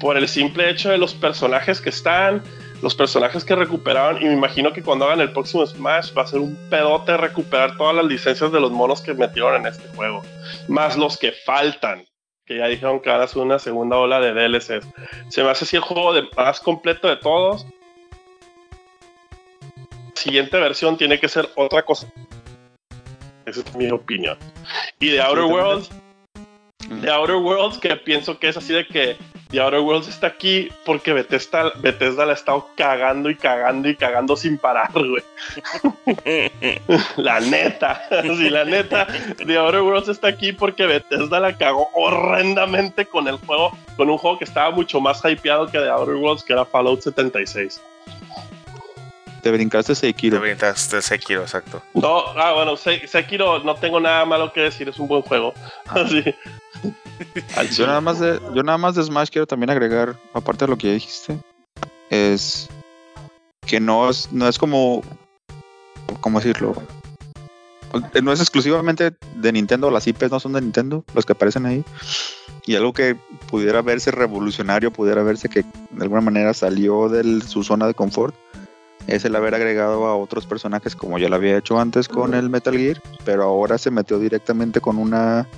por 0.00 0.16
el 0.16 0.26
simple 0.28 0.70
hecho 0.70 0.88
de 0.88 0.98
los 0.98 1.14
personajes 1.14 1.80
que 1.80 1.90
están, 1.90 2.42
los 2.82 2.94
personajes 2.94 3.44
que 3.44 3.54
recuperaron. 3.54 4.22
Y 4.22 4.24
me 4.24 4.32
imagino 4.32 4.72
que 4.72 4.82
cuando 4.82 5.04
hagan 5.04 5.20
el 5.20 5.32
próximo 5.32 5.66
Smash 5.66 6.16
va 6.16 6.22
a 6.22 6.26
ser 6.26 6.40
un 6.40 6.56
pedote 6.70 7.16
recuperar 7.16 7.76
todas 7.76 7.94
las 7.94 8.06
licencias 8.06 8.50
de 8.50 8.60
los 8.60 8.70
monos 8.70 9.02
que 9.02 9.12
metieron 9.14 9.56
en 9.56 9.66
este 9.66 9.86
juego, 9.94 10.22
más 10.68 10.96
los 10.96 11.18
que 11.18 11.32
faltan 11.32 12.04
que 12.50 12.56
ya 12.56 12.66
dijeron 12.66 12.98
que 12.98 13.08
van 13.08 13.20
a 13.20 13.24
hacer 13.24 13.40
una 13.40 13.60
segunda 13.60 13.96
ola 13.96 14.18
de 14.18 14.32
DLCs. 14.32 14.84
Se 15.28 15.44
me 15.44 15.50
hace 15.50 15.64
así 15.64 15.76
el 15.76 15.82
juego 15.82 16.12
de 16.12 16.24
más 16.36 16.58
completo 16.58 17.06
de 17.06 17.16
todos. 17.16 17.64
Siguiente 20.16 20.58
versión 20.58 20.96
tiene 20.96 21.20
que 21.20 21.28
ser 21.28 21.48
otra 21.54 21.84
cosa. 21.84 22.12
Esa 23.46 23.60
es 23.60 23.76
mi 23.76 23.88
opinión. 23.92 24.36
Y 24.98 25.10
de 25.10 25.20
Outer 25.20 25.44
Worlds, 25.44 25.90
de 26.88 27.08
Outer 27.08 27.36
Worlds, 27.36 27.78
que 27.78 27.94
pienso 27.94 28.36
que 28.36 28.48
es 28.48 28.56
así 28.56 28.72
de 28.72 28.84
que 28.84 29.16
The 29.50 29.60
Outer 29.60 29.80
Worlds 29.80 30.06
está 30.08 30.28
aquí 30.28 30.70
porque 30.84 31.12
Bethesda, 31.12 31.72
Bethesda 31.78 32.24
la 32.24 32.32
ha 32.32 32.34
estado 32.34 32.68
cagando 32.76 33.28
y 33.30 33.36
cagando 33.36 33.88
y 33.88 33.96
cagando 33.96 34.36
sin 34.36 34.56
parar, 34.58 34.90
güey. 34.92 35.22
La 37.16 37.40
neta, 37.40 38.02
sí, 38.22 38.48
la 38.50 38.64
neta, 38.64 39.06
The 39.44 39.56
Outer 39.58 39.82
Worlds 39.82 40.08
está 40.08 40.28
aquí 40.28 40.52
porque 40.52 40.86
Bethesda 40.86 41.40
la 41.40 41.56
cagó 41.56 41.90
horrendamente 41.94 43.06
con 43.06 43.26
el 43.28 43.36
juego, 43.38 43.76
con 43.96 44.08
un 44.10 44.18
juego 44.18 44.38
que 44.38 44.44
estaba 44.44 44.70
mucho 44.70 45.00
más 45.00 45.20
hypeado 45.24 45.66
que 45.66 45.78
The 45.78 45.88
Outer 45.88 46.14
Worlds, 46.14 46.44
que 46.44 46.52
era 46.52 46.64
Fallout 46.64 47.00
76. 47.00 47.80
Te 49.42 49.50
brincaste 49.50 49.92
Te 49.94 49.96
Sekiro. 49.96 50.38
brindaste 50.38 51.00
Sekiro, 51.00 51.40
exacto. 51.42 51.82
No, 51.94 52.18
ah, 52.36 52.52
bueno, 52.52 52.76
Se- 52.76 53.06
Sekiro 53.08 53.58
no 53.60 53.74
tengo 53.74 53.98
nada 53.98 54.24
malo 54.26 54.52
que 54.52 54.60
decir, 54.60 54.88
es 54.88 54.98
un 54.98 55.08
buen 55.08 55.22
juego. 55.22 55.54
Así. 55.88 56.22
Yo 57.72 57.86
nada 57.86 58.00
más 58.00 58.18
de, 58.18 58.40
yo 58.54 58.62
nada 58.62 58.78
más 58.78 58.94
de 58.94 59.02
Smash 59.02 59.28
quiero 59.28 59.46
también 59.46 59.70
agregar, 59.70 60.16
aparte 60.32 60.64
de 60.64 60.70
lo 60.70 60.78
que 60.78 60.88
ya 60.88 60.94
dijiste, 60.94 61.38
es 62.08 62.68
que 63.66 63.80
no 63.80 64.08
es, 64.08 64.32
no 64.32 64.48
es 64.48 64.58
como, 64.58 65.02
¿cómo 66.20 66.40
decirlo? 66.40 66.74
No 68.22 68.32
es 68.32 68.40
exclusivamente 68.40 69.12
de 69.36 69.52
Nintendo, 69.52 69.90
las 69.90 70.06
IPs 70.06 70.30
no 70.30 70.40
son 70.40 70.52
de 70.52 70.60
Nintendo, 70.60 71.04
los 71.14 71.26
que 71.26 71.32
aparecen 71.32 71.66
ahí. 71.66 71.84
Y 72.64 72.76
algo 72.76 72.92
que 72.92 73.16
pudiera 73.50 73.82
verse 73.82 74.12
revolucionario, 74.12 74.92
pudiera 74.92 75.22
verse 75.22 75.48
que 75.48 75.62
de 75.62 76.02
alguna 76.02 76.20
manera 76.20 76.54
salió 76.54 77.08
de 77.08 77.40
su 77.40 77.64
zona 77.64 77.86
de 77.86 77.94
confort, 77.94 78.34
es 79.06 79.24
el 79.24 79.34
haber 79.34 79.54
agregado 79.54 80.06
a 80.06 80.16
otros 80.16 80.46
personajes 80.46 80.94
como 80.94 81.18
ya 81.18 81.28
lo 81.28 81.36
había 81.36 81.58
hecho 81.58 81.80
antes 81.80 82.06
con 82.08 82.34
el 82.34 82.48
Metal 82.48 82.76
Gear, 82.76 83.02
pero 83.24 83.42
ahora 83.44 83.78
se 83.78 83.90
metió 83.90 84.18
directamente 84.18 84.80
con 84.80 84.98
una 84.98 85.48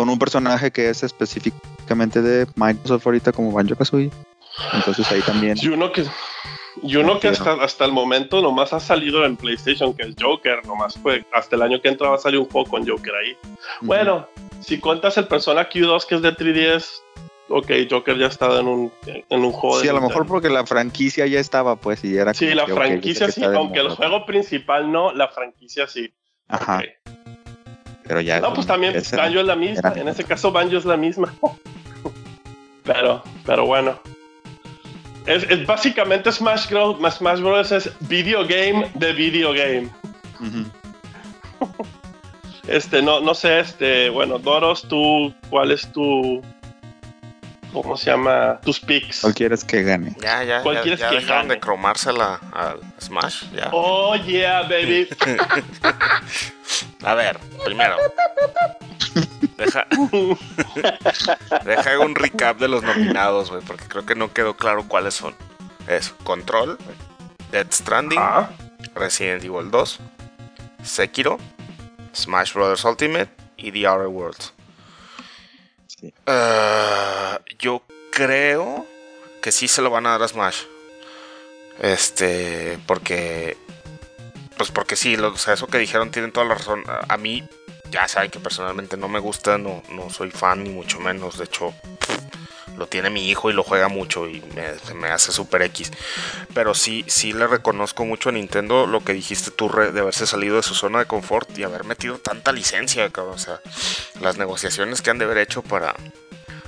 con 0.00 0.08
un 0.08 0.18
personaje 0.18 0.70
que 0.70 0.88
es 0.88 1.02
específicamente 1.02 2.22
de 2.22 2.46
Microsoft 2.56 3.04
ahorita 3.04 3.32
como 3.32 3.52
Banjo 3.52 3.76
Kazooie. 3.76 4.10
Entonces 4.72 5.12
ahí 5.12 5.20
también. 5.20 5.58
Y 5.60 5.68
uno 5.68 5.92
que, 5.92 6.06
y 6.82 6.96
uno 6.96 7.20
que 7.20 7.28
hasta, 7.28 7.52
hasta 7.62 7.84
el 7.84 7.92
momento 7.92 8.40
nomás 8.40 8.72
ha 8.72 8.80
salido 8.80 9.26
en 9.26 9.36
PlayStation, 9.36 9.92
que 9.92 10.04
es 10.04 10.14
Joker, 10.18 10.64
nomás 10.64 10.94
fue 10.96 11.26
hasta 11.34 11.56
el 11.56 11.60
año 11.60 11.82
que 11.82 11.88
entra 11.88 12.08
va 12.08 12.14
a 12.14 12.18
salir 12.18 12.40
un 12.40 12.48
juego 12.48 12.66
con 12.66 12.88
Joker 12.88 13.14
ahí. 13.14 13.36
Bueno, 13.82 14.26
si 14.62 14.78
cuentas 14.78 15.18
el 15.18 15.26
Persona 15.26 15.68
Q2 15.68 16.06
que 16.06 16.14
es 16.14 16.22
de 16.22 16.34
3DS, 16.34 16.88
ok, 17.50 17.70
Joker 17.90 18.16
ya 18.16 18.24
ha 18.24 18.30
estado 18.30 18.58
en 18.58 18.68
un, 18.68 18.92
en 19.04 19.44
un 19.44 19.52
juego 19.52 19.76
de 19.76 19.82
Sí, 19.82 19.88
a 19.90 19.92
lo 19.92 20.00
mejor 20.00 20.26
porque 20.26 20.48
la 20.48 20.64
franquicia 20.64 21.26
ya 21.26 21.40
estaba, 21.40 21.76
pues, 21.76 22.02
y 22.04 22.16
era 22.16 22.32
Sí, 22.32 22.54
la 22.54 22.64
que, 22.64 22.72
franquicia 22.72 23.30
sí, 23.30 23.44
aunque 23.44 23.80
el 23.80 23.90
juego 23.90 24.24
principal 24.24 24.90
no, 24.90 25.12
la 25.12 25.28
franquicia 25.28 25.86
sí. 25.86 26.10
Ajá. 26.48 26.82
Pero 28.10 28.20
ya. 28.22 28.40
No, 28.40 28.52
pues 28.52 28.66
también 28.66 28.92
Banjo 28.92 29.38
es 29.38 29.46
la 29.46 29.54
misma. 29.54 29.92
En 29.94 30.08
ese 30.08 30.24
caso, 30.24 30.50
Banjo 30.50 30.76
es 30.76 30.84
la 30.84 30.96
misma. 30.96 31.32
pero, 32.82 33.22
pero 33.46 33.66
bueno. 33.66 34.00
Es, 35.26 35.44
es 35.44 35.64
básicamente 35.64 36.32
Smash, 36.32 36.68
Bros. 36.70 36.96
Smash 37.14 37.38
Bros. 37.38 37.70
es 37.70 37.88
video 38.00 38.40
game 38.40 38.90
de 38.94 39.12
video 39.12 39.52
game. 39.52 39.88
Este, 42.66 43.02
no, 43.02 43.20
no 43.20 43.34
sé, 43.34 43.58
este, 43.58 44.10
bueno, 44.10 44.38
Doros, 44.38 44.82
tú, 44.82 45.34
¿cuál 45.48 45.72
es 45.72 45.90
tu. 45.90 46.40
¿Cómo 47.72 47.96
se 47.96 48.10
llama? 48.10 48.60
Tus 48.64 48.80
picks. 48.80 49.20
¿Cuál 49.20 49.34
quieres 49.34 49.64
que 49.64 49.82
gane? 49.82 50.14
Ya, 50.20 50.42
ya, 50.42 50.62
¿Cuál 50.62 50.76
ya, 50.76 50.82
quieres 50.82 51.00
ya 51.00 51.10
que 51.10 51.20
gane? 51.20 51.54
de 51.54 51.60
cromársela 51.60 52.40
al 52.52 52.80
Smash. 53.00 53.44
Ya. 53.52 53.68
Oh, 53.72 54.16
yeah, 54.16 54.62
baby. 54.62 55.08
A 57.04 57.14
ver, 57.14 57.38
primero. 57.64 57.96
Deja, 59.56 59.86
deja 61.64 61.98
un 61.98 62.14
recap 62.14 62.58
de 62.58 62.68
los 62.68 62.82
nominados, 62.82 63.50
güey, 63.50 63.62
porque 63.62 63.84
creo 63.86 64.06
que 64.06 64.14
no 64.14 64.32
quedó 64.32 64.56
claro 64.56 64.84
cuáles 64.88 65.14
son. 65.14 65.34
Es 65.86 66.10
Control, 66.24 66.78
Dead 67.52 67.66
Stranding, 67.70 68.18
Ah, 68.20 68.50
Resident 68.94 69.44
Evil 69.44 69.70
2, 69.70 69.98
Sekiro, 70.82 71.38
Smash 72.14 72.52
Bros. 72.54 72.84
Ultimate 72.84 73.28
y 73.56 73.70
The 73.72 73.86
Outer 73.86 74.06
Worlds. 74.08 74.52
Ah, 76.26 77.40
yo 77.58 77.82
creo 78.12 78.86
que 79.42 79.52
sí 79.52 79.68
se 79.68 79.82
lo 79.82 79.90
van 79.90 80.06
a 80.06 80.10
dar 80.10 80.22
a 80.22 80.28
Smash. 80.28 80.62
Este, 81.80 82.78
porque. 82.86 83.56
Pues 84.56 84.70
porque 84.70 84.96
sí, 84.96 85.16
lo, 85.16 85.28
o 85.28 85.38
sea, 85.38 85.54
eso 85.54 85.66
que 85.66 85.78
dijeron 85.78 86.10
tienen 86.10 86.32
toda 86.32 86.46
la 86.46 86.54
razón. 86.54 86.84
A, 86.86 87.16
mí, 87.16 87.48
ya 87.90 88.06
saben 88.08 88.30
que 88.30 88.40
personalmente 88.40 88.96
no 88.96 89.08
me 89.08 89.18
gusta, 89.18 89.56
no, 89.56 89.82
no 89.88 90.10
soy 90.10 90.30
fan, 90.30 90.64
ni 90.64 90.70
mucho 90.70 91.00
menos. 91.00 91.38
De 91.38 91.44
hecho, 91.44 91.72
lo 92.80 92.86
tiene 92.86 93.10
mi 93.10 93.28
hijo 93.28 93.50
y 93.50 93.52
lo 93.52 93.62
juega 93.62 93.88
mucho 93.88 94.26
y 94.26 94.42
me, 94.94 95.08
hace 95.08 95.32
super 95.32 95.60
X. 95.60 95.92
Pero 96.54 96.72
sí, 96.72 97.04
sí 97.08 97.34
le 97.34 97.46
reconozco 97.46 98.06
mucho 98.06 98.30
a 98.30 98.32
Nintendo 98.32 98.86
lo 98.86 99.04
que 99.04 99.12
dijiste 99.12 99.50
tú 99.50 99.68
de 99.68 100.00
haberse 100.00 100.26
salido 100.26 100.56
de 100.56 100.62
su 100.62 100.74
zona 100.74 101.00
de 101.00 101.04
confort 101.04 101.56
y 101.58 101.62
haber 101.62 101.84
metido 101.84 102.16
tanta 102.16 102.52
licencia, 102.52 103.10
cabrón. 103.10 103.34
O 103.34 103.38
sea, 103.38 103.60
las 104.22 104.38
negociaciones 104.38 105.02
que 105.02 105.10
han 105.10 105.18
de 105.18 105.26
haber 105.26 105.36
hecho 105.36 105.60
para, 105.60 105.94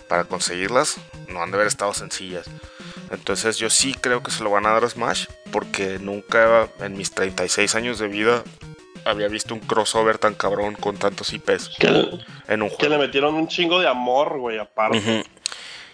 para 0.06 0.24
conseguirlas 0.24 0.98
no 1.28 1.42
han 1.42 1.50
de 1.50 1.56
haber 1.56 1.66
estado 1.66 1.94
sencillas. 1.94 2.44
Entonces 3.10 3.56
yo 3.56 3.70
sí 3.70 3.94
creo 3.94 4.22
que 4.22 4.30
se 4.30 4.44
lo 4.44 4.50
van 4.50 4.66
a 4.66 4.72
dar 4.72 4.84
a 4.84 4.90
Smash 4.90 5.28
porque 5.50 5.98
nunca 5.98 6.68
en 6.80 6.94
mis 6.94 7.12
36 7.12 7.74
años 7.74 7.98
de 7.98 8.08
vida 8.08 8.44
había 9.06 9.28
visto 9.28 9.54
un 9.54 9.60
crossover 9.60 10.18
tan 10.18 10.34
cabrón 10.34 10.74
con 10.74 10.98
tantos 10.98 11.32
IPs 11.32 11.70
que, 11.78 11.88
en 12.48 12.62
un 12.62 12.70
que 12.76 12.88
le 12.90 12.98
metieron 12.98 13.34
un 13.34 13.48
chingo 13.48 13.80
de 13.80 13.88
amor, 13.88 14.38
güey, 14.38 14.58
aparte. 14.58 15.24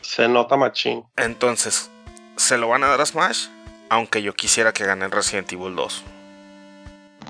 Se 0.08 0.26
nota 0.26 0.56
machín. 0.56 1.04
Entonces, 1.18 1.90
se 2.36 2.56
lo 2.56 2.68
van 2.68 2.82
a 2.82 2.86
dar 2.86 3.02
a 3.02 3.04
Smash, 3.04 3.48
aunque 3.90 4.22
yo 4.22 4.32
quisiera 4.32 4.72
que 4.72 4.86
gane 4.86 5.06
Resident 5.08 5.52
Evil 5.52 5.76
2. 5.76 6.02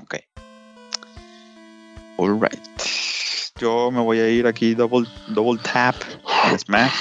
Ok. 0.01 0.15
Alright. 2.17 2.81
Yo 3.59 3.91
me 3.91 3.99
voy 3.99 4.19
a 4.19 4.29
ir 4.29 4.47
aquí 4.47 4.75
double, 4.75 5.09
double 5.27 5.61
tap 5.61 5.93
en 6.49 6.57
Smash. 6.57 6.93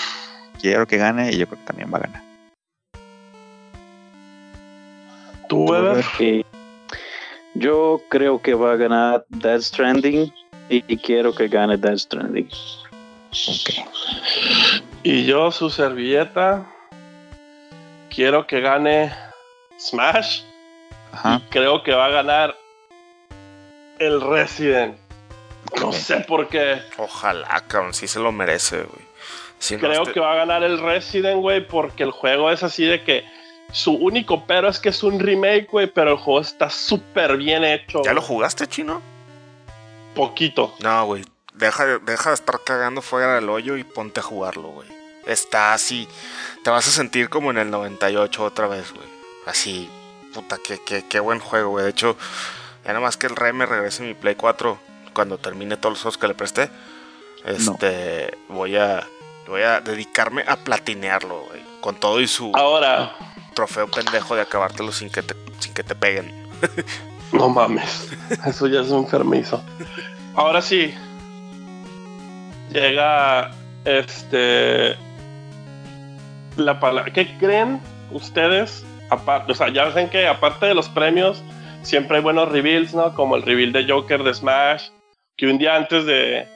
Quiero 0.61 0.85
que 0.85 0.97
gane 0.97 1.31
y 1.33 1.39
yo 1.39 1.47
creo 1.47 1.61
que 1.61 1.67
también 1.67 1.95
va 1.95 1.99
a 1.99 2.01
ganar. 2.01 2.23
¿Tú, 5.49 5.63
Weber? 5.63 6.05
Ok. 6.05 6.45
Yo 7.55 8.03
creo 8.09 8.43
que 8.43 8.55
va 8.55 8.73
a 8.73 8.77
ganar 8.77 9.25
Death 9.29 9.63
Stranding 9.63 10.35
y, 10.71 10.85
y 10.93 10.97
quiero 10.97 11.33
que 11.33 11.47
gane 11.47 11.77
Death 11.77 11.99
Stranding. 11.99 12.49
Ok. 13.31 13.89
Y 15.11 15.25
yo, 15.25 15.51
su 15.53 15.71
servilleta, 15.71 16.67
quiero 18.15 18.47
que 18.47 18.61
gane 18.61 19.11
Smash. 19.81 20.43
Ajá. 21.13 21.41
Creo 21.49 21.83
que 21.83 21.93
va 21.95 22.05
a 22.05 22.11
ganar 22.11 22.55
el 23.99 24.21
Resident. 24.21 24.99
No 25.81 25.95
sé 25.95 26.21
por 26.21 26.49
qué. 26.49 26.83
Ojalá, 26.99 27.65
cabrón, 27.69 27.95
sí 27.95 28.07
se 28.07 28.19
lo 28.21 28.33
merece, 28.33 28.83
güey. 28.83 29.09
Si 29.59 29.77
no, 29.77 29.81
Creo 29.81 30.03
este- 30.03 30.13
que 30.13 30.21
va 30.21 30.33
a 30.33 30.37
ganar 30.37 30.63
el 30.63 30.79
Resident, 30.79 31.41
güey, 31.41 31.67
porque 31.67 32.03
el 32.03 32.11
juego 32.11 32.51
es 32.51 32.63
así 32.63 32.85
de 32.85 33.03
que 33.03 33.25
su 33.73 33.95
único 33.95 34.45
pero 34.47 34.69
es 34.69 34.79
que 34.79 34.91
es 34.91 35.03
un 35.03 35.19
remake, 35.21 35.69
güey, 35.71 35.87
pero 35.87 36.11
el 36.11 36.17
juego 36.19 36.43
está 36.43 36.69
súper 36.69 37.39
bien 37.39 37.65
hecho. 37.65 38.03
¿Ya 38.05 38.13
lo 38.13 38.21
jugaste, 38.21 38.67
chino? 38.67 39.01
Poquito. 40.15 40.75
No, 40.81 41.07
güey. 41.07 41.25
deja, 41.55 41.87
de- 41.87 41.99
deja 41.99 42.29
de 42.29 42.35
estar 42.35 42.61
cagando 42.63 43.01
fuera 43.01 43.37
del 43.37 43.49
hoyo 43.49 43.79
y 43.79 43.85
ponte 43.85 44.21
a 44.21 44.23
jugarlo, 44.23 44.69
güey. 44.69 44.98
Está 45.29 45.75
así. 45.75 46.09
Te 46.65 46.71
vas 46.71 46.89
a 46.89 46.91
sentir 46.91 47.29
como 47.29 47.51
en 47.51 47.59
el 47.59 47.71
98 47.71 48.43
otra 48.43 48.67
vez, 48.67 48.93
güey. 48.93 49.07
Así, 49.47 49.89
puta, 50.35 50.59
qué, 50.59 50.81
qué, 50.85 51.05
qué 51.09 51.21
buen 51.21 51.39
juego, 51.39 51.71
güey. 51.71 51.85
De 51.85 51.91
hecho, 51.91 52.17
ya 52.85 52.89
nada 52.89 53.01
más 53.01 53.17
que 53.17 53.27
el 53.27 53.37
rey 53.37 53.53
me 53.53 53.67
regrese 53.67 54.03
mi 54.03 54.15
Play 54.15 54.35
4 54.35 54.79
cuando 55.13 55.39
termine 55.39 55.77
todos 55.77 55.95
los 55.95 56.03
juegos 56.03 56.19
que 56.19 56.29
le 56.29 56.35
presté. 56.35 56.71
Este, 57.45 58.37
voy 58.49 58.77
a 58.77 59.07
voy 59.47 59.63
a 59.63 59.81
dedicarme 59.81 60.45
a 60.47 60.57
platinearlo, 60.57 61.45
güey. 61.47 61.63
Con 61.81 61.97
todo 61.97 62.21
y 62.21 62.29
su 62.29 62.53
Ahora, 62.55 63.15
trofeo 63.55 63.89
pendejo 63.89 64.35
de 64.35 64.43
acabártelo 64.43 64.93
sin 64.93 65.11
que 65.11 65.23
te, 65.23 65.35
sin 65.59 65.75
que 65.75 65.83
te 65.83 65.95
peguen. 65.95 66.33
no 67.33 67.49
mames. 67.49 68.09
Eso 68.47 68.67
ya 68.67 68.81
es 68.81 68.91
enfermizo. 68.91 69.63
Ahora 70.35 70.63
sí. 70.63 70.95
Llega 72.71 73.51
este. 73.85 74.97
La 76.59 76.81
palabra. 76.81 77.13
¿Qué 77.13 77.39
creen 77.39 77.81
ustedes? 78.11 78.85
Aparte, 79.11 79.53
o 79.53 79.55
sea, 79.55 79.69
ya 79.69 79.87
saben 79.87 80.11
que 80.11 80.27
aparte 80.27 80.67
de 80.67 80.75
los 80.75 80.89
premios, 80.89 81.41
siempre 81.83 82.17
hay 82.17 82.23
buenos 82.23 82.51
reveals, 82.51 82.95
¿no? 82.95 83.15
Como 83.15 83.37
el 83.37 83.43
reveal 83.43 83.73
de 83.73 83.87
Joker 83.89 84.25
de 84.25 84.35
Smash. 84.35 84.89
Que 85.37 85.47
un 85.47 85.59
día 85.59 85.77
antes 85.77 86.05
de. 86.05 86.49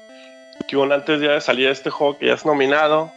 Que 0.67 0.77
un 0.77 0.93
antes 0.93 1.21
de 1.21 1.41
salir 1.41 1.69
este 1.69 1.89
juego 1.89 2.19
que 2.19 2.27
ya 2.27 2.35
es 2.35 2.45
nominado. 2.45 3.13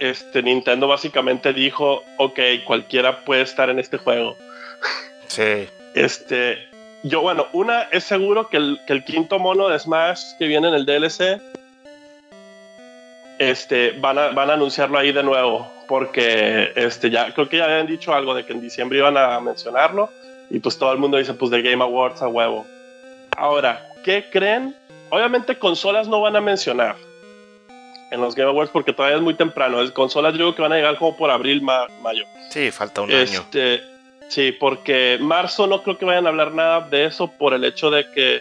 Este 0.00 0.42
Nintendo 0.42 0.88
básicamente 0.88 1.52
dijo, 1.52 2.02
ok, 2.18 2.40
cualquiera 2.66 3.24
puede 3.24 3.42
estar 3.42 3.70
en 3.70 3.78
este 3.78 3.96
juego. 3.96 4.36
Sí. 5.28 5.68
Este, 5.94 6.58
yo, 7.04 7.20
bueno, 7.20 7.46
una 7.52 7.82
es 7.92 8.02
seguro 8.02 8.48
que 8.48 8.56
el, 8.56 8.80
que 8.88 8.94
el 8.94 9.04
quinto 9.04 9.38
mono 9.38 9.68
de 9.68 9.78
Smash 9.78 10.36
que 10.40 10.48
viene 10.48 10.66
en 10.66 10.74
el 10.74 10.86
DLC, 10.86 11.40
este, 13.38 13.92
van 14.00 14.18
a, 14.18 14.28
van 14.30 14.50
a 14.50 14.54
anunciarlo 14.54 14.98
ahí 14.98 15.12
de 15.12 15.22
nuevo, 15.22 15.70
porque 15.88 16.72
este, 16.76 17.10
ya, 17.10 17.32
creo 17.34 17.48
que 17.48 17.58
ya 17.58 17.64
habían 17.64 17.86
dicho 17.86 18.12
algo 18.14 18.34
de 18.34 18.44
que 18.44 18.52
en 18.52 18.60
diciembre 18.60 18.98
iban 18.98 19.16
a 19.16 19.38
mencionarlo, 19.40 20.10
y 20.50 20.58
pues 20.58 20.78
todo 20.78 20.92
el 20.92 20.98
mundo 20.98 21.16
dice, 21.18 21.34
pues 21.34 21.50
de 21.50 21.62
Game 21.62 21.82
Awards 21.82 22.22
a 22.22 22.28
huevo. 22.28 22.66
Ahora, 23.36 23.86
¿qué 24.04 24.26
creen? 24.30 24.74
Obviamente 25.10 25.58
consolas 25.58 26.06
no 26.08 26.20
van 26.20 26.36
a 26.36 26.40
mencionar 26.40 26.96
en 28.10 28.20
los 28.20 28.34
Game 28.34 28.50
Awards 28.50 28.70
porque 28.70 28.92
todavía 28.92 29.16
es 29.16 29.22
muy 29.22 29.34
temprano. 29.34 29.80
Es 29.82 29.90
consolas 29.90 30.32
yo 30.34 30.38
creo 30.38 30.54
que 30.54 30.62
van 30.62 30.72
a 30.72 30.76
llegar 30.76 30.98
como 30.98 31.16
por 31.16 31.30
abril, 31.30 31.62
ma- 31.62 31.88
mayo. 32.02 32.24
Sí, 32.50 32.70
falta 32.70 33.00
un 33.00 33.10
año. 33.10 33.22
Este, 33.22 33.82
sí, 34.28 34.52
porque 34.52 35.18
marzo 35.20 35.66
no 35.66 35.82
creo 35.82 35.98
que 35.98 36.04
vayan 36.04 36.26
a 36.26 36.28
hablar 36.30 36.52
nada 36.52 36.80
de 36.82 37.06
eso 37.06 37.26
por 37.28 37.54
el 37.54 37.64
hecho 37.64 37.90
de 37.90 38.08
que 38.10 38.40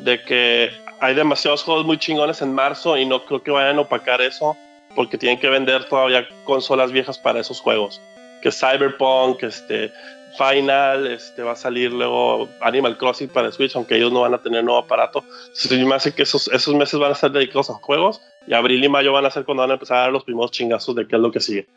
de 0.00 0.22
que 0.22 0.70
hay 1.00 1.14
demasiados 1.14 1.62
juegos 1.62 1.84
muy 1.84 1.98
chingones 1.98 2.40
en 2.42 2.52
marzo 2.54 2.96
y 2.96 3.04
no 3.04 3.24
creo 3.24 3.42
que 3.42 3.50
vayan 3.50 3.78
a 3.78 3.82
opacar 3.82 4.20
eso 4.20 4.56
porque 4.98 5.16
tienen 5.16 5.38
que 5.38 5.48
vender 5.48 5.84
todavía 5.84 6.26
consolas 6.42 6.90
viejas 6.90 7.20
para 7.20 7.38
esos 7.38 7.60
juegos. 7.60 8.00
Que 8.42 8.50
Cyberpunk, 8.50 9.44
este 9.44 9.92
Final, 10.36 11.06
este 11.06 11.44
va 11.44 11.52
a 11.52 11.56
salir 11.56 11.92
luego 11.92 12.48
Animal 12.60 12.98
Crossing 12.98 13.28
para 13.28 13.52
Switch, 13.52 13.76
aunque 13.76 13.94
ellos 13.94 14.10
no 14.10 14.22
van 14.22 14.34
a 14.34 14.42
tener 14.42 14.64
nuevo 14.64 14.80
aparato. 14.80 15.24
Sí, 15.52 15.84
me 15.84 15.94
hace 15.94 16.12
que 16.12 16.24
esos, 16.24 16.48
esos 16.48 16.74
meses 16.74 16.98
van 16.98 17.10
a 17.10 17.12
estar 17.12 17.30
dedicados 17.30 17.70
a 17.70 17.74
juegos 17.74 18.20
y 18.48 18.54
abril 18.54 18.82
y 18.82 18.88
mayo 18.88 19.12
van 19.12 19.24
a 19.24 19.30
ser 19.30 19.44
cuando 19.44 19.60
van 19.60 19.70
a 19.70 19.74
empezar 19.74 19.98
a 19.98 20.00
dar 20.00 20.10
los 20.10 20.24
primeros 20.24 20.50
chingazos 20.50 20.96
de 20.96 21.06
qué 21.06 21.14
es 21.14 21.22
lo 21.22 21.30
que 21.30 21.38
sigue. 21.38 21.68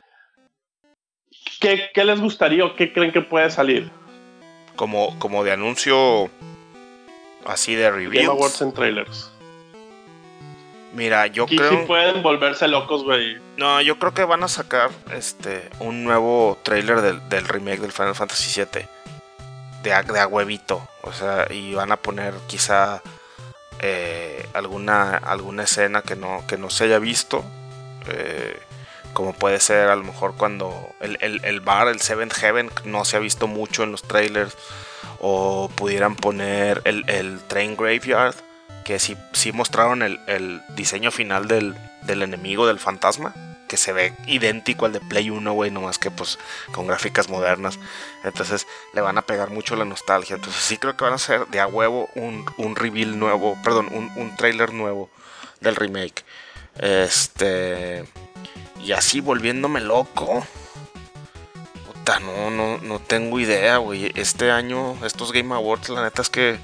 ¿Qué, 1.60 1.92
qué 1.94 2.04
les 2.04 2.20
gustaría 2.20 2.66
o 2.66 2.76
qué 2.76 2.92
creen 2.92 3.12
que 3.12 3.22
puede 3.22 3.52
salir? 3.52 3.92
Como, 4.76 5.20
como 5.20 5.44
de 5.44 5.52
anuncio 5.52 6.32
así 7.46 7.76
de 7.76 7.84
Game 7.84 8.26
Awards 8.26 8.64
en 8.64 8.74
trailers. 8.74 9.32
Mira, 10.94 11.28
yo 11.28 11.44
Aquí 11.46 11.58
sí 11.58 11.64
creo. 11.64 11.88
pueden 11.88 12.22
volverse 12.22 12.68
locos, 12.68 13.04
güey. 13.04 13.38
No, 13.58 13.80
yo 13.82 13.98
creo 13.98 14.14
que 14.14 14.26
van 14.26 14.44
a 14.44 14.48
sacar 14.50 14.90
este 15.14 15.70
un 15.80 16.04
nuevo 16.04 16.58
trailer 16.64 17.00
del, 17.02 17.30
del 17.30 17.48
remake 17.48 17.80
del 17.80 17.92
Final 17.94 18.16
Fantasy 18.16 18.62
VII. 18.62 18.86
De 19.84 19.94
a, 19.94 20.04
de 20.04 20.20
a 20.20 20.28
huevito. 20.28 20.86
O 21.04 21.14
sea, 21.14 21.48
y 21.50 21.74
van 21.74 21.92
a 21.92 21.98
poner 21.98 22.34
quizá 22.48 23.02
eh, 23.80 24.46
alguna, 24.54 25.16
alguna 25.18 25.64
escena 25.64 26.02
que 26.02 26.16
no, 26.16 26.44
que 26.48 26.58
no 26.58 26.70
se 26.70 26.84
haya 26.86 27.00
visto. 27.00 27.44
eh, 28.08 28.60
como 29.14 29.34
puede 29.34 29.60
ser 29.60 29.90
a 29.90 29.96
lo 29.98 30.04
mejor 30.06 30.36
cuando 30.38 30.88
el, 31.02 31.18
el- 31.22 31.44
el 31.44 31.60
bar, 31.60 31.90
el 31.90 32.00
Seventh 32.00 32.34
Heaven, 32.34 32.70
no 32.86 33.04
se 33.04 33.18
ha 33.18 33.20
visto 33.20 33.46
mucho 33.48 33.84
en 33.84 33.92
los 33.92 34.04
trailers. 34.04 34.56
O 35.20 35.70
pudieran 35.76 36.16
poner 36.16 36.82
el, 36.86 37.04
el 37.10 37.40
Train 37.48 37.76
Graveyard. 37.76 38.36
Que 38.84 39.00
sí, 39.00 39.16
sí 39.34 39.52
mostraron 39.52 40.02
el, 40.02 40.20
el 40.28 40.62
diseño 40.76 41.12
final 41.12 41.48
del, 41.48 41.76
del 42.04 42.24
enemigo 42.24 42.68
del 42.68 42.80
fantasma. 42.80 43.34
Que 43.68 43.78
se 43.78 43.94
ve 43.94 44.14
idéntico 44.28 44.86
al 44.86 44.94
de 44.94 45.00
Play 45.00 45.30
1, 45.30 45.54
güey. 45.54 45.72
Nomás 45.72 45.98
que 45.98 46.12
pues 46.12 46.40
con 46.74 46.88
gráficas 46.88 47.30
modernas. 47.30 47.80
Entonces 48.24 48.68
le 48.94 49.02
van 49.02 49.18
a 49.18 49.22
pegar 49.22 49.50
mucho 49.50 49.76
la 49.76 49.86
nostalgia. 49.86 50.36
Entonces 50.36 50.62
sí 50.62 50.78
creo 50.78 50.98
que 50.98 51.04
van 51.04 51.14
a 51.14 51.18
hacer 51.18 51.48
de 51.48 51.60
a 51.60 51.68
huevo 51.68 52.10
un, 52.16 52.46
un 52.58 52.76
reveal 52.76 53.18
nuevo. 53.18 53.58
Perdón, 53.64 53.88
un, 53.92 54.12
un 54.16 54.36
trailer 54.36 54.74
nuevo 54.74 55.10
del 55.62 55.76
remake. 55.76 56.26
Este. 56.78 58.06
Y 58.84 58.92
así 58.92 59.22
volviéndome 59.22 59.80
loco. 59.80 60.46
Puta, 61.86 62.20
no, 62.20 62.50
no, 62.50 62.78
no 62.80 63.00
tengo 63.00 63.40
idea, 63.40 63.78
güey. 63.78 64.12
Este 64.16 64.52
año, 64.52 64.98
estos 65.06 65.32
Game 65.32 65.54
Awards, 65.54 65.90
la 65.90 66.04
neta 66.04 66.22
es 66.22 66.30
que 66.30 66.58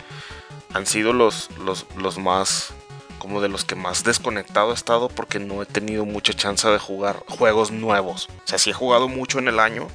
han 0.73 0.85
sido 0.85 1.13
los, 1.13 1.49
los, 1.59 1.85
los 1.95 2.17
más. 2.17 2.73
Como 3.19 3.41
de 3.41 3.49
los 3.49 3.65
que 3.65 3.73
más 3.73 4.03
desconectado 4.03 4.69
he 4.69 4.75
estado 4.75 5.09
porque 5.09 5.39
no 5.39 5.63
he 5.63 5.65
tenido 5.65 6.05
mucha 6.05 6.33
chance 6.33 6.67
de 6.67 6.77
jugar 6.77 7.23
juegos 7.27 7.71
nuevos. 7.71 8.29
O 8.29 8.47
sea, 8.47 8.59
sí 8.59 8.69
he 8.69 8.73
jugado 8.73 9.07
mucho 9.07 9.39
en 9.39 9.47
el 9.47 9.59
año, 9.59 9.87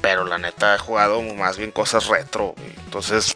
pero 0.00 0.24
la 0.24 0.38
neta 0.38 0.76
he 0.76 0.78
jugado 0.78 1.20
más 1.22 1.58
bien 1.58 1.72
cosas 1.72 2.06
retro. 2.06 2.54
Entonces, 2.84 3.34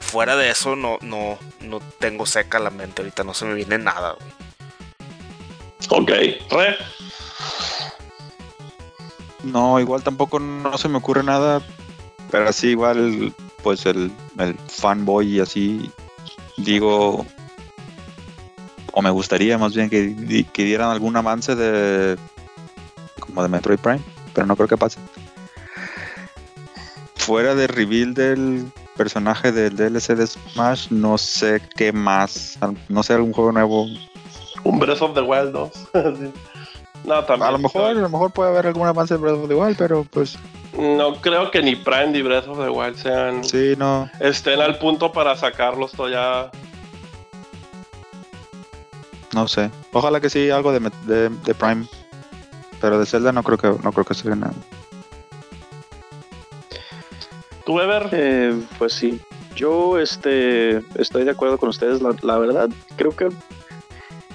fuera 0.00 0.34
de 0.34 0.50
eso, 0.50 0.74
no, 0.74 0.98
no, 1.00 1.38
no 1.60 1.78
tengo 2.00 2.26
seca 2.26 2.58
la 2.58 2.70
mente. 2.70 3.02
Ahorita 3.02 3.22
no 3.22 3.34
se 3.34 3.44
me 3.44 3.54
viene 3.54 3.78
nada, 3.78 4.16
güey. 4.18 4.32
Ok. 5.88 6.10
Re. 6.50 6.76
No, 9.44 9.80
igual 9.80 10.02
tampoco 10.02 10.38
no 10.38 10.76
se 10.76 10.88
me 10.88 10.98
ocurre 10.98 11.22
nada, 11.22 11.62
pero 12.30 12.48
así 12.48 12.68
igual, 12.68 13.34
pues 13.62 13.86
el, 13.86 14.12
el 14.38 14.54
fanboy 14.68 15.36
y 15.36 15.40
así, 15.40 15.90
digo, 16.56 17.24
o 18.92 19.02
me 19.02 19.10
gustaría 19.10 19.58
más 19.58 19.74
bien 19.74 19.90
que, 19.90 20.46
que 20.52 20.64
dieran 20.64 20.90
algún 20.90 21.16
avance 21.16 21.54
de, 21.54 22.16
como 23.18 23.42
de 23.42 23.48
Metroid 23.48 23.78
Prime, 23.78 24.00
pero 24.34 24.46
no 24.46 24.56
creo 24.56 24.68
que 24.68 24.76
pase. 24.76 24.98
Fuera 27.16 27.54
de 27.54 27.66
reveal 27.66 28.14
del 28.14 28.72
personaje 28.96 29.52
del 29.52 29.76
DLC 29.76 30.14
de 30.14 30.26
Smash, 30.26 30.90
no 30.90 31.18
sé 31.18 31.62
qué 31.76 31.92
más, 31.92 32.58
no 32.88 33.02
sé, 33.02 33.14
algún 33.14 33.32
juego 33.32 33.52
nuevo. 33.52 33.86
Un 34.64 34.78
Breath 34.78 35.02
of 35.02 35.14
the 35.14 35.22
Wild 35.22 35.52
2. 35.52 35.70
Sí. 36.18 36.32
No, 37.02 37.24
también. 37.24 37.48
A 37.48 37.52
lo 37.52 37.58
mejor, 37.58 37.82
a 37.82 37.94
lo 37.94 38.10
mejor 38.10 38.30
puede 38.30 38.50
haber 38.50 38.66
algún 38.66 38.86
avance 38.86 39.14
de 39.14 39.20
Breath 39.20 39.36
of 39.36 39.48
the 39.48 39.54
Wild, 39.54 39.76
pero 39.78 40.04
pues 40.10 40.36
No 40.78 41.16
creo 41.20 41.50
que 41.50 41.62
ni 41.62 41.74
Prime 41.76 42.08
ni 42.08 42.22
Breath 42.22 42.46
of 42.48 42.58
the 42.58 42.68
Wild 42.70 42.96
sean. 42.96 43.42
sí, 43.44 43.74
no. 43.76 44.08
Estén 44.20 44.60
al 44.60 44.78
punto 44.78 45.10
para 45.12 45.36
sacarlos 45.36 45.92
todavía. 45.92 46.50
No 49.34 49.46
sé. 49.48 49.70
Ojalá 49.92 50.20
que 50.20 50.30
sí, 50.30 50.50
algo 50.50 50.72
de, 50.72 50.80
Met- 50.80 51.00
de, 51.06 51.28
de 51.28 51.54
Prime. 51.54 51.86
Pero 52.80 52.98
de 52.98 53.06
Zelda 53.06 53.30
no 53.32 53.42
creo 53.42 53.58
que 53.58 53.68
no 53.82 53.92
creo 53.92 54.04
que 54.04 54.14
sea 54.14 54.34
nada. 54.34 54.54
¿Tú, 57.66 57.74
Weber? 57.76 58.08
Eh, 58.12 58.60
pues 58.78 58.92
sí. 58.94 59.20
Yo 59.54 59.98
este, 59.98 60.78
estoy 60.94 61.24
de 61.24 61.30
acuerdo 61.32 61.58
con 61.58 61.68
ustedes. 61.68 62.00
La, 62.00 62.14
la 62.22 62.38
verdad, 62.38 62.70
creo 62.96 63.14
que 63.14 63.28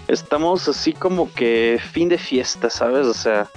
estamos 0.07 0.67
así 0.67 0.93
como 0.93 1.31
que 1.33 1.79
fin 1.91 2.09
de 2.09 2.17
fiesta, 2.17 2.69
¿sabes? 2.69 3.07
O 3.07 3.13
sea, 3.13 3.49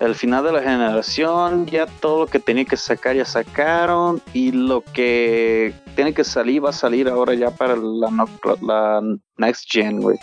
al 0.00 0.14
final 0.14 0.44
de 0.44 0.52
la 0.52 0.62
generación, 0.62 1.66
ya 1.66 1.86
todo 1.86 2.20
lo 2.20 2.26
que 2.26 2.38
tenía 2.38 2.64
que 2.64 2.76
sacar 2.76 3.16
ya 3.16 3.24
sacaron. 3.24 4.20
Y 4.32 4.52
lo 4.52 4.82
que 4.82 5.72
tiene 5.94 6.14
que 6.14 6.24
salir 6.24 6.64
va 6.64 6.70
a 6.70 6.72
salir 6.72 7.08
ahora 7.08 7.34
ya 7.34 7.50
para 7.50 7.76
la, 7.76 9.02
Next 9.36 9.70
Gen, 9.70 10.00
güey. 10.00 10.18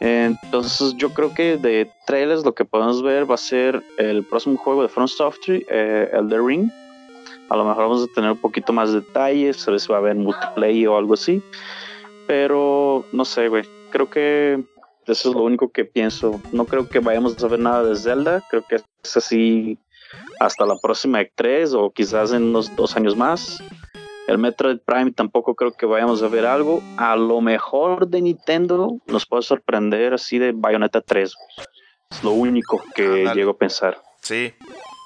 Entonces 0.00 0.94
yo 0.96 1.12
creo 1.12 1.34
que 1.34 1.58
de 1.58 1.90
trailers 2.06 2.44
lo 2.44 2.54
que 2.54 2.64
podemos 2.64 3.02
ver 3.02 3.30
va 3.30 3.34
a 3.34 3.38
ser 3.38 3.82
el 3.98 4.24
próximo 4.24 4.56
juego 4.56 4.82
de 4.82 4.88
From 4.88 5.08
Software, 5.08 5.64
eh, 5.68 6.08
Elder 6.12 6.42
Ring. 6.42 6.70
A 7.50 7.56
lo 7.56 7.64
mejor 7.64 7.82
vamos 7.82 8.08
a 8.08 8.14
tener 8.14 8.30
un 8.30 8.38
poquito 8.38 8.72
más 8.72 8.92
de 8.92 9.00
detalles, 9.00 9.66
a 9.66 9.72
ver 9.72 9.80
si 9.80 9.88
va 9.88 9.96
a 9.96 9.98
haber 9.98 10.14
multiplayer 10.14 10.88
o 10.88 10.96
algo 10.96 11.14
así. 11.14 11.42
Pero 12.26 13.04
no 13.12 13.24
sé, 13.24 13.48
güey. 13.48 13.64
Creo 13.90 14.08
que 14.08 14.62
eso 15.10 15.30
es 15.30 15.34
lo 15.34 15.42
único 15.42 15.70
que 15.70 15.84
pienso. 15.84 16.40
No 16.52 16.64
creo 16.64 16.88
que 16.88 17.00
vayamos 17.00 17.42
a 17.42 17.48
ver 17.48 17.60
nada 17.60 17.82
de 17.82 17.96
Zelda. 17.96 18.42
Creo 18.48 18.64
que 18.66 18.76
es 18.76 19.16
así 19.16 19.78
hasta 20.38 20.66
la 20.66 20.76
próxima 20.78 21.20
E3 21.20 21.74
o 21.74 21.90
quizás 21.90 22.32
en 22.32 22.44
unos 22.44 22.74
dos 22.76 22.96
años 22.96 23.16
más. 23.16 23.62
El 24.26 24.38
Metroid 24.38 24.78
Prime 24.78 25.12
tampoco 25.12 25.54
creo 25.54 25.72
que 25.72 25.86
vayamos 25.86 26.22
a 26.22 26.28
ver 26.28 26.46
algo. 26.46 26.82
A 26.96 27.16
lo 27.16 27.40
mejor 27.40 28.08
de 28.08 28.22
Nintendo 28.22 28.98
nos 29.06 29.26
puede 29.26 29.42
sorprender 29.42 30.14
así 30.14 30.38
de 30.38 30.52
Bayonetta 30.52 31.00
3. 31.00 31.34
Es 32.10 32.24
lo 32.24 32.30
único 32.30 32.82
que 32.94 33.28
llego 33.34 33.52
a 33.52 33.56
pensar. 33.56 34.00
Sí, 34.20 34.54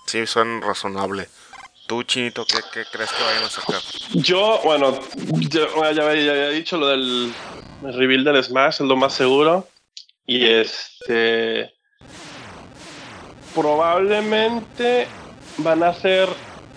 sí, 0.06 0.26
son 0.26 0.60
razonable. 0.62 1.28
Tú, 1.86 2.02
Chinito, 2.02 2.46
¿qué, 2.46 2.82
crees 2.90 3.10
que 3.10 3.22
vayan 3.22 3.44
a 3.44 3.50
sacar? 3.50 3.80
Yo, 4.14 4.60
bueno, 4.64 4.98
ya, 5.50 5.92
ya, 5.92 6.08
había 6.08 6.48
dicho 6.48 6.78
lo 6.78 6.88
del 6.88 7.32
reveal 7.82 8.24
del 8.24 8.42
Smash, 8.42 8.76
es 8.76 8.80
lo 8.80 8.96
más 8.96 9.12
seguro. 9.12 9.68
Y 10.26 10.46
este. 10.46 11.72
Probablemente 13.54 15.06
van 15.58 15.82
a 15.82 15.88
hacer. 15.88 16.28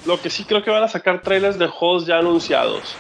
Lo 0.06 0.22
que 0.22 0.30
sí 0.30 0.46
creo 0.46 0.64
que 0.64 0.70
van 0.70 0.84
a 0.84 0.88
sacar 0.88 1.22
trailers 1.22 1.58
de 1.58 1.68
juegos 1.68 2.06
ya 2.06 2.20
anunciados. 2.20 2.96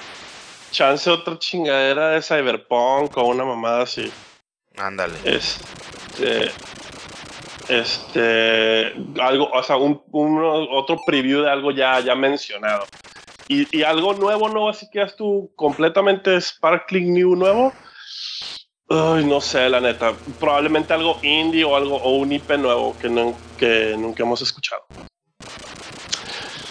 Chance 0.71 1.09
otra 1.09 1.37
chingadera 1.39 2.09
de 2.09 2.21
Cyberpunk 2.21 3.15
o 3.17 3.25
una 3.25 3.45
mamada 3.45 3.83
así. 3.83 4.11
Ándale. 4.77 5.15
Este. 5.23 6.51
Este. 7.69 8.93
Algo, 9.21 9.49
o 9.51 9.63
sea, 9.63 9.77
un, 9.77 10.01
otro 10.11 10.97
preview 11.05 11.43
de 11.43 11.51
algo 11.51 11.71
ya, 11.71 11.99
ya 11.99 12.15
mencionado. 12.15 12.85
Y, 13.49 13.77
y 13.77 13.83
algo 13.83 14.13
nuevo, 14.13 14.49
nuevo, 14.49 14.69
así 14.69 14.89
que 14.91 15.05
tú 15.17 15.51
completamente 15.55 16.39
sparkling 16.41 17.13
new 17.13 17.35
nuevo 17.35 17.71
Ay, 18.89 19.25
no 19.25 19.41
sé, 19.41 19.69
la 19.69 19.81
neta. 19.81 20.13
Probablemente 20.39 20.93
algo 20.93 21.19
indie 21.21 21.65
o 21.65 21.75
algo 21.75 21.97
o 21.97 22.11
un 22.11 22.31
IP 22.31 22.51
nuevo 22.51 22.95
que, 22.97 23.09
nunca 23.09 24.23
hemos 24.23 24.41
escuchado. 24.41 24.85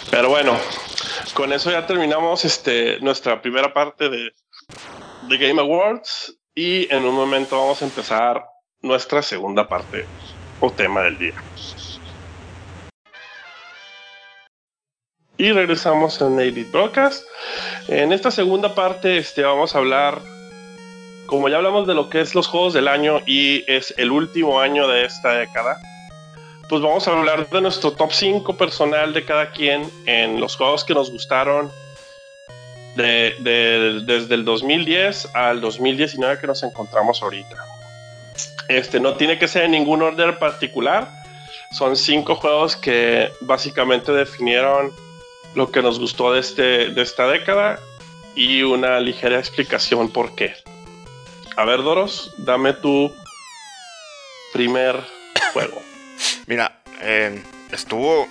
Pero 0.09 0.29
bueno, 0.29 0.57
con 1.35 1.53
eso 1.53 1.69
ya 1.69 1.85
terminamos 1.85 2.43
este, 2.43 2.99
nuestra 3.01 3.39
primera 3.39 3.71
parte 3.71 4.09
de, 4.09 4.33
Game 5.29 5.61
Awards 5.61 6.39
y 6.55 6.91
en 6.91 7.03
un 7.03 7.13
momento 7.13 7.59
vamos 7.59 7.81
a 7.81 7.85
empezar 7.85 8.45
nuestra 8.81 9.21
segunda 9.21 9.67
parte 9.67 10.05
o 10.59 10.71
tema 10.71 11.01
del 11.01 11.19
día. 11.19 11.35
Y 15.37 15.51
regresamos 15.51 16.19
en 16.21 16.37
Native 16.37 16.71
Broadcast. 16.71 17.23
En 17.89 18.11
esta 18.11 18.31
segunda 18.31 18.73
parte 18.73 19.17
este, 19.17 19.43
vamos 19.43 19.75
a 19.75 19.79
hablar 19.79 20.36
como 21.27 21.49
ya 21.49 21.57
hablamos 21.57 21.85
de 21.87 21.93
lo 21.93 22.09
que 22.09 22.21
es 22.21 22.33
los 22.33 22.47
juegos 22.47 22.73
del 22.73 22.87
año 22.87 23.21
y 23.25 23.63
es 23.71 23.93
el 23.97 24.11
último 24.11 24.59
año 24.59 24.87
de 24.87 25.05
esta 25.05 25.31
década, 25.33 25.79
pues 26.69 26.81
vamos 26.81 27.07
a 27.07 27.11
hablar 27.11 27.49
de 27.49 27.61
nuestro 27.61 27.91
top 27.91 28.11
5 28.11 28.57
personal 28.57 29.13
de 29.13 29.23
cada 29.23 29.51
quien 29.51 29.89
en 30.05 30.39
los 30.39 30.55
juegos 30.55 30.83
que 30.83 30.93
nos 30.93 31.11
gustaron 31.11 31.71
desde 32.95 34.33
el 34.33 34.45
2010 34.45 35.35
al 35.35 35.61
2019 35.61 36.39
que 36.39 36.47
nos 36.47 36.63
encontramos 36.63 37.21
ahorita. 37.21 37.55
Este 38.67 38.99
no 38.99 39.15
tiene 39.15 39.37
que 39.37 39.47
ser 39.47 39.63
en 39.63 39.71
ningún 39.71 40.01
orden 40.01 40.37
particular. 40.39 41.09
Son 41.71 41.95
cinco 41.95 42.35
juegos 42.35 42.75
que 42.75 43.31
básicamente 43.41 44.11
definieron 44.11 44.91
lo 45.55 45.71
que 45.71 45.81
nos 45.81 45.99
gustó 45.99 46.33
de, 46.33 46.39
este, 46.39 46.89
de 46.89 47.01
esta 47.01 47.27
década 47.27 47.79
y 48.35 48.63
una 48.63 48.99
ligera 48.99 49.39
explicación 49.39 50.09
por 50.09 50.35
qué. 50.35 50.55
A 51.57 51.65
ver, 51.65 51.81
Doros, 51.81 52.31
dame 52.37 52.71
tu 52.73 53.11
primer 54.53 55.03
juego. 55.53 55.81
Mira, 56.45 56.79
estuvo. 57.71 58.27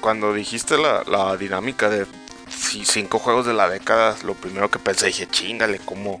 Cuando, 0.00 0.34
dijiste 0.34 0.78
la, 0.78 1.36
dinámica 1.36 1.88
de 1.88 2.06
cinco 2.48 3.20
juegos 3.20 3.46
de 3.46 3.54
la 3.54 3.68
década, 3.68 4.16
lo 4.24 4.34
primero 4.34 4.68
que 4.68 4.80
pensé, 4.80 5.06
dije, 5.06 5.28
chingale, 5.28 5.78
¿cómo, 5.78 6.20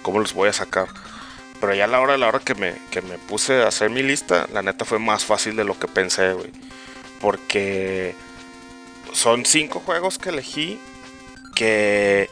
cómo 0.00 0.18
los 0.18 0.32
voy 0.32 0.48
a 0.48 0.54
sacar? 0.54 0.88
Pero 1.60 1.74
ya 1.74 1.84
a 1.84 1.88
la 1.88 2.00
hora, 2.00 2.16
la 2.16 2.28
hora 2.28 2.38
que 2.38 2.54
me, 2.54 2.76
que 2.90 3.02
me 3.02 3.18
puse 3.18 3.64
a 3.64 3.68
hacer 3.68 3.90
mi 3.90 4.02
lista, 4.02 4.46
la 4.50 4.62
neta 4.62 4.86
fue 4.86 4.98
más 4.98 5.26
fácil 5.26 5.56
de 5.56 5.64
lo 5.64 5.78
que 5.78 5.88
pensé, 5.88 6.32
güey. 6.32 6.52
Porque 7.20 8.14
son 9.12 9.44
cinco 9.44 9.80
juegos 9.80 10.16
que 10.16 10.30
elegí 10.30 10.80
que, 11.54 12.30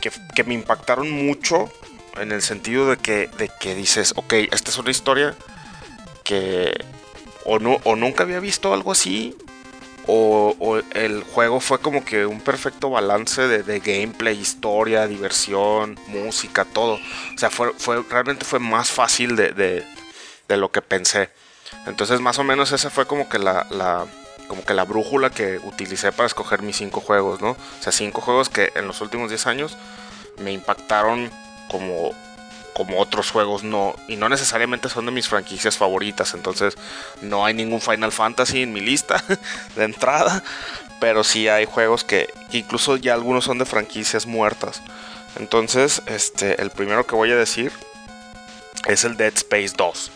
que 0.00 0.44
me 0.44 0.54
impactaron 0.54 1.10
mucho 1.10 1.70
en 2.16 2.32
el 2.32 2.42
sentido 2.42 2.88
de 2.88 2.96
que, 2.96 3.28
de 3.38 3.50
que 3.60 3.74
dices, 3.74 4.14
ok, 4.16 4.32
esta 4.52 4.70
es 4.70 4.78
una 4.78 4.90
historia 4.90 5.34
que 6.22 6.72
o, 7.44 7.58
no, 7.58 7.78
o 7.84 7.96
nunca 7.96 8.24
había 8.24 8.40
visto 8.40 8.72
algo 8.72 8.92
así, 8.92 9.36
o, 10.06 10.80
el 10.92 11.22
juego 11.22 11.60
fue 11.60 11.78
como 11.80 12.04
que 12.04 12.26
un 12.26 12.40
perfecto 12.40 12.90
balance 12.90 13.48
de, 13.48 13.80
gameplay, 13.80 14.38
historia, 14.38 15.06
diversión, 15.06 15.98
música, 16.08 16.64
todo. 16.64 16.94
O 16.94 17.38
sea, 17.38 17.50
fue, 17.50 17.72
fue 17.76 18.02
realmente 18.08 18.44
fue 18.44 18.58
más 18.58 18.90
fácil 18.90 19.36
de, 19.36 19.52
de, 19.52 20.56
lo 20.56 20.70
que 20.70 20.82
pensé. 20.82 21.30
Entonces, 21.86 22.20
más 22.20 22.38
o 22.38 22.44
menos 22.44 22.72
esa 22.72 22.90
fue 22.90 23.06
como 23.06 23.28
que 23.28 23.38
la, 23.38 23.66
la, 23.70 24.06
como 24.46 24.64
que 24.64 24.74
la 24.74 24.84
brújula 24.84 25.30
que 25.30 25.58
utilicé 25.64 26.12
para 26.12 26.26
escoger 26.26 26.62
mis 26.62 26.76
cinco 26.76 27.00
juegos, 27.00 27.40
¿no? 27.40 27.52
O 27.52 27.82
sea, 27.82 27.92
cinco 27.92 28.20
juegos 28.20 28.48
que 28.50 28.72
en 28.74 28.86
los 28.86 29.00
últimos 29.00 29.30
10 29.30 29.46
años 29.46 29.76
me 30.38 30.52
impactaron 30.52 31.30
como, 31.68 32.12
como 32.74 33.00
otros 33.00 33.30
juegos 33.30 33.64
no 33.64 33.94
y 34.08 34.16
no 34.16 34.28
necesariamente 34.28 34.88
son 34.88 35.06
de 35.06 35.12
mis 35.12 35.28
franquicias 35.28 35.76
favoritas 35.76 36.34
entonces 36.34 36.76
no 37.22 37.44
hay 37.44 37.54
ningún 37.54 37.80
Final 37.80 38.12
Fantasy 38.12 38.62
en 38.62 38.72
mi 38.72 38.80
lista 38.80 39.22
de 39.76 39.84
entrada 39.84 40.42
pero 41.04 41.22
sí 41.22 41.48
hay 41.48 41.66
juegos 41.66 42.02
que, 42.02 42.32
incluso 42.52 42.96
ya 42.96 43.12
algunos 43.12 43.44
son 43.44 43.58
de 43.58 43.66
franquicias 43.66 44.24
muertas. 44.24 44.80
Entonces 45.38 46.00
este 46.06 46.62
el 46.62 46.70
primero 46.70 47.06
que 47.06 47.14
voy 47.14 47.30
a 47.30 47.36
decir 47.36 47.72
es 48.86 49.04
el 49.04 49.18
Dead 49.18 49.34
Space 49.34 49.74
2 49.76 50.10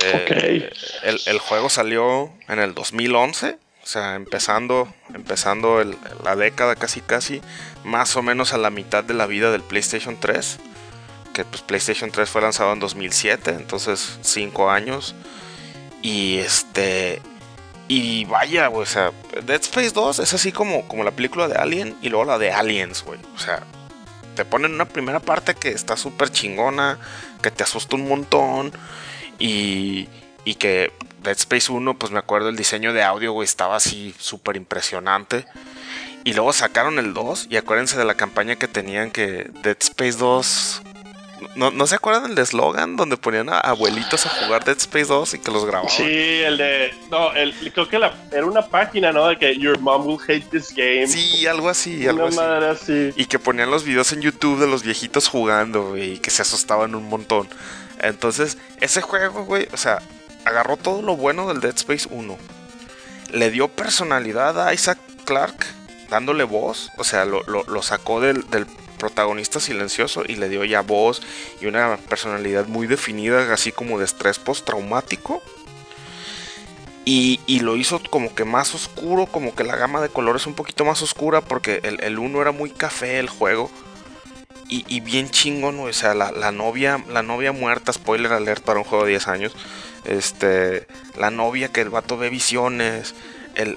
eh, 0.00 0.70
el, 1.02 1.20
el, 1.26 1.38
juego 1.38 1.68
salió 1.68 2.32
en 2.48 2.58
el 2.58 2.72
2011 2.72 3.58
o 3.82 3.86
sea, 3.86 4.16
empezando, 4.16 4.92
empezando 5.14 5.82
la 6.22 6.36
década 6.36 6.76
casi 6.76 7.00
casi, 7.00 7.40
más 7.84 8.16
o 8.16 8.22
menos 8.22 8.52
a 8.52 8.58
la 8.58 8.70
mitad 8.70 9.04
de 9.04 9.14
la 9.14 9.26
vida 9.26 9.50
del 9.50 9.62
PlayStation 9.62 10.18
3. 10.18 10.58
Que 11.32 11.44
pues 11.44 11.62
PlayStation 11.62 12.10
3 12.10 12.28
fue 12.28 12.42
lanzado 12.42 12.72
en 12.72 12.80
2007, 12.80 13.50
entonces 13.50 14.18
5 14.22 14.70
años. 14.70 15.14
Y 16.02 16.38
este... 16.38 17.20
Y 17.90 18.26
vaya, 18.26 18.66
güey, 18.66 18.82
o 18.82 18.86
sea, 18.86 19.12
Dead 19.46 19.62
Space 19.62 19.92
2 19.92 20.18
es 20.18 20.34
así 20.34 20.52
como, 20.52 20.86
como 20.88 21.04
la 21.04 21.10
película 21.10 21.48
de 21.48 21.54
Alien 21.54 21.96
y 22.02 22.10
luego 22.10 22.26
la 22.26 22.36
de 22.36 22.52
Aliens, 22.52 23.02
güey. 23.02 23.18
O 23.34 23.38
sea, 23.38 23.62
te 24.34 24.44
ponen 24.44 24.74
una 24.74 24.84
primera 24.84 25.20
parte 25.20 25.54
que 25.54 25.70
está 25.70 25.96
súper 25.96 26.30
chingona, 26.30 26.98
que 27.40 27.50
te 27.50 27.62
asusta 27.62 27.96
un 27.96 28.06
montón 28.06 28.72
y, 29.38 30.06
y 30.44 30.56
que 30.56 30.92
Dead 31.22 31.36
Space 31.36 31.72
1, 31.72 31.98
pues 31.98 32.12
me 32.12 32.18
acuerdo 32.18 32.48
el 32.48 32.56
diseño 32.56 32.92
de 32.92 33.02
audio, 33.02 33.32
güey, 33.32 33.44
estaba 33.44 33.76
así 33.76 34.14
súper 34.18 34.56
impresionante. 34.56 35.46
Y 36.28 36.34
luego 36.34 36.52
sacaron 36.52 36.98
el 36.98 37.14
2 37.14 37.46
y 37.48 37.56
acuérdense 37.56 37.96
de 37.96 38.04
la 38.04 38.12
campaña 38.12 38.56
que 38.56 38.68
tenían 38.68 39.10
que 39.10 39.50
Dead 39.62 39.78
Space 39.80 40.18
2... 40.18 40.82
¿No, 41.54 41.86
se 41.86 41.94
acuerdan 41.94 42.34
del 42.34 42.38
eslogan 42.44 42.96
donde 42.96 43.16
ponían 43.16 43.48
a 43.48 43.60
abuelitos 43.60 44.26
a 44.26 44.28
jugar 44.28 44.62
Dead 44.62 44.76
Space 44.76 45.06
2 45.06 45.34
y 45.34 45.38
que 45.38 45.50
los 45.50 45.64
grababan? 45.64 45.90
Sí, 45.90 46.02
el 46.02 46.58
de... 46.58 46.92
No, 47.10 47.32
el, 47.32 47.54
creo 47.72 47.88
que 47.88 47.96
era 47.96 48.44
una 48.44 48.60
página, 48.60 49.10
¿no? 49.10 49.26
De 49.26 49.38
que 49.38 49.56
Your 49.56 49.78
mom 49.78 50.06
will 50.06 50.18
hate 50.28 50.44
this 50.50 50.70
game. 50.76 51.06
Sí, 51.06 51.46
algo 51.46 51.70
así, 51.70 52.06
algo 52.06 52.26
así. 52.26 53.10
Y 53.16 53.24
que 53.24 53.38
ponían 53.38 53.70
los 53.70 53.84
videos 53.84 54.12
en 54.12 54.20
YouTube 54.20 54.60
de 54.60 54.66
los 54.66 54.82
viejitos 54.82 55.28
jugando, 55.28 55.96
y 55.96 56.18
que 56.18 56.28
se 56.28 56.42
asustaban 56.42 56.94
un 56.94 57.08
montón. 57.08 57.48
Entonces, 58.00 58.58
ese 58.82 59.00
juego, 59.00 59.46
güey, 59.46 59.66
o 59.72 59.78
sea, 59.78 60.02
agarró 60.44 60.76
todo 60.76 61.00
lo 61.00 61.16
bueno 61.16 61.48
del 61.48 61.60
Dead 61.60 61.74
Space 61.74 62.06
1. 62.10 62.36
Le 63.32 63.50
dio 63.50 63.68
personalidad 63.68 64.60
a 64.68 64.74
Isaac 64.74 64.98
Clarke, 65.24 65.77
dándole 66.08 66.44
voz. 66.44 66.90
O 66.96 67.04
sea, 67.04 67.24
lo, 67.24 67.82
sacó 67.82 68.20
del, 68.20 68.44
protagonista 68.98 69.60
silencioso 69.60 70.24
y 70.26 70.34
le 70.34 70.48
dio 70.48 70.64
ya 70.64 70.80
voz 70.80 71.22
y 71.60 71.66
una 71.66 71.96
personalidad 71.96 72.66
muy 72.66 72.88
definida, 72.88 73.52
así 73.52 73.70
como 73.70 73.98
de 73.98 74.04
estrés 74.04 74.38
postraumático. 74.38 75.42
Y, 77.04 77.40
y, 77.46 77.60
lo 77.60 77.76
hizo 77.76 78.02
como 78.10 78.34
que 78.34 78.44
más 78.44 78.74
oscuro, 78.74 79.26
como 79.26 79.54
que 79.54 79.64
la 79.64 79.76
gama 79.76 80.02
de 80.02 80.10
colores 80.10 80.46
un 80.46 80.54
poquito 80.54 80.84
más 80.84 81.00
oscura, 81.00 81.40
porque 81.40 81.80
el 81.82 82.18
1 82.18 82.42
era 82.42 82.52
muy 82.52 82.70
café 82.70 83.18
el 83.18 83.30
juego. 83.30 83.70
Y, 84.70 85.00
bien 85.00 85.30
chingón, 85.30 85.80
o 85.80 85.90
sea, 85.94 86.12
la, 86.12 86.30
la, 86.30 86.52
novia, 86.52 87.02
la 87.08 87.22
novia 87.22 87.52
muerta, 87.52 87.90
spoiler 87.90 88.34
alert 88.34 88.62
para 88.62 88.78
un 88.78 88.84
juego 88.84 89.04
de 89.06 89.12
10 89.12 89.28
años 89.28 89.56
este, 90.08 90.86
la 91.18 91.30
novia 91.30 91.68
que 91.68 91.82
el 91.82 91.90
vato 91.90 92.16
ve 92.16 92.30
visiones, 92.30 93.14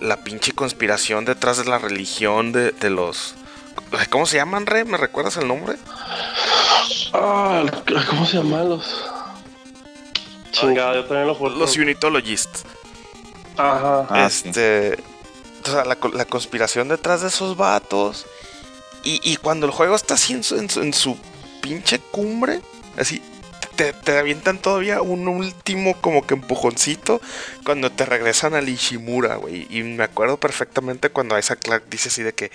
la 0.02 0.18
pinche 0.18 0.52
conspiración 0.52 1.26
detrás 1.26 1.58
de 1.58 1.66
la 1.66 1.80
religión 1.80 2.52
de, 2.52 2.90
los... 2.90 3.36
¿Cómo 4.10 4.26
se 4.26 4.38
llaman, 4.38 4.66
Re? 4.66 4.86
¿Me 4.86 4.98
recuerdas 4.98 5.38
el 5.38 5.48
nombre? 5.48 5.78
Ah, 7.14 7.64
¿cómo 8.10 8.26
se 8.26 8.38
llaman 8.38 8.70
los...? 8.70 9.06
Chingada, 10.52 10.96
yo 10.96 11.06
también 11.06 11.28
lo 11.28 11.50
Los 11.50 11.78
Unitologists. 11.78 12.64
Ajá. 13.58 14.06
Ah, 14.10 14.26
este... 14.28 14.98
o 15.66 15.70
sea, 15.70 15.86
la, 15.86 15.98
la 16.14 16.26
conspiración 16.26 16.88
detrás 16.88 17.22
de 17.22 17.30
esos 17.30 17.58
vatos. 17.58 18.26
Y, 19.04 19.20
y 19.24 19.38
cuando 19.38 19.66
el 19.66 19.72
juego 19.72 19.96
está 19.96 20.14
así 20.14 20.34
en 20.34 20.44
su, 20.44 20.58
en 20.58 20.70
su, 20.70 20.82
en 20.82 20.94
su 20.94 21.18
pinche 21.62 22.00
cumbre, 22.00 22.62
así, 22.98 23.22
te, 23.76 23.94
te 23.94 24.18
avientan 24.18 24.58
todavía 24.60 25.02
un 25.02 25.28
último 25.28 26.00
como 26.02 26.26
que 26.28 26.34
empujoncito 26.36 27.22
cuando 27.66 27.92
te 27.92 28.06
regresan 28.06 28.54
al 28.54 28.70
Ishimura, 28.70 29.36
güey. 29.36 29.68
Y 29.70 29.84
me 29.84 30.04
acuerdo 30.04 30.38
perfectamente 30.40 31.10
cuando 31.10 31.38
Isaac 31.38 31.60
Clark 31.62 31.84
dice 31.90 32.10
así 32.10 32.24
de 32.24 32.34
que, 32.34 32.52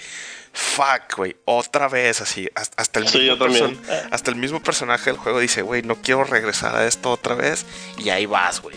fuck, 0.53 1.17
güey, 1.17 1.37
otra 1.45 1.89
vez 1.89 2.21
así, 2.21 2.49
hasta, 2.55 2.81
hasta 2.83 3.01
el 3.01 3.09
Sí, 3.09 3.19
mismo 3.19 3.35
yo 3.35 3.39
también. 3.39 3.83
person- 3.83 4.09
hasta 4.11 4.31
el 4.31 4.37
mismo 4.37 4.62
personaje 4.62 5.11
del 5.11 5.19
juego 5.19 5.39
dice, 5.41 5.62
güey, 5.62 5.83
no 5.83 5.97
quiero 5.97 6.25
regresar 6.25 6.75
a 6.77 6.87
esto 6.87 7.11
otra 7.11 7.35
vez. 7.35 7.67
Y 7.99 8.09
ahí 8.11 8.27
vas, 8.27 8.61
güey. 8.62 8.77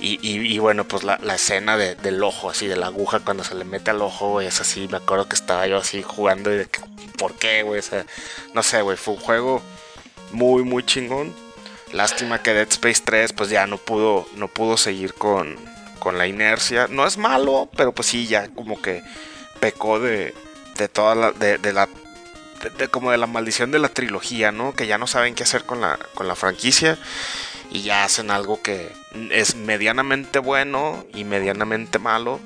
Y, 0.00 0.18
y- 0.20 0.52
y 0.52 0.58
bueno, 0.58 0.84
pues 0.88 1.04
la, 1.04 1.18
la 1.22 1.36
escena 1.36 1.76
de- 1.76 1.94
del 1.94 2.22
ojo, 2.24 2.50
así, 2.50 2.66
de 2.66 2.74
la 2.76 2.86
aguja 2.86 3.20
cuando 3.20 3.44
se 3.44 3.54
le 3.54 3.64
mete 3.64 3.90
al 3.92 4.02
ojo, 4.02 4.30
güey, 4.30 4.48
es 4.48 4.60
así. 4.60 4.88
Me 4.88 4.96
acuerdo 4.96 5.28
que 5.28 5.36
estaba 5.36 5.66
yo 5.68 5.76
así 5.76 6.02
jugando 6.02 6.52
y 6.52 6.56
de 6.56 6.66
que, 6.66 6.80
¿por 7.18 7.34
qué, 7.34 7.62
güey? 7.62 7.78
O 7.78 7.82
sea, 7.82 8.04
no 8.52 8.62
sé, 8.64 8.82
güey, 8.82 8.96
fue 8.96 9.14
un 9.14 9.20
juego 9.20 9.62
muy, 10.32 10.64
muy 10.64 10.84
chingón. 10.84 11.32
Lástima 11.92 12.42
que 12.42 12.54
Dead 12.54 12.68
Space 12.70 13.02
3, 13.04 13.32
pues 13.32 13.50
ya 13.50 13.66
no 13.66 13.76
pudo, 13.78 14.26
no 14.36 14.48
pudo 14.48 14.76
seguir 14.76 15.14
con, 15.14 15.56
con 15.98 16.18
la 16.18 16.26
inercia. 16.26 16.86
No 16.88 17.06
es 17.06 17.18
malo, 17.18 17.68
pero 17.76 17.92
pues 17.92 18.08
sí, 18.08 18.26
ya 18.26 18.48
como 18.48 18.80
que 18.80 19.02
pecó 19.60 20.00
de, 20.00 20.34
de 20.76 20.88
toda 20.88 21.14
la, 21.14 21.32
de, 21.32 21.58
de 21.58 21.72
la, 21.72 21.86
de- 22.62 22.70
de 22.70 22.88
como 22.88 23.10
de 23.10 23.18
la 23.18 23.26
maldición 23.26 23.70
de 23.70 23.78
la 23.78 23.88
trilogía, 23.88 24.52
¿no? 24.52 24.74
Que 24.74 24.86
ya 24.86 24.96
no 24.98 25.06
saben 25.06 25.34
qué 25.34 25.42
hacer 25.42 25.64
con 25.64 25.80
la, 25.80 25.98
con 26.14 26.26
la 26.28 26.34
franquicia 26.34 26.96
y 27.70 27.82
ya 27.82 28.04
hacen 28.04 28.30
algo 28.30 28.60
que 28.62 28.92
es 29.30 29.54
medianamente 29.56 30.38
bueno 30.38 31.04
y 31.14 31.24
medianamente 31.24 31.98
malo, 31.98 32.40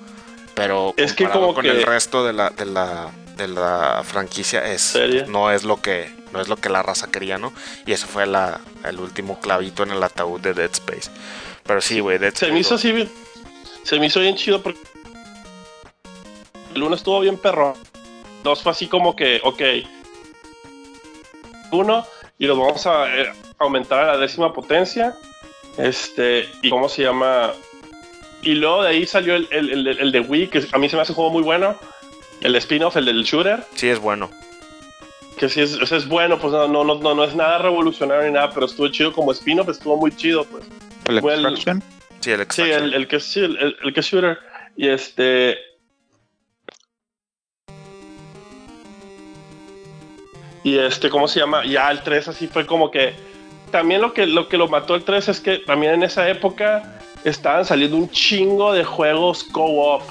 pero 0.54 0.94
Es 0.96 1.12
que 1.12 1.28
como 1.28 1.54
con 1.54 1.62
que- 1.64 1.70
el 1.70 1.82
resto 1.84 2.24
de 2.24 2.32
la, 2.32 2.50
de 2.50 2.64
la, 2.64 3.10
de 3.36 3.46
la 3.48 4.02
franquicia 4.04 4.64
es 4.72 4.92
no 5.28 5.50
es 5.52 5.62
lo 5.64 5.80
que 5.82 6.10
no 6.36 6.42
es 6.42 6.48
lo 6.48 6.56
que 6.56 6.68
la 6.68 6.82
raza 6.82 7.10
quería, 7.10 7.38
¿no? 7.38 7.52
Y 7.86 7.92
eso 7.92 8.06
fue 8.06 8.26
la, 8.26 8.60
el 8.84 9.00
último 9.00 9.40
clavito 9.40 9.82
en 9.82 9.90
el 9.90 10.02
ataúd 10.02 10.40
de 10.40 10.54
Dead 10.54 10.70
Space. 10.72 11.10
Pero 11.64 11.80
sí, 11.80 12.00
güey, 12.00 12.18
Dead 12.18 12.30
Se 12.32 12.36
Space 12.46 12.52
me 12.52 12.60
hizo 12.60 12.74
así 12.76 12.92
bien. 12.92 13.10
Se 13.82 13.98
me 13.98 14.06
hizo 14.06 14.20
bien 14.20 14.36
chido 14.36 14.62
porque. 14.62 14.80
El 16.74 16.82
uno 16.82 16.94
estuvo 16.94 17.20
bien 17.20 17.38
perro. 17.38 17.74
Dos 18.44 18.62
fue 18.62 18.72
así 18.72 18.86
como 18.86 19.16
que, 19.16 19.40
ok. 19.42 19.62
Uno, 21.72 22.06
y 22.38 22.46
lo 22.46 22.56
vamos 22.56 22.86
a 22.86 23.06
eh, 23.16 23.32
aumentar 23.58 24.00
a 24.04 24.06
la 24.12 24.18
décima 24.18 24.52
potencia. 24.52 25.14
Este, 25.78 26.48
y 26.62 26.70
cómo 26.70 26.88
se 26.88 27.02
llama. 27.02 27.52
Y 28.42 28.54
luego 28.54 28.82
de 28.84 28.90
ahí 28.90 29.06
salió 29.06 29.34
el, 29.34 29.48
el, 29.50 29.70
el- 29.88 29.98
el 29.98 30.12
de 30.12 30.20
Wii, 30.20 30.48
que 30.48 30.64
a 30.72 30.78
mí 30.78 30.88
se 30.88 30.96
me 30.96 31.02
hace 31.02 31.12
un 31.12 31.16
juego 31.16 31.30
muy 31.30 31.42
bueno. 31.42 31.76
El 32.40 32.54
spin-off, 32.56 32.96
el 32.96 33.06
del 33.06 33.24
shooter. 33.24 33.64
Sí 33.74 33.88
es 33.88 33.98
bueno. 33.98 34.30
Que 35.38 35.48
sí 35.50 35.60
es, 35.60 35.74
es 35.92 36.08
bueno, 36.08 36.38
pues 36.38 36.52
no, 36.52 36.66
no, 36.66 36.82
no, 36.84 36.94
no, 36.94 37.14
no 37.14 37.24
es 37.24 37.34
nada 37.34 37.58
revolucionario 37.58 38.24
ni 38.26 38.32
nada, 38.32 38.50
pero 38.52 38.66
estuvo 38.66 38.88
chido 38.88 39.12
como 39.12 39.32
spin-off, 39.32 39.68
estuvo 39.68 39.96
muy 39.96 40.10
chido, 40.16 40.44
pues. 40.44 40.64
El 41.06 41.20
Fue 41.20 41.34
el- 41.34 41.40
Extraction. 41.46 41.82
Sí, 42.20 42.30
el 42.30 42.36
Sí, 42.38 42.42
Extraction. 42.42 42.82
el, 42.84 42.94
el 42.94 43.08
que 43.08 43.20
sí, 43.20 43.40
el, 43.40 43.56
el- 43.58 43.76
el 43.84 43.92
que 43.94 44.00
es 44.00 44.06
shooter. 44.06 44.38
Y 44.76 44.88
este. 44.88 45.58
Y 50.64 50.78
este, 50.78 51.10
¿cómo 51.10 51.28
se 51.28 51.38
llama? 51.40 51.64
Ya 51.64 51.90
el 51.90 52.02
3 52.02 52.28
así 52.28 52.48
fue 52.48 52.66
como 52.66 52.90
que. 52.90 53.14
También 53.70 54.00
lo 54.00 54.12
que 54.12 54.26
lo, 54.26 54.48
que 54.48 54.56
lo 54.56 54.68
mató 54.68 54.94
el 54.94 55.04
3 55.04 55.28
es 55.28 55.40
que 55.40 55.58
también 55.58 55.94
en 55.94 56.02
esa 56.04 56.28
época 56.28 56.98
estaban 57.24 57.64
saliendo 57.64 57.96
un 57.96 58.08
chingo 58.10 58.72
de 58.72 58.84
juegos 58.84 59.44
co-op. 59.44 60.02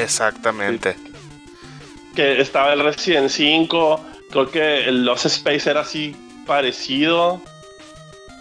Exactamente. 0.00 0.96
Que 2.14 2.40
estaba 2.40 2.72
el 2.72 2.82
Resident 2.84 3.28
5, 3.28 4.00
creo 4.30 4.50
que 4.50 4.84
el 4.88 5.04
Lost 5.04 5.26
Space 5.26 5.68
era 5.68 5.80
así 5.80 6.14
parecido. 6.46 7.40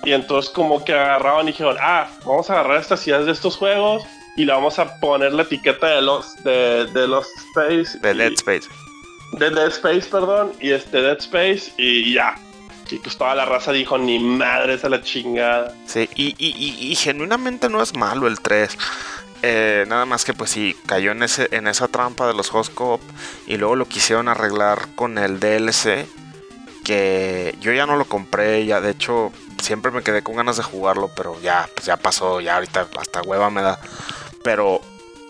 Y 0.04 0.12
entonces 0.12 0.52
como 0.52 0.84
que 0.84 0.94
agarraban 0.94 1.48
y 1.48 1.52
dijeron, 1.52 1.78
ah, 1.82 2.08
vamos 2.26 2.50
a 2.50 2.54
agarrar 2.54 2.82
estas 2.82 3.06
ideas 3.08 3.26
de 3.26 3.32
estos 3.32 3.56
juegos 3.56 4.04
y 4.36 4.46
le 4.46 4.52
vamos 4.52 4.80
a 4.80 5.00
poner 5.00 5.34
la 5.34 5.44
etiqueta 5.44 5.88
de 5.88 6.02
los 6.02 6.36
de, 6.44 6.86
de 6.88 7.08
Lost 7.08 7.30
Space. 7.56 8.00
De 8.00 8.14
Dead 8.14 8.34
Space. 8.34 8.68
de 9.34 9.50
Dead 9.50 9.68
Space, 9.68 10.08
perdón, 10.10 10.52
y 10.60 10.72
este 10.72 11.02
Dead 11.02 11.18
Space 11.20 11.72
y 11.78 12.14
ya. 12.14 12.36
Y 12.92 12.98
pues 13.00 13.18
toda 13.18 13.34
la 13.34 13.46
raza 13.46 13.72
dijo, 13.72 13.98
ni 13.98 14.20
madres 14.20 14.84
a 14.84 14.90
la 14.90 15.02
chingada. 15.02 15.74
Sí, 15.88 16.08
y, 16.16 16.36
y, 16.38 16.50
y, 16.50 16.92
y 16.92 16.96
genuinamente 16.96 17.70
no 17.70 17.82
es 17.82 17.96
malo 17.96 18.28
el 18.28 18.40
3. 18.40 18.78
Eh, 19.46 19.84
nada 19.90 20.06
más 20.06 20.24
que 20.24 20.34
pues 20.34 20.52
sí, 20.52 20.74
cayó 20.86 21.12
en, 21.12 21.22
ese, 21.22 21.50
en 21.52 21.68
esa 21.68 21.90
trampa 21.90 22.26
de 22.26 22.34
los 22.34 22.50
juegos 22.50 22.70
co-op 22.70 23.02
y 23.46 23.58
luego 23.58 23.76
lo 23.76 23.90
quisieron 23.90 24.30
arreglar 24.30 24.88
con 24.96 25.18
el 25.18 25.42
DLC 25.42 26.08
que 26.86 27.54
yo 27.60 27.74
ya 27.74 27.86
no 27.86 27.98
lo 27.98 28.06
compré, 28.06 28.66
ya 28.66 28.80
de 28.80 28.92
hecho 28.92 29.34
siempre 29.62 29.92
me 29.92 30.02
quedé 30.02 30.24
con 30.24 30.38
ganas 30.38 30.56
de 30.56 30.64
jugarlo, 30.64 31.12
pero 31.14 31.40
ya, 31.42 31.70
pues 31.76 31.86
ya 31.86 31.98
pasó, 31.98 32.40
ya 32.40 32.56
ahorita 32.56 32.88
hasta 32.98 33.22
hueva 33.22 33.50
me 33.50 33.62
da. 33.62 33.80
Pero 34.46 34.80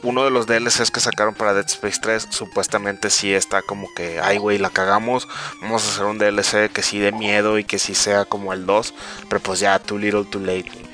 uno 0.03 0.23
de 0.23 0.29
los 0.29 0.45
DLCs 0.45 0.91
que 0.91 0.99
sacaron 0.99 1.33
para 1.33 1.55
Dead 1.55 1.65
Space 1.65 1.99
3 1.99 2.27
supuestamente 2.29 3.09
sí 3.09 3.33
está 3.33 3.63
como 3.63 3.87
que, 3.95 4.19
ay 4.19 4.37
güey, 4.37 4.59
la 4.59 4.69
cagamos, 4.69 5.27
vamos 5.59 5.85
a 5.85 5.89
hacer 5.89 6.05
un 6.05 6.19
DLC 6.19 6.71
que 6.71 6.83
sí 6.83 6.99
dé 6.99 7.11
miedo 7.11 7.57
y 7.57 7.63
que 7.63 7.79
sí 7.79 7.95
sea 7.95 8.25
como 8.25 8.53
el 8.53 8.67
2, 8.67 8.93
pero 9.27 9.41
pues 9.41 9.59
ya, 9.59 9.79
too 9.79 9.97
little, 9.97 10.25
too 10.25 10.39
late. 10.39 10.92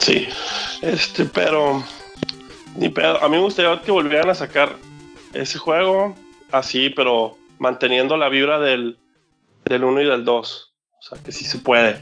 Sí, 0.00 0.26
este, 0.82 1.24
pero 1.26 1.82
ni 2.76 2.88
pedo. 2.88 3.22
A 3.22 3.28
mí 3.28 3.36
me 3.36 3.42
gustaría 3.42 3.80
que 3.82 3.92
volvieran 3.92 4.30
a 4.30 4.34
sacar 4.34 4.76
ese 5.34 5.58
juego 5.58 6.14
así, 6.52 6.90
pero 6.90 7.36
manteniendo 7.58 8.16
la 8.16 8.28
vibra 8.28 8.58
del, 8.58 8.98
del 9.66 9.84
1 9.84 10.00
y 10.02 10.06
del 10.06 10.24
2. 10.24 10.72
O 10.98 11.02
sea, 11.02 11.22
que 11.22 11.32
sí 11.32 11.44
se 11.44 11.58
puede. 11.58 12.00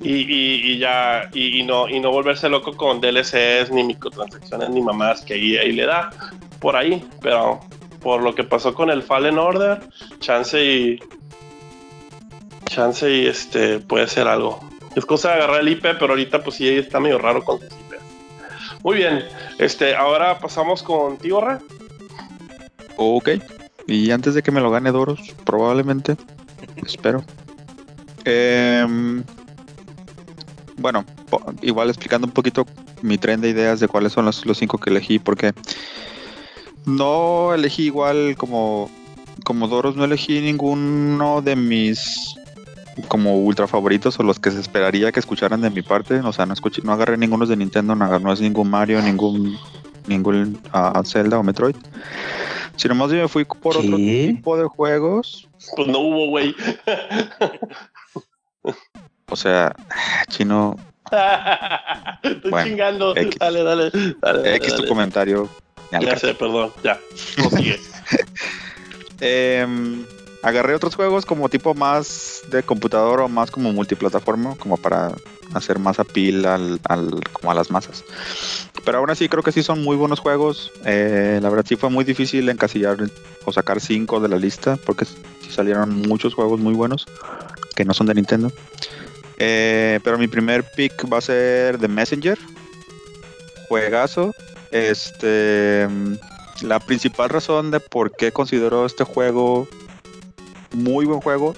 Y, 0.00 0.12
y- 0.14 0.72
y 0.72 0.78
ya, 0.78 1.28
y, 1.32 1.62
no, 1.64 1.88
y 1.88 1.98
no 2.00 2.10
volverse 2.12 2.48
loco 2.48 2.76
con 2.76 3.00
DLCs, 3.00 3.70
ni 3.72 3.82
microtransacciones, 3.84 4.70
ni 4.70 4.80
mamás 4.80 5.22
que 5.22 5.34
ahí, 5.34 5.56
ahí 5.56 5.72
le 5.72 5.86
da 5.86 6.10
por 6.60 6.76
ahí. 6.76 7.04
Pero 7.22 7.60
por 8.02 8.22
lo 8.22 8.34
que 8.34 8.44
pasó 8.44 8.74
con 8.74 8.90
el 8.90 9.02
Fallen 9.02 9.38
Order, 9.38 9.80
chance 10.20 10.62
y. 10.64 10.98
Chance 12.66 13.10
y 13.10 13.26
este 13.26 13.78
puede 13.80 14.06
ser 14.06 14.28
algo. 14.28 14.60
Es 14.96 15.04
cosa 15.04 15.28
de 15.30 15.34
agarrar 15.34 15.60
el 15.60 15.68
IP, 15.68 15.82
pero 15.82 16.10
ahorita 16.10 16.42
pues 16.42 16.56
sí 16.56 16.68
está 16.68 17.00
medio 17.00 17.18
raro 17.18 17.44
con 17.44 17.60
sus 17.60 17.68
IP. 17.70 17.94
Muy 18.82 18.96
bien, 18.96 19.24
este, 19.58 19.94
ahora 19.94 20.38
pasamos 20.38 20.82
contigo, 20.82 21.40
Ra. 21.40 21.60
Ok. 22.96 23.30
Y 23.86 24.10
antes 24.10 24.34
de 24.34 24.42
que 24.42 24.50
me 24.50 24.60
lo 24.60 24.70
gane 24.70 24.92
Doros, 24.92 25.20
probablemente. 25.44 26.16
Espero. 26.76 27.24
Em, 28.24 29.24
bueno, 30.76 31.04
igual 31.62 31.88
explicando 31.88 32.26
un 32.26 32.32
poquito 32.32 32.66
mi 33.02 33.18
tren 33.18 33.40
de 33.40 33.48
ideas 33.48 33.80
de 33.80 33.88
cuáles 33.88 34.12
son 34.12 34.26
los, 34.26 34.44
los 34.44 34.58
cinco 34.58 34.78
que 34.78 34.90
elegí, 34.90 35.18
porque 35.18 35.52
no 36.84 37.54
elegí 37.54 37.84
igual 37.84 38.36
como, 38.36 38.90
como 39.44 39.68
Doros, 39.68 39.96
no 39.96 40.04
elegí 40.04 40.40
ninguno 40.40 41.42
de 41.42 41.56
mis 41.56 42.37
como 43.06 43.36
ultra 43.36 43.66
favoritos 43.66 44.18
o 44.18 44.22
los 44.22 44.38
que 44.38 44.50
se 44.50 44.60
esperaría 44.60 45.12
que 45.12 45.20
escucharan 45.20 45.60
de 45.60 45.70
mi 45.70 45.82
parte. 45.82 46.20
O 46.20 46.32
sea, 46.32 46.46
no 46.46 46.54
escuché, 46.54 46.82
no 46.82 46.92
agarré 46.92 47.16
ninguno 47.16 47.46
de 47.46 47.56
Nintendo, 47.56 47.94
no, 47.94 48.18
no 48.18 48.32
es 48.32 48.40
ningún 48.40 48.70
Mario, 48.70 49.00
ningún 49.02 49.58
ningún 50.06 50.58
ah, 50.72 51.02
Zelda 51.04 51.38
o 51.38 51.42
Metroid. 51.42 51.76
Sino 52.76 52.94
más 52.94 53.10
bien 53.10 53.22
me 53.22 53.28
fui 53.28 53.44
por 53.44 53.76
otro 53.76 53.96
tipo 53.96 54.56
de 54.56 54.64
juegos. 54.64 55.48
Pues 55.76 55.88
no 55.88 55.98
hubo, 55.98 56.28
güey. 56.28 56.54
O 59.30 59.36
sea, 59.36 59.74
chino, 60.28 60.76
Estoy 62.22 62.50
Bueno, 62.50 62.68
chingando. 62.68 63.16
X. 63.16 63.38
Dale, 63.38 63.62
dale, 63.62 63.90
dale. 63.90 64.16
dale, 64.20 64.56
X 64.56 64.74
tu 64.76 64.86
comentario. 64.86 65.48
me 65.90 66.04
Ya 66.04 66.16
sé, 66.18 66.34
perdón. 66.34 66.72
Ya. 66.82 66.98
Em, 69.20 70.06
agarré 70.42 70.74
otros 70.74 70.94
juegos 70.94 71.26
como 71.26 71.48
tipo 71.48 71.74
más 71.74 72.42
de 72.50 72.62
computador 72.62 73.20
o 73.20 73.28
más 73.28 73.50
como 73.50 73.72
multiplataforma, 73.72 74.56
como 74.56 74.76
para 74.76 75.12
hacer 75.54 75.78
más 75.78 75.98
appeal 75.98 76.44
al, 76.46 76.80
como 77.32 77.50
a 77.50 77.54
las 77.54 77.70
masas. 77.70 78.04
Pero 78.84 78.98
aún 78.98 79.10
así 79.10 79.28
creo 79.28 79.42
que 79.42 79.52
sí 79.52 79.62
son 79.62 79.82
muy 79.82 79.96
buenos 79.96 80.20
juegos. 80.20 80.72
Eh, 80.84 81.38
la 81.42 81.48
verdad 81.48 81.64
sí 81.68 81.76
fue 81.76 81.90
muy 81.90 82.04
difícil 82.04 82.48
encasillar 82.48 82.98
o 83.44 83.52
sacar 83.52 83.80
cinco 83.80 84.20
de 84.20 84.28
la 84.28 84.36
lista 84.36 84.78
porque 84.84 85.06
salieron 85.50 86.02
muchos 86.02 86.34
juegos 86.34 86.60
muy 86.60 86.74
buenos 86.74 87.06
que 87.74 87.84
no 87.84 87.94
son 87.94 88.06
de 88.06 88.14
Nintendo. 88.14 88.52
Eh, 89.38 90.00
pero 90.02 90.18
mi 90.18 90.28
primer 90.28 90.64
pick 90.76 91.10
va 91.12 91.18
a 91.18 91.22
ser 91.22 91.78
The 91.78 91.88
Messenger. 91.88 92.38
Juegazo. 93.68 94.34
Este. 94.70 95.88
La 96.62 96.80
principal 96.80 97.28
razón 97.28 97.70
de 97.70 97.78
por 97.78 98.10
qué 98.16 98.32
considero 98.32 98.84
este 98.84 99.04
juego 99.04 99.68
muy 100.72 101.04
buen 101.04 101.20
juego, 101.20 101.54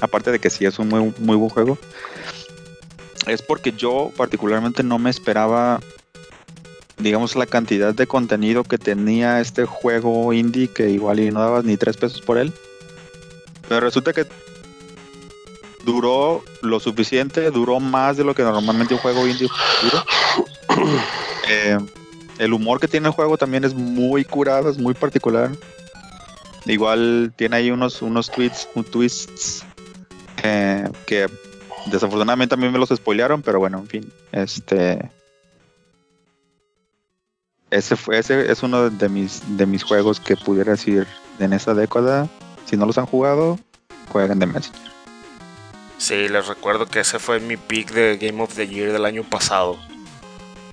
aparte 0.00 0.30
de 0.30 0.38
que 0.38 0.50
sí 0.50 0.64
es 0.64 0.78
un 0.78 0.88
muy, 0.88 1.14
muy 1.18 1.36
buen 1.36 1.50
juego, 1.50 1.78
es 3.26 3.42
porque 3.42 3.72
yo 3.72 4.12
particularmente 4.16 4.82
no 4.82 4.98
me 4.98 5.10
esperaba 5.10 5.80
digamos, 6.98 7.36
la 7.36 7.46
cantidad 7.46 7.94
de 7.94 8.06
contenido 8.06 8.64
que 8.64 8.78
tenía 8.78 9.40
este 9.40 9.66
juego 9.66 10.32
indie 10.32 10.68
que 10.68 10.90
igual 10.90 11.20
y 11.20 11.30
no 11.30 11.40
dabas 11.40 11.64
ni 11.64 11.76
tres 11.76 11.96
pesos 11.96 12.20
por 12.20 12.38
él. 12.38 12.52
Pero 13.68 13.80
resulta 13.80 14.12
que 14.12 14.26
duró 15.84 16.42
lo 16.62 16.80
suficiente, 16.80 17.50
duró 17.50 17.80
más 17.80 18.16
de 18.16 18.24
lo 18.24 18.34
que 18.34 18.42
normalmente 18.42 18.94
un 18.94 19.00
juego 19.00 19.26
indie 19.26 19.48
dura. 19.82 20.04
Eh, 21.48 21.78
el 22.38 22.52
humor 22.52 22.80
que 22.80 22.88
tiene 22.88 23.06
el 23.06 23.14
juego 23.14 23.38
también 23.38 23.62
es 23.62 23.72
muy 23.72 24.24
curado, 24.24 24.68
es 24.68 24.78
muy 24.78 24.94
particular. 24.94 25.52
Igual 26.66 27.32
tiene 27.36 27.56
ahí 27.56 27.70
unos, 27.70 28.02
unos 28.02 28.30
tweets, 28.30 28.68
un 28.74 28.84
twists 28.84 29.64
eh, 30.42 30.88
que 31.06 31.26
desafortunadamente 31.86 32.54
a 32.54 32.58
mí 32.58 32.68
me 32.68 32.78
los 32.78 32.88
spoilearon, 32.88 33.42
pero 33.42 33.58
bueno, 33.58 33.78
en 33.78 33.86
fin, 33.86 34.12
este 34.32 35.10
ese 37.70 37.96
fue 37.96 38.18
ese 38.18 38.50
es 38.50 38.62
uno 38.62 38.90
de 38.90 39.08
mis 39.08 39.56
de 39.56 39.66
mis 39.66 39.82
juegos 39.82 40.20
que 40.20 40.36
pudiera 40.36 40.72
decir 40.72 41.06
en 41.38 41.52
esa 41.52 41.74
década. 41.74 42.28
Si 42.64 42.76
no 42.76 42.86
los 42.86 42.98
han 42.98 43.06
jugado, 43.06 43.58
jueguen 44.10 44.40
de 44.40 44.46
Messenger. 44.46 44.92
Sí, 45.98 46.28
les 46.28 46.46
recuerdo 46.46 46.86
que 46.86 47.00
ese 47.00 47.18
fue 47.18 47.40
mi 47.40 47.56
pick 47.56 47.92
de 47.92 48.18
Game 48.18 48.42
of 48.42 48.54
the 48.54 48.66
Year 48.66 48.92
del 48.92 49.04
año 49.04 49.22
pasado. 49.22 49.78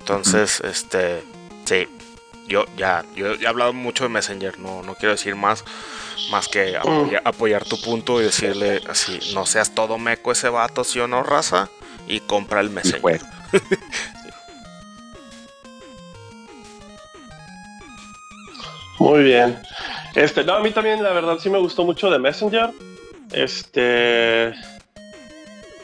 Entonces, 0.00 0.60
este, 0.60 1.22
sí, 1.64 1.88
yo 2.46 2.66
ya, 2.76 3.04
yo 3.14 3.34
he 3.34 3.46
hablado 3.46 3.72
mucho 3.72 4.04
de 4.04 4.10
Messenger, 4.10 4.58
no, 4.58 4.82
no 4.82 4.94
quiero 4.94 5.12
decir 5.12 5.34
más, 5.34 5.64
más 6.30 6.48
que 6.48 6.76
apoyar, 7.24 7.64
tu 7.64 7.80
punto 7.80 8.20
y 8.20 8.24
decirle 8.24 8.82
así, 8.88 9.18
no 9.34 9.46
seas 9.46 9.74
todo 9.74 9.98
meco 9.98 10.32
ese 10.32 10.48
vato, 10.48 10.84
si 10.84 11.00
o 11.00 11.06
no, 11.06 11.22
raza, 11.22 11.68
y 12.06 12.20
compra 12.20 12.60
el 12.60 12.70
Messenger. 12.70 13.20
Muy 18.98 19.22
bien. 19.22 19.58
Este, 20.14 20.44
no, 20.44 20.54
a 20.54 20.60
mí 20.60 20.70
también 20.70 21.02
la 21.02 21.12
verdad 21.12 21.38
sí 21.38 21.50
me 21.50 21.58
gustó 21.58 21.84
mucho 21.84 22.10
de 22.10 22.18
Messenger. 22.18 22.70
Este. 23.32 24.54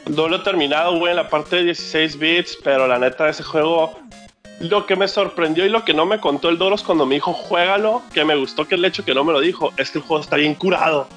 No 0.07 0.29
lo 0.29 0.37
he 0.37 0.41
terminado, 0.41 0.97
güey, 0.99 1.11
en 1.11 1.17
la 1.17 1.29
parte 1.29 1.57
de 1.57 1.65
16 1.65 2.19
bits, 2.19 2.59
pero 2.63 2.87
la 2.87 2.99
neta, 2.99 3.29
ese 3.29 3.43
juego. 3.43 3.99
Lo 4.61 4.87
que 4.87 4.95
me 4.95 5.09
sorprendió 5.09 5.67
y 5.67 5.69
lo 5.69 5.85
que 5.85 5.95
no 5.95 6.07
me 6.07 6.21
contó 6.21 6.49
el 6.49 6.59
Doros 6.59 6.83
cuando 6.83 7.07
me 7.07 7.17
dijo, 7.17 7.33
juégalo, 7.33 8.03
que 8.13 8.25
me 8.25 8.37
gustó 8.37 8.69
que 8.69 8.77
el 8.77 8.85
hecho 8.85 9.05
que 9.05 9.15
no 9.15 9.25
me 9.25 9.33
lo 9.33 9.41
dijo, 9.41 9.73
es 9.77 9.91
que 9.91 9.99
el 9.99 10.05
juego 10.05 10.23
está 10.23 10.37
bien 10.37 10.55
curado. 10.55 11.09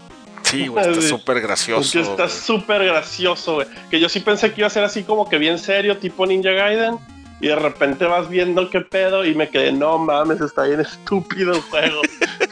Sí, 0.43 0.67
güey, 0.67 0.89
está 0.89 1.01
súper 1.07 1.41
gracioso. 1.41 1.91
Que 1.91 1.99
está 1.99 2.29
súper 2.29 2.85
gracioso, 2.85 3.55
güey. 3.55 3.67
Que 3.89 3.99
yo 3.99 4.09
sí 4.09 4.21
pensé 4.21 4.51
que 4.53 4.61
iba 4.61 4.67
a 4.67 4.71
ser 4.71 4.83
así 4.83 5.03
como 5.03 5.29
que 5.29 5.37
bien 5.37 5.59
serio, 5.59 5.97
tipo 5.97 6.25
Ninja 6.25 6.51
Gaiden 6.51 6.97
y 7.43 7.47
de 7.47 7.57
repente 7.57 8.05
vas 8.05 8.29
viendo 8.29 8.69
qué 8.69 8.79
pedo 8.79 9.25
y 9.25 9.35
me 9.35 9.49
quedé, 9.49 9.73
no 9.73 9.97
mames, 9.97 10.39
está 10.39 10.63
bien 10.63 10.79
estúpido 10.79 11.53
el 11.53 11.59
juego. 11.59 12.01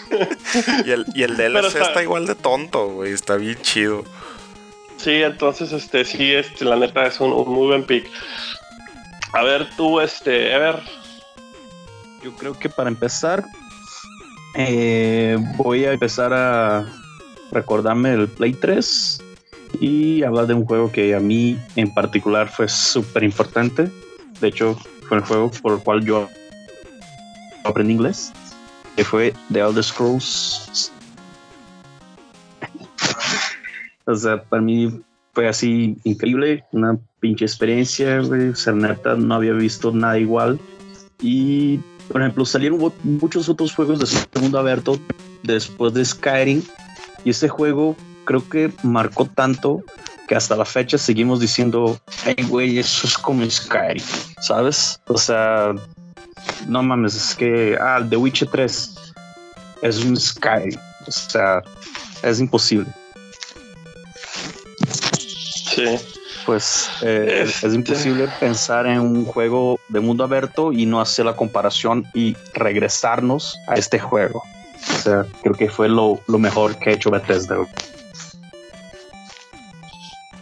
y, 0.85 0.91
el, 0.91 1.05
y 1.15 1.23
el 1.23 1.37
DLC 1.37 1.75
está... 1.75 2.03
igual 2.03 2.27
de 2.27 2.35
tonto, 2.35 2.87
güey, 2.89 3.13
está 3.13 3.37
bien 3.37 3.57
chido. 3.61 4.03
Sí, 4.97 5.23
entonces, 5.23 5.71
este, 5.71 6.03
sí, 6.03 6.33
este, 6.33 6.65
la 6.65 6.75
neta 6.75 7.05
es 7.07 7.21
un, 7.21 7.29
muy 7.29 7.67
buen 7.67 7.85
pick. 7.85 8.05
A 9.33 9.43
ver, 9.43 9.69
tú, 9.75 9.99
este, 9.99 10.53
a 10.53 10.59
ver. 10.59 10.79
Yo 12.23 12.35
creo 12.35 12.57
que 12.57 12.69
para 12.69 12.89
empezar, 12.89 13.43
eh, 14.55 15.37
voy 15.57 15.85
a 15.85 15.93
empezar 15.93 16.33
a 16.33 16.85
recordarme 17.51 18.13
el 18.13 18.27
Play 18.27 18.53
3 18.53 19.23
y 19.79 20.23
hablar 20.23 20.47
de 20.47 20.53
un 20.53 20.65
juego 20.65 20.91
que 20.91 21.15
a 21.15 21.19
mí 21.19 21.57
en 21.75 21.93
particular 21.93 22.49
fue 22.49 22.67
súper 22.67 23.23
importante 23.23 23.89
de 24.41 24.47
hecho, 24.47 24.75
fue 25.07 25.17
el 25.17 25.23
juego 25.23 25.51
por 25.51 25.73
el 25.73 25.83
cual 25.83 26.03
yo 26.03 26.27
aprendí 27.63 27.93
inglés, 27.93 28.33
que 28.95 29.05
fue 29.05 29.33
The 29.53 29.59
Elder 29.59 29.83
Scrolls. 29.83 30.91
o 34.05 34.15
sea, 34.15 34.43
para 34.43 34.63
mí 34.63 34.99
fue 35.33 35.47
así 35.47 35.97
increíble, 36.03 36.63
una 36.71 36.97
pinche 37.19 37.45
experiencia, 37.45 38.19
güey. 38.21 38.49
O 38.49 38.71
neta, 38.73 39.15
no 39.15 39.35
había 39.35 39.53
visto 39.53 39.91
nada 39.91 40.17
igual. 40.17 40.59
Y, 41.21 41.79
por 42.09 42.21
ejemplo, 42.21 42.45
salieron 42.45 42.91
muchos 43.03 43.47
otros 43.47 43.73
juegos 43.73 43.99
de 43.99 44.07
segundo 44.07 44.59
abierto 44.59 44.99
después 45.43 45.93
de 45.93 46.03
Skyrim. 46.03 46.61
Y 47.23 47.29
este 47.29 47.47
juego 47.47 47.95
creo 48.25 48.47
que 48.47 48.71
marcó 48.83 49.25
tanto 49.25 49.83
que 50.27 50.35
hasta 50.35 50.55
la 50.55 50.65
fecha 50.65 50.97
seguimos 50.97 51.39
diciendo, 51.39 51.99
hey, 52.23 52.45
güey, 52.47 52.79
eso 52.79 53.05
es 53.05 53.17
como 53.17 53.47
Skyrim, 53.49 54.03
¿sabes? 54.39 54.99
O 55.07 55.17
sea, 55.17 55.75
no 56.67 56.81
mames, 56.83 57.15
es 57.15 57.35
que, 57.35 57.77
ah, 57.79 58.01
The 58.09 58.15
Witcher 58.15 58.47
3 58.47 58.95
es 59.81 60.05
un 60.05 60.15
Skyrim, 60.15 60.79
o 61.05 61.11
sea, 61.11 61.61
es 62.23 62.39
imposible. 62.39 62.87
Sí. 65.75 65.97
Pues 66.45 66.89
eh, 67.01 67.41
es 67.43 67.63
este 67.63 67.75
imposible 67.75 68.27
pensar 68.39 68.87
en 68.87 68.99
un 68.99 69.25
juego 69.25 69.79
de 69.89 69.99
mundo 69.99 70.23
abierto 70.23 70.73
y 70.73 70.85
no 70.85 70.99
hacer 70.99 71.25
la 71.25 71.35
comparación 71.35 72.05
y 72.13 72.35
regresarnos 72.53 73.57
a 73.67 73.75
este 73.75 73.99
juego. 73.99 74.43
O 74.75 75.01
sea, 75.01 75.25
creo 75.43 75.53
que 75.53 75.69
fue 75.69 75.87
lo, 75.87 76.19
lo 76.27 76.39
mejor 76.39 76.77
que 76.77 76.89
ha 76.89 76.93
hecho 76.93 77.11
Bethesda. 77.11 77.57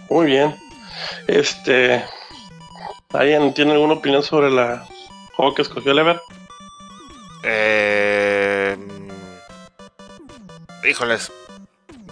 Muy 0.09 0.27
bien. 0.27 0.55
Este. 1.27 2.03
¿Alguien 3.11 3.53
tiene 3.53 3.73
alguna 3.73 3.93
opinión 3.93 4.23
sobre 4.23 4.49
la 4.49 4.87
juego 5.35 5.55
que 5.55 5.61
escogió 5.63 5.93
Lever? 5.93 6.21
Eh, 7.43 8.77
híjoles, 10.87 11.31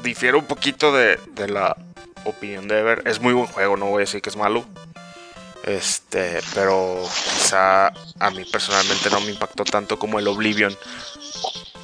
difiero 0.04 0.40
un 0.40 0.46
poquito 0.46 0.92
de, 0.92 1.20
de, 1.34 1.48
la 1.48 1.76
opinión 2.26 2.68
de 2.68 2.80
Ever. 2.80 3.04
Es 3.06 3.20
muy 3.20 3.34
buen 3.34 3.48
juego, 3.48 3.78
no 3.78 3.86
voy 3.86 3.98
a 3.98 4.06
decir 4.06 4.22
que 4.22 4.30
es 4.30 4.36
malo. 4.36 4.66
Este, 5.64 6.40
pero 6.54 7.04
quizá 7.04 7.88
a 8.20 8.30
mí 8.32 8.46
personalmente 8.46 9.10
no 9.10 9.20
me 9.20 9.32
impactó 9.32 9.66
tanto 9.66 10.00
como 10.00 10.20
el 10.20 10.28
Oblivion. 10.28 10.76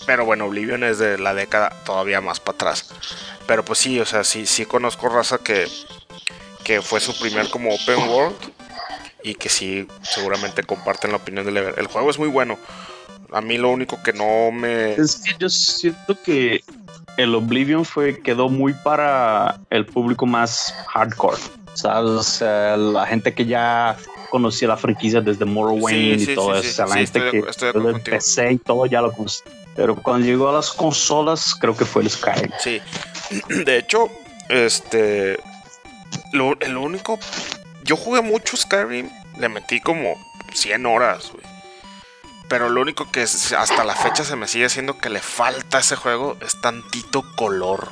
Pero 0.06 0.26
bueno, 0.26 0.46
Oblivion 0.46 0.84
es 0.84 1.00
de 1.00 1.18
la 1.18 1.34
década 1.34 1.70
todavía 1.86 2.22
más 2.22 2.40
para 2.40 2.56
atrás. 2.56 2.94
Pero 3.46 3.66
pues 3.66 3.80
sí, 3.80 4.00
o 4.00 4.06
sea, 4.06 4.24
sí, 4.24 4.46
sí 4.46 4.66
conozco 4.66 5.10
raza 5.10 5.38
que, 5.38 5.68
que 6.64 6.82
fue 6.82 7.00
su 7.00 7.18
primer 7.20 7.50
como 7.50 7.74
open 7.74 8.08
world 8.08 8.36
y 9.24 9.36
que 9.36 9.50
sí 9.50 9.88
seguramente 10.02 10.64
comparten 10.64 11.12
la 11.12 11.18
opinión 11.18 11.46
de 11.46 11.52
Lever. 11.52 11.76
El 11.78 11.88
juego 11.88 12.10
es 12.10 12.20
muy 12.20 12.30
bueno. 12.30 12.58
A 13.34 13.42
mí 13.42 13.58
lo 13.58 13.72
único 13.72 14.02
que 14.04 14.14
no 14.14 14.52
me 14.52 14.94
es 14.94 15.18
que 15.18 15.36
yo 15.40 15.50
siento 15.50 16.16
que 16.24 16.64
el 17.18 17.36
Oblivion 17.36 17.84
fue 17.84 18.20
quedó 18.20 18.50
muy 18.50 18.74
para 18.74 19.60
el 19.70 19.86
público 19.86 20.26
más 20.26 20.74
hardcore. 20.89 21.38
O 21.74 22.24
sea, 22.24 22.78
la 22.78 23.05
gente 23.08 23.34
que 23.34 23.46
ya 23.46 23.97
conocía 24.30 24.68
la 24.68 24.78
franquicia 24.78 25.22
desde 25.22 25.46
Morrowind 25.46 26.22
y 26.22 26.36
todo 26.36 26.55
eso. 26.55 26.86
la 26.86 26.96
gente 26.96 27.20
que 27.32 27.42
desde 27.42 28.00
PC 28.00 28.51
y 28.54 28.58
todo 28.58 28.86
ya 28.86 29.01
lo 29.01 29.12
conocía. 29.12 29.51
Pero 29.76 29.96
cuando 29.96 30.28
llegó 30.28 30.50
a 30.50 30.54
las 30.54 30.72
consolas, 30.72 31.55
creo 31.55 31.76
que 31.76 31.86
fue 31.86 32.04
el 32.04 32.10
Skyrim. 32.10 32.51
Sí. 32.60 32.80
De 33.66 33.80
hecho, 33.80 34.10
este 34.50 35.39
lo, 36.32 36.60
el 36.60 36.78
único. 36.78 37.20
Yo 37.84 37.97
jugué 37.97 38.22
mucho 38.22 38.55
Skyrim. 38.55 39.10
Le 39.39 39.50
metí 39.50 39.80
como 39.80 40.14
100 40.54 40.86
horas, 40.86 41.32
güey. 41.32 41.53
Pero 42.47 42.70
lo 42.70 42.82
único 42.82 43.09
que 43.11 43.21
hasta 43.21 43.83
la 43.83 43.95
fecha 43.95 44.24
se 44.24 44.36
me 44.36 44.47
sigue 44.47 44.65
haciendo 44.65 44.97
que 44.97 45.09
le 45.09 45.20
falta 45.20 45.78
a 45.78 45.82
ese 45.82 45.95
juego 45.95 46.37
es 46.41 46.59
tantito 46.61 47.24
color. 47.36 47.89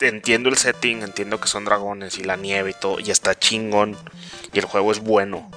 entiendo 0.00 0.48
el 0.48 0.56
setting, 0.56 1.02
entiendo 1.02 1.40
que 1.40 1.48
son 1.48 1.64
dragones 1.64 2.18
y 2.18 2.24
la 2.24 2.36
nieve 2.36 2.70
y 2.70 2.74
todo, 2.74 3.00
y 3.00 3.10
está 3.10 3.38
chingón. 3.38 3.96
Y 4.52 4.58
el 4.58 4.64
juego 4.64 4.92
es 4.92 5.00
bueno. 5.00 5.50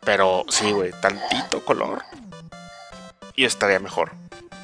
Pero 0.00 0.44
sí, 0.48 0.70
güey, 0.72 0.92
tantito 1.00 1.64
color. 1.64 2.02
Y 3.34 3.44
estaría 3.44 3.80
mejor 3.80 4.12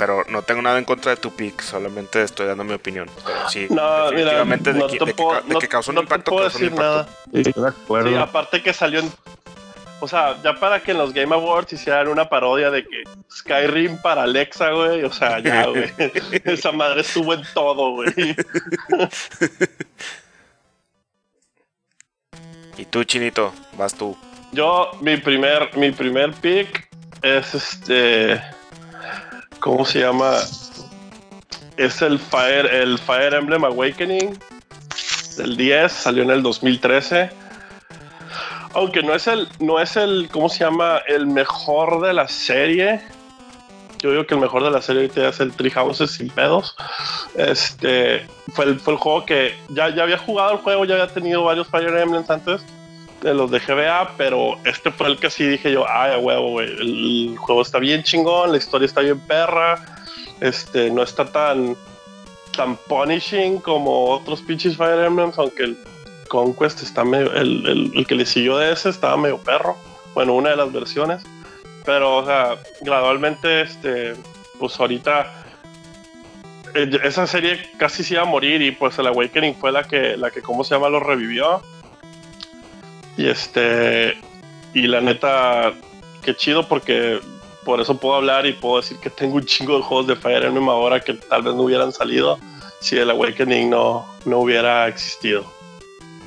pero 0.00 0.24
no 0.30 0.40
tengo 0.40 0.62
nada 0.62 0.78
en 0.78 0.86
contra 0.86 1.10
de 1.10 1.18
tu 1.18 1.30
pick, 1.30 1.60
solamente 1.60 2.22
estoy 2.22 2.46
dando 2.46 2.64
mi 2.64 2.72
opinión. 2.72 3.06
Pero 3.22 3.50
sí, 3.50 3.68
definitivamente 3.68 4.72
de, 4.72 4.86
que, 4.86 4.98
de, 4.98 5.68
causó 5.68 5.90
un 5.90 5.98
impacto, 5.98 6.34
causó 6.34 6.56
un 6.56 6.64
impacto. 6.64 7.06
Sí, 7.34 8.14
aparte 8.16 8.62
que 8.62 8.72
salió 8.72 9.00
en. 9.00 9.12
O 10.00 10.08
sea, 10.08 10.36
ya 10.42 10.54
para 10.54 10.80
que 10.80 10.92
en 10.92 10.98
los 10.98 11.12
Game 11.12 11.34
Awards 11.34 11.72
hicieran 11.72 12.08
una 12.08 12.28
parodia 12.28 12.70
de 12.70 12.84
que 12.84 13.04
Skyrim 13.30 13.98
para 13.98 14.22
Alexa, 14.22 14.70
güey. 14.70 15.04
O 15.04 15.12
sea, 15.12 15.38
ya, 15.40 15.66
güey. 15.66 15.92
Esa 16.44 16.72
madre 16.72 17.02
estuvo 17.02 17.34
en 17.34 17.42
todo, 17.54 17.92
güey. 17.92 18.12
y 22.78 22.84
tú, 22.86 23.04
Chinito, 23.04 23.52
vas 23.76 23.94
tú. 23.94 24.16
Yo, 24.52 24.90
mi 25.00 25.16
primer, 25.16 25.76
mi 25.76 25.92
primer 25.92 26.32
pick 26.32 26.88
es 27.22 27.54
este 27.54 28.40
¿Cómo 29.60 29.84
se 29.84 30.00
llama? 30.00 30.38
Es 31.76 32.00
el 32.00 32.18
Fire, 32.18 32.66
el 32.66 32.98
Fire 32.98 33.34
Emblem 33.34 33.62
Awakening 33.62 34.38
del 35.36 35.56
10, 35.56 35.92
salió 35.92 36.22
en 36.22 36.30
el 36.30 36.42
2013. 36.42 37.30
Aunque 38.74 39.02
no 39.02 39.14
es 39.14 39.26
el, 39.26 39.48
no 39.58 39.80
es 39.80 39.96
el, 39.96 40.28
¿cómo 40.30 40.48
se 40.48 40.64
llama? 40.64 40.98
El 41.06 41.26
mejor 41.26 42.00
de 42.02 42.12
la 42.12 42.28
serie. 42.28 43.00
Yo 43.98 44.10
digo 44.10 44.26
que 44.26 44.34
el 44.34 44.40
mejor 44.40 44.64
de 44.64 44.70
la 44.70 44.80
serie 44.80 45.02
ahorita 45.02 45.28
es 45.28 45.40
el 45.40 45.52
Tree 45.52 45.70
Houses 45.70 46.12
sin 46.12 46.30
pedos. 46.30 46.76
Este 47.36 48.26
fue 48.54 48.64
el, 48.64 48.80
fue 48.80 48.94
el 48.94 48.98
juego 48.98 49.26
que 49.26 49.54
ya, 49.68 49.94
ya 49.94 50.04
había 50.04 50.18
jugado 50.18 50.52
el 50.52 50.58
juego, 50.58 50.84
ya 50.84 50.94
había 50.94 51.08
tenido 51.08 51.44
varios 51.44 51.68
Fire 51.68 51.94
Emblems 51.96 52.30
antes 52.30 52.62
de 53.20 53.34
los 53.34 53.50
de 53.50 53.58
GBA, 53.58 54.14
pero 54.16 54.56
este 54.64 54.90
fue 54.90 55.08
el 55.08 55.18
que 55.18 55.28
sí 55.28 55.46
dije 55.46 55.70
yo, 55.70 55.84
ay, 55.86 56.16
huevo, 56.18 56.50
güey. 56.52 56.68
El 56.68 57.36
juego 57.36 57.60
está 57.60 57.78
bien 57.78 58.02
chingón, 58.02 58.52
la 58.52 58.58
historia 58.58 58.86
está 58.86 59.02
bien 59.02 59.20
perra. 59.20 59.84
Este 60.40 60.90
no 60.90 61.02
está 61.02 61.26
tan 61.26 61.76
tan 62.56 62.76
punishing 62.76 63.60
como 63.60 64.06
otros 64.10 64.40
pinches 64.42 64.76
Fire 64.76 65.04
Emblems, 65.04 65.38
aunque 65.38 65.64
el 65.64 65.78
Conquest 66.30 66.80
está 66.82 67.04
medio. 67.04 67.32
El, 67.34 67.66
el, 67.66 67.92
el, 67.94 68.06
que 68.06 68.14
le 68.14 68.24
siguió 68.24 68.56
de 68.56 68.72
ese 68.72 68.88
estaba 68.88 69.16
medio 69.16 69.38
perro. 69.38 69.76
Bueno, 70.14 70.34
una 70.34 70.50
de 70.50 70.56
las 70.56 70.72
versiones. 70.72 71.22
Pero, 71.84 72.18
o 72.18 72.24
sea, 72.24 72.56
gradualmente, 72.80 73.62
este. 73.62 74.14
Pues 74.60 74.78
ahorita. 74.78 75.26
eh, 76.74 76.88
Esa 77.02 77.26
serie 77.26 77.60
casi 77.78 78.04
se 78.04 78.14
iba 78.14 78.22
a 78.22 78.26
morir. 78.26 78.62
Y 78.62 78.70
pues 78.70 78.96
el 79.00 79.08
Awakening 79.08 79.56
fue 79.56 79.72
la 79.72 79.82
que, 79.82 80.16
la 80.16 80.30
que 80.30 80.40
¿cómo 80.40 80.62
se 80.62 80.74
llama? 80.74 80.88
Lo 80.88 81.00
revivió. 81.00 81.60
Y 83.16 83.26
este. 83.28 84.16
Y 84.72 84.86
la 84.86 85.00
neta. 85.00 85.72
Qué 86.22 86.34
chido 86.36 86.66
porque. 86.68 87.20
Por 87.64 87.80
eso 87.80 87.98
puedo 87.98 88.14
hablar 88.14 88.46
y 88.46 88.54
puedo 88.54 88.80
decir 88.80 88.96
que 89.00 89.10
tengo 89.10 89.34
un 89.34 89.44
chingo 89.44 89.76
de 89.76 89.82
juegos 89.82 90.06
de 90.06 90.16
Fire 90.16 90.44
Emblem 90.44 90.68
ahora 90.70 90.98
que 91.00 91.12
tal 91.12 91.42
vez 91.42 91.54
no 91.54 91.62
hubieran 91.64 91.92
salido 91.92 92.38
si 92.80 92.96
el 92.96 93.10
Awakening 93.10 93.68
no, 93.68 94.06
no 94.24 94.38
hubiera 94.38 94.88
existido. 94.88 95.44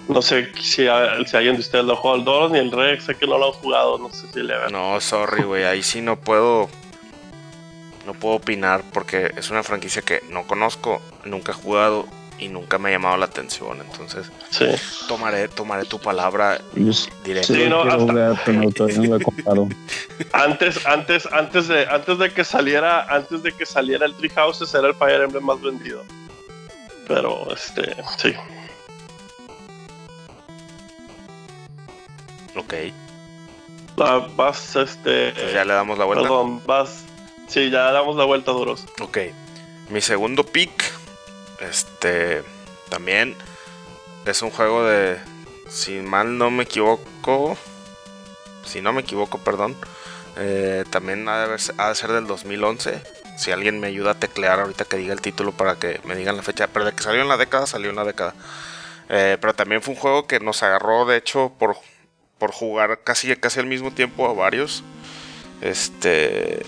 No 0.07 0.21
sé 0.21 0.51
si, 0.59 0.85
si 0.85 0.87
alguien 0.87 1.55
de 1.55 1.61
ustedes 1.61 1.85
lo 1.85 1.95
jugó 1.95 2.13
al 2.13 2.25
Doros 2.25 2.51
ni 2.51 2.59
el 2.59 2.71
Rex, 2.71 3.05
sé 3.05 3.15
que 3.15 3.25
no 3.25 3.37
lo 3.37 3.47
han 3.47 3.51
jugado, 3.53 3.97
no 3.97 4.09
sé 4.11 4.27
si 4.33 4.41
le 4.41 4.57
ven. 4.57 4.71
No, 4.71 4.99
sorry, 4.99 5.43
güey, 5.43 5.63
ahí 5.63 5.81
sí 5.83 6.01
no 6.01 6.17
puedo. 6.19 6.69
No 8.05 8.13
puedo 8.13 8.35
opinar 8.35 8.83
porque 8.91 9.31
es 9.37 9.49
una 9.49 9.63
franquicia 9.63 10.01
que 10.01 10.21
no 10.29 10.45
conozco, 10.45 11.01
nunca 11.23 11.53
he 11.53 11.55
jugado 11.55 12.05
y 12.37 12.49
nunca 12.49 12.77
me 12.77 12.89
ha 12.89 12.91
llamado 12.91 13.15
la 13.15 13.25
atención. 13.25 13.79
Entonces, 13.79 14.29
Sí. 14.49 14.65
tomaré, 15.07 15.47
tomaré 15.47 15.85
tu 15.85 15.99
palabra 15.99 16.59
directa. 17.23 17.53
Sí, 17.53 17.65
no, 17.69 17.85
no. 17.85 17.95
Antes, 20.33 20.85
antes, 20.85 21.25
antes 21.31 21.69
de, 21.69 21.87
antes 21.87 22.17
de 22.17 22.29
que 22.33 22.43
saliera, 22.43 23.03
antes 23.03 23.41
de 23.41 23.53
que 23.53 23.65
saliera 23.65 24.05
el 24.05 24.13
Tree 24.15 24.29
Houses 24.31 24.73
era 24.73 24.89
el 24.89 24.95
Fire 24.95 25.21
Emblem 25.21 25.45
más 25.45 25.61
vendido. 25.61 26.03
Pero 27.07 27.47
este, 27.53 27.95
sí. 28.17 28.33
Ok, 32.55 32.73
Va- 33.99 34.27
vas, 34.35 34.75
este. 34.75 35.31
pues 35.33 35.53
ya 35.53 35.63
le 35.65 35.73
damos 35.73 35.97
la 35.97 36.05
vuelta. 36.05 36.23
Perdón, 36.23 36.61
vas. 36.65 37.03
Sí, 37.47 37.69
ya 37.69 37.91
damos 37.91 38.15
la 38.15 38.23
vuelta 38.25 38.51
duros. 38.51 38.85
Ok. 39.01 39.17
Mi 39.89 40.01
segundo 40.01 40.43
pick. 40.43 40.71
Este. 41.59 42.43
También. 42.89 43.35
Es 44.25 44.41
un 44.41 44.49
juego 44.49 44.83
de. 44.83 45.17
Si 45.69 45.91
mal 45.99 46.37
no 46.37 46.49
me 46.51 46.63
equivoco. 46.63 47.57
Si 48.65 48.81
no 48.81 48.93
me 48.93 49.01
equivoco, 49.01 49.37
perdón. 49.39 49.75
eh, 50.37 50.83
también 50.89 51.27
ha 51.27 51.47
de, 51.47 51.57
ha 51.77 51.89
de 51.89 51.95
ser 51.95 52.11
del 52.11 52.25
2011. 52.27 53.01
Si 53.37 53.51
alguien 53.51 53.79
me 53.79 53.87
ayuda 53.87 54.11
a 54.11 54.15
teclear 54.15 54.59
ahorita 54.59 54.85
que 54.85 54.97
diga 54.97 55.13
el 55.13 55.21
título 55.21 55.51
para 55.51 55.75
que 55.75 55.99
me 56.05 56.15
digan 56.15 56.37
la 56.37 56.43
fecha. 56.43 56.67
Pero 56.67 56.85
de 56.85 56.93
que 56.93 57.03
salió 57.03 57.21
en 57.21 57.27
la 57.27 57.37
década, 57.37 57.67
salió 57.67 57.89
en 57.89 57.95
la 57.95 58.03
década. 58.05 58.33
Eh, 59.09 59.37
pero 59.41 59.53
también 59.53 59.81
fue 59.81 59.93
un 59.93 59.99
juego 59.99 60.25
que 60.27 60.39
nos 60.39 60.63
agarró, 60.63 61.05
de 61.05 61.17
hecho, 61.17 61.51
por, 61.59 61.75
por 62.43 62.51
jugar 62.51 62.99
casi, 63.05 63.33
casi 63.37 63.61
al 63.61 63.67
mismo 63.67 63.91
tiempo 63.91 64.27
a 64.27 64.33
varios. 64.33 64.83
Este. 65.61 66.65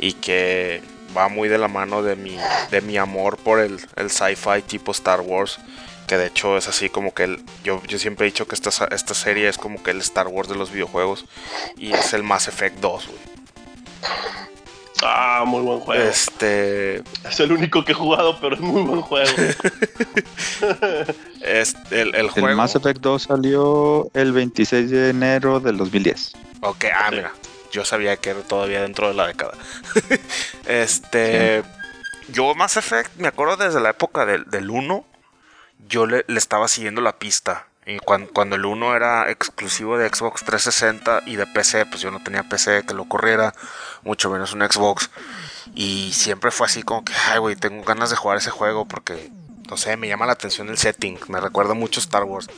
Y 0.00 0.14
que 0.14 0.80
va 1.14 1.28
muy 1.28 1.50
de 1.50 1.58
la 1.58 1.68
mano 1.68 2.02
de 2.02 2.16
mi, 2.16 2.38
de 2.70 2.80
mi 2.80 2.96
amor 2.96 3.36
por 3.36 3.60
el, 3.60 3.78
el 3.96 4.08
sci-fi 4.08 4.62
tipo 4.66 4.90
Star 4.92 5.20
Wars. 5.20 5.58
Que 6.06 6.16
de 6.16 6.28
hecho 6.28 6.56
es 6.56 6.66
así 6.66 6.88
como 6.88 7.12
que 7.12 7.24
el, 7.24 7.44
yo, 7.62 7.82
yo 7.86 7.98
siempre 7.98 8.26
he 8.26 8.30
dicho 8.30 8.48
que 8.48 8.54
esta, 8.54 8.70
esta 8.86 9.12
serie 9.12 9.50
es 9.50 9.58
como 9.58 9.82
que 9.82 9.90
el 9.90 9.98
Star 9.98 10.28
Wars 10.28 10.48
de 10.48 10.54
los 10.54 10.72
videojuegos. 10.72 11.26
Y 11.76 11.92
es 11.92 12.14
el 12.14 12.22
Mass 12.22 12.48
Effect 12.48 12.78
2, 12.80 13.08
güey. 13.08 13.37
Ah, 15.02 15.44
muy 15.46 15.62
buen 15.62 15.80
juego. 15.80 16.02
Este. 16.02 16.96
Es 17.28 17.40
el 17.40 17.52
único 17.52 17.84
que 17.84 17.92
he 17.92 17.94
jugado, 17.94 18.38
pero 18.40 18.56
es 18.56 18.60
muy 18.60 18.82
buen 18.82 19.00
juego. 19.02 19.30
Es 21.40 21.76
el, 21.90 22.08
el 22.08 22.14
El 22.16 22.30
juego. 22.30 22.56
Mass 22.56 22.74
Effect 22.74 23.00
2 23.00 23.22
salió 23.22 24.10
el 24.12 24.32
26 24.32 24.90
de 24.90 25.10
enero 25.10 25.60
del 25.60 25.76
2010. 25.76 26.32
Ok, 26.62 26.86
ah, 26.92 27.10
mira. 27.10 27.32
Yo 27.70 27.84
sabía 27.84 28.16
que 28.16 28.30
era 28.30 28.40
todavía 28.40 28.82
dentro 28.82 29.08
de 29.08 29.14
la 29.14 29.28
década. 29.28 29.52
este. 30.66 31.62
Yo, 32.30 32.54
Mass 32.54 32.76
Effect, 32.76 33.16
me 33.16 33.28
acuerdo 33.28 33.56
desde 33.56 33.80
la 33.80 33.90
época 33.90 34.26
del, 34.26 34.44
del 34.50 34.68
1. 34.68 35.06
Yo 35.88 36.06
le, 36.06 36.24
le 36.26 36.38
estaba 36.38 36.66
siguiendo 36.68 37.00
la 37.00 37.18
pista. 37.18 37.67
Y 37.88 37.98
cuando, 37.98 38.30
cuando 38.32 38.56
el 38.56 38.64
1 38.66 38.94
era 38.94 39.30
exclusivo 39.30 39.96
de 39.96 40.08
Xbox 40.08 40.44
360 40.44 41.22
y 41.26 41.36
de 41.36 41.46
PC, 41.46 41.86
pues 41.86 42.02
yo 42.02 42.10
no 42.10 42.20
tenía 42.22 42.42
PC 42.42 42.84
que 42.86 42.92
lo 42.94 43.06
corriera, 43.08 43.54
mucho 44.04 44.28
menos 44.30 44.52
un 44.52 44.60
Xbox. 44.60 45.10
Y 45.74 46.12
siempre 46.12 46.50
fue 46.50 46.66
así 46.66 46.82
como 46.82 47.04
que, 47.04 47.12
ay, 47.30 47.38
güey, 47.38 47.56
tengo 47.56 47.82
ganas 47.84 48.10
de 48.10 48.16
jugar 48.16 48.36
ese 48.38 48.50
juego 48.50 48.86
porque, 48.86 49.30
no 49.70 49.76
sé, 49.78 49.96
me 49.96 50.06
llama 50.06 50.26
la 50.26 50.32
atención 50.32 50.68
el 50.68 50.76
setting. 50.76 51.18
Me 51.28 51.40
recuerda 51.40 51.72
mucho 51.74 51.98
Star 52.00 52.24
Wars. 52.24 52.48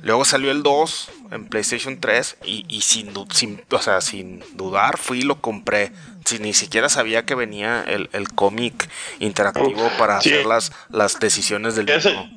Luego 0.00 0.24
salió 0.24 0.50
el 0.52 0.62
2 0.62 1.10
en 1.32 1.46
PlayStation 1.48 1.98
3 2.00 2.38
y, 2.44 2.64
y 2.68 2.82
sin, 2.82 3.12
sin, 3.32 3.60
o 3.70 3.82
sea, 3.82 4.00
sin 4.00 4.44
dudar 4.54 4.96
fui 4.96 5.18
y 5.18 5.22
lo 5.22 5.40
compré. 5.40 5.92
Si 6.24 6.38
ni 6.38 6.54
siquiera 6.54 6.88
sabía 6.88 7.26
que 7.26 7.34
venía 7.34 7.82
el, 7.82 8.08
el 8.12 8.28
cómic 8.32 8.88
interactivo 9.18 9.90
para 9.98 10.20
Sí. 10.20 10.30
hacer 10.32 10.46
las, 10.46 10.72
las 10.88 11.18
decisiones 11.20 11.74
del 11.74 11.88
Ese- 11.90 12.10
mismo. 12.10 12.30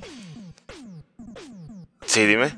Sí, 2.11 2.25
dime. 2.25 2.49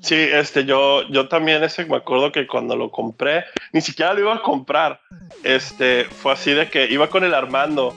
Sí, 0.00 0.14
este, 0.14 0.66
yo, 0.66 1.08
yo 1.08 1.26
también 1.28 1.64
ese 1.64 1.86
me 1.86 1.96
acuerdo 1.96 2.30
que 2.30 2.46
cuando 2.46 2.76
lo 2.76 2.90
compré, 2.90 3.44
ni 3.72 3.80
siquiera 3.80 4.12
lo 4.12 4.20
iba 4.20 4.34
a 4.34 4.42
comprar. 4.42 5.00
Este, 5.42 6.04
fue 6.04 6.32
así 6.32 6.52
de 6.52 6.68
que 6.68 6.84
iba 6.84 7.08
con 7.08 7.24
el 7.24 7.32
Armando 7.32 7.94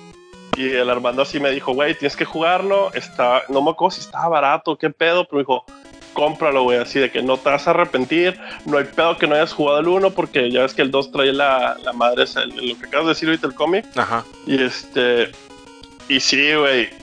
y 0.56 0.70
el 0.70 0.90
Armando 0.90 1.24
así 1.24 1.42
me 1.42 1.52
dijo, 1.52 1.74
güey, 1.74 1.94
tienes 1.96 2.16
que 2.16 2.24
jugarlo. 2.24 2.94
Está, 2.94 3.44
no 3.50 3.62
me 3.62 3.72
acuerdo 3.72 3.92
si 3.92 4.00
estaba 4.00 4.30
barato, 4.30 4.78
qué 4.78 4.90
pedo, 4.92 5.26
pero 5.26 5.36
me 5.36 5.42
dijo, 5.42 5.66
cómpralo, 6.14 6.64
güey, 6.64 6.80
así 6.80 6.98
de 7.00 7.12
que 7.12 7.22
no 7.22 7.36
te 7.36 7.50
vas 7.50 7.68
a 7.68 7.72
arrepentir. 7.72 8.40
No 8.66 8.78
hay 8.78 8.86
pedo 8.86 9.18
que 9.18 9.28
no 9.28 9.36
hayas 9.36 9.52
jugado 9.52 9.80
el 9.82 9.90
1 9.90 10.12
porque 10.12 10.50
ya 10.50 10.62
ves 10.62 10.74
que 10.74 10.84
el 10.84 10.92
2 10.92 11.12
trae 11.12 11.34
la, 11.34 11.78
la 11.84 11.92
madre, 11.92 12.24
es 12.24 12.36
el- 12.38 12.50
lo 12.70 12.80
que 12.80 12.86
acabas 12.86 13.08
de 13.08 13.10
decir 13.10 13.28
ahorita 13.28 13.48
el 13.48 13.56
cómic. 13.56 13.86
Ajá. 13.98 14.24
Y 14.48 14.64
este. 14.64 15.32
Y 16.08 16.22
sí, 16.22 16.54
güey. 16.56 17.01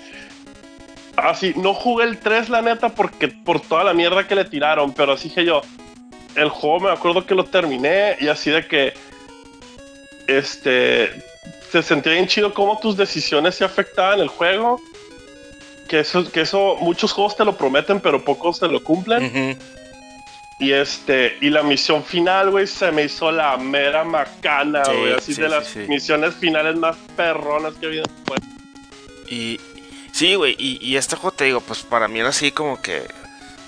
Así, 1.19 1.53
no 1.57 1.75
jugué 1.75 2.05
el 2.05 2.19
3, 2.19 2.49
la 2.49 2.63
neta, 2.63 2.91
porque 2.91 3.29
por 3.29 3.61
toda 3.61 3.85
la 3.85 3.93
mierda 3.95 4.27
que 4.27 4.35
le 4.35 4.45
tiraron. 4.45 4.93
Pero 4.95 5.13
así 5.13 5.31
que 5.31 5.45
yo. 5.45 5.63
El 6.35 6.49
juego 6.51 6.81
me 6.81 6.91
acuerdo 6.91 7.27
que 7.27 7.35
lo 7.35 7.45
terminé. 7.45 8.17
Y 8.21 8.29
así 8.29 8.51
de 8.51 8.67
que. 8.67 8.95
Este. 10.27 11.11
Se 11.71 11.83
sentía 11.83 12.13
bien 12.13 12.27
chido 12.27 12.55
cómo 12.55 12.79
tus 12.79 12.97
decisiones 12.97 13.55
se 13.55 13.65
afectaban 13.65 14.21
el 14.21 14.29
juego. 14.29 14.81
Que 15.89 16.01
eso, 16.01 16.31
que 16.31 16.43
eso, 16.43 16.77
muchos 16.81 17.13
juegos 17.13 17.37
te 17.37 17.45
lo 17.45 17.57
prometen, 17.57 18.01
pero 18.01 18.25
pocos 18.25 18.61
te 18.61 18.69
lo 18.69 18.83
cumplen. 18.83 19.59
Y 20.61 20.73
este, 20.73 21.37
y 21.41 21.51
la 21.51 21.63
misión 21.63 22.03
final, 22.05 22.51
güey, 22.51 22.67
se 22.67 22.91
me 22.91 23.05
hizo 23.05 23.31
la 23.31 23.57
mera 23.57 24.03
macana, 24.03 24.85
Sí, 24.85 24.93
güey. 24.93 25.13
así 25.13 25.35
sí, 25.35 25.41
de 25.41 25.49
sí, 25.49 25.55
las 25.55 25.89
misiones 25.89 26.35
finales 26.35 26.77
más 26.77 26.97
perronas 27.17 27.75
que 27.75 27.87
he 27.87 27.89
habido. 27.89 28.05
Pues, 28.25 28.41
Y 29.31 29.61
sí, 30.19 30.35
güey, 30.35 30.57
y, 30.59 30.97
este 30.97 31.15
juego 31.15 31.37
te 31.37 31.45
digo, 31.45 31.61
pues 31.61 31.85
para 31.85 32.09
mí 32.09 32.19
era 32.19 32.31
así 32.31 32.51
como 32.51 32.83
que, 32.83 33.07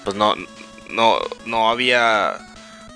pues 0.02 0.16
no, 0.16 0.34
no, 0.90 1.18
no 1.46 1.70
había, 1.70 2.38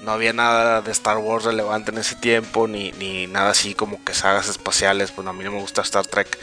no 0.02 0.10
había 0.10 0.32
nada 0.32 0.82
de 0.82 0.90
Star 0.90 1.18
Wars 1.18 1.44
relevante 1.44 1.92
en 1.92 1.98
ese 1.98 2.16
tiempo, 2.16 2.66
ni, 2.66 2.90
ni 2.92 3.28
nada 3.28 3.50
así 3.50 3.74
como 3.74 4.02
que 4.02 4.12
sagas 4.12 4.48
espaciales, 4.48 5.12
pues 5.12 5.24
a 5.28 5.32
mí 5.32 5.44
no 5.44 5.52
me 5.52 5.60
gusta 5.60 5.82
Star 5.82 6.04
Trek, 6.04 6.36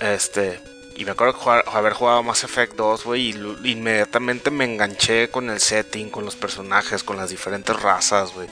este, 0.00 0.60
y 0.96 1.06
me 1.06 1.12
acuerdo 1.12 1.32
jugar- 1.32 1.64
haber 1.72 1.94
jugado 1.94 2.22
Mass 2.22 2.44
Effect 2.44 2.76
2, 2.76 3.04
güey, 3.04 3.30
y 3.30 3.70
inmediatamente 3.70 4.50
me 4.50 4.66
enganché 4.66 5.30
con 5.30 5.48
el 5.48 5.60
setting, 5.60 6.10
con 6.10 6.26
los 6.26 6.36
personajes, 6.36 7.02
con 7.04 7.16
las 7.16 7.30
diferentes 7.30 7.74
razas, 7.80 8.34
güey, 8.34 8.48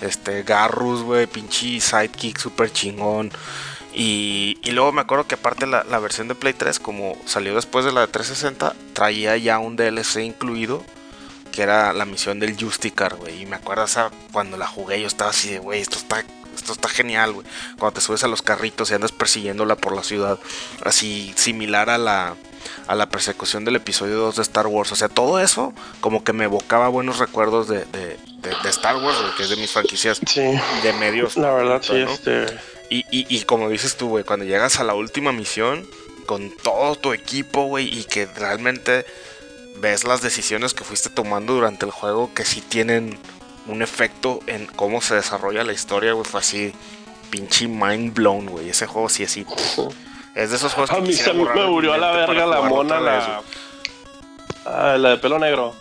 este, 0.00 0.44
Garrus, 0.44 1.02
güey, 1.02 1.26
pinche 1.26 1.78
sidekick 1.78 2.38
super 2.38 2.72
chingón. 2.72 3.30
Y, 3.94 4.58
y 4.62 4.72
luego 4.72 4.92
me 4.92 5.00
acuerdo 5.00 5.26
que 5.26 5.34
aparte 5.36 5.66
la, 5.66 5.84
la 5.84 5.98
versión 5.98 6.28
de 6.28 6.34
Play 6.34 6.52
3, 6.52 6.78
como 6.78 7.16
salió 7.24 7.54
después 7.54 7.84
de 7.84 7.92
la 7.92 8.02
de 8.02 8.08
360, 8.08 8.74
traía 8.92 9.36
ya 9.36 9.58
un 9.58 9.76
DLC 9.76 10.18
incluido, 10.18 10.84
que 11.52 11.62
era 11.62 11.92
la 11.92 12.04
misión 12.04 12.38
del 12.38 12.56
Justicar, 12.58 13.16
güey. 13.16 13.42
Y 13.42 13.46
me 13.46 13.56
acuerdo 13.56 13.84
esa, 13.84 14.10
cuando 14.32 14.56
la 14.56 14.66
jugué, 14.66 15.00
yo 15.00 15.06
estaba 15.06 15.30
así 15.30 15.50
de, 15.50 15.58
güey, 15.58 15.80
esto 15.80 15.98
está 15.98 16.24
esto 16.54 16.72
está 16.72 16.88
genial, 16.88 17.32
güey. 17.32 17.46
Cuando 17.78 17.94
te 17.94 18.00
subes 18.00 18.24
a 18.24 18.28
los 18.28 18.42
carritos 18.42 18.90
y 18.90 18.94
andas 18.94 19.12
persiguiéndola 19.12 19.76
por 19.76 19.94
la 19.94 20.02
ciudad, 20.02 20.38
así 20.84 21.32
similar 21.36 21.88
a 21.88 21.98
la 21.98 22.34
a 22.86 22.94
la 22.94 23.08
persecución 23.08 23.64
del 23.64 23.76
episodio 23.76 24.16
2 24.16 24.36
de 24.36 24.42
Star 24.42 24.66
Wars. 24.66 24.92
O 24.92 24.96
sea, 24.96 25.08
todo 25.08 25.40
eso 25.40 25.72
como 26.00 26.24
que 26.24 26.32
me 26.32 26.44
evocaba 26.44 26.88
buenos 26.88 27.18
recuerdos 27.18 27.68
de, 27.68 27.84
de, 27.86 28.16
de, 28.42 28.68
Star 28.70 28.96
Wars, 28.96 29.16
que 29.36 29.44
es 29.44 29.50
de 29.50 29.56
mis 29.56 29.70
franquicias 29.70 30.20
de 30.20 30.92
medios. 30.98 31.36
La 31.36 31.52
verdad, 31.52 31.80
sí, 31.82 31.96
este... 31.96 32.46
Y, 32.90 33.04
y, 33.10 33.26
y 33.28 33.42
como 33.42 33.68
dices 33.68 33.96
tú, 33.96 34.08
güey, 34.08 34.24
cuando 34.24 34.44
llegas 34.44 34.80
a 34.80 34.84
la 34.84 34.94
última 34.94 35.32
misión 35.32 35.86
con 36.26 36.50
todo 36.50 36.94
tu 36.96 37.12
equipo, 37.12 37.64
güey, 37.64 37.86
y 37.86 38.04
que 38.04 38.26
realmente 38.26 39.04
ves 39.80 40.04
las 40.04 40.22
decisiones 40.22 40.74
que 40.74 40.84
fuiste 40.84 41.10
tomando 41.10 41.54
durante 41.54 41.86
el 41.86 41.92
juego 41.92 42.32
que 42.34 42.44
sí 42.44 42.60
tienen 42.60 43.18
un 43.66 43.82
efecto 43.82 44.40
en 44.46 44.66
cómo 44.66 45.00
se 45.00 45.14
desarrolla 45.14 45.64
la 45.64 45.72
historia, 45.72 46.12
güey, 46.12 46.24
fue 46.24 46.40
así 46.40 46.72
pinche 47.30 47.68
mind 47.68 48.14
blown, 48.14 48.46
güey. 48.46 48.70
Ese 48.70 48.86
juego 48.86 49.08
sí 49.08 49.24
así. 49.24 49.46
Es 50.34 50.50
de 50.50 50.56
esos 50.56 50.72
juegos 50.72 50.90
que 50.90 50.96
A 50.96 51.00
mí 51.00 51.12
se 51.12 51.32
me 51.32 51.66
murió 51.66 51.92
a 51.92 51.98
la 51.98 52.12
verga 52.12 52.46
la 52.46 52.62
mona, 52.62 53.00
la. 53.00 53.42
Ah, 54.64 54.96
la 54.98 55.10
de 55.10 55.18
pelo 55.18 55.38
negro. 55.38 55.74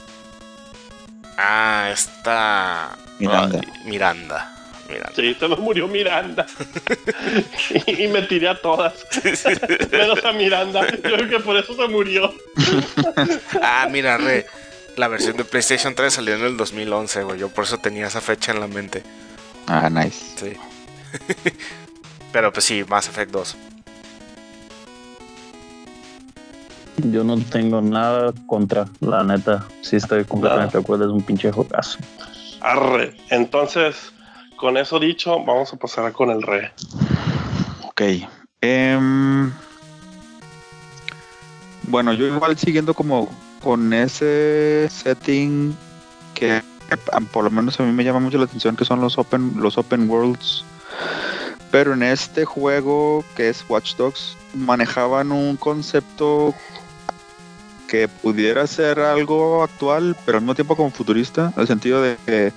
Ah, 1.37 1.89
esta. 1.91 2.97
Miranda. 3.19 3.61
Miranda. 3.85 4.56
Miranda. 4.87 5.11
Sí, 5.15 5.35
se 5.39 5.47
me 5.47 5.55
murió 5.55 5.87
Miranda. 5.87 6.45
y, 7.87 8.07
me 8.07 8.21
tiré 8.23 8.49
a 8.49 8.55
todas. 8.59 8.93
Menos 9.91 10.23
a 10.23 10.31
Miranda. 10.33 10.87
Yo 10.91 11.01
creo 11.01 11.29
que 11.29 11.39
por 11.39 11.57
eso 11.57 11.73
se 11.73 11.87
murió. 11.87 12.33
ah, 13.61 13.87
mira, 13.89 14.17
re. 14.17 14.45
La 14.95 15.07
versión 15.07 15.37
de 15.37 15.45
PlayStation 15.45 15.93
3 15.93 16.11
salió 16.11 16.35
en 16.35 16.43
el 16.43 16.57
2011, 16.57 17.23
güey. 17.23 17.39
Yo 17.39 17.49
por 17.49 17.65
eso 17.65 17.77
tenía 17.77 18.07
esa 18.07 18.21
fecha 18.21 18.51
en 18.51 18.59
la 18.59 18.67
mente. 18.67 19.03
Ah, 19.67 19.89
nice. 19.89 20.25
Sí. 20.37 20.53
Pero 22.31 22.51
pues 22.51 22.65
sí, 22.65 22.83
Mass 22.87 23.07
Effect 23.07 23.31
2. 23.31 23.57
Yo 27.11 27.23
no 27.23 27.39
tengo 27.39 27.81
nada 27.81 28.33
contra, 28.47 28.87
la 29.01 29.23
neta. 29.23 29.67
Sí 29.81 29.97
estoy 29.97 30.25
completamente 30.25 30.77
de 30.77 30.83
acuerdo, 30.83 31.05
es 31.05 31.11
un 31.11 31.21
pinche 31.21 31.51
juegazo. 31.51 31.99
Arre. 32.61 33.15
Entonces, 33.29 34.11
con 34.57 34.75
eso 34.75 34.99
dicho, 34.99 35.43
vamos 35.45 35.71
a 35.71 35.77
pasar 35.77 36.11
con 36.11 36.29
el 36.29 36.41
re. 36.41 36.71
Ok. 37.83 38.01
Em, 38.59 39.51
bueno, 41.83 42.13
yo 42.13 42.25
igual 42.25 42.57
siguiendo 42.57 42.93
como 42.93 43.29
con 43.63 43.93
ese 43.93 44.89
setting 44.89 45.75
que 46.33 46.61
por 47.31 47.43
lo 47.43 47.49
menos 47.49 47.79
a 47.79 47.83
mí 47.83 47.91
me 47.91 48.03
llama 48.03 48.19
mucho 48.19 48.37
la 48.37 48.45
atención 48.45 48.75
que 48.75 48.85
son 48.85 49.01
los 49.01 49.17
open 49.17 49.53
los 49.57 49.77
open 49.77 50.09
worlds 50.09 50.63
pero 51.71 51.93
en 51.93 52.03
este 52.03 52.45
juego 52.45 53.25
que 53.35 53.49
es 53.49 53.65
Watch 53.67 53.95
Dogs 53.95 54.37
manejaban 54.53 55.31
un 55.31 55.57
concepto 55.57 56.53
que 57.87 58.07
pudiera 58.07 58.67
ser 58.67 58.99
algo 58.99 59.63
actual, 59.63 60.15
pero 60.25 60.37
al 60.37 60.43
mismo 60.43 60.55
tiempo 60.55 60.75
como 60.75 60.91
futurista, 60.91 61.53
en 61.55 61.61
el 61.61 61.67
sentido 61.67 62.01
de 62.01 62.17
que 62.25 62.51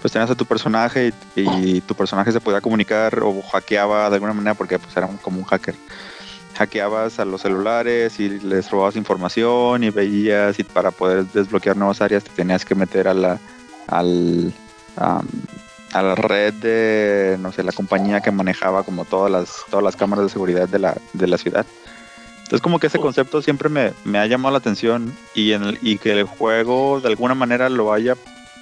pues 0.00 0.12
tenías 0.12 0.30
a 0.30 0.34
tu 0.34 0.46
personaje 0.46 1.12
y, 1.36 1.80
tu 1.82 1.94
personaje 1.94 2.32
se 2.32 2.40
podía 2.40 2.60
comunicar 2.60 3.18
o 3.22 3.42
hackeaba 3.42 4.08
de 4.08 4.16
alguna 4.16 4.32
manera 4.32 4.54
porque 4.54 4.78
pues 4.78 4.96
era 4.96 5.08
como 5.22 5.38
un 5.38 5.44
hacker. 5.44 5.74
Hackeabas 6.56 7.18
a 7.20 7.24
los 7.24 7.42
celulares 7.42 8.18
y 8.20 8.28
les 8.40 8.70
robabas 8.70 8.96
información 8.96 9.84
y 9.84 9.90
veías 9.90 10.58
y 10.58 10.64
para 10.64 10.90
poder 10.90 11.26
desbloquear 11.26 11.76
nuevas 11.76 12.00
áreas 12.00 12.24
te 12.24 12.30
tenías 12.30 12.64
que 12.64 12.74
meter 12.74 13.08
a 13.08 13.14
la 13.14 13.38
al 13.86 14.52
a 14.96 16.02
la 16.02 16.14
red 16.14 16.54
de 16.54 17.36
no 17.40 17.52
sé 17.52 17.62
la 17.62 17.72
compañía 17.72 18.20
que 18.20 18.30
manejaba 18.30 18.82
como 18.82 19.04
todas 19.04 19.30
las 19.30 19.64
todas 19.70 19.82
las 19.82 19.96
cámaras 19.96 20.24
de 20.26 20.30
seguridad 20.30 20.68
de 20.68 20.78
la, 20.78 20.96
de 21.14 21.26
la 21.26 21.38
ciudad 21.38 21.64
entonces 22.42 22.60
como 22.60 22.78
que 22.78 22.88
ese 22.88 22.98
concepto 22.98 23.42
siempre 23.42 23.68
me, 23.68 24.18
ha 24.18 24.26
llamado 24.26 24.52
la 24.52 24.58
atención 24.58 25.14
y, 25.34 25.52
en 25.52 25.78
y 25.82 25.98
que 25.98 26.12
el 26.12 26.24
juego 26.24 27.00
de 27.00 27.08
alguna 27.08 27.34
manera 27.34 27.68
lo 27.68 27.92
haya 27.92 28.16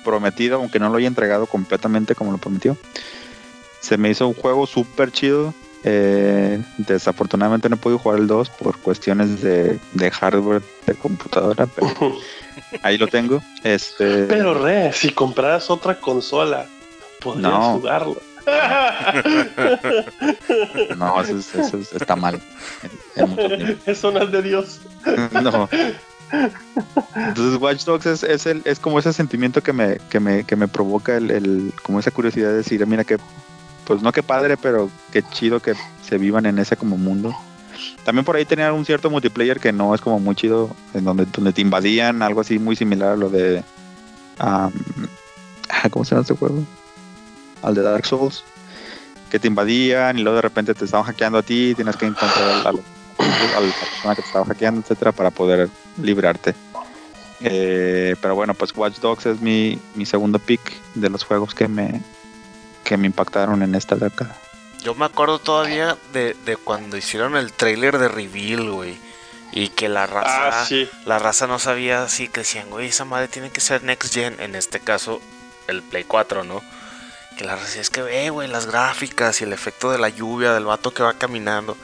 prometido, 0.08 0.56
aunque 0.56 0.78
no 0.78 0.88
lo 0.88 0.96
haya 0.96 1.06
entregado 1.06 1.46
completamente 1.46 2.14
como 2.14 2.32
lo 2.32 2.38
prometió. 2.38 2.78
Se 3.80 3.98
me 3.98 4.08
hizo 4.08 4.26
un 4.26 4.34
juego 4.34 4.66
súper 4.66 5.12
chido. 5.12 5.52
Eh, 5.84 6.60
desafortunadamente 6.78 7.68
no 7.68 7.76
he 7.76 7.78
podido 7.78 8.00
jugar 8.00 8.18
el 8.18 8.26
2 8.26 8.50
por 8.50 8.76
cuestiones 8.78 9.40
de, 9.42 9.78
hardware 10.10 10.60
de 10.86 10.94
computadora, 10.94 11.66
pero 11.66 11.94
ahí 12.82 12.98
lo 12.98 13.06
tengo. 13.06 13.40
Este... 13.62 14.24
Pero 14.24 14.54
re, 14.54 14.92
si 14.92 15.10
compraras 15.10 15.70
otra 15.70 16.00
consola, 16.00 16.66
podrías 17.20 17.52
jugarlo. 17.52 18.20
no, 20.96 21.20
eso, 21.20 21.78
está 21.94 22.16
mal. 22.16 22.40
eso 23.84 24.10
no 24.10 24.20
es 24.22 24.32
de 24.32 24.42
Dios. 24.42 24.80
no. 25.32 25.68
Entonces 27.14 27.60
Watch 27.60 27.84
Dogs 27.84 28.06
es, 28.06 28.46
el, 28.46 28.62
es 28.64 28.78
como 28.78 28.98
ese 28.98 29.12
sentimiento 29.12 29.62
que 29.62 29.72
me, 29.72 29.98
provoca 30.68 31.16
el, 31.16 31.72
como 31.82 32.00
esa 32.00 32.10
curiosidad 32.10 32.48
de 32.48 32.56
decir, 32.56 32.86
mira 32.86 33.04
que, 33.04 33.18
pues 33.84 34.02
no 34.02 34.12
que 34.12 34.22
padre, 34.22 34.56
pero 34.56 34.90
qué 35.12 35.22
chido 35.22 35.60
que 35.60 35.74
se 36.02 36.18
vivan 36.18 36.46
en 36.46 36.58
ese 36.58 36.76
como 36.76 36.96
mundo. 36.96 37.34
También 38.04 38.24
por 38.24 38.36
ahí 38.36 38.44
tenía 38.44 38.72
un 38.72 38.84
cierto 38.84 39.10
multiplayer 39.10 39.60
que 39.60 39.72
no 39.72 39.94
es 39.94 40.00
como 40.00 40.18
muy 40.18 40.34
chido, 40.34 40.74
en 40.94 41.04
donde, 41.04 41.26
donde 41.26 41.52
te 41.52 41.60
invadían, 41.60 42.22
algo 42.22 42.40
así 42.40 42.58
muy 42.58 42.76
similar 42.76 43.12
a 43.12 43.16
lo 43.16 43.30
de... 43.30 43.62
¿Cómo 45.90 46.04
se 46.04 46.10
llama 46.10 46.22
este 46.22 46.34
juego? 46.34 46.64
al 47.62 47.74
de 47.74 47.82
Dark 47.82 48.06
Souls, 48.06 48.44
que 49.30 49.38
te 49.38 49.48
invadían 49.48 50.18
y 50.18 50.22
luego 50.22 50.36
de 50.36 50.42
repente 50.42 50.74
te 50.74 50.84
estaban 50.84 51.06
hackeando 51.06 51.38
a 51.38 51.42
ti, 51.42 51.74
tienes 51.74 51.96
que 51.96 52.06
encontrar 52.06 52.66
a 52.66 52.72
la, 53.18 53.60
persona 53.60 54.14
que 54.14 54.22
te 54.22 54.26
estaba 54.28 54.44
hackeando, 54.44 54.80
etcétera, 54.80 55.12
para 55.12 55.30
poder 55.30 55.68
librarte. 56.00 56.54
Eh, 57.40 58.16
pero 58.20 58.34
bueno, 58.34 58.54
pues 58.54 58.76
Watch 58.76 58.98
Dogs 58.98 59.26
es 59.26 59.40
mi, 59.40 59.78
mi 59.94 60.06
segundo 60.06 60.38
pick 60.38 60.60
de 60.94 61.08
los 61.08 61.24
juegos 61.24 61.54
que 61.54 61.68
me, 61.68 62.02
que 62.84 62.96
me 62.96 63.06
impactaron 63.06 63.62
en 63.62 63.74
esta 63.74 63.96
década. 63.96 64.36
Yo 64.82 64.94
me 64.94 65.04
acuerdo 65.04 65.38
todavía 65.38 65.96
de, 66.12 66.34
de 66.44 66.56
cuando 66.56 66.96
hicieron 66.96 67.36
el 67.36 67.52
trailer 67.52 67.98
de 67.98 68.08
Reveal, 68.08 68.70
güey. 68.70 68.98
Y 69.50 69.70
que 69.70 69.88
la 69.88 70.06
raza, 70.06 70.62
ah, 70.62 70.68
la 71.06 71.18
raza 71.18 71.46
no 71.46 71.58
sabía 71.58 72.02
así, 72.02 72.28
que 72.28 72.40
decían, 72.40 72.68
güey, 72.68 72.88
esa 72.88 73.06
madre 73.06 73.28
tiene 73.28 73.50
que 73.50 73.60
ser 73.60 73.82
Next 73.82 74.12
Gen. 74.12 74.36
En 74.40 74.54
este 74.54 74.78
caso, 74.78 75.22
el 75.68 75.82
Play 75.82 76.04
4, 76.04 76.44
¿no? 76.44 76.60
que 77.38 77.44
la 77.44 77.56
es 77.56 77.88
que 77.88 78.02
ve, 78.02 78.30
güey, 78.30 78.48
las 78.48 78.66
gráficas 78.66 79.40
y 79.40 79.44
el 79.44 79.52
efecto 79.52 79.92
de 79.92 79.98
la 79.98 80.08
lluvia, 80.08 80.52
del 80.52 80.64
vato 80.64 80.92
que 80.92 81.04
va 81.04 81.14
caminando. 81.14 81.76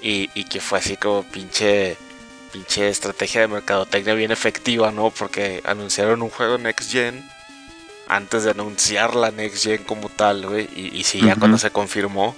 Y, 0.00 0.44
que 0.44 0.60
fue 0.60 0.78
así 0.78 0.96
como 0.96 1.24
pinche, 1.24 1.96
pinche 2.52 2.88
estrategia 2.88 3.42
de 3.42 3.48
mercadotecnia 3.48 4.14
bien 4.14 4.30
efectiva, 4.30 4.92
¿no? 4.92 5.10
Porque 5.10 5.62
anunciaron 5.64 6.22
un 6.22 6.30
juego 6.30 6.56
Next 6.56 6.90
Gen 6.90 7.28
antes 8.06 8.44
de 8.44 8.52
anunciar 8.52 9.16
la 9.16 9.30
Next 9.30 9.64
Gen 9.64 9.84
como 9.84 10.08
tal, 10.08 10.46
güey. 10.46 10.68
Y, 10.74 10.96
y 10.96 11.04
sí, 11.04 11.20
ya 11.20 11.36
cuando 11.36 11.58
se 11.58 11.70
confirmó, 11.70 12.36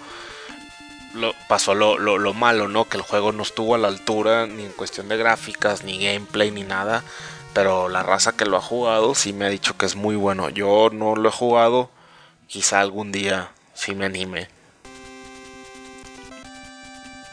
lo, 1.15 1.35
pasó 1.49 1.75
lo, 1.75 1.99
lo, 1.99 2.19
lo, 2.19 2.33
malo, 2.33 2.69
¿no? 2.69 2.87
Que 2.87 2.97
el 2.97 3.03
juego 3.03 3.33
no 3.33 3.43
estuvo 3.43 3.75
a 3.75 3.79
la 3.79 3.89
altura 3.89 4.47
ni 4.47 4.65
en 4.65 4.73
cuestión 4.73 5.09
de 5.09 5.17
gráficas, 5.17 5.85
ni 5.85 6.03
gameplay, 6.03 6.51
ni 6.51 6.63
nada. 6.63 7.05
Pero 7.53 7.89
la 7.89 8.03
raza 8.03 8.37
que 8.37 8.47
lo 8.47 8.57
ha 8.57 8.63
jugado 8.63 9.15
sí 9.15 9.33
me 9.33 9.45
ha 9.45 9.49
dicho 9.49 9.77
que 9.77 9.87
es 9.87 9.97
muy 9.97 10.17
bueno. 10.17 10.49
Yo 10.51 10.89
no 10.93 11.17
lo 11.17 11.29
he 11.29 11.33
jugado 11.33 11.91
quizá 12.47 12.81
algún 12.81 13.13
día 13.13 13.53
sí 13.75 13.95
me 13.95 14.07
anime. 14.07 14.49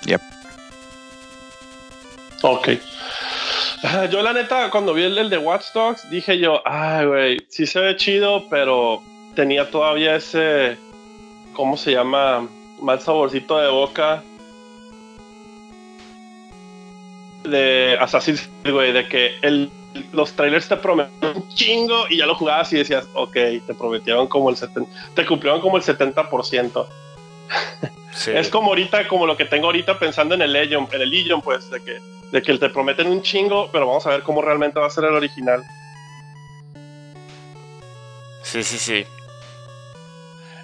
Yep. 0.06 0.22
Ok. 2.44 2.70
Yo 4.12 4.22
la 4.22 4.34
neta, 4.34 4.70
cuando 4.70 4.94
vi 4.94 5.04
el, 5.04 5.30
de 5.30 5.38
Watch 5.38 5.72
Dogs, 5.74 6.10
dije 6.10 6.40
yo, 6.40 6.62
ay, 6.66 7.06
güey, 7.06 7.38
sí 7.48 7.68
se 7.68 7.80
ve 7.80 7.96
chido, 7.96 8.48
pero 8.50 9.02
tenía 9.36 9.70
todavía 9.70 10.16
ese, 10.16 10.78
¿cómo 11.54 11.78
se 11.78 11.92
llama? 11.92 12.48
Mal 12.82 13.00
saborcito 13.02 13.60
de 13.60 13.70
boca 13.70 14.24
de 17.44 17.98
Assassin's 18.00 18.50
Creed, 18.62 18.74
güey, 18.74 18.92
de 18.94 19.08
que 19.08 19.38
el 19.42 19.72
los 20.12 20.34
trailers 20.34 20.68
te 20.68 20.78
prometían 20.78 21.38
un 21.38 21.48
chingo 21.50 22.06
y 22.10 22.18
ya 22.18 22.26
lo 22.26 22.36
jugabas 22.36 22.72
y 22.74 22.78
decías, 22.78 23.08
ok, 23.14 23.34
te 23.34 23.74
prometieron 23.74 24.28
como 24.28 24.50
el 24.50 24.58
70, 24.58 24.90
te 25.14 25.26
cumplieron 25.26 25.62
como 25.62 25.78
el 25.78 25.84
70%. 25.84 26.88
es 28.26 28.50
como 28.50 28.70
ahorita, 28.70 29.08
como 29.08 29.26
lo 29.26 29.38
que 29.38 29.46
tengo 29.46 29.68
ahorita 29.68 30.00
pensando 30.00 30.36
en 30.36 30.42
el 30.42 30.54
Legion, 30.54 30.88
en 30.92 31.02
el 31.02 31.10
Legion, 31.10 31.42
pues, 31.42 31.70
de 31.70 31.84
que, 31.84 32.00
de 32.32 32.42
que 32.42 32.58
te 32.58 32.70
prometen 32.70 33.08
un 33.08 33.22
chingo, 33.22 33.70
pero 33.72 33.88
vamos 33.88 34.06
a 34.08 34.12
ver 34.12 34.24
cómo 34.24 34.42
realmente 34.42 34.80
va 34.80 34.88
a 34.88 34.90
ser 34.90 35.06
el 35.06 35.14
original. 35.14 35.64
Sí, 38.44 38.64
sí, 38.64 38.78
sí. 38.78 39.06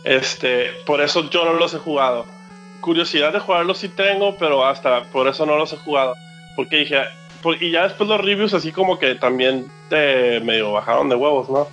Este, 0.04 0.72
por 0.86 1.02
eso 1.02 1.30
yo 1.30 1.46
no 1.46 1.54
los 1.54 1.74
he 1.74 1.80
jugado. 1.80 2.26
Curiosidad 2.82 3.32
de 3.32 3.40
jugarlos 3.40 3.78
sí 3.78 3.90
tengo, 3.90 4.36
pero 4.38 4.66
hasta 4.66 5.04
por 5.06 5.28
eso 5.28 5.46
no 5.46 5.58
los 5.58 5.72
he 5.74 5.78
jugado. 5.78 6.16
Porque 6.56 6.78
dije, 6.78 7.04
y 7.60 7.72
ya 7.72 7.84
después 7.84 8.10
los 8.10 8.22
reviews 8.22 8.54
así 8.54 8.72
como 8.72 9.00
que 9.00 9.16
también 9.16 9.70
te 9.90 10.40
medio 10.42 10.72
bajaron 10.72 11.10
de 11.10 11.16
huevos, 11.16 11.50
¿no? 11.50 11.68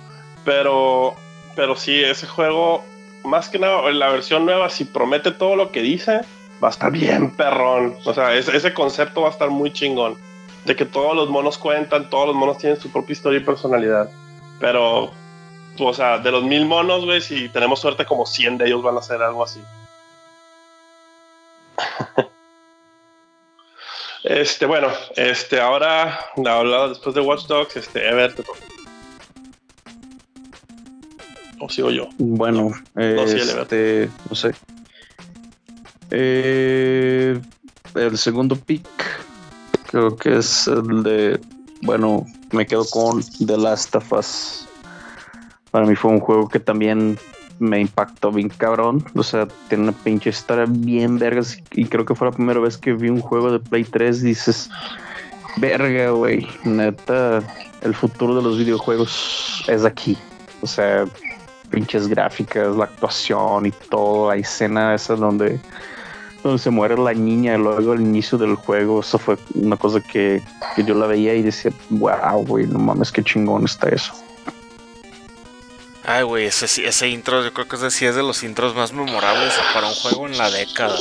Pero, 0.45 1.15
pero 1.55 1.75
sí, 1.75 2.03
ese 2.03 2.27
juego 2.27 2.83
más 3.23 3.49
que 3.49 3.59
nada, 3.59 3.89
la 3.91 4.09
versión 4.09 4.45
nueva, 4.45 4.69
si 4.69 4.85
promete 4.85 5.31
todo 5.31 5.55
lo 5.55 5.71
que 5.71 5.81
dice, 5.81 6.21
va 6.63 6.69
a 6.69 6.71
estar 6.71 6.91
bien 6.91 7.31
perrón. 7.31 7.95
O 8.05 8.13
sea, 8.13 8.33
ese, 8.35 8.73
concepto 8.73 9.21
va 9.21 9.29
a 9.29 9.31
estar 9.31 9.49
muy 9.49 9.71
chingón. 9.71 10.17
De 10.65 10.75
que 10.75 10.85
todos 10.85 11.15
los 11.15 11.29
monos 11.29 11.57
cuentan, 11.57 12.09
todos 12.09 12.27
los 12.27 12.35
monos 12.35 12.59
tienen 12.59 12.79
su 12.79 12.91
propia 12.91 13.13
historia 13.13 13.39
y 13.39 13.43
personalidad. 13.43 14.09
Pero, 14.59 15.11
o 15.79 15.93
sea, 15.93 16.19
de 16.19 16.31
los 16.31 16.43
mil 16.43 16.65
monos, 16.65 17.05
güey, 17.05 17.19
si 17.21 17.49
tenemos 17.49 17.79
suerte, 17.79 18.05
como 18.05 18.25
100 18.25 18.59
de 18.59 18.67
ellos 18.67 18.83
van 18.83 18.95
a 18.95 18.99
hacer 18.99 19.21
algo 19.23 19.43
así. 19.43 19.61
este, 24.23 24.67
bueno, 24.67 24.89
este, 25.15 25.59
ahora, 25.59 26.19
hablado 26.37 26.89
después 26.89 27.15
de 27.15 27.21
Watch 27.21 27.47
Dogs, 27.47 27.75
este, 27.75 28.07
Ever, 28.07 28.35
te 28.35 28.43
toca. 28.43 28.59
¿O 31.61 31.69
sigo 31.69 31.91
yo? 31.91 32.09
Bueno, 32.17 32.71
No, 32.95 33.27
sí, 33.27 33.37
este, 33.37 34.09
no 34.29 34.35
sé. 34.35 34.51
Eh, 36.09 37.39
el 37.95 38.17
segundo 38.17 38.55
pick 38.55 38.87
creo 39.91 40.15
que 40.15 40.37
es 40.37 40.67
el 40.67 41.03
de, 41.03 41.39
bueno, 41.83 42.25
me 42.51 42.65
quedo 42.65 42.83
con 42.85 43.21
The 43.45 43.57
Last 43.57 43.95
of 43.95 44.11
Us. 44.11 44.67
Para 45.69 45.85
mí 45.85 45.95
fue 45.95 46.11
un 46.11 46.19
juego 46.19 46.49
que 46.49 46.59
también 46.59 47.19
me 47.59 47.79
impactó 47.79 48.31
bien 48.31 48.49
cabrón. 48.49 49.05
O 49.15 49.21
sea, 49.21 49.47
tiene 49.69 49.83
una 49.83 49.91
pinche 49.91 50.31
historia 50.31 50.65
bien 50.67 51.19
vergas. 51.19 51.61
Y 51.73 51.85
creo 51.85 52.05
que 52.05 52.15
fue 52.15 52.27
la 52.27 52.33
primera 52.33 52.59
vez 52.59 52.75
que 52.75 52.93
vi 52.93 53.09
un 53.09 53.21
juego 53.21 53.51
de 53.51 53.59
Play 53.59 53.83
3. 53.83 54.23
Dices, 54.23 54.69
verga, 55.57 56.09
güey. 56.09 56.47
Neta, 56.63 57.43
el 57.81 57.93
futuro 57.93 58.35
de 58.35 58.41
los 58.41 58.57
videojuegos 58.57 59.63
es 59.67 59.85
aquí. 59.85 60.17
O 60.61 60.67
sea, 60.67 61.05
pinches 61.71 62.07
gráficas, 62.07 62.75
la 62.75 62.83
actuación 62.85 63.65
y 63.65 63.71
todo. 63.71 64.29
La 64.29 64.35
escena 64.35 64.93
esa 64.93 65.15
donde, 65.15 65.59
donde 66.43 66.59
se 66.59 66.69
muere 66.69 66.97
la 66.97 67.13
niña. 67.13 67.57
Luego 67.57 67.93
el 67.93 68.01
inicio 68.01 68.37
del 68.37 68.55
juego. 68.55 68.99
Eso 68.99 69.17
fue 69.17 69.37
una 69.55 69.77
cosa 69.77 69.99
que, 70.01 70.43
que 70.75 70.83
yo 70.83 70.93
la 70.93 71.07
veía 71.07 71.33
y 71.33 71.41
decía, 71.41 71.71
wow, 71.89 72.45
güey, 72.45 72.67
no 72.67 72.77
mames, 72.77 73.11
qué 73.11 73.23
chingón 73.23 73.65
está 73.65 73.89
eso. 73.89 74.13
Ay, 76.11 76.23
güey, 76.23 76.45
ese, 76.45 76.67
sí- 76.67 76.83
ese 76.83 77.07
intro, 77.07 77.41
yo 77.43 77.53
creo 77.53 77.67
que 77.67 77.75
ese 77.77 77.89
sí 77.91 78.05
es 78.05 78.15
de 78.15 78.21
los 78.23 78.43
intros 78.43 78.75
más 78.75 78.91
memorables 78.91 79.53
para 79.73 79.87
un 79.87 79.93
juego 79.93 80.27
en 80.27 80.37
la 80.37 80.49
década. 80.51 80.95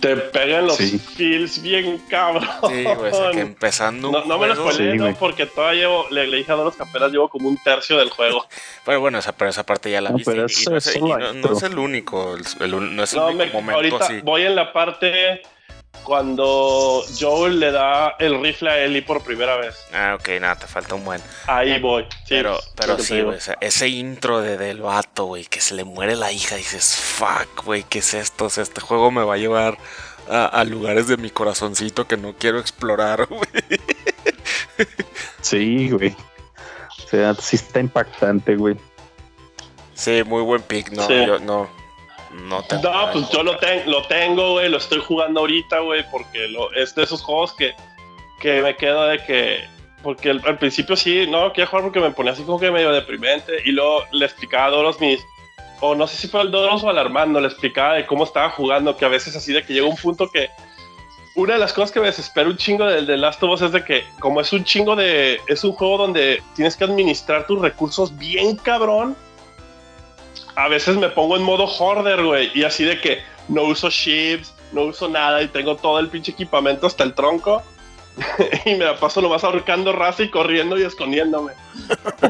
Te 0.00 0.16
pegan 0.16 0.66
los 0.66 0.76
Sí. 0.76 0.98
feels 0.98 1.60
bien 1.60 1.98
cabrón. 2.08 2.48
Sí, 2.68 2.82
güey, 2.84 3.12
o 3.12 3.14
sea, 3.14 3.30
que 3.32 3.40
empezando 3.40 4.08
un 4.08 4.14
No, 4.14 4.24
no 4.24 4.38
me 4.38 4.46
lo 4.48 4.54
spoileé, 4.56 4.92
Sí, 4.92 4.98
no, 4.98 5.04
güey. 5.04 5.16
porque 5.18 5.46
todavía 5.46 5.82
llevo, 5.82 6.06
le, 6.10 6.26
le 6.28 6.38
dije 6.38 6.50
a 6.52 6.54
Doros 6.54 6.76
que 6.76 6.82
apenas 6.82 7.10
llevo 7.12 7.28
como 7.28 7.48
un 7.48 7.58
tercio 7.62 7.98
del 7.98 8.10
juego. 8.10 8.46
Pero 8.86 9.00
bueno, 9.00 9.18
esa, 9.18 9.32
pero 9.36 9.50
esa 9.50 9.64
parte 9.66 9.90
ya 9.90 10.00
la 10.00 10.10
No, 10.10 10.16
viste. 10.16 10.30
pero 10.32 10.46
y 10.48 10.64
no, 10.70 10.76
es 10.76 10.96
y 10.96 11.00
no- 11.00 11.18
no 11.34 11.66
el 11.66 11.78
único, 11.78 12.36
el, 12.36 12.44
el 12.60 12.74
un- 12.74 12.94
no 12.96 13.02
es 13.02 13.12
el 13.12 13.18
No, 13.18 13.26
único 13.26 13.44
me- 13.44 13.52
momento 13.52 13.74
ahorita 13.74 13.96
así. 14.04 14.20
voy 14.22 14.42
en 14.42 14.54
la 14.54 14.72
parte 14.72 15.42
cuando 16.02 17.02
Joel 17.18 17.58
le 17.60 17.72
da 17.72 18.14
el 18.18 18.40
rifle 18.40 18.70
a 18.70 18.78
Ellie 18.84 19.02
por 19.02 19.22
primera 19.22 19.56
vez. 19.56 19.74
Ah, 19.92 20.16
ok, 20.18 20.28
nada, 20.40 20.56
te 20.56 20.66
falta 20.66 20.94
un 20.94 21.04
buen. 21.04 21.20
Ahí 21.46 21.78
voy. 21.80 22.04
Sí, 22.24 22.36
pero 22.36 22.58
pero 22.74 22.98
sí, 22.98 23.20
güey, 23.22 23.36
o 23.36 23.40
sea, 23.40 23.56
ese 23.60 23.88
intro 23.88 24.40
de, 24.40 24.56
del 24.56 24.82
vato, 24.82 25.24
güey, 25.24 25.44
que 25.44 25.60
se 25.60 25.74
le 25.74 25.84
muere 25.84 26.16
la 26.16 26.32
hija, 26.32 26.56
dices, 26.56 26.96
fuck, 26.96 27.64
güey, 27.64 27.84
¿qué 27.88 27.98
es 28.00 28.14
esto? 28.14 28.46
O 28.46 28.50
sea, 28.50 28.62
este 28.62 28.80
juego 28.80 29.10
me 29.10 29.24
va 29.24 29.34
a 29.34 29.38
llevar 29.38 29.78
a, 30.30 30.46
a 30.46 30.64
lugares 30.64 31.06
de 31.08 31.16
mi 31.16 31.30
corazoncito 31.30 32.06
que 32.06 32.16
no 32.16 32.34
quiero 32.38 32.58
explorar, 32.60 33.26
güey. 33.28 33.48
Sí, 35.40 35.90
güey. 35.90 36.14
O 37.04 37.08
sea, 37.08 37.34
sí 37.34 37.56
está 37.56 37.80
impactante, 37.80 38.56
güey. 38.56 38.76
Sí, 39.94 40.22
muy 40.24 40.42
buen 40.42 40.62
pick, 40.62 40.90
no, 40.90 41.06
Sí. 41.06 41.14
yo 41.26 41.38
no, 41.38 41.68
no 42.44 42.62
te 42.62 42.76
No, 42.80 43.10
pues 43.12 43.28
yo 43.30 43.42
lo, 43.42 43.56
ten- 43.58 43.90
lo 43.90 44.02
tengo, 44.06 44.52
güey, 44.52 44.68
lo 44.68 44.76
estoy 44.78 45.00
jugando 45.00 45.40
ahorita, 45.40 45.80
güey, 45.80 46.04
porque 46.10 46.48
lo, 46.48 46.72
es 46.72 46.94
de 46.94 47.02
esos 47.04 47.22
juegos 47.22 47.52
que, 47.54 47.74
que 48.40 48.62
me 48.62 48.76
quedo 48.76 49.04
de 49.06 49.22
que... 49.24 49.64
Porque 50.02 50.30
al, 50.30 50.40
al 50.46 50.58
principio 50.58 50.94
sí, 50.94 51.26
no, 51.26 51.52
quería 51.52 51.66
jugar 51.66 51.84
porque 51.84 51.98
me 52.00 52.10
ponía 52.10 52.32
así 52.32 52.44
como 52.44 52.60
que 52.60 52.70
medio 52.70 52.92
deprimente 52.92 53.62
y 53.64 53.72
luego 53.72 54.04
le 54.12 54.24
explicaba 54.26 54.66
a 54.66 54.70
Doros 54.70 55.00
mis... 55.00 55.20
O 55.80 55.94
no 55.94 56.06
sé 56.06 56.16
si 56.16 56.28
fue 56.28 56.40
al 56.40 56.50
Doros 56.50 56.82
o 56.84 56.88
al 56.88 56.98
Armando, 56.98 57.40
le 57.40 57.48
explicaba 57.48 57.94
de 57.94 58.06
cómo 58.06 58.24
estaba 58.24 58.50
jugando, 58.50 58.96
que 58.96 59.04
a 59.04 59.08
veces 59.08 59.34
así 59.36 59.52
de 59.52 59.62
que 59.64 59.72
llega 59.72 59.86
un 59.86 59.96
punto 59.96 60.30
que... 60.30 60.48
Una 61.34 61.54
de 61.54 61.58
las 61.58 61.72
cosas 61.74 61.92
que 61.92 62.00
me 62.00 62.06
desespera 62.06 62.48
un 62.48 62.56
chingo 62.56 62.86
del 62.86 63.06
de 63.06 63.16
Last 63.18 63.42
of 63.42 63.50
Us 63.50 63.62
es 63.62 63.72
de 63.72 63.84
que 63.84 64.04
como 64.20 64.40
es 64.40 64.52
un 64.52 64.64
chingo 64.64 64.94
de... 64.96 65.40
Es 65.48 65.64
un 65.64 65.72
juego 65.72 65.98
donde 65.98 66.42
tienes 66.54 66.76
que 66.76 66.84
administrar 66.84 67.46
tus 67.46 67.60
recursos 67.60 68.16
bien 68.16 68.56
cabrón 68.56 69.16
a 70.56 70.68
veces 70.68 70.96
me 70.96 71.10
pongo 71.10 71.36
en 71.36 71.42
modo 71.42 71.66
hoarder, 71.66 72.24
güey, 72.24 72.50
y 72.54 72.64
así 72.64 72.84
de 72.84 73.00
que 73.00 73.22
no 73.48 73.62
uso 73.64 73.90
chips, 73.90 74.54
no 74.72 74.82
uso 74.82 75.08
nada 75.08 75.42
y 75.42 75.48
tengo 75.48 75.76
todo 75.76 75.98
el 75.98 76.08
pinche 76.08 76.32
equipamiento 76.32 76.86
hasta 76.86 77.04
el 77.04 77.14
tronco. 77.14 77.62
y 78.64 78.74
me 78.76 78.86
la 78.86 78.96
paso 78.98 79.20
nomás 79.20 79.44
ahorcando 79.44 79.92
raza 79.92 80.22
y 80.22 80.30
corriendo 80.30 80.78
y 80.78 80.82
escondiéndome. 80.82 81.52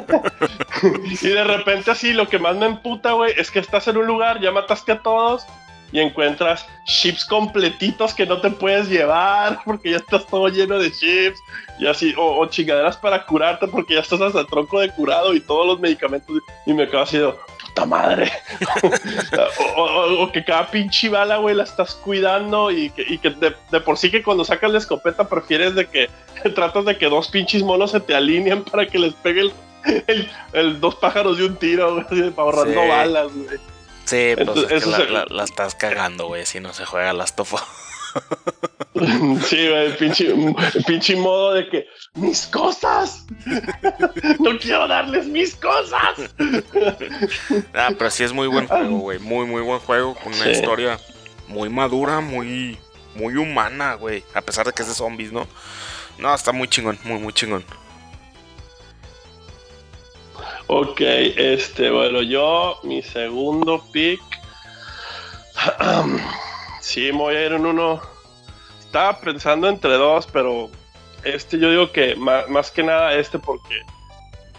y 1.22 1.28
de 1.28 1.44
repente 1.44 1.92
así 1.92 2.12
lo 2.12 2.28
que 2.28 2.40
más 2.40 2.56
me 2.56 2.66
emputa, 2.66 3.12
güey, 3.12 3.32
es 3.36 3.52
que 3.52 3.60
estás 3.60 3.86
en 3.86 3.96
un 3.96 4.06
lugar, 4.06 4.40
ya 4.40 4.50
mataste 4.50 4.92
a 4.92 5.02
todos 5.02 5.46
y 5.92 6.00
encuentras 6.00 6.66
chips 6.84 7.24
completitos 7.24 8.12
que 8.12 8.26
no 8.26 8.40
te 8.40 8.50
puedes 8.50 8.88
llevar 8.88 9.60
porque 9.64 9.92
ya 9.92 9.98
estás 9.98 10.26
todo 10.26 10.48
lleno 10.48 10.80
de 10.80 10.90
chips 10.90 11.38
y 11.78 11.86
así, 11.86 12.12
o, 12.16 12.40
o 12.40 12.46
chingaderas 12.46 12.96
para 12.96 13.24
curarte 13.24 13.68
porque 13.68 13.94
ya 13.94 14.00
estás 14.00 14.20
hasta 14.20 14.40
el 14.40 14.46
tronco 14.46 14.80
de 14.80 14.90
curado 14.90 15.34
y 15.34 15.40
todos 15.40 15.66
los 15.66 15.78
medicamentos 15.78 16.38
y 16.66 16.74
me 16.74 16.88
quedo 16.88 17.02
así 17.02 17.18
puta 17.76 17.86
madre. 17.86 18.32
o, 19.76 19.82
o- 19.82 20.22
o 20.24 20.32
que 20.32 20.44
cada 20.44 20.70
pinche 20.70 21.08
bala, 21.08 21.36
güey, 21.36 21.54
la 21.54 21.64
estás 21.64 21.94
cuidando 21.94 22.70
y 22.70 22.90
que, 22.90 23.02
y 23.06 23.18
que 23.18 23.30
de, 23.30 23.54
de 23.70 23.80
por 23.80 23.98
sí 23.98 24.10
que 24.10 24.22
cuando 24.22 24.44
sacas 24.44 24.70
la 24.70 24.78
escopeta 24.78 25.28
prefieres 25.28 25.74
de 25.74 25.86
que 25.86 26.08
tratas 26.54 26.84
de 26.86 26.96
que 26.96 27.06
dos 27.08 27.28
pinches 27.28 27.62
monos 27.62 27.90
se 27.90 28.00
te 28.00 28.14
alineen 28.14 28.64
para 28.64 28.86
que 28.86 28.98
les 28.98 29.14
pegue 29.14 29.42
el, 29.42 29.52
el- 30.06 30.30
el 30.54 30.80
dos 30.80 30.94
pájaros 30.96 31.36
de 31.38 31.44
un 31.44 31.56
tiro, 31.56 31.94
güey, 32.08 32.32
ahorrando 32.36 32.80
Sí. 32.82 32.88
balas, 32.88 33.28
güey. 33.32 33.58
Sí, 34.04 34.32
pues 34.36 34.38
Entonces, 34.48 34.86
es 34.86 34.94
que 34.94 35.12
la, 35.12 35.44
estás 35.44 35.74
cagando, 35.74 36.26
güey, 36.28 36.46
si 36.46 36.60
no 36.60 36.72
se 36.72 36.84
juega 36.86 37.12
las 37.12 37.34
tofo. 37.36 37.58
Sí, 39.46 39.58
el 39.58 39.94
pinche, 39.96 40.28
el 40.30 40.84
pinche 40.86 41.16
modo 41.16 41.52
de 41.52 41.68
que 41.68 41.86
mis 42.14 42.46
cosas. 42.46 43.26
no 44.40 44.58
quiero 44.58 44.88
darles 44.88 45.26
mis 45.26 45.54
cosas. 45.54 46.30
Ah, 47.74 47.90
pero 47.96 48.10
sí 48.10 48.24
es 48.24 48.32
muy 48.32 48.46
buen 48.46 48.66
juego, 48.66 48.98
güey. 48.98 49.18
Muy, 49.18 49.44
muy 49.46 49.60
buen 49.62 49.80
juego. 49.80 50.14
Con 50.14 50.32
una 50.32 50.44
Sí. 50.44 50.50
historia 50.50 50.98
muy 51.48 51.68
madura, 51.68 52.20
muy, 52.20 52.78
muy 53.14 53.36
humana, 53.36 53.94
güey. 53.94 54.24
A 54.34 54.40
pesar 54.40 54.66
de 54.66 54.72
que 54.72 54.80
es 54.82 54.88
de 54.88 54.94
zombies, 54.94 55.30
¿no? 55.30 55.46
No, 56.18 56.34
está 56.34 56.52
muy 56.52 56.66
chingón, 56.68 56.98
muy, 57.04 57.18
muy 57.18 57.32
chingón. 57.34 57.64
Ok, 60.68 61.00
este, 61.00 61.90
bueno, 61.90 62.22
yo, 62.22 62.78
mi 62.82 63.02
segundo 63.02 63.84
pick. 63.92 64.20
sí, 66.86 67.10
me 67.12 67.18
voy 67.18 67.34
a 67.34 67.46
ir 67.46 67.52
en 67.52 67.66
uno. 67.66 68.00
Estaba 68.80 69.18
pensando 69.20 69.68
entre 69.68 69.94
dos, 69.94 70.26
pero 70.32 70.70
este 71.24 71.58
yo 71.58 71.70
digo 71.70 71.90
que 71.90 72.14
más, 72.14 72.70
que 72.70 72.82
nada 72.84 73.12
este 73.14 73.38
porque 73.38 73.74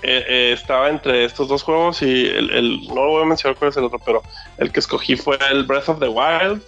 eh, 0.03 0.25
eh, 0.27 0.51
estaba 0.53 0.89
entre 0.89 1.23
estos 1.23 1.47
dos 1.47 1.63
juegos 1.63 2.01
y 2.01 2.27
el, 2.27 2.51
el- 2.51 2.87
no 2.89 3.05
lo 3.05 3.11
voy 3.11 3.23
a 3.23 3.25
mencionar 3.25 3.57
cuál 3.57 3.69
es 3.71 3.77
el 3.77 3.85
otro, 3.85 3.99
pero 4.05 4.21
el 4.57 4.71
que 4.71 4.81
escogí 4.81 5.15
fue 5.15 5.39
el 5.49 5.63
Breath 5.63 5.89
of 5.89 5.99
the 5.99 6.09
Wild. 6.09 6.61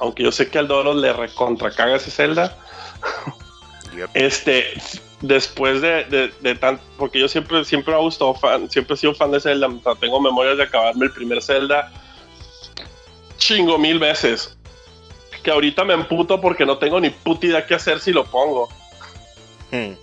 Aunque 0.00 0.22
yo 0.22 0.30
sé 0.30 0.48
que 0.48 0.58
al 0.58 0.68
Doro 0.68 0.94
le 0.94 1.12
recontra 1.12 1.70
caga 1.70 1.96
ese 1.96 2.10
Zelda. 2.10 2.56
Yep. 3.96 4.10
Este, 4.14 4.64
después 5.22 5.80
de, 5.80 6.04
de, 6.04 6.32
de 6.40 6.54
tan, 6.54 6.78
porque 6.98 7.18
yo 7.18 7.26
siempre, 7.26 7.64
siempre 7.64 7.92
me 7.92 7.98
ha 7.98 8.02
gustado 8.02 8.34
fan, 8.34 8.70
siempre 8.70 8.94
he 8.94 8.98
sido 8.98 9.14
fan 9.14 9.32
de 9.32 9.40
Zelda, 9.40 9.68
tengo 9.98 10.20
memorias 10.20 10.58
de 10.58 10.64
acabarme 10.64 11.06
el 11.06 11.12
primer 11.12 11.42
Zelda 11.42 11.90
chingo 13.38 13.78
mil 13.78 13.98
veces. 13.98 14.57
Que 15.48 15.52
ahorita 15.52 15.82
me 15.82 15.94
emputo 15.94 16.42
porque 16.42 16.66
no 16.66 16.76
tengo 16.76 17.00
ni 17.00 17.08
puta 17.08 17.46
idea 17.46 17.64
qué 17.64 17.74
hacer 17.74 18.00
si 18.00 18.12
lo 18.12 18.26
pongo. 18.26 18.68
Hmm. 19.70 19.94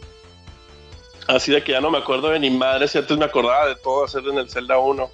Así 1.28 1.52
de 1.52 1.64
que 1.64 1.74
ya 1.74 1.82
no 1.82 1.92
me 1.92 2.00
acuerdo 2.00 2.30
de 2.30 2.40
ni 2.40 2.50
madre, 2.50 2.88
si 2.88 2.98
antes 2.98 3.16
me 3.16 3.26
acordaba 3.26 3.68
de 3.68 3.76
todo 3.76 4.06
hacer 4.06 4.24
en 4.24 4.40
el 4.40 4.50
Zelda 4.50 4.80
1. 4.80 5.08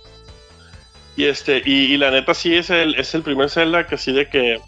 Y 1.18 1.26
este, 1.26 1.62
y, 1.66 1.94
y 1.94 1.98
la 1.98 2.12
neta 2.12 2.34
sí 2.34 2.56
es 2.56 2.70
el, 2.70 2.96
es 2.96 3.14
el 3.14 3.24
primer 3.24 3.50
Zelda 3.50 3.86
que 3.86 3.96
así 3.96 4.14
de 4.14 4.30
que 4.30 4.62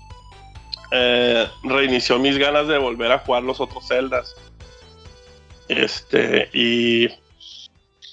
eh, 0.91 1.47
reinició 1.63 2.19
mis 2.19 2.37
ganas 2.37 2.67
de 2.67 2.77
volver 2.77 3.13
a 3.13 3.19
jugar 3.19 3.43
los 3.43 3.61
otros 3.61 3.87
Zeldas. 3.87 4.35
Este, 5.69 6.49
y, 6.51 7.07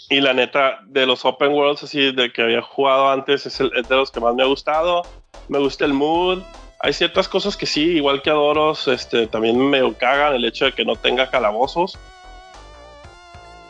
y 0.08 0.20
la 0.20 0.34
neta, 0.34 0.82
de 0.86 1.04
los 1.04 1.24
Open 1.24 1.50
Worlds 1.50 1.82
así 1.82 2.12
de 2.12 2.32
que 2.32 2.42
había 2.42 2.62
jugado 2.62 3.10
antes, 3.10 3.44
es, 3.44 3.58
el, 3.58 3.72
es 3.74 3.88
de 3.88 3.96
los 3.96 4.12
que 4.12 4.20
más 4.20 4.36
me 4.36 4.44
ha 4.44 4.46
gustado. 4.46 5.02
Me 5.48 5.58
gusta 5.58 5.84
el 5.84 5.94
mood. 5.94 6.44
Hay 6.82 6.92
ciertas 6.94 7.28
cosas 7.28 7.56
que 7.56 7.66
sí, 7.66 7.82
igual 7.96 8.22
que 8.22 8.30
Adoros, 8.30 8.88
este, 8.88 9.26
también 9.26 9.58
me 9.58 9.94
cagan 9.94 10.34
el 10.34 10.44
hecho 10.44 10.64
de 10.64 10.72
que 10.72 10.84
no 10.84 10.96
tenga 10.96 11.30
calabozos. 11.30 11.98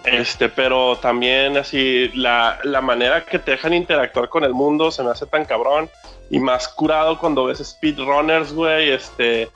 Este, 0.04 0.48
pero 0.48 0.96
también 0.96 1.56
así 1.58 2.08
la, 2.14 2.58
la 2.64 2.80
manera 2.80 3.24
que 3.24 3.38
te 3.38 3.50
dejan 3.50 3.74
interactuar 3.74 4.30
con 4.30 4.44
el 4.44 4.54
mundo 4.54 4.90
se 4.90 5.02
me 5.02 5.10
hace 5.10 5.26
tan 5.26 5.44
cabrón 5.44 5.90
y 6.30 6.38
más 6.38 6.68
curado 6.68 7.18
cuando 7.18 7.44
ves 7.44 7.58
speedrunners, 7.58 8.52
güey, 8.52 8.90
este, 8.90 9.50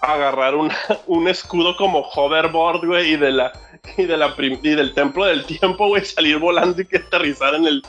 agarrar 0.00 0.54
un, 0.54 0.70
un 1.06 1.28
escudo 1.28 1.76
como 1.76 2.00
hoverboard, 2.00 2.84
güey, 2.84 3.12
y 3.12 3.16
de 3.16 3.32
la 3.32 3.52
y 3.96 4.04
de 4.04 4.16
la 4.16 4.34
y 4.36 4.70
del 4.74 4.92
templo 4.92 5.24
del 5.24 5.44
tiempo, 5.44 5.88
güey, 5.88 6.04
salir 6.04 6.38
volando 6.38 6.82
y 6.82 6.86
que 6.86 6.98
aterrizar 6.98 7.54
en 7.54 7.66
el 7.66 7.82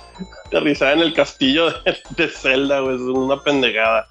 aterrizar 0.45 0.93
en 0.93 0.99
el 0.99 1.13
castillo 1.13 1.71
de, 1.71 1.97
de 2.11 2.27
Zelda, 2.27 2.79
güey, 2.79 2.95
es 2.95 3.01
una 3.01 3.41
pendejada. 3.41 4.07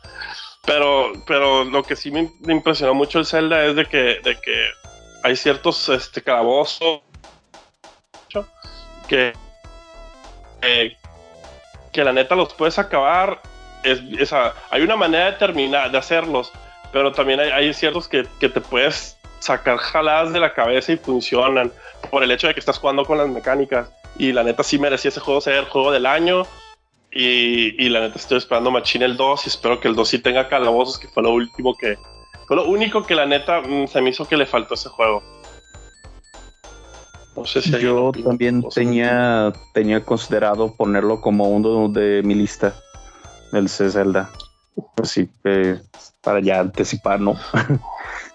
Pero, 0.71 1.13
pero 1.27 1.65
lo 1.65 1.83
que 1.83 1.97
sí 1.97 2.13
me, 2.13 2.31
impresionó 2.47 2.95
mucho 2.95 3.19
el 3.19 3.27
Zelda 3.27 3.65
es 3.65 3.75
de 3.75 3.87
que, 3.87 4.21
de 4.23 4.41
que 4.41 4.71
hay 5.25 5.35
ciertos 5.35 5.89
este, 5.89 6.23
calabozos 6.23 7.01
que, 9.09 9.33
que, 10.61 10.97
que 11.93 12.05
la 12.05 12.13
neta 12.13 12.37
los 12.37 12.55
puedes 12.55 12.79
acabar. 12.79 13.41
Es, 13.83 14.33
hay 14.71 14.83
una 14.83 14.95
manera 14.95 15.33
de 15.33 15.39
terminar, 15.39 15.91
de 15.91 15.99
hacerlos, 15.99 16.53
pero 16.93 17.11
también 17.11 17.41
hay, 17.41 17.51
hay 17.51 17.75
ciertos 17.75 18.07
que, 18.07 18.25
que 18.39 18.49
te 18.49 18.61
puedes 18.61 19.17
sacar 19.41 19.77
jaladas 19.77 20.33
de 20.33 20.39
la 20.39 20.55
cabeza 20.55 20.93
y 20.93 20.99
funcionan 20.99 21.73
por 22.13 22.23
el 22.23 22.31
hecho 22.31 22.47
de 22.47 22.55
que 22.55 22.61
estás 22.61 22.79
jugando 22.79 23.05
con 23.05 23.19
las 23.19 23.29
mecánicas. 23.29 23.91
Y 24.17 24.31
la 24.31 24.45
neta 24.45 24.63
sí 24.63 24.79
merecía 24.79 25.09
ese 25.09 25.19
juego 25.19 25.41
ser 25.41 25.65
juego 25.65 25.91
del 25.91 26.07
año. 26.07 26.47
Y, 27.13 27.85
y 27.85 27.89
la 27.89 28.01
neta 28.01 28.19
estoy 28.19 28.39
esperando 28.39 28.71
Machine 28.71 29.05
el 29.05 29.17
2 29.17 29.47
y 29.47 29.49
espero 29.49 29.81
que 29.81 29.89
el 29.89 29.97
2 29.97 30.09
sí 30.09 30.19
tenga 30.21 30.49
calabozos, 30.49 30.99
que 30.99 31.09
fue 31.09 31.23
lo 31.23 31.33
último 31.33 31.75
que... 31.75 31.99
Fue 32.47 32.57
lo 32.57 32.69
único 32.69 33.05
que 33.05 33.15
la 33.15 33.27
neta 33.27 33.61
mm, 33.61 33.87
se 33.87 34.01
me 34.01 34.11
hizo 34.11 34.27
que 34.27 34.37
le 34.37 34.47
faltó 34.47 34.75
a 34.75 34.77
ese 34.77 34.89
juego. 34.89 35.23
No 37.37 37.45
sé 37.45 37.63
si 37.63 37.75
hay 37.75 37.83
Yo 37.83 38.13
también 38.25 38.63
tenía, 38.75 39.53
tenía 39.73 40.05
considerado 40.05 40.75
ponerlo 40.75 41.21
como 41.21 41.49
uno 41.49 41.89
de 41.89 42.23
mi 42.23 42.35
lista 42.35 42.75
del 43.53 43.69
C 43.69 43.91
Zelda. 43.91 44.31
Así 45.01 45.29
que 45.43 45.79
para 46.23 46.41
ya 46.41 46.61
anticipar, 46.61 47.21
¿no? 47.21 47.37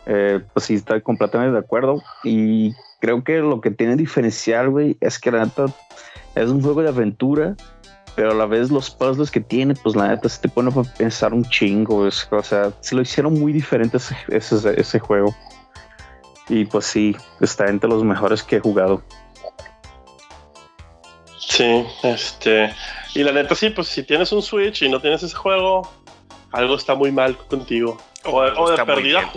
Eh, 0.08 0.40
pues 0.54 0.68
sí, 0.68 0.76
estoy 0.76 1.02
completamente 1.02 1.54
de 1.54 1.58
acuerdo. 1.58 2.00
Y 2.24 2.76
creo 3.02 3.24
que 3.24 3.40
lo 3.40 3.60
que 3.60 3.72
tiene 3.72 3.96
diferencial, 3.96 4.70
güey, 4.70 4.98
es 5.02 5.18
que 5.18 5.32
la 5.32 5.44
neta 5.44 5.66
es 6.36 6.48
un 6.48 6.62
juego 6.62 6.84
de 6.84 6.90
aventura, 6.90 7.56
pero 8.16 8.32
a 8.32 8.34
la 8.34 8.46
vez 8.46 8.72
los 8.72 8.90
puzzles 8.90 9.30
que 9.32 9.42
tiene, 9.42 9.74
pues 9.76 9.96
la 9.96 10.08
neta 10.08 10.30
se 10.30 10.42
te 10.42 10.50
pone 10.50 10.72
a 10.72 10.84
pensar 10.98 11.34
un 11.34 11.44
chingo. 11.46 12.08
es- 12.08 12.28
o 12.32 12.42
sea, 12.44 12.72
se 12.82 12.96
lo 12.96 13.02
hicieron 13.02 13.34
muy 13.34 13.52
diferente 13.54 13.98
ese, 13.98 14.16
ese, 14.30 14.80
ese 14.80 15.00
juego. 15.00 15.36
Y 16.48 16.66
pues 16.66 16.86
sí, 16.86 17.16
está 17.42 17.66
entre 17.68 17.90
los 17.90 18.04
mejores 18.04 18.44
que 18.44 18.58
he 18.58 18.60
jugado. 18.60 19.02
Sí, 21.40 21.86
este. 22.04 22.74
Y 23.14 23.24
la 23.24 23.32
neta, 23.32 23.56
sí, 23.56 23.70
pues 23.70 23.88
si 23.88 24.04
tienes 24.04 24.32
un 24.32 24.42
Switch 24.42 24.82
y 24.84 24.90
no 24.90 25.00
tienes 25.02 25.24
ese 25.24 25.36
juego, 25.36 25.90
algo 26.52 26.76
está 26.76 26.96
muy 26.96 27.12
mal 27.12 27.36
contigo. 27.38 27.98
O, 28.26 28.42
de- 28.44 28.52
o 28.58 28.70
de 28.72 28.86
perdida 28.86 29.32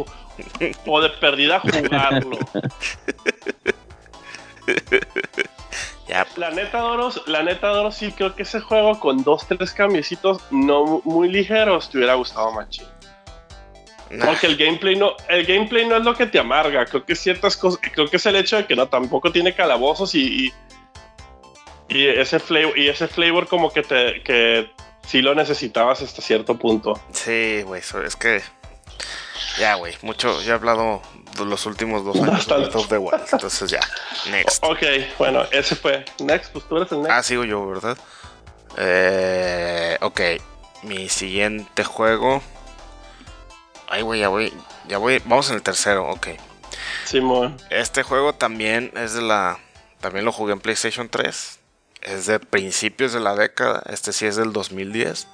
o 0.87 1.01
de 1.01 1.09
perdida 1.11 1.61
jugarlo. 1.61 2.39
Ya, 6.09 6.27
La 6.37 6.51
neta, 6.51 6.79
Doros, 6.79 7.23
la 7.27 7.43
neta, 7.43 7.69
Doros, 7.69 7.95
sí 7.97 8.13
creo 8.13 8.35
que 8.35 8.43
ese 8.45 8.61
juego 8.61 8.99
con 8.99 9.23
dos, 9.25 9.47
tres 9.47 9.73
cambiecitos 9.75 10.41
no 10.51 10.85
mu- 10.87 11.03
muy 11.05 11.29
ligeros 11.29 11.91
te 11.91 11.99
hubiera 11.99 12.15
gustado 12.15 12.51
machín. 12.53 12.87
nah, 14.11 14.25
Porque 14.27 14.47
el 14.47 14.57
gameplay 14.57 14.97
no, 14.97 15.13
el 15.29 15.45
gameplay 15.45 15.87
no 15.87 15.97
es 15.97 16.05
lo 16.05 16.15
que 16.15 16.27
te 16.27 16.39
amarga. 16.39 16.87
Creo 16.87 17.05
que 17.05 17.15
ciertas 17.15 17.57
cosas, 17.59 17.79
creo 17.93 18.09
que 18.09 18.17
es 18.17 18.25
el 18.25 18.37
hecho 18.37 18.57
de 18.57 18.67
que 18.67 18.75
no 18.75 18.89
tampoco 18.89 19.31
tiene 19.31 19.55
calabozos 19.55 20.15
y, 20.15 20.47
y, 20.47 20.53
y 21.91 22.07
ese 22.09 22.39
flavor, 22.39 22.79
y 22.79 22.89
ese 22.89 23.07
flavor 23.07 23.47
como 23.47 23.71
que 23.71 23.83
te, 23.83 24.23
que 24.23 24.71
sí 25.07 25.21
lo 25.21 25.35
necesitabas 25.35 26.01
hasta 26.01 26.23
cierto 26.23 26.57
punto. 26.57 26.99
sí, 27.13 27.63
güey, 27.67 27.83
es 27.83 28.17
que. 28.17 28.41
Ya, 29.59 29.75
güey, 29.75 29.95
mucho. 30.03 30.41
Ya 30.43 30.53
he 30.53 30.55
hablado 30.55 31.03
de 31.37 31.45
los 31.45 31.67
últimos 31.67 32.05
dos 32.05 32.17
años 32.17 32.27
de 32.27 32.33
Bastante. 32.33 32.63
Breath 32.63 32.77
of 32.77 32.89
the 32.89 32.99
Wild. 32.99 33.23
Entonces 33.33 33.71
ya, 33.71 33.81
next. 34.31 34.63
Ok, 34.65 34.83
bueno, 35.19 35.45
ese 35.51 35.77
fue. 35.77 36.05
Next, 36.21 36.53
pues 36.53 36.67
tú 36.69 36.77
eres 36.77 36.93
el 36.93 37.03
next. 37.03 37.13
Ah, 37.13 37.23
sigo 37.23 37.45
yo, 37.45 37.67
¿verdad? 37.67 37.97
Eh, 38.77 39.99
ok, 40.01 40.21
mi 40.83 41.09
siguiente 41.09 41.85
juego. 41.85 42.43
Ay, 43.89 44.03
güey, 44.03 44.21
ya 44.21 44.29
voy. 44.29 44.53
Ya 44.87 44.99
voy. 44.99 45.21
Vamos 45.25 45.49
en 45.51 45.57
el 45.57 45.63
tercero, 45.63 46.09
ok. 46.09 46.29
Simón. 47.05 47.57
Este 47.71 48.03
juego 48.03 48.35
también 48.35 48.93
es 48.97 49.15
de 49.15 49.23
la. 49.23 49.59
También 50.01 50.25
lo 50.25 50.33
jugué 50.33 50.53
en 50.53 50.61
PlayStation 50.61 51.09
3. 51.09 51.59
Es 52.03 52.27
de 52.27 52.39
principios 52.39 53.13
de 53.13 53.21
la 53.21 53.35
década. 53.35 53.83
Este 53.87 54.13
sí 54.13 54.27
es 54.27 54.37
del 54.37 54.53
2010. 54.53 55.27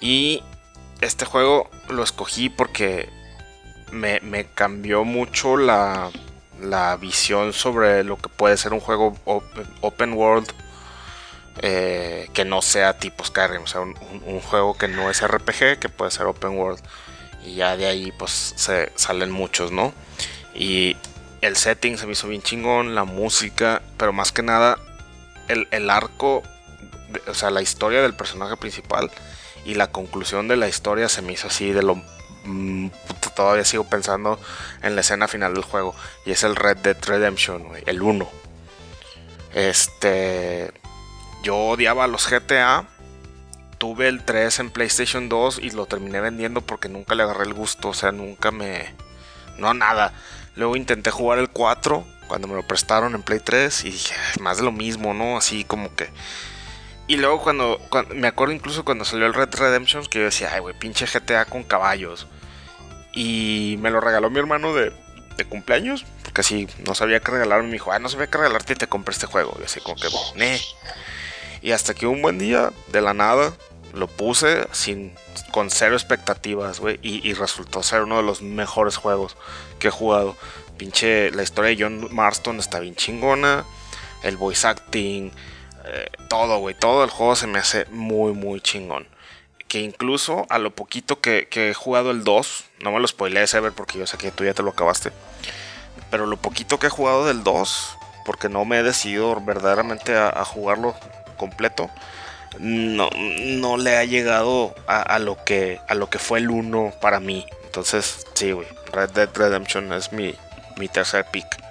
Y 0.00 0.42
este 1.00 1.24
juego 1.24 1.70
lo 1.88 2.02
escogí 2.02 2.48
porque 2.48 3.08
me, 3.92 4.46
cambió 4.54 5.04
mucho 5.04 5.56
la, 5.56 6.10
la 6.60 6.96
visión 6.96 7.52
sobre 7.52 8.04
lo 8.04 8.16
que 8.16 8.28
puede 8.28 8.56
ser 8.56 8.72
un 8.72 8.80
juego 8.80 9.16
open, 9.80 10.12
world. 10.14 10.50
eh, 11.62 12.28
que 12.34 12.44
no 12.44 12.60
sea 12.60 12.98
tipo 12.98 13.24
Skyrim, 13.24 13.62
o 13.62 13.66
sea, 13.66 13.80
un, 13.80 14.40
juego 14.40 14.76
que 14.76 14.88
no 14.88 15.10
es 15.10 15.26
RPG, 15.26 15.78
que 15.78 15.88
puede 15.88 16.10
ser 16.10 16.26
open 16.26 16.58
world. 16.58 16.80
Y 17.44 17.54
ya 17.54 17.76
de 17.76 17.86
ahí 17.86 18.12
pues 18.18 18.54
se 18.56 18.92
salen 18.96 19.30
muchos, 19.30 19.72
¿no? 19.72 19.94
Y 20.54 20.96
el 21.40 21.56
setting 21.56 21.96
se 21.96 22.06
me 22.06 22.12
hizo 22.12 22.28
bien 22.28 22.42
chingón, 22.42 22.94
la 22.94 23.04
música, 23.04 23.82
pero 23.96 24.12
más 24.12 24.32
que 24.32 24.42
nada 24.42 24.78
el, 25.48 25.68
el 25.70 25.90
arco, 25.90 26.42
o 27.26 27.34
sea, 27.34 27.50
la 27.50 27.62
historia 27.62 28.02
del 28.02 28.14
personaje 28.14 28.56
principal 28.56 29.10
y 29.66 29.74
la 29.74 29.88
conclusión 29.88 30.46
de 30.48 30.56
la 30.56 30.68
historia 30.68 31.08
se 31.08 31.22
me 31.22 31.32
hizo 31.32 31.48
así 31.48 31.72
de 31.72 31.82
lo... 31.82 31.96
mm, 32.44 32.88
todavía 33.34 33.64
sigo 33.64 33.84
pensando 33.84 34.38
en 34.82 34.94
la 34.94 35.00
escena 35.00 35.28
final 35.28 35.54
del 35.54 35.64
juego 35.64 35.94
y 36.24 36.30
es 36.30 36.44
el 36.44 36.54
Red 36.56 36.78
Dead 36.78 36.96
Redemption, 37.04 37.66
el 37.84 38.00
1. 38.00 38.28
Este... 39.54 40.72
Yo 41.42 41.56
odiaba 41.56 42.06
los 42.06 42.28
GTA. 42.28 42.86
Tuve 43.78 44.08
el 44.08 44.24
3 44.24 44.60
en 44.60 44.70
PlayStation 44.70 45.28
2 45.28 45.58
y 45.58 45.70
lo 45.70 45.86
terminé 45.86 46.20
vendiendo 46.20 46.60
porque 46.60 46.88
nunca 46.88 47.14
le 47.14 47.24
agarré 47.24 47.44
el 47.44 47.54
gusto, 47.54 47.88
o 47.88 47.94
sea, 47.94 48.10
nunca 48.10 48.50
me... 48.50 48.94
No, 49.58 49.74
nada. 49.74 50.12
Luego 50.54 50.76
intenté 50.76 51.10
jugar 51.10 51.38
el 51.38 51.50
4 51.50 52.04
cuando 52.26 52.48
me 52.48 52.54
lo 52.54 52.66
prestaron 52.66 53.14
en 53.14 53.22
Play 53.22 53.40
3 53.40 53.84
y 53.84 53.90
dije, 53.90 54.14
"Ay, 54.14 54.42
más 54.42 54.56
de 54.56 54.64
lo 54.64 54.72
mismo, 54.72 55.12
¿no? 55.12 55.36
Así 55.36 55.64
como 55.64 55.94
que... 55.94 56.08
Y 57.08 57.16
luego 57.16 57.40
cuando, 57.40 57.80
me 58.14 58.26
acuerdo 58.26 58.52
incluso 58.52 58.84
cuando 58.84 59.04
salió 59.04 59.26
el 59.26 59.34
Red 59.34 59.54
Redemption 59.54 60.06
que 60.06 60.18
yo 60.18 60.24
decía, 60.24 60.50
ay, 60.52 60.60
güey, 60.60 60.76
pinche 60.76 61.06
GTA 61.06 61.44
con 61.44 61.62
caballos. 61.62 62.26
Y 63.12 63.76
me 63.80 63.90
lo 63.90 64.00
regaló 64.00 64.28
mi 64.28 64.38
hermano 64.38 64.74
de, 64.74 64.92
de 65.36 65.44
cumpleaños, 65.44 66.04
porque 66.24 66.40
así 66.40 66.68
no 66.84 66.94
sabía 66.94 67.20
qué 67.20 67.30
regalarme. 67.30 67.66
Me 67.66 67.74
dijo, 67.74 67.92
ah, 67.92 67.98
no 67.98 68.08
sabía 68.08 68.26
qué 68.26 68.38
regalarte 68.38 68.72
y 68.72 68.76
te 68.76 68.88
compré 68.88 69.12
este 69.12 69.26
juego. 69.26 69.56
Y 69.60 69.64
así 69.64 69.80
como 69.80 69.96
que, 69.96 70.08
ne. 70.34 70.60
Y 71.62 71.72
hasta 71.72 71.94
que 71.94 72.06
un 72.06 72.22
buen 72.22 72.38
día, 72.38 72.72
de 72.88 73.00
la 73.00 73.14
nada, 73.14 73.52
lo 73.94 74.08
puse 74.08 74.66
sin, 74.72 75.14
con 75.52 75.70
cero 75.70 75.94
expectativas, 75.94 76.80
güey. 76.80 76.98
Y, 77.02 77.26
y 77.26 77.34
resultó 77.34 77.84
ser 77.84 78.02
uno 78.02 78.16
de 78.16 78.24
los 78.24 78.42
mejores 78.42 78.96
juegos 78.96 79.36
que 79.78 79.88
he 79.88 79.92
jugado. 79.92 80.36
Pinche, 80.76 81.30
la 81.30 81.44
historia 81.44 81.70
de 81.70 81.82
John 81.82 82.08
Marston 82.14 82.58
está 82.58 82.80
bien 82.80 82.96
chingona. 82.96 83.64
El 84.22 84.36
voice 84.36 84.66
acting, 84.66 85.30
eh, 85.86 86.10
todo, 86.28 86.58
güey. 86.58 86.74
Todo 86.74 87.04
el 87.04 87.10
juego 87.10 87.36
se 87.36 87.46
me 87.46 87.58
hace 87.58 87.86
muy, 87.86 88.32
muy 88.32 88.60
chingón. 88.60 89.06
Que 89.68 89.80
incluso 89.80 90.46
a 90.48 90.58
lo 90.58 90.74
poquito 90.74 91.20
que, 91.20 91.48
he 91.52 91.74
jugado 91.74 92.10
el 92.10 92.24
2, 92.24 92.64
no 92.80 92.92
me 92.92 93.00
lo 93.00 93.06
spoilees, 93.06 93.54
Ever, 93.54 93.72
porque 93.72 93.98
yo 93.98 94.06
sé 94.06 94.16
que 94.18 94.30
tú 94.30 94.44
ya 94.44 94.54
te 94.54 94.62
lo 94.62 94.70
acabaste. 94.70 95.10
Pero 96.10 96.26
lo 96.26 96.36
poquito 96.36 96.78
que 96.78 96.86
he 96.86 96.90
jugado 96.90 97.26
del 97.26 97.42
2, 97.42 97.98
porque 98.24 98.48
no 98.48 98.64
me 98.64 98.78
he 98.78 98.82
decidido 98.82 99.34
verdaderamente 99.40 100.16
a, 100.16 100.44
jugarlo 100.44 100.94
completo, 101.36 101.90
no, 102.58 103.10
no 103.12 103.76
le 103.76 103.96
ha 103.96 104.04
llegado 104.04 104.74
a, 104.86 105.02
a 105.02 105.18
lo 105.18 105.42
que, 105.44 105.80
a 105.88 105.94
lo 105.94 106.08
que 106.08 106.18
fue 106.18 106.38
el 106.38 106.50
1 106.50 106.94
para 107.00 107.20
mí. 107.20 107.46
Entonces, 107.64 108.26
sí, 108.34 108.52
güey. 108.52 108.66
Red 108.92 109.10
Dead 109.10 109.28
Redemption 109.34 109.92
es 109.92 110.12
mi, 110.12 110.34
mi 110.76 110.88
tercer 110.88 111.26
pick. 111.30 111.65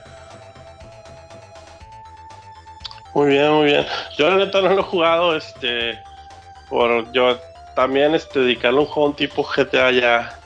Muy 3.15 3.27
bien, 3.27 3.49
muy 3.49 3.65
bien. 3.67 3.85
Yo 4.17 4.29
la 4.29 4.35
neta 4.35 4.59
no 4.59 4.73
lo 4.73 4.81
he 4.81 4.83
jugado, 4.83 5.37
este, 5.37 5.97
por 6.69 7.09
yo 7.13 7.39
también 7.73 8.13
este, 8.13 8.41
dedicarle 8.41 8.79
a 8.79 8.81
un 8.81 8.87
juego 8.87 9.13
tipo 9.13 9.41
GTA 9.41 9.91
ya 9.91 10.39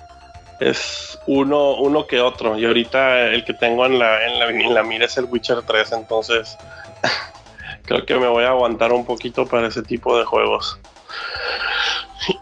es 0.60 1.18
uno, 1.26 1.78
uno 1.78 2.06
que 2.06 2.22
otro. 2.22 2.60
Y 2.60 2.66
ahorita 2.66 3.26
el 3.30 3.44
que 3.44 3.56
tengo 3.56 3.88
en 3.88 3.98
la, 3.98 4.24
en 4.24 4.74
la, 4.76 4.84
mira 4.84 5.06
es 5.06 5.18
el 5.18 5.26
Witcher 5.26 5.64
3, 5.64 5.94
entonces 5.94 6.60
creo 7.86 8.06
que 8.06 8.16
me 8.20 8.28
voy 8.28 8.44
a 8.44 8.50
aguantar 8.50 8.94
un 8.94 9.04
poquito 9.04 9.48
para 9.48 9.68
ese 9.68 9.82
tipo 9.82 10.16
de 10.16 10.26
juegos. 10.26 10.80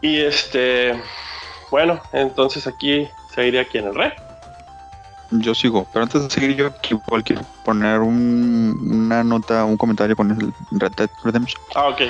Y 0.02 0.20
este, 0.20 1.02
bueno, 1.72 2.02
entonces 2.12 2.68
aquí 2.68 3.08
seguiría 3.34 3.62
aquí 3.62 3.78
en 3.78 3.88
el 3.88 3.95
rey. 3.95 4.12
Yo 5.32 5.54
sigo. 5.56 5.86
Pero 5.91 6.04
antes 6.04 6.24
de 6.24 6.30
seguir, 6.30 6.56
yo 6.56 6.72
igual 6.90 7.24
quiero 7.24 7.44
poner 7.64 7.99
un- 7.99 8.78
una 9.06 9.24
nota, 9.24 9.66
un 9.66 9.78
comentario 9.78 10.16
con 10.16 10.32
el 10.32 10.54
Red 10.72 10.94
Dead 10.95 11.10
Redemption. 11.24 11.62
Ah, 11.76 11.90
ok. 11.90 12.02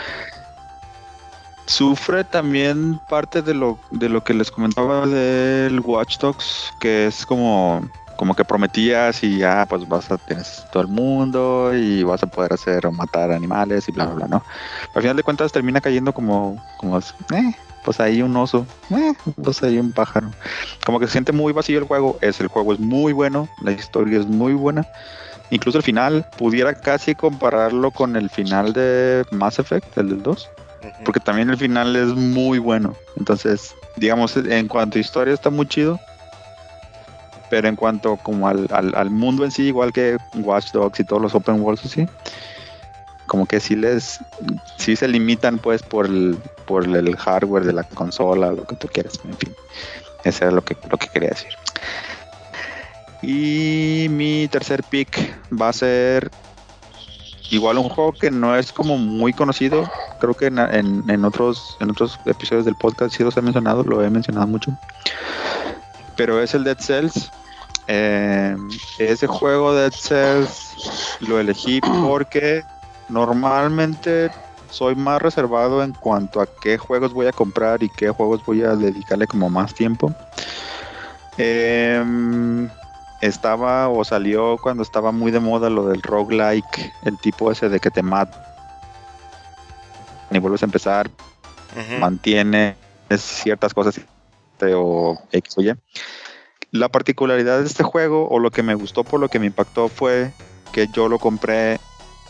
Sufre 1.65 2.23
también 2.23 2.97
parte 3.09 3.41
de 3.41 3.53
lo, 3.53 3.77
de 3.91 4.07
lo 4.07 4.23
que 4.23 4.33
les 4.33 4.49
comentaba 4.49 5.05
del 5.05 5.81
Watch 5.81 6.17
Dogs, 6.17 6.73
que 6.79 7.07
es 7.07 7.25
como, 7.25 7.85
como 8.15 8.33
que 8.35 8.45
prometías 8.45 9.21
y 9.23 9.39
ya 9.39 9.65
pues 9.67 9.85
vas 9.87 10.09
a 10.09 10.17
tener 10.17 10.45
todo 10.71 10.81
el 10.83 10.87
mundo 10.87 11.71
y 11.75 12.03
vas 12.03 12.23
a 12.23 12.27
poder 12.27 12.53
hacer 12.53 12.85
o 12.87 12.91
matar 12.93 13.31
animales 13.31 13.89
y 13.89 13.91
bla 13.91 14.05
bla 14.05 14.15
bla, 14.15 14.27
¿no? 14.27 14.43
Al 14.93 15.01
final 15.01 15.17
de 15.17 15.23
cuentas 15.23 15.51
termina 15.51 15.81
cayendo 15.81 16.13
como, 16.13 16.57
como 16.77 16.99
eh, 16.99 17.55
pues 17.87 18.01
ahí 18.01 18.21
un 18.21 18.35
oso, 18.35 18.67
eh, 18.89 19.13
pues 19.41 19.63
ahí 19.63 19.79
un 19.79 19.93
pájaro. 19.93 20.29
Como 20.85 20.99
que 20.99 21.05
se 21.05 21.13
siente 21.13 21.31
muy 21.31 21.53
vacío 21.53 21.79
el 21.79 21.85
juego, 21.85 22.17
es 22.19 22.41
el 22.41 22.47
juego 22.49 22.73
es 22.73 22.79
muy 22.81 23.13
bueno, 23.13 23.47
la 23.61 23.71
historia 23.71 24.19
es 24.19 24.25
muy 24.25 24.51
buena. 24.51 24.85
Incluso 25.51 25.77
el 25.77 25.85
final, 25.85 26.25
pudiera 26.37 26.73
casi 26.73 27.15
compararlo 27.15 27.91
con 27.91 28.17
el 28.17 28.29
final 28.29 28.73
de 28.73 29.23
Mass 29.31 29.59
Effect, 29.59 29.97
el 29.97 30.09
del 30.09 30.21
2 30.21 30.49
Ujú. 30.81 30.91
porque 31.05 31.21
también 31.21 31.49
el 31.49 31.55
final 31.55 31.95
es 31.95 32.09
muy 32.09 32.59
bueno. 32.59 32.93
Entonces, 33.15 33.73
digamos, 33.95 34.35
en 34.35 34.67
cuanto 34.67 34.97
a 34.97 35.01
historia 35.01 35.33
está 35.33 35.49
muy 35.49 35.65
chido, 35.65 35.97
pero 37.49 37.69
en 37.69 37.77
cuanto 37.77 38.17
como 38.17 38.49
al, 38.49 38.67
al, 38.71 38.93
al 38.95 39.09
mundo 39.09 39.45
en 39.45 39.51
sí, 39.51 39.63
igual 39.67 39.93
que 39.93 40.17
Watch 40.35 40.73
Dogs 40.73 40.99
y 40.99 41.05
todos 41.05 41.21
los 41.21 41.33
open 41.33 41.61
worlds 41.61 41.85
así, 41.85 42.05
como 43.27 43.45
que 43.45 43.61
sí 43.61 43.77
les, 43.77 44.19
sí 44.75 44.97
se 44.97 45.07
limitan 45.07 45.57
pues 45.57 45.81
por 45.81 46.07
el, 46.07 46.37
por 46.67 46.83
el 46.85 47.15
hardware 47.17 47.63
de 47.65 47.73
la 47.73 47.83
consola, 47.83 48.51
lo 48.51 48.65
que 48.65 48.75
tú 48.75 48.87
quieras, 48.87 49.19
en 49.23 49.35
fin. 49.37 49.55
Eso 50.23 50.43
era 50.45 50.53
lo 50.53 50.63
que, 50.63 50.77
lo 50.89 50.97
que 50.97 51.07
quería 51.07 51.29
decir. 51.29 51.49
Y 53.21 54.07
mi 54.09 54.47
tercer 54.47 54.83
pick 54.83 55.33
va 55.59 55.69
a 55.69 55.73
ser 55.73 56.29
igual 57.49 57.77
un 57.77 57.89
juego 57.89 58.11
que 58.13 58.29
no 58.29 58.55
es 58.55 58.71
como 58.71 58.97
muy 58.97 59.33
conocido. 59.33 59.89
Creo 60.19 60.33
que 60.35 60.47
en, 60.47 60.59
en- 60.59 61.09
en 61.09 61.25
otros, 61.25 61.77
en 61.79 61.89
otros 61.89 62.19
episodios 62.25 62.65
del 62.65 62.75
podcast 62.75 63.15
sí 63.15 63.23
los 63.23 63.35
he 63.37 63.41
mencionado, 63.41 63.83
lo 63.83 64.03
he 64.03 64.09
mencionado 64.09 64.45
mucho. 64.47 64.71
Pero 66.15 66.41
es 66.41 66.53
el 66.53 66.63
Dead 66.63 66.77
Cells. 66.79 67.31
Eh, 67.87 68.55
ese 68.99 69.27
juego 69.27 69.73
Dead 69.73 69.93
Cells 69.93 71.17
lo 71.21 71.39
elegí 71.39 71.79
porque 71.81 72.63
normalmente 73.09 74.29
soy 74.69 74.95
más 74.95 75.21
reservado 75.21 75.83
en 75.83 75.93
cuanto 75.93 76.41
a 76.41 76.47
qué 76.61 76.77
juegos 76.77 77.13
voy 77.13 77.27
a 77.27 77.31
comprar 77.31 77.83
y 77.83 77.89
qué 77.89 78.09
juegos 78.09 78.45
voy 78.45 78.63
a 78.63 78.75
dedicarle 78.75 79.27
como 79.27 79.49
más 79.49 79.73
tiempo. 79.73 80.13
Em, 81.37 82.69
estaba 83.21 83.89
o 83.89 84.03
salió 84.03 84.57
cuando 84.57 84.83
estaba 84.83 85.11
muy 85.11 85.31
de 85.31 85.39
moda 85.39 85.69
lo 85.69 85.87
del 85.87 86.01
roguelike, 86.01 86.93
el 87.03 87.17
tipo 87.19 87.51
ese 87.51 87.69
de 87.69 87.79
que 87.79 87.91
te 87.91 88.01
mata 88.01 88.47
y 90.31 90.39
vuelves 90.39 90.61
a 90.61 90.65
empezar, 90.65 91.09
mantiene 91.99 92.75
ciertas 93.17 93.73
cosas 93.73 93.99
o 94.61 95.19
X 95.31 95.57
o 95.57 95.61
Y. 95.61 95.73
La 96.71 96.89
particularidad 96.89 97.59
de 97.59 97.65
este 97.65 97.83
juego, 97.83 98.27
o 98.29 98.39
lo 98.39 98.51
que 98.51 98.63
me 98.63 98.75
gustó 98.75 99.03
por 99.03 99.19
lo 99.19 99.29
que 99.29 99.39
me 99.39 99.45
impactó, 99.45 99.87
fue 99.87 100.31
que 100.73 100.87
yo 100.87 101.07
lo 101.07 101.17
compré 101.17 101.79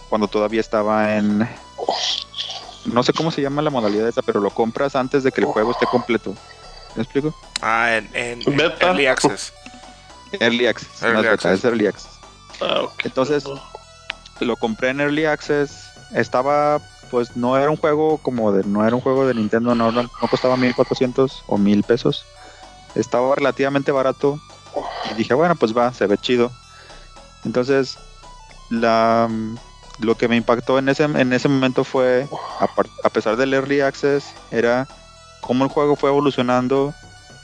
cuando 0.09 0.27
todavía 0.27 0.61
estaba 0.61 1.15
en. 1.15 1.47
No 2.85 3.03
sé 3.03 3.13
cómo 3.13 3.31
se 3.31 3.41
llama 3.41 3.61
la 3.61 3.69
modalidad 3.69 4.07
esa, 4.07 4.21
pero 4.21 4.39
lo 4.39 4.49
compras 4.49 4.95
antes 4.95 5.23
de 5.23 5.31
que 5.31 5.41
el 5.41 5.47
juego 5.47 5.71
esté 5.71 5.85
completo. 5.87 6.33
¿Me 6.95 7.03
explico? 7.03 7.35
Ah, 7.61 7.95
en, 7.95 8.09
en, 8.13 8.41
en 8.45 8.57
Beta. 8.57 8.87
Early 8.87 9.07
Access. 9.07 9.53
Early 10.39 10.67
Access. 10.67 11.03
Early 11.03 11.13
no 11.13 11.19
es 11.19 11.23
beta, 11.23 11.33
access. 11.33 11.59
es 11.59 11.65
Early 11.65 11.87
Access. 11.87 12.11
Ah, 12.61 12.81
ok. 12.83 13.05
Entonces, 13.05 13.43
lo 14.39 14.55
compré 14.55 14.89
en 14.89 15.01
Early 15.01 15.25
Access. 15.25 15.91
Estaba, 16.13 16.79
pues 17.11 17.35
no 17.35 17.57
era 17.57 17.69
un 17.69 17.77
juego 17.77 18.17
como 18.19 18.51
de, 18.51 18.63
no 18.63 18.85
era 18.85 18.95
un 18.95 19.01
juego 19.01 19.27
de 19.27 19.33
Nintendo, 19.33 19.75
no, 19.75 19.91
no, 19.91 20.03
no 20.03 20.27
costaba 20.29 20.57
1400 20.57 21.43
o 21.47 21.57
1000 21.57 21.83
pesos. 21.83 22.25
Estaba 22.95 23.35
relativamente 23.35 23.91
barato. 23.91 24.39
Y 25.11 25.15
dije, 25.15 25.33
bueno, 25.33 25.55
pues 25.55 25.75
va, 25.75 25.93
se 25.93 26.07
ve 26.07 26.17
chido. 26.17 26.51
Entonces, 27.43 27.97
la, 28.69 29.29
lo 29.99 30.15
que 30.15 30.27
me 30.27 30.35
impactó 30.35 30.79
en 30.79 30.89
ese, 30.89 31.03
en 31.03 31.33
ese 31.33 31.47
momento 31.47 31.83
fue, 31.83 32.27
a, 32.59 33.09
pesar 33.09 33.35
del 33.35 33.53
Early 33.53 33.81
Access, 33.81 34.33
era 34.51 34.87
cómo 35.41 35.63
el 35.63 35.71
juego 35.71 35.95
fue 35.95 36.09
evolucionando 36.09 36.93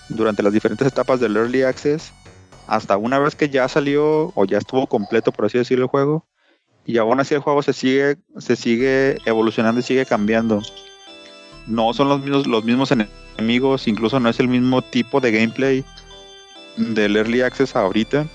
durante 0.09 0.43
las 0.43 0.53
diferentes 0.53 0.87
etapas 0.87 1.19
del 1.19 1.35
Early 1.35 1.63
Access 1.63 2.13
hasta 2.67 2.97
una 2.97 3.19
vez 3.19 3.35
que 3.35 3.49
ya 3.49 3.67
salió 3.67 4.31
o 4.35 4.45
ya 4.45 4.57
estuvo 4.57 4.87
completo, 4.87 5.31
por 5.31 5.45
así 5.45 5.57
decirlo, 5.57 5.85
el 5.85 5.89
juego. 5.89 6.25
Y 6.85 6.97
aún 6.97 7.19
así 7.19 7.33
el 7.33 7.41
juego 7.41 7.61
se 7.61 7.73
sigue, 7.73 8.17
se 8.37 8.55
sigue 8.55 9.17
evolucionando 9.25 9.79
y 9.79 9.83
sigue 9.83 10.05
cambiando. 10.05 10.61
No 11.65 11.93
son 11.93 12.09
los 12.09 12.21
mismos, 12.21 12.47
los 12.47 12.63
mismos 12.63 12.91
enemigos, 12.91 13.87
incluso 13.87 14.19
no 14.19 14.29
es 14.29 14.39
el 14.39 14.49
mismo 14.49 14.81
tipo 14.81 15.21
de 15.21 15.31
gameplay 15.31 15.85
del 16.77 17.15
Early 17.15 17.41
Access 17.41 17.75
ahorita. 17.75 18.27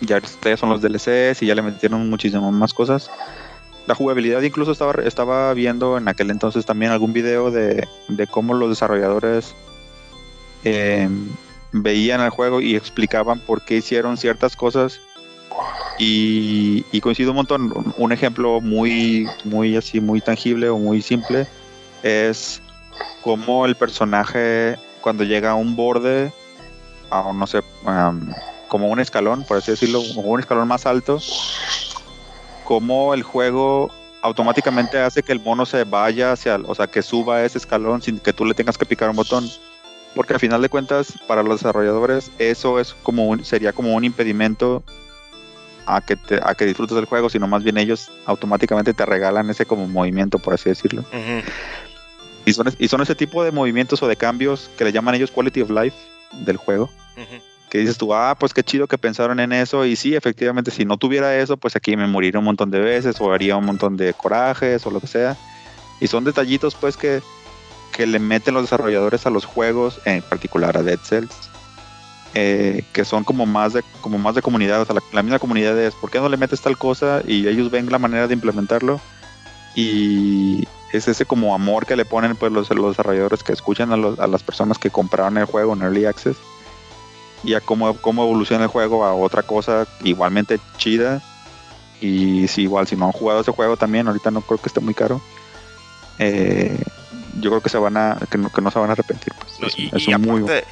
Ya 0.00 0.18
ustedes 0.18 0.58
son 0.60 0.70
los 0.70 0.80
DLCs 0.80 1.42
y 1.42 1.46
ya 1.46 1.54
le 1.54 1.62
metieron 1.62 2.08
muchísimas 2.08 2.52
más 2.52 2.72
cosas. 2.72 3.10
La 3.86 3.94
jugabilidad 3.94 4.42
incluso 4.42 4.72
estaba, 4.72 4.94
estaba 5.04 5.52
viendo 5.54 5.98
en 5.98 6.08
aquel 6.08 6.30
entonces 6.30 6.64
también 6.64 6.92
algún 6.92 7.12
video 7.12 7.50
de, 7.50 7.86
de 8.08 8.26
cómo 8.26 8.54
los 8.54 8.68
desarrolladores 8.70 9.54
eh, 10.64 11.08
veían 11.72 12.20
el 12.20 12.30
juego 12.30 12.60
y 12.60 12.76
explicaban 12.76 13.40
por 13.40 13.62
qué 13.64 13.76
hicieron 13.76 14.16
ciertas 14.16 14.56
cosas 14.56 15.00
y, 15.98 16.84
y 16.92 17.00
coincido 17.00 17.30
un 17.30 17.36
montón. 17.36 17.72
Un- 17.96 18.12
ejemplo 18.12 18.60
muy, 18.60 19.28
muy 19.44 19.76
así, 19.76 20.00
muy 20.00 20.20
tangible 20.20 20.68
o 20.68 20.78
muy 20.78 21.02
simple 21.02 21.46
es 22.02 22.60
cómo 23.22 23.66
el 23.66 23.76
personaje 23.76 24.76
cuando 25.00 25.24
llega 25.24 25.50
a 25.50 25.54
un 25.54 25.76
borde, 25.76 26.32
a 27.10 27.32
no 27.34 27.46
sé, 27.46 27.60
como 28.70 28.88
un 28.88 29.00
escalón, 29.00 29.44
por 29.44 29.58
así 29.58 29.72
decirlo, 29.72 30.00
un 30.00 30.40
escalón 30.40 30.66
más 30.68 30.86
alto, 30.86 31.18
cómo 32.64 33.12
el 33.14 33.22
juego 33.22 33.90
automáticamente 34.22 34.98
hace 35.00 35.22
que 35.22 35.32
el 35.32 35.40
mono 35.40 35.66
se 35.66 35.84
vaya 35.84 36.32
hacia, 36.32 36.56
o 36.56 36.74
sea, 36.74 36.86
que 36.86 37.02
suba 37.02 37.42
ese 37.44 37.58
escalón 37.58 38.00
sin 38.00 38.18
que 38.20 38.32
tú 38.32 38.44
le 38.44 38.54
tengas 38.54 38.78
que 38.78 38.86
picar 38.86 39.10
un 39.10 39.16
botón. 39.16 39.48
Porque 40.14 40.34
al 40.34 40.40
final 40.40 40.60
de 40.62 40.68
cuentas, 40.68 41.12
para 41.26 41.42
los 41.42 41.60
desarrolladores, 41.60 42.30
eso 42.38 42.78
es 42.80 42.94
como 43.02 43.26
un, 43.28 43.44
sería 43.44 43.72
como 43.72 43.94
un 43.94 44.04
impedimento 44.04 44.82
a 45.86 46.00
que, 46.00 46.16
te- 46.16 46.40
a 46.42 46.54
que 46.54 46.64
disfrutes 46.66 46.94
del 46.96 47.04
juego, 47.06 47.28
sino 47.28 47.46
más 47.48 47.62
bien 47.64 47.76
ellos 47.78 48.10
automáticamente 48.26 48.94
te 48.94 49.04
regalan 49.06 49.50
ese 49.50 49.66
como 49.66 49.86
movimiento, 49.88 50.38
por 50.38 50.54
así 50.54 50.68
decirlo. 50.68 51.04
Y 52.44 52.52
son, 52.52 52.72
y 52.78 52.88
son 52.88 53.00
ese 53.02 53.14
tipo 53.14 53.42
de 53.44 53.50
movimientos 53.52 54.02
o 54.02 54.08
de 54.08 54.16
cambios 54.16 54.70
que 54.78 54.84
le 54.84 54.92
llaman 54.92 55.14
ellos 55.14 55.30
quality 55.30 55.62
of 55.62 55.70
life 55.70 55.96
del 56.32 56.56
juego. 56.56 56.90
Ujú. 57.16 57.42
Que 57.70 57.78
dices 57.78 57.98
tú, 57.98 58.12
ah, 58.12 58.34
pues 58.38 58.52
qué 58.52 58.64
chido 58.64 58.88
que 58.88 58.98
pensaron 58.98 59.38
en 59.40 59.52
eso. 59.52 59.86
Y 59.86 59.94
sí, 59.96 60.14
efectivamente, 60.16 60.70
si 60.72 60.84
no 60.84 60.96
tuviera 60.98 61.36
eso, 61.38 61.56
pues 61.56 61.76
aquí 61.76 61.96
me 61.96 62.06
moriría 62.08 62.40
un 62.40 62.44
montón 62.44 62.70
de 62.70 62.80
veces 62.80 63.20
o 63.20 63.32
haría 63.32 63.56
un 63.56 63.64
montón 63.64 63.96
de 63.96 64.12
corajes 64.12 64.84
o 64.86 64.90
lo 64.90 65.00
que 65.00 65.06
sea. 65.06 65.36
Y 66.00 66.08
son 66.08 66.24
detallitos, 66.24 66.74
pues, 66.74 66.96
que, 66.96 67.22
que 67.92 68.06
le 68.08 68.18
meten 68.18 68.54
los 68.54 68.64
desarrolladores 68.64 69.24
a 69.26 69.30
los 69.30 69.44
juegos, 69.44 70.00
en 70.04 70.20
particular 70.22 70.76
a 70.76 70.82
Dead 70.82 70.98
Cells, 70.98 71.30
eh, 72.34 72.82
que 72.92 73.04
son 73.04 73.22
como 73.22 73.46
más 73.46 73.72
de 73.72 73.84
como 74.00 74.18
más 74.18 74.34
de 74.34 74.42
comunidad. 74.42 74.80
O 74.80 74.84
sea, 74.84 74.96
la, 74.96 75.02
la 75.12 75.22
misma 75.22 75.38
comunidad 75.38 75.78
es, 75.78 75.94
¿por 75.94 76.10
qué 76.10 76.18
no 76.18 76.28
le 76.28 76.36
metes 76.36 76.60
tal 76.62 76.76
cosa? 76.76 77.22
Y 77.26 77.46
ellos 77.46 77.70
ven 77.70 77.88
la 77.90 77.98
manera 78.00 78.26
de 78.26 78.34
implementarlo. 78.34 79.00
Y 79.76 80.66
es 80.92 81.06
ese 81.06 81.24
como 81.24 81.54
amor 81.54 81.86
que 81.86 81.94
le 81.94 82.04
ponen 82.04 82.34
pues 82.34 82.50
los, 82.50 82.68
los 82.70 82.88
desarrolladores 82.96 83.44
que 83.44 83.52
escuchan 83.52 83.92
a, 83.92 83.96
los- 83.96 84.18
a 84.18 84.26
las 84.26 84.42
personas 84.42 84.78
que 84.78 84.90
compraron 84.90 85.38
el 85.38 85.44
juego 85.44 85.74
en 85.74 85.82
Early 85.82 86.06
Access 86.06 86.36
y 87.42 87.54
a 87.54 87.60
cómo, 87.60 87.96
cómo 88.00 88.22
evoluciona 88.24 88.64
el 88.64 88.70
juego 88.70 89.04
a 89.04 89.14
otra 89.14 89.42
cosa 89.42 89.86
igualmente 90.02 90.58
chida. 90.76 91.22
Y 92.00 92.48
si 92.48 92.62
igual 92.62 92.86
si 92.86 92.96
no 92.96 93.06
han 93.06 93.12
jugado 93.12 93.40
ese 93.40 93.52
juego 93.52 93.76
también, 93.76 94.06
ahorita 94.06 94.30
no 94.30 94.40
creo 94.40 94.58
que 94.58 94.68
esté 94.68 94.80
muy 94.80 94.94
caro. 94.94 95.20
eh, 96.18 96.78
yo 97.40 97.48
creo 97.50 97.62
que 97.62 97.68
se 97.70 97.78
van 97.78 97.96
a 97.96 98.18
que 98.30 98.36
no, 98.36 98.50
que 98.50 98.60
no 98.60 98.70
se 98.70 98.78
van 98.78 98.90
a 98.90 98.92
arrepentir. 98.92 99.32
pues. 99.38 99.60
No, 99.60 99.66
Es- 99.68 99.78
y 99.78 99.90
es 99.94 100.08
y 100.08 100.14
muy 100.18 100.42
aparte, 100.42 100.64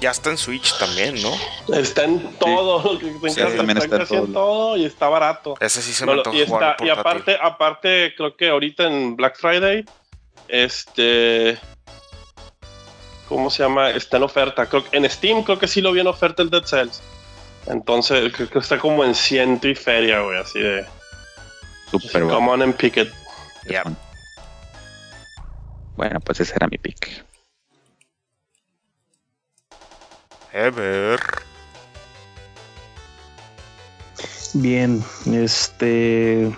ya 0.00 0.10
está 0.10 0.30
en 0.30 0.36
Switch 0.38 0.76
también, 0.78 1.14
¿no? 1.22 1.30
Está 1.76 2.04
en 2.04 2.20
todo, 2.38 2.92
lo 2.94 2.98
que 2.98 3.06
te 3.06 3.30
Sí, 3.30 3.40
encanta, 3.40 3.56
también 3.56 3.78
está 3.78 4.02
está 4.02 4.16
en 4.16 4.32
todo 4.32 4.76
y 4.76 4.84
está 4.84 5.08
barato. 5.08 5.54
Ese 5.60 5.82
sí 5.82 5.92
se 5.92 6.04
No, 6.06 6.14
me 6.14 6.22
y, 6.32 6.40
está- 6.42 6.76
y 6.80 6.88
aparte, 6.88 7.36
aparte, 7.40 8.14
creo 8.16 8.36
que 8.36 8.48
ahorita 8.48 8.84
en 8.84 9.14
Black 9.16 9.36
Friday, 9.38 9.84
este, 10.48 11.58
¿cómo 13.28 13.50
se 13.50 13.62
llama? 13.62 13.90
Está 13.90 14.16
en 14.16 14.24
oferta. 14.24 14.66
Creo 14.66 14.84
que 14.84 14.96
en 14.96 15.08
Steam 15.10 15.42
creo 15.42 15.58
que 15.58 15.68
sí 15.68 15.80
lo 15.80 15.92
vi 15.92 16.00
en 16.00 16.06
oferta 16.06 16.42
el 16.42 16.50
Dead 16.50 16.64
Cells. 16.64 17.02
Entonces, 17.66 18.32
creo 18.32 18.48
que 18.48 18.58
está 18.58 18.78
como 18.78 19.04
en 19.04 19.14
ciento 19.14 19.68
y 19.68 19.74
feria, 19.74 20.20
güey, 20.20 20.38
así 20.38 20.60
de. 20.60 20.86
súper 21.90 22.22
bueno. 22.22 22.36
Come 22.36 22.50
on 22.50 22.62
and 22.62 22.74
pick 22.76 22.96
it. 22.96 23.08
Ya. 23.68 23.82
Bueno, 25.96 26.20
pues 26.20 26.40
ese 26.40 26.54
era 26.54 26.68
mi 26.68 26.78
pick. 26.78 27.24
A 30.54 30.70
ver. 30.70 31.20
Bien, 34.54 35.04
este. 35.26 36.56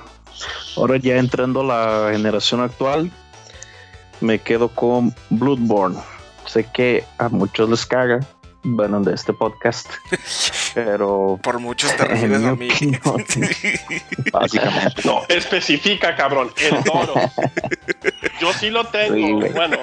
Ahora 0.77 0.99
ya 0.99 1.17
entrando 1.17 1.63
a 1.63 1.65
la 1.65 2.13
generación 2.13 2.61
actual, 2.61 3.11
me 4.21 4.39
quedo 4.39 4.69
con 4.69 5.15
Bloodborne. 5.31 5.99
Sé 6.49 6.67
que 6.73 7.05
a 7.19 7.29
muchos 7.29 7.69
les 7.69 7.85
caga, 7.87 8.21
bueno, 8.65 9.01
de 9.03 9.15
este 9.15 9.33
podcast, 9.33 9.89
pero 10.75 11.39
Por 11.43 11.59
muchos 11.61 11.95
te 11.95 12.05
refieres 12.05 12.43
a 12.43 12.55
mi 12.55 12.69
mí. 12.69 12.71
opinión. 13.05 13.25
Básicamente. 14.33 15.03
No, 15.05 15.23
especifica, 15.29 16.17
cabrón, 16.17 16.51
el 16.57 16.83
toro. 16.85 17.15
Yo 18.41 18.53
sí 18.55 18.71
lo 18.71 18.85
tengo, 18.85 19.41
bueno, 19.53 19.77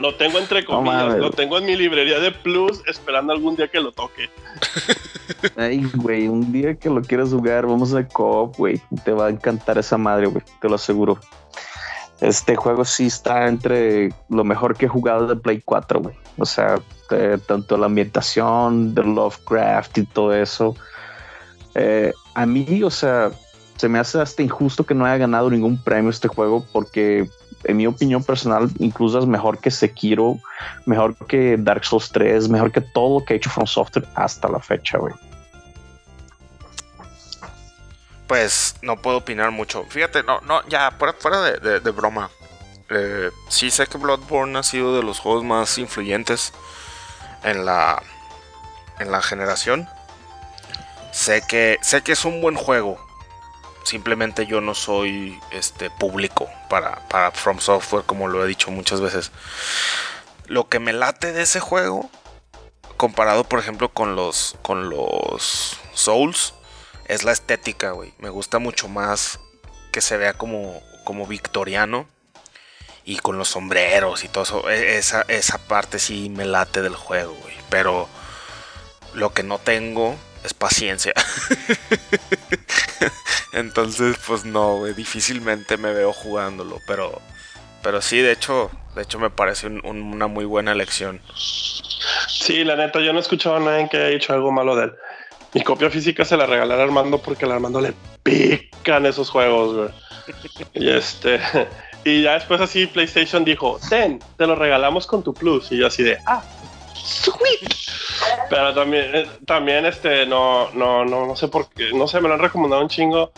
lo 0.00 0.14
tengo 0.16 0.38
entre 0.38 0.64
comillas, 0.64 1.16
lo 1.18 1.30
tengo 1.30 1.58
en 1.58 1.66
mi 1.66 1.76
librería 1.76 2.18
de 2.18 2.32
Plus, 2.32 2.82
esperando 2.86 3.32
algún 3.32 3.54
día 3.56 3.68
que 3.68 3.80
lo 3.80 3.92
toque. 3.92 4.28
Ay, 5.56 5.82
güey, 5.94 6.26
un 6.28 6.52
día 6.52 6.74
que 6.74 6.90
lo 6.90 7.00
quieras 7.02 7.30
jugar, 7.30 7.66
vamos 7.66 7.94
a 7.94 8.06
co-op, 8.06 8.56
güey. 8.56 8.80
Te 9.04 9.12
va 9.12 9.26
a 9.26 9.30
encantar 9.30 9.78
esa 9.78 9.96
madre, 9.96 10.26
güey, 10.26 10.44
te 10.60 10.68
lo 10.68 10.74
aseguro. 10.74 11.18
Este 12.20 12.54
juego 12.54 12.84
sí 12.84 13.06
está 13.06 13.46
entre 13.48 14.10
lo 14.28 14.44
mejor 14.44 14.76
que 14.76 14.86
he 14.86 14.88
jugado 14.88 15.26
de 15.26 15.36
Play 15.36 15.62
4, 15.64 16.00
güey. 16.00 16.14
O 16.38 16.44
sea, 16.44 16.76
de- 17.08 17.38
tanto 17.38 17.76
la 17.76 17.86
ambientación, 17.86 18.94
de 18.94 19.02
Lovecraft 19.04 19.98
y 19.98 20.06
todo 20.06 20.34
eso. 20.34 20.74
Eh, 21.74 22.12
a 22.34 22.46
mí, 22.46 22.82
o 22.82 22.90
sea, 22.90 23.30
se 23.76 23.88
me 23.88 23.98
hace 23.98 24.20
hasta 24.20 24.42
injusto 24.42 24.84
que 24.84 24.94
no 24.94 25.06
haya 25.06 25.16
ganado 25.16 25.48
ningún 25.48 25.82
premio 25.82 26.10
este 26.10 26.28
juego 26.28 26.64
porque, 26.72 27.28
en 27.64 27.76
mi 27.76 27.86
opinión 27.86 28.22
personal, 28.22 28.68
incluso 28.78 29.18
es 29.18 29.26
mejor 29.26 29.58
que 29.58 29.70
Sekiro, 29.70 30.36
mejor 30.84 31.16
que 31.26 31.56
Dark 31.58 31.84
Souls 31.84 32.10
3, 32.12 32.48
mejor 32.50 32.70
que 32.72 32.82
todo 32.82 33.20
lo 33.20 33.24
que 33.24 33.34
ha 33.34 33.36
hecho 33.36 33.48
From 33.50 33.66
Software 33.66 34.06
hasta 34.14 34.48
la 34.48 34.60
fecha, 34.60 34.98
güey. 34.98 35.14
Pues 38.30 38.76
no 38.82 38.96
puedo 39.02 39.16
opinar 39.16 39.50
mucho. 39.50 39.84
Fíjate, 39.88 40.22
no, 40.22 40.40
no, 40.42 40.64
ya, 40.68 40.92
fuera, 40.92 41.14
fuera 41.18 41.40
de, 41.42 41.80
de- 41.80 41.90
broma. 41.90 42.30
Eh, 42.88 43.28
sí 43.48 43.72
sé 43.72 43.88
que 43.88 43.98
Bloodborne 43.98 44.56
ha 44.56 44.62
sido 44.62 44.96
de 44.96 45.02
los 45.02 45.18
juegos 45.18 45.42
más 45.42 45.76
influyentes 45.78 46.52
en 47.42 47.64
la 47.66 48.00
en 49.00 49.10
la 49.10 49.20
generación. 49.20 49.88
Sé 51.10 51.42
que 51.48 51.78
sé 51.82 52.02
que 52.04 52.12
es 52.12 52.24
un 52.24 52.40
buen 52.40 52.54
juego. 52.54 53.04
Simplemente 53.82 54.46
yo 54.46 54.60
no 54.60 54.76
soy 54.76 55.36
este 55.50 55.90
público 55.90 56.48
para, 56.68 57.08
para 57.08 57.32
From 57.32 57.58
Software, 57.58 58.04
como 58.06 58.28
lo 58.28 58.44
he 58.44 58.46
dicho 58.46 58.70
muchas 58.70 59.00
veces. 59.00 59.32
Lo 60.46 60.68
que 60.68 60.78
me 60.78 60.92
late 60.92 61.32
de 61.32 61.42
ese 61.42 61.58
juego, 61.58 62.08
comparado 62.96 63.42
por 63.42 63.58
ejemplo 63.58 63.88
con 63.88 64.14
los 64.14 64.56
con 64.62 64.88
los 64.88 65.76
Souls, 65.94 66.54
es 67.12 67.24
la 67.24 67.32
estética, 67.32 67.90
güey. 67.92 68.12
Me 68.18 68.28
gusta 68.30 68.58
mucho 68.58 68.88
más 68.88 69.38
que 69.92 70.00
se 70.00 70.16
vea 70.16 70.34
como, 70.34 70.80
como 71.04 71.26
victoriano. 71.26 72.06
Y 73.04 73.16
con 73.16 73.38
los 73.38 73.48
sombreros 73.48 74.24
y 74.24 74.28
todo 74.28 74.44
eso. 74.44 74.70
E- 74.70 74.98
Esa, 74.98 75.22
esa 75.28 75.58
parte 75.58 75.98
sí 75.98 76.28
me 76.30 76.44
late 76.44 76.82
del 76.82 76.94
juego, 76.94 77.34
güey. 77.42 77.54
Pero 77.70 78.08
lo 79.14 79.32
que 79.32 79.42
no 79.42 79.58
tengo 79.58 80.16
es 80.44 80.54
paciencia. 80.54 81.12
Entonces, 83.52 84.16
pues 84.26 84.44
no, 84.44 84.78
güey. 84.78 84.94
Difícilmente 84.94 85.76
me 85.76 85.92
veo 85.92 86.12
jugándolo. 86.12 86.78
Pero, 86.86 87.20
pero 87.82 88.00
sí, 88.02 88.18
de 88.20 88.32
hecho, 88.32 88.70
de 88.94 89.02
hecho 89.02 89.18
me 89.18 89.30
parece 89.30 89.66
un- 89.66 89.84
un- 89.84 90.02
una 90.14 90.26
muy 90.26 90.44
buena 90.44 90.72
elección. 90.72 91.20
Sí, 92.28 92.64
la 92.64 92.76
neta, 92.76 93.00
yo 93.00 93.12
no 93.12 93.18
he 93.18 93.22
escuchado 93.22 93.56
a 93.56 93.60
nadie 93.60 93.88
que 93.88 93.96
haya 93.96 94.06
dicho 94.08 94.32
algo 94.32 94.52
malo 94.52 94.76
de 94.76 94.84
él. 94.84 94.94
Mi 95.54 95.62
copia 95.62 95.90
física 95.90 96.24
se 96.24 96.36
la 96.36 96.46
regalé 96.46 96.74
a 96.74 96.82
Armando 96.82 97.18
porque 97.18 97.44
a 97.44 97.52
Armando 97.52 97.80
le 97.80 97.94
pican 98.22 99.06
esos 99.06 99.30
juegos, 99.30 99.76
güey. 99.76 99.88
Y 100.74 100.90
este. 100.90 101.40
Y 102.02 102.22
ya 102.22 102.32
después 102.32 102.60
así 102.62 102.86
PlayStation 102.86 103.44
dijo, 103.44 103.78
ten, 103.90 104.20
te 104.38 104.46
lo 104.46 104.54
regalamos 104.54 105.06
con 105.06 105.22
tu 105.22 105.34
plus. 105.34 105.70
Y 105.70 105.76
yo 105.76 105.86
así 105.86 106.02
de, 106.02 106.16
ah, 106.26 106.42
sweet. 106.94 107.74
Pero 108.48 108.74
también, 108.74 109.14
eh, 109.14 109.26
también 109.46 109.84
este, 109.84 110.24
no, 110.26 110.70
no, 110.72 111.04
no, 111.04 111.26
no 111.26 111.36
sé 111.36 111.48
por 111.48 111.68
qué, 111.70 111.92
no 111.92 112.08
sé, 112.08 112.20
me 112.20 112.28
lo 112.28 112.34
han 112.34 112.40
recomendado 112.40 112.82
un 112.82 112.88
chingo. 112.88 113.32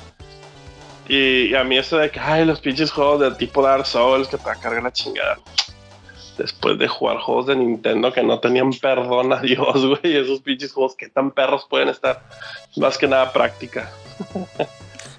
Y, 1.09 1.55
a 1.55 1.64
mí 1.64 1.76
eso 1.76 1.98
de 1.98 2.10
que, 2.10 2.20
ay, 2.20 2.44
los 2.44 2.60
pinches 2.60 2.90
juegos 2.93 3.20
del 3.20 3.36
tipo 3.36 3.62
Dark 3.62 3.84
Souls 3.84 4.28
que 4.28 4.39
te 4.39 4.44
cargar 4.44 4.82
la 4.82 4.93
chingada. 4.93 5.39
Después 6.39 6.79
de 6.79 6.89
jugar 6.89 7.19
juegos 7.19 7.47
de 7.47 7.57
Nintendo 7.57 8.13
que 8.13 8.23
no 8.23 8.41
tenían 8.41 8.71
perdón 8.73 9.33
a 9.33 9.41
Dios, 9.41 9.85
güey, 9.87 10.17
esos 10.17 10.41
pinches 10.41 10.73
juegos 10.73 10.95
que 10.97 11.09
tan 11.09 11.31
perros 11.31 11.67
pueden 11.69 11.89
estar. 11.89 12.23
Más 12.77 12.97
que 12.99 13.07
nada 13.07 13.33
práctica. 13.33 13.91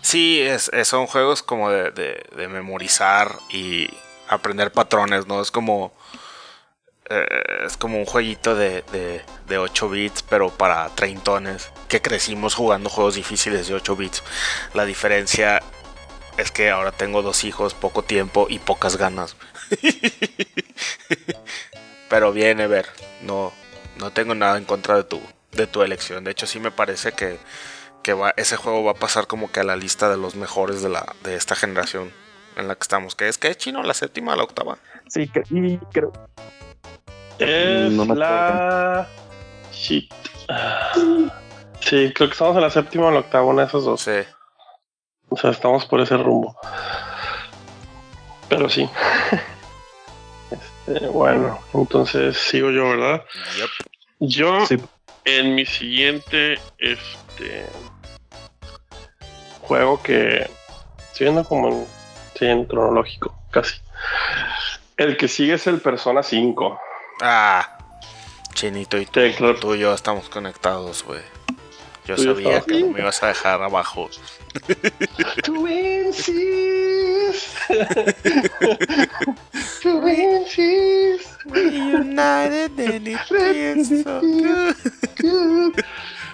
Sí, 0.02 0.42
es, 0.42 0.70
son 0.84 1.08
juegos 1.08 1.44
como 1.44 1.70
de, 1.70 1.92
de- 1.92 2.48
memorizar 2.48 3.36
y 3.50 3.88
aprender 4.28 4.72
patrones, 4.72 5.28
¿no? 5.28 5.42
Es 5.42 5.52
como. 5.52 5.94
eh, 7.10 7.26
es 7.66 7.78
como 7.78 7.98
un 7.98 8.06
jueguito 8.06 8.56
de, 8.56 8.82
de, 8.92 9.22
de 9.48 9.58
8 9.58 9.90
bits, 9.90 10.24
pero 10.24 10.50
para 10.50 10.90
treintones. 10.90 11.72
Que 11.88 12.02
crecimos 12.02 12.56
jugando 12.56 12.90
juegos 12.90 13.16
difíciles 13.16 13.68
de 13.68 13.76
8 13.76 13.96
bits. 13.96 14.24
La 14.74 14.86
diferencia 14.86 15.62
es 16.38 16.52
que 16.52 16.70
ahora 16.72 16.92
tengo 16.92 17.22
dos 17.22 17.44
hijos, 17.44 17.74
poco 17.74 18.02
tiempo 18.04 18.48
y 18.50 18.60
pocas 18.60 18.98
ganas. 18.98 19.36
pero 22.10 22.32
bien, 22.32 22.60
Ever. 22.60 22.88
No, 23.22 23.54
no 23.98 24.12
tengo 24.12 24.36
nada 24.36 24.58
en 24.58 24.66
contra 24.66 24.96
de 24.96 25.04
tu, 25.04 25.22
de 25.52 25.68
tu 25.68 25.82
elección. 25.82 26.24
De 26.24 26.32
hecho, 26.32 26.48
sí 26.48 26.60
me 26.60 26.72
parece 26.72 27.14
que 27.14 27.40
que 28.04 28.14
va, 28.14 28.34
ese 28.36 28.58
juego 28.58 28.84
va 28.84 28.92
a 28.92 28.96
pasar 28.96 29.28
como 29.28 29.52
que 29.52 29.62
a 29.62 29.64
la 29.64 29.76
lista 29.76 30.10
de 30.10 30.18
los 30.18 30.36
mejores 30.36 30.84
de 30.84 30.90
la 30.90 31.16
de 31.24 31.36
esta 31.36 31.56
generación 31.56 32.12
en 32.58 32.68
la 32.68 32.76
que 32.76 32.82
estamos. 32.82 33.16
Que 33.16 33.30
es 33.30 33.38
que 33.38 33.48
es 33.48 33.58
chino 33.58 33.82
la 33.82 33.94
séptima, 33.94 34.36
la 34.36 34.44
octava. 34.44 34.78
Sí, 35.08 35.32
y 35.50 35.78
creo. 35.92 36.12
Es 37.40 37.92
No 37.92 38.06
me 38.06 38.16
la. 38.16 39.08
Shit. 39.72 40.14
Ah. 40.50 40.92
Sí, 41.80 42.12
creo 42.14 42.30
que 42.30 42.34
estamos 42.34 42.56
en 42.56 42.62
la 42.62 42.70
séptima 42.70 43.08
o 43.08 43.12
la 43.12 43.20
octava, 43.20 43.46
una 43.46 43.64
de 43.64 43.68
esas 43.70 43.86
dos. 43.86 44.02
Sí. 44.02 44.20
O 45.30 45.38
sea, 45.38 45.50
estamos 45.50 45.86
por 45.86 46.02
ese 46.02 46.18
rumbo. 46.18 46.56
Pero 48.50 48.70
sí. 48.70 48.88
Este, 50.88 51.08
bueno, 51.08 51.60
entonces 51.74 52.38
sigo 52.38 52.70
yo, 52.72 52.90
¿verdad? 52.90 53.24
Yep. 53.58 53.70
Yo, 54.20 54.66
Sí. 54.66 54.78
en 55.26 55.56
mi 55.56 55.66
siguiente 55.66 56.60
este 56.78 57.66
juego 59.62 60.02
que 60.02 60.50
estoy 60.98 61.26
viendo 61.28 61.44
como 61.46 61.70
en, 61.70 61.86
sí, 62.38 62.46
en 62.46 62.66
cronológico, 62.66 63.36
casi. 63.52 63.76
El 64.98 65.18
que 65.18 65.28
sigue 65.28 65.54
es 65.54 65.68
el 65.68 65.80
Persona 65.82 66.22
5. 66.24 66.80
Ah, 67.22 67.78
Chinito 68.54 68.98
y 68.98 69.06
tú, 69.06 69.22
tú 69.60 69.74
y 69.76 69.80
yo 69.80 69.94
estamos 69.94 70.30
conectados, 70.30 71.04
güey. 71.04 71.22
Yo 72.06 72.16
Tú 72.16 72.24
sabía 72.24 72.62
que 72.62 72.82
no 72.82 72.88
me 72.88 73.00
ibas 73.00 73.24
a 73.24 73.28
dejar 73.28 73.62
abajo. 73.62 74.10
Twinsies. 75.44 76.36
Twinsies. 79.82 81.30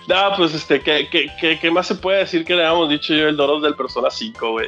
No, 0.08 0.32
pues 0.38 0.56
este, 0.56 0.82
¿qué, 0.82 1.08
qué, 1.12 1.28
qué, 1.40 1.60
qué 1.60 1.70
más 1.70 1.86
se 1.86 1.94
puede 1.94 2.20
decir 2.20 2.44
que 2.44 2.56
le 2.56 2.66
habíamos 2.66 2.90
dicho 2.90 3.14
yo 3.14 3.28
el 3.28 3.38
Doros 3.38 3.62
del 3.62 3.76
Persona 3.76 4.10
5, 4.10 4.52
güey? 4.54 4.68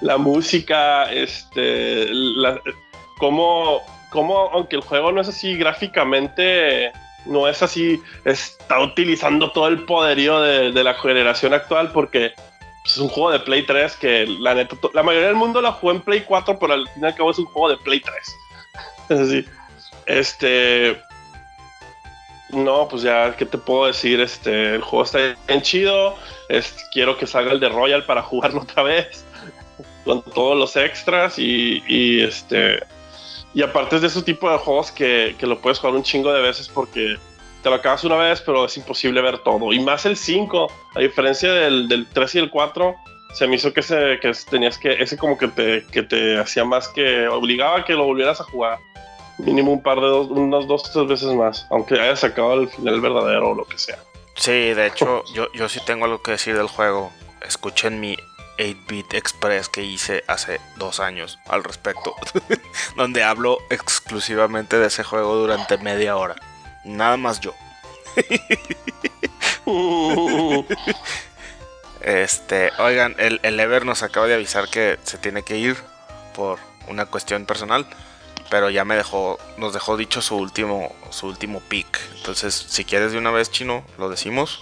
La 0.00 0.18
música, 0.18 1.04
este, 1.12 2.08
la, 2.10 2.60
cómo, 3.18 3.82
cómo, 4.10 4.50
aunque 4.52 4.74
el 4.74 4.82
juego 4.82 5.12
no 5.12 5.20
es 5.20 5.28
así 5.28 5.54
gráficamente, 5.54 6.90
no 7.26 7.48
es 7.48 7.62
así, 7.62 8.02
está 8.24 8.80
utilizando 8.80 9.50
todo 9.52 9.68
el 9.68 9.84
poderío 9.84 10.40
de, 10.40 10.72
la 10.84 10.94
generación 10.94 11.54
actual 11.54 11.92
porque 11.92 12.32
pues, 12.82 12.94
es 12.94 12.98
un 12.98 13.08
juego 13.08 13.30
de 13.30 13.40
Play 13.40 13.64
3 13.64 13.96
que 13.96 14.26
la 14.26 14.54
neta, 14.54 14.76
la 14.94 15.02
mayoría 15.02 15.28
del 15.28 15.36
mundo 15.36 15.60
la 15.60 15.72
jugó 15.72 15.92
en 15.92 16.00
Play 16.00 16.24
4, 16.26 16.58
pero 16.58 16.72
al 16.72 16.88
fin 16.88 17.02
y 17.02 17.06
al 17.06 17.14
cabo 17.14 17.30
es 17.30 17.38
un 17.38 17.46
juego 17.46 17.68
de 17.68 17.76
Play 17.78 18.00
3. 18.00 18.14
Es 19.10 19.18
así, 19.18 19.44
este, 20.06 21.02
no, 22.52 22.88
pues 22.88 23.02
ya, 23.02 23.34
¿qué 23.36 23.46
te 23.46 23.58
puedo 23.58 23.86
decir? 23.86 24.20
Este, 24.20 24.74
el 24.74 24.82
juego 24.82 25.04
está 25.04 25.18
bien 25.46 25.62
chido. 25.62 26.16
Quiero 26.92 27.16
que 27.16 27.26
salga 27.26 27.52
el 27.52 27.60
de 27.60 27.68
Royal 27.68 28.04
para 28.04 28.22
jugarlo 28.30 28.62
otra 28.62 28.82
vez. 28.82 29.24
Con 30.04 30.22
todos 30.22 30.56
los 30.56 30.76
extras 30.76 31.38
y, 31.38 31.82
y, 31.86 32.22
este. 32.22 32.80
Y 33.54 33.62
aparte 33.62 33.96
es 33.96 34.02
de 34.02 34.08
ese 34.08 34.22
tipo 34.22 34.50
de 34.50 34.58
juegos 34.58 34.92
que, 34.92 35.34
que 35.38 35.46
lo 35.46 35.58
puedes 35.58 35.78
jugar 35.78 35.96
un 35.96 36.02
chingo 36.02 36.32
de 36.32 36.40
veces 36.40 36.68
porque 36.68 37.16
te 37.62 37.68
lo 37.68 37.76
acabas 37.76 38.04
una 38.04 38.16
vez, 38.16 38.40
pero 38.40 38.64
es 38.64 38.76
imposible 38.76 39.20
ver 39.20 39.38
todo. 39.38 39.72
Y 39.72 39.80
más 39.80 40.06
el 40.06 40.16
5, 40.16 40.72
a 40.94 41.00
diferencia 41.00 41.52
del, 41.52 41.88
del 41.88 42.06
3 42.06 42.34
y 42.36 42.38
el 42.38 42.50
4, 42.50 42.94
se 43.34 43.46
me 43.46 43.56
hizo 43.56 43.72
que, 43.72 43.80
ese, 43.80 44.18
que 44.20 44.32
tenías 44.48 44.78
que. 44.78 44.92
Ese 44.92 45.16
como 45.16 45.36
que 45.36 45.48
te, 45.48 45.84
que 45.86 46.02
te 46.02 46.38
hacía 46.38 46.64
más 46.64 46.88
que. 46.88 47.28
obligaba 47.28 47.80
a 47.80 47.84
que 47.84 47.94
lo 47.94 48.04
volvieras 48.04 48.40
a 48.40 48.44
jugar 48.44 48.78
mínimo 49.38 49.72
un 49.72 49.82
par 49.82 50.00
de 50.00 50.06
dos, 50.06 50.28
unas 50.30 50.66
dos, 50.66 50.82
tres 50.92 51.06
veces 51.06 51.34
más, 51.34 51.66
aunque 51.70 51.94
haya 51.94 52.16
sacado 52.16 52.54
el 52.60 52.68
final 52.68 53.00
verdadero 53.00 53.50
o 53.50 53.54
lo 53.54 53.64
que 53.64 53.78
sea. 53.78 53.98
Sí, 54.36 54.52
de 54.52 54.86
hecho, 54.86 55.24
yo, 55.34 55.50
yo 55.52 55.68
sí 55.68 55.80
tengo 55.84 56.04
algo 56.04 56.22
que 56.22 56.32
decir 56.32 56.56
del 56.56 56.68
juego. 56.68 57.10
Escuchen 57.46 58.00
mi 58.00 58.16
8-Bit 58.60 59.14
Express 59.14 59.68
que 59.68 59.82
hice 59.82 60.22
hace 60.26 60.60
dos 60.76 61.00
años 61.00 61.38
al 61.48 61.64
respecto, 61.64 62.14
donde 62.96 63.24
hablo 63.24 63.58
exclusivamente 63.70 64.78
de 64.78 64.86
ese 64.86 65.02
juego 65.02 65.34
durante 65.36 65.78
media 65.78 66.16
hora. 66.16 66.36
Nada 66.84 67.16
más 67.16 67.40
yo. 67.40 67.54
Este, 72.02 72.72
oigan, 72.78 73.14
el, 73.18 73.40
el 73.42 73.60
Ever 73.60 73.84
nos 73.84 74.02
acaba 74.02 74.26
de 74.26 74.32
avisar 74.32 74.70
que 74.70 74.98
se 75.02 75.18
tiene 75.18 75.42
que 75.42 75.58
ir 75.58 75.76
por 76.34 76.58
una 76.88 77.04
cuestión 77.04 77.44
personal, 77.44 77.86
pero 78.48 78.70
ya 78.70 78.86
me 78.86 78.96
dejó, 78.96 79.38
nos 79.58 79.74
dejó 79.74 79.98
dicho 79.98 80.22
su 80.22 80.36
último, 80.36 80.96
su 81.10 81.26
último 81.26 81.60
pick. 81.60 82.00
Entonces, 82.16 82.54
si 82.54 82.86
quieres 82.86 83.12
de 83.12 83.18
una 83.18 83.30
vez, 83.30 83.50
chino, 83.50 83.84
lo 83.98 84.08
decimos. 84.08 84.60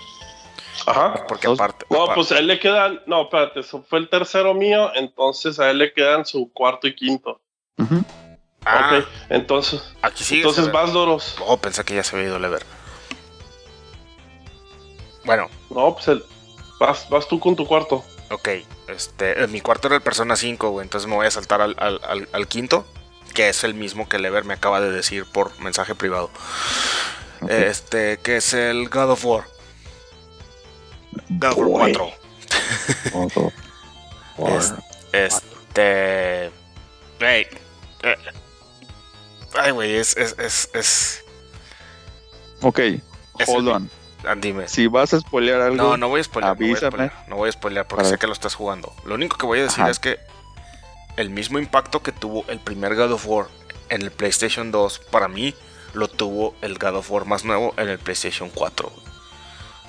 Ajá. 0.86 1.24
Porque 1.28 1.46
aparte. 1.48 1.84
No, 1.90 2.06
pues 2.14 2.30
a 2.32 2.38
él 2.38 2.46
le 2.46 2.58
quedan. 2.58 3.00
No, 3.06 3.22
espérate, 3.22 3.60
eso 3.60 3.84
fue 3.88 3.98
el 3.98 4.08
tercero 4.08 4.54
mío, 4.54 4.90
entonces 4.94 5.58
a 5.58 5.70
él 5.70 5.78
le 5.78 5.92
quedan 5.92 6.24
su 6.26 6.50
cuarto 6.52 6.86
y 6.86 6.94
quinto. 6.94 7.40
Ah, 8.64 8.98
Ok, 9.00 9.06
entonces. 9.30 9.80
aquí 10.02 10.24
sigue. 10.24 10.40
entonces 10.42 10.70
vas, 10.72 10.92
Doros. 10.92 11.36
Oh, 11.46 11.56
pensé 11.56 11.84
que 11.84 11.94
ya 11.94 12.02
se 12.04 12.16
había 12.16 12.28
ido 12.28 12.36
el 12.36 12.44
Ever. 12.44 12.64
Bueno, 15.24 15.48
No, 15.70 15.94
pues 15.94 16.08
el- 16.08 16.24
vas, 16.80 17.08
vas 17.08 17.28
tú 17.28 17.38
con 17.38 17.54
tu 17.56 17.66
cuarto. 17.66 18.04
ok. 18.30 18.48
Este, 18.88 19.42
eh, 19.42 19.46
mi 19.48 19.60
cuarto 19.60 19.88
era 19.88 19.96
el 19.96 20.02
Persona 20.02 20.34
5, 20.36 20.70
güey. 20.70 20.84
Entonces 20.84 21.08
me 21.08 21.14
voy 21.14 21.26
a 21.26 21.30
saltar 21.30 21.60
al, 21.60 21.74
al- 21.78 22.00
al- 22.04 22.28
al 22.32 22.48
quinto, 22.48 22.86
que 23.34 23.48
es 23.50 23.62
el 23.64 23.74
mismo 23.74 24.08
que 24.08 24.16
el 24.16 24.24
Ever 24.24 24.44
me 24.44 24.54
acaba 24.54 24.80
de 24.80 24.90
decir 24.90 25.26
por 25.26 25.58
mensaje 25.60 25.94
privado. 25.94 26.30
Este, 27.48 28.18
que 28.18 28.36
es 28.38 28.54
el 28.54 28.88
God 28.88 29.10
of 29.10 29.24
War. 29.24 29.44
God 31.28 31.52
of 31.52 31.58
War 31.58 31.68
Boy. 31.80 31.92
4. 33.12 33.32
Todo. 34.36 34.56
Es- 34.56 34.74
Este. 35.12 36.50
Güey. 37.18 37.46
eh, 38.02 38.16
Ay, 39.54 39.70
güey, 39.72 39.96
es. 39.96 40.16
es, 40.16 40.36
es, 40.38 40.70
es- 40.74 41.24
Ok, 42.62 42.80
hold 43.46 43.68
el- 43.68 43.74
on. 43.74 43.90
ah, 44.26 44.34
Dime. 44.36 44.68
Si 44.68 44.86
vas 44.86 45.14
a 45.14 45.20
spoilear 45.20 45.60
algo, 45.60 45.76
No, 45.76 45.96
no 45.96 46.08
voy 46.08 46.20
a 46.20 46.24
spoiler. 46.24 46.50
No 46.50 46.54
voy 46.56 46.66
a 46.66 46.70
avísame. 46.70 46.90
spoilear, 46.90 47.28
no 47.28 47.36
voy 47.36 47.48
a 47.48 47.52
spoilear 47.52 47.88
porque 47.88 48.04
sé 48.04 48.18
que 48.18 48.26
lo 48.26 48.32
estás 48.32 48.54
jugando. 48.54 48.92
Lo 49.04 49.14
único 49.14 49.36
que 49.38 49.46
voy 49.46 49.60
a 49.60 49.62
decir 49.62 49.82
Ajá. 49.82 49.90
es 49.90 49.98
que 49.98 50.18
el 51.16 51.30
mismo 51.30 51.58
impacto 51.58 52.02
que 52.02 52.12
tuvo 52.12 52.44
el 52.48 52.60
primer 52.60 52.94
God 52.94 53.12
of 53.12 53.26
War 53.26 53.46
en 53.88 54.02
el 54.02 54.10
PlayStation 54.10 54.70
2, 54.70 54.98
para 55.10 55.28
mí 55.28 55.54
lo 55.94 56.08
tuvo 56.08 56.54
el 56.60 56.78
God 56.78 56.96
of 56.96 57.10
War 57.10 57.24
más 57.24 57.44
nuevo 57.44 57.74
en 57.78 57.88
el 57.88 57.98
PlayStation 57.98 58.50
4. 58.50 58.92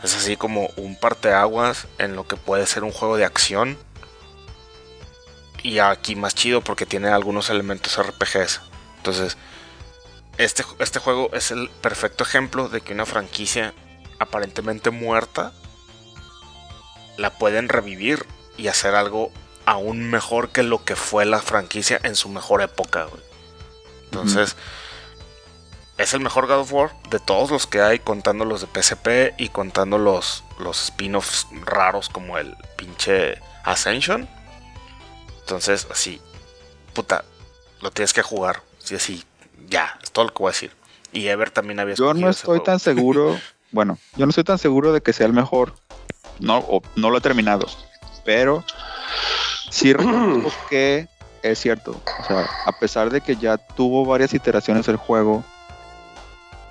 Es 0.03 0.15
así 0.15 0.37
como 0.37 0.69
un 0.77 0.95
parteaguas 0.95 1.87
en 1.97 2.15
lo 2.15 2.27
que 2.27 2.37
puede 2.37 2.65
ser 2.65 2.83
un 2.83 2.91
juego 2.91 3.17
de 3.17 3.25
acción. 3.25 3.77
Y 5.61 5.79
aquí 5.79 6.15
más 6.15 6.35
chido 6.35 6.61
porque 6.61 6.85
tiene 6.85 7.09
algunos 7.09 7.49
elementos 7.49 7.97
RPGs. 7.97 8.61
Entonces, 8.97 9.37
este, 10.37 10.63
este 10.79 10.99
juego 10.99 11.29
es 11.33 11.51
el 11.51 11.69
perfecto 11.81 12.23
ejemplo 12.23 12.69
de 12.69 12.79
que 12.79 12.93
una 12.93 13.05
franquicia 13.05 13.73
aparentemente 14.19 14.89
muerta 14.89 15.51
la 17.17 17.31
pueden 17.31 17.67
revivir 17.67 18.25
y 18.57 18.67
hacer 18.67 18.95
algo 18.95 19.31
aún 19.65 20.09
mejor 20.09 20.49
que 20.49 20.63
lo 20.63 20.83
que 20.83 20.95
fue 20.95 21.25
la 21.25 21.39
franquicia 21.39 21.99
en 22.03 22.15
su 22.15 22.29
mejor 22.29 22.61
época. 22.61 23.07
Entonces, 24.05 24.55
es 25.99 26.13
el 26.13 26.21
mejor 26.21 26.47
God 26.47 26.59
of 26.61 26.73
War 26.73 26.91
de 27.11 27.19
todos 27.19 27.51
los 27.51 27.67
que 27.67 27.81
hay, 27.81 27.99
contando 27.99 28.45
los 28.45 28.61
de 28.61 28.67
PSP 28.81 29.33
y 29.37 29.49
contando 29.49 29.97
los, 29.99 30.43
los 30.57 30.81
spin-offs 30.85 31.45
raros 31.65 32.09
como 32.09 32.37
el 32.37 32.55
pinche 32.77 33.37
Ascension. 33.63 34.27
Entonces, 35.41 35.87
así, 35.91 36.21
puta, 36.93 37.23
lo 37.81 37.91
tienes 37.91 38.13
que 38.13 38.21
jugar. 38.21 38.61
Sí, 38.79 38.95
así, 38.95 39.23
ya, 39.67 39.99
es 40.01 40.11
todo 40.11 40.25
lo 40.25 40.33
que 40.33 40.39
voy 40.43 40.49
a 40.49 40.53
decir. 40.53 40.71
Y 41.11 41.27
Ever 41.27 41.51
también 41.51 41.79
había 41.79 41.95
yo 41.95 42.13
no 42.13 42.29
estoy 42.29 42.61
tan 42.63 42.79
seguro. 42.79 43.39
bueno, 43.71 43.97
yo 44.15 44.25
no 44.25 44.29
estoy 44.29 44.43
tan 44.43 44.57
seguro 44.57 44.93
de 44.93 45.01
que 45.01 45.11
sea 45.13 45.25
el 45.27 45.33
mejor. 45.33 45.73
No, 46.39 46.59
o- 46.59 46.81
no 46.95 47.09
lo 47.09 47.17
he 47.17 47.21
terminado. 47.21 47.67
Pero 48.23 48.63
sí 49.69 49.91
reconozco 49.93 50.51
que 50.69 51.07
es 51.41 51.59
cierto. 51.59 51.99
O 52.21 52.23
sea, 52.25 52.47
a 52.65 52.71
pesar 52.79 53.09
de 53.09 53.21
que 53.21 53.35
ya 53.35 53.57
tuvo 53.57 54.05
varias 54.05 54.33
iteraciones 54.33 54.87
el 54.87 54.97
juego, 54.97 55.43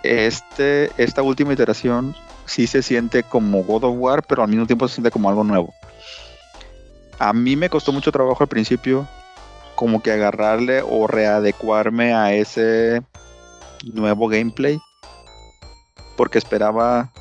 este, 0.02 0.90
esta 0.96 1.22
última 1.22 1.52
iteración 1.52 2.14
sí 2.46 2.66
se 2.66 2.82
siente 2.82 3.22
como 3.22 3.62
God 3.62 3.84
of 3.84 3.96
War, 3.98 4.22
pero 4.26 4.42
al 4.42 4.48
mismo 4.48 4.66
tiempo 4.66 4.88
se 4.88 4.96
siente 4.96 5.10
como 5.10 5.28
algo 5.28 5.44
nuevo. 5.44 5.74
A 7.18 7.32
mí 7.32 7.56
me 7.56 7.68
costó 7.68 7.92
mucho 7.92 8.12
trabajo 8.12 8.42
al 8.42 8.48
principio, 8.48 9.08
como 9.74 10.02
que 10.02 10.12
agarrarle 10.12 10.82
o 10.82 11.06
readecuarme 11.06 12.14
a 12.14 12.32
ese 12.32 13.02
nuevo 13.92 14.28
gameplay, 14.28 14.78
porque 16.16 16.38
esperaba 16.38 17.12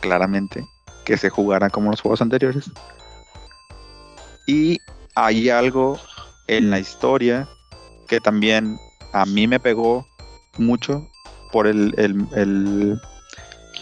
claramente 0.00 0.64
que 1.04 1.16
se 1.16 1.30
jugara 1.30 1.70
como 1.70 1.90
los 1.90 2.00
juegos 2.00 2.22
anteriores. 2.22 2.70
Y 4.46 4.78
hay 5.14 5.50
algo 5.50 5.98
en 6.48 6.70
la 6.70 6.78
historia 6.78 7.48
que 8.08 8.20
también 8.20 8.78
a 9.12 9.24
mí 9.24 9.46
me 9.46 9.60
pegó 9.60 10.06
mucho 10.58 11.08
por 11.54 11.68
el, 11.68 11.94
el, 11.96 12.26
el- 12.34 13.00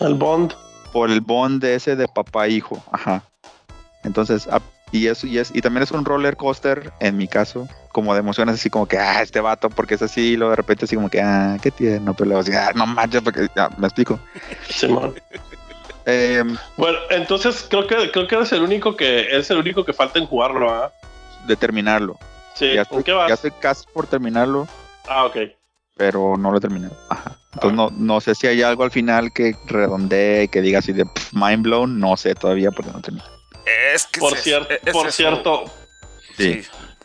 El 0.00 0.14
Bond. 0.14 0.52
por 0.92 1.10
el 1.10 1.22
bond 1.22 1.62
de 1.62 1.74
ese 1.74 1.96
de 1.96 2.06
papá 2.06 2.46
e 2.46 2.50
hijo. 2.50 2.84
Ajá. 2.92 3.22
Entonces, 4.04 4.46
a- 4.48 4.60
y 4.90 5.06
eso 5.06 5.26
y 5.26 5.38
es 5.38 5.50
y 5.54 5.62
también 5.62 5.82
es 5.84 5.90
un 5.90 6.04
roller 6.04 6.36
coaster 6.36 6.92
en 7.00 7.16
mi 7.16 7.26
caso, 7.26 7.66
como 7.92 8.12
de 8.12 8.20
emociones 8.20 8.56
así 8.56 8.68
como 8.68 8.86
que 8.86 8.98
ah, 8.98 9.22
este 9.22 9.40
vato 9.40 9.70
porque 9.70 9.94
es 9.94 10.02
así 10.02 10.32
y 10.32 10.36
luego 10.36 10.50
de 10.50 10.56
repente 10.56 10.84
así 10.84 10.96
como 10.96 11.08
que 11.08 11.22
ah, 11.22 11.56
qué 11.62 11.70
tierno, 11.70 12.12
pero 12.12 12.26
luego 12.28 12.40
así, 12.42 12.52
ah, 12.52 12.72
no 12.74 12.86
manches 12.86 13.22
porque 13.22 13.48
ya, 13.56 13.70
me 13.78 13.86
explico. 13.86 14.18
Simón. 14.68 15.14
Em, 16.04 16.58
Bueno, 16.76 16.98
entonces 17.08 17.64
creo 17.70 17.86
que 17.86 18.10
creo 18.10 18.26
que 18.28 18.34
eres 18.34 18.52
el 18.52 18.60
único 18.62 18.94
que 18.96 19.34
es 19.34 19.50
el 19.50 19.56
único 19.56 19.82
que 19.82 19.94
falta 19.94 20.18
en 20.18 20.26
jugarlo, 20.26 20.68
¿ah? 20.70 20.92
de 21.46 21.56
terminarlo. 21.56 22.18
Sí, 22.54 22.66
ya 22.66 22.72
¿en 22.72 22.80
estoy, 22.82 23.02
qué 23.02 23.12
vas? 23.12 23.28
ya 23.28 23.34
estoy 23.34 23.52
casi 23.62 23.86
por 23.94 24.06
terminarlo, 24.06 24.68
Ah, 25.08 25.24
ok. 25.24 25.36
Pero 25.96 26.36
no 26.36 26.50
lo 26.50 26.58
he 26.58 26.60
terminado. 26.60 26.96
Ajá. 27.10 27.38
Entonces 27.54 27.76
no, 27.76 27.90
no 27.90 28.20
sé 28.20 28.34
si 28.34 28.46
hay 28.46 28.62
algo 28.62 28.82
al 28.84 28.90
final 28.90 29.32
que 29.32 29.54
redondee 29.66 30.44
y 30.44 30.48
que 30.48 30.60
diga 30.62 30.78
así 30.78 30.92
de 30.92 31.04
pff, 31.04 31.32
mind 31.34 31.62
blown, 31.62 32.00
no 32.00 32.16
sé 32.16 32.34
todavía 32.34 32.70
porque 32.70 32.90
no 32.92 32.98
he 32.98 33.02
terminado. 33.02 33.30
Es 33.94 34.06
que 34.06 34.20
Por 34.20 34.32
es- 34.34 34.42
cierto, 34.42 34.74
es- 34.84 34.92
por 34.92 35.12
cierto, 35.12 35.64
Sí, 36.36 36.62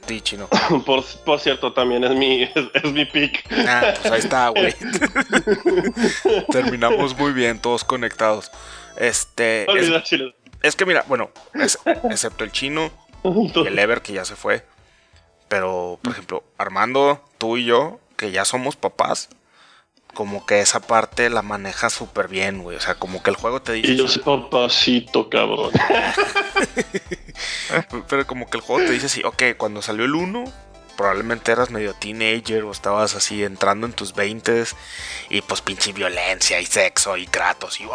sí, 0.08 0.22
chino. 0.22 0.48
por, 0.86 1.04
por 1.26 1.40
cierto, 1.40 1.74
también 1.74 2.04
es 2.06 2.12
mi 2.12 2.44
es, 2.44 2.52
es 2.74 2.92
mi 2.92 3.06
pick. 3.06 3.44
Ah, 3.68 3.94
pues 4.02 4.14
ahí 4.14 4.20
está, 4.20 4.50
güey. 4.50 4.74
Terminamos 6.52 7.18
muy 7.18 7.34
bien, 7.34 7.60
todos 7.60 7.84
conectados. 7.84 8.52
Este. 8.98 9.66
Es, 10.64 10.76
que 10.76 10.86
mira, 10.86 11.04
bueno, 11.08 11.30
es- 11.54 11.78
excepto 12.10 12.44
el 12.44 12.52
chino 12.52 12.90
y 13.24 13.68
el 13.68 13.78
Ever 13.78 14.02
que 14.02 14.14
ya 14.14 14.26
se 14.26 14.36
fue. 14.36 14.66
Pero, 15.50 16.00
por 16.02 16.12
ejemplo, 16.14 16.44
Armando, 16.58 17.22
tú 17.38 17.58
y 17.58 17.66
yo, 17.66 18.00
que 18.18 18.32
ya 18.32 18.44
somos 18.44 18.76
papás, 18.76 19.30
como 20.14 20.46
que 20.46 20.60
esa 20.62 20.80
parte 20.80 21.30
la 21.30 21.42
maneja 21.44 21.90
súper 21.90 22.28
bien, 22.28 22.64
güey. 22.64 22.76
O 22.76 22.82
sea, 22.82 22.96
como 22.96 23.22
que 23.24 23.30
el 23.30 23.36
juego 23.36 23.62
te 23.62 23.74
dice. 23.74 23.92
Y 23.92 23.98
yo 23.98 24.08
soy 24.08 24.24
papacito, 24.24 25.30
cabrón. 25.30 25.72
Pero 28.10 28.26
como 28.28 28.50
que 28.50 28.58
el 28.58 28.64
juego 28.64 28.86
te 28.86 28.92
dice 28.92 29.06
así, 29.08 29.22
ok, 29.24 29.44
cuando 29.58 29.82
salió 29.82 30.06
el 30.06 30.16
1, 30.16 30.44
probablemente 30.96 31.52
eras 31.52 31.70
medio 31.70 31.94
teenager 31.94 32.64
o 32.64 32.72
estabas 32.72 33.16
así 33.16 33.44
entrando 33.44 33.86
en 33.86 33.94
tus 33.94 34.14
20 34.16 34.64
y 35.30 35.42
pues 35.42 35.62
pinche 35.62 35.94
violencia 35.94 36.60
y 36.60 36.66
sexo 36.66 37.18
y 37.18 37.28
kratos 37.28 37.80
y. 37.80 37.86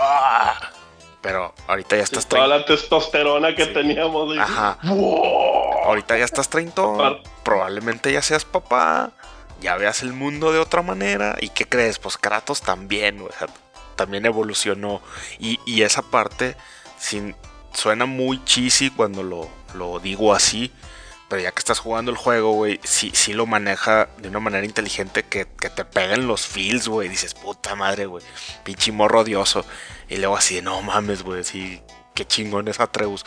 Pero 1.21 1.55
ahorita 1.69 1.97
ya 1.97 2.03
estás 2.03 2.27
Toda 2.29 2.47
la 2.49 2.65
testosterona 2.65 3.55
que 3.55 3.67
Sí. 3.67 3.73
teníamos. 3.73 4.27
güey. 4.27 4.39
Ajá. 4.41 4.79
¡Wow! 4.83 5.85
Ahorita 5.87 6.19
ya 6.19 6.25
estás 6.25 6.49
treintón, 6.49 6.97
Par- 6.99 7.23
probablemente 7.45 8.13
ya 8.13 8.23
seas 8.23 8.45
papá, 8.45 9.11
ya 9.63 9.77
veas 9.77 10.03
el 10.03 10.13
mundo 10.13 10.53
de 10.53 10.59
otra 10.59 10.83
manera. 10.83 11.37
¿Y 11.41 11.49
qué 11.49 11.65
crees? 11.65 11.99
Pues 11.99 12.19
Kratos 12.19 12.61
también, 12.61 13.21
o 13.21 13.29
también 13.97 14.27
evolucionó. 14.27 15.01
Y, 15.39 15.61
y 15.65 15.83
esa 15.83 16.03
parte 16.03 16.57
suena 17.73 18.07
muy 18.07 18.45
cheesy 18.45 18.91
cuando 18.91 19.23
lo, 19.23 19.49
lo 19.75 19.99
digo 20.01 20.35
así. 20.35 20.73
Pero 21.29 21.41
ya 21.41 21.53
que 21.53 21.61
estás 21.61 21.79
jugando 21.79 22.11
el 22.11 22.19
juego, 22.19 22.53
güey, 22.53 22.79
sí, 22.85 23.11
sí 23.15 23.33
lo 23.33 23.47
maneja 23.47 24.11
de 24.19 24.29
una 24.29 24.39
manera 24.39 24.67
inteligente 24.67 25.23
que, 25.23 25.47
que 25.47 25.71
te 25.71 25.87
peguen 25.87 26.27
los 26.27 26.47
feels, 26.47 26.89
güey. 26.89 27.09
Dices, 27.09 27.33
puta 27.33 27.75
madre, 27.75 28.05
güey. 28.05 28.23
Pinche 28.65 28.93
morro 28.93 29.21
odioso. 29.21 29.65
Y 30.11 30.19
luego 30.19 30.37
así, 30.37 30.61
no 30.61 30.83
mames, 30.83 31.23
güey. 31.23 31.43
Sí, 31.43 31.81
qué 32.15 32.27
chingón 32.27 32.69
es 32.69 32.81
Atreus. 32.81 33.25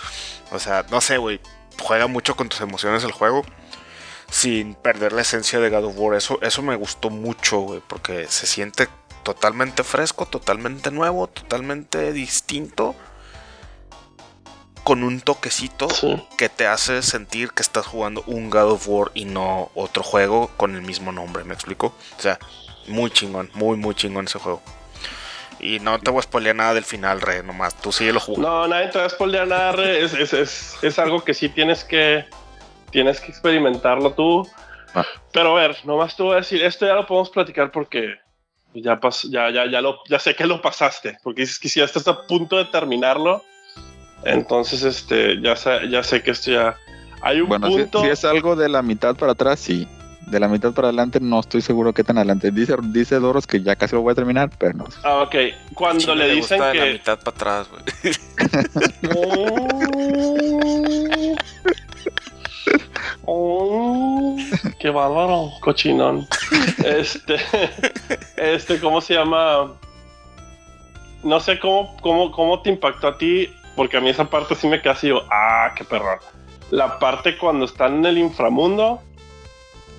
O 0.52 0.60
sea, 0.60 0.86
no 0.91 1.02
sé, 1.02 1.18
güey. 1.18 1.40
Juega 1.82 2.06
mucho 2.06 2.36
con 2.36 2.48
tus 2.48 2.62
emociones 2.62 3.03
el 3.03 3.12
juego. 3.12 3.44
Sin 4.36 4.76
perder 4.76 5.14
la 5.14 5.22
esencia 5.22 5.62
de 5.62 5.70
God 5.70 5.86
of 5.86 5.94
War. 5.95 6.18
Eso, 6.18 6.40
eso 6.41 6.62
me 6.62 6.76
gustó 6.76 7.10
mucho, 7.10 7.60
güey. 7.60 7.82
Porque 7.88 8.28
se 8.28 8.45
siente 8.48 8.90
totalmente 9.24 9.86
fresco, 9.86 10.26
totalmente 10.26 10.91
nuevo, 10.91 11.28
totalmente 11.28 12.12
distinto. 12.12 12.95
Con 14.84 15.03
un 15.03 15.22
toquecito 15.22 15.90
Sí. 15.90 16.22
que 16.38 16.49
te 16.49 16.68
hace 16.68 17.02
sentir 17.02 17.52
que 17.52 17.64
estás 17.64 17.88
jugando 17.88 18.24
un 18.28 18.49
God 18.49 18.74
of 18.74 18.88
War 18.88 19.12
y 19.14 19.24
no 19.24 19.72
otro 19.74 20.03
juego 20.03 20.52
con 20.57 20.76
el 20.76 20.82
mismo 20.82 21.12
nombre, 21.14 21.44
¿me 21.45 21.53
explico? 21.53 21.95
O 22.18 22.22
sea, 22.22 22.38
muy 22.88 23.10
chingón, 23.12 23.49
muy, 23.53 23.78
muy 23.78 23.95
chingón 23.95 24.26
ese 24.26 24.38
juego. 24.38 24.62
Y 25.60 25.80
no 25.80 25.98
te 25.99 26.12
voy 26.12 26.20
a 26.20 26.24
spoilear 26.24 26.56
nada 26.57 26.74
del 26.76 26.84
final, 26.84 27.22
Re, 27.22 27.41
nomás. 27.41 27.74
Tú 27.82 27.91
síguelo 27.94 28.20
jugando. 28.20 28.49
No, 28.49 28.68
nadie 28.68 28.90
te 28.90 28.99
va 28.99 29.06
a 29.06 29.10
spoilear 29.10 29.48
nada, 29.48 29.72
Re. 29.72 30.03
Es, 30.03 30.14
es, 30.14 30.34
es, 30.34 30.76
es 30.82 30.99
algo 30.99 31.24
que 31.24 31.34
sí 31.34 31.48
tienes 31.49 31.84
que, 31.86 32.26
tienes 32.95 33.19
que 33.19 33.30
experimentarlo 33.30 34.13
tú. 34.13 34.47
Ah. 34.93 35.03
Pero 35.34 35.57
a 35.57 35.59
ver, 35.59 35.76
nomás 35.84 36.15
te 36.15 36.23
voy 36.23 36.35
a 36.35 36.38
decir, 36.38 36.63
esto 36.63 36.85
ya 36.85 36.93
lo 36.93 37.05
podemos 37.05 37.30
platicar 37.30 37.69
porque 37.69 38.15
ya, 38.73 38.97
pas, 39.01 39.23
ya, 39.23 39.49
ya, 39.49 39.69
ya, 39.69 39.81
lo, 39.81 39.99
ya 40.07 40.17
sé 40.17 40.34
que 40.34 40.45
lo 40.45 40.61
pasaste, 40.61 41.17
porque 41.22 41.41
dices 41.41 41.59
que 41.59 41.67
si 41.67 41.81
ya 41.81 41.85
estás 41.85 42.07
a 42.07 42.26
punto 42.26 42.55
de 42.55 42.63
terminarlo, 42.65 43.43
entonces 44.23 44.84
este, 44.84 45.41
ya, 45.41 45.57
sé, 45.57 45.89
ya 45.89 46.03
sé 46.03 46.23
que 46.23 46.31
esto 46.31 46.51
ya... 46.51 46.77
Hay 47.22 47.41
un 47.41 47.49
Bueno, 47.49 47.67
si, 47.67 47.80
punto... 47.80 48.01
si 48.01 48.07
es 48.07 48.23
algo 48.23 48.55
de 48.55 48.69
la 48.69 48.81
mitad 48.81 49.13
para 49.17 49.34
atrás, 49.34 49.59
sí. 49.59 49.85
De 50.27 50.39
la 50.39 50.47
mitad 50.47 50.72
para 50.72 50.88
adelante 50.88 51.19
no 51.19 51.41
estoy 51.41 51.61
seguro 51.61 51.93
qué 51.93 52.03
tan 52.03 52.17
adelante. 52.17 52.49
Dice, 52.49 52.77
dice 52.81 53.19
Doros 53.19 53.45
que 53.45 53.61
ya 53.61 53.76
casi 53.76 53.95
lo 53.95 54.03
voy 54.03 54.13
a 54.13 54.15
terminar, 54.15 54.49
pero 54.57 54.73
no. 54.73 54.85
Ah, 55.03 55.22
ok. 55.22 55.35
Cuando 55.73 55.99
Chile 55.99 56.15
le 56.15 56.30
dicen 56.35 56.59
gusta 56.59 56.72
de 56.72 56.80
la 56.80 56.85
que... 56.85 56.93
mitad 56.93 57.19
para 57.19 57.35
atrás, 57.35 57.67
güey. 57.69 57.84
Oh, 59.15 59.76
qué 64.80 64.89
bárbaro, 64.89 65.52
cochinón. 65.61 66.27
Este, 66.84 67.35
este, 68.38 68.80
¿cómo 68.80 69.02
se 69.02 69.15
llama? 69.15 69.73
No 71.23 71.39
sé 71.39 71.60
cómo, 71.60 71.95
cómo, 72.02 72.31
cómo 72.31 72.61
te 72.61 72.69
impactó 72.69 73.07
a 73.07 73.18
ti, 73.18 73.49
porque 73.76 73.97
a 73.97 74.02
mí 74.02 74.10
esa 74.10 74.26
parte 74.26 74.56
sí 74.56 74.68
me 74.68 74.81
queda 74.81 74.93
así, 74.93 75.07
yo, 75.07 75.23
ah, 75.31 75.73
qué 75.76 75.84
perrón. 75.84 76.19
La 76.69 76.99
parte 76.99 77.38
cuando 77.38 77.65
están 77.65 77.95
en 77.95 78.06
el 78.06 78.18
inframundo 78.18 79.02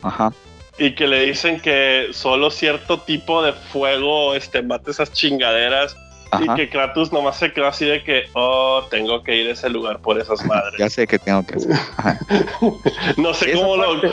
Ajá. 0.02 0.32
y 0.78 0.94
que 0.94 1.06
le 1.06 1.26
dicen 1.26 1.60
que 1.60 2.08
solo 2.12 2.50
cierto 2.50 3.00
tipo 3.00 3.42
de 3.42 3.52
fuego 3.52 4.34
este, 4.34 4.62
mata 4.62 4.90
esas 4.90 5.12
chingaderas 5.12 5.96
Ajá. 6.30 6.44
y 6.44 6.56
que 6.56 6.68
Kratos 6.68 7.12
nomás 7.12 7.38
se 7.38 7.52
quedó 7.52 7.66
así 7.68 7.84
de 7.84 8.02
que, 8.02 8.24
oh, 8.34 8.82
tengo 8.90 9.22
que 9.22 9.36
ir 9.36 9.48
a 9.48 9.52
ese 9.52 9.68
lugar 9.70 10.00
por 10.00 10.20
esas 10.20 10.44
madres. 10.44 10.74
Ya 10.78 10.90
sé 10.90 11.06
que 11.06 11.18
tengo 11.18 11.44
que 11.46 11.56
hacer. 11.56 11.76
No 13.16 13.32
sé 13.32 13.52
Esa 13.52 13.60
cómo 13.60 13.76
lo... 13.76 14.12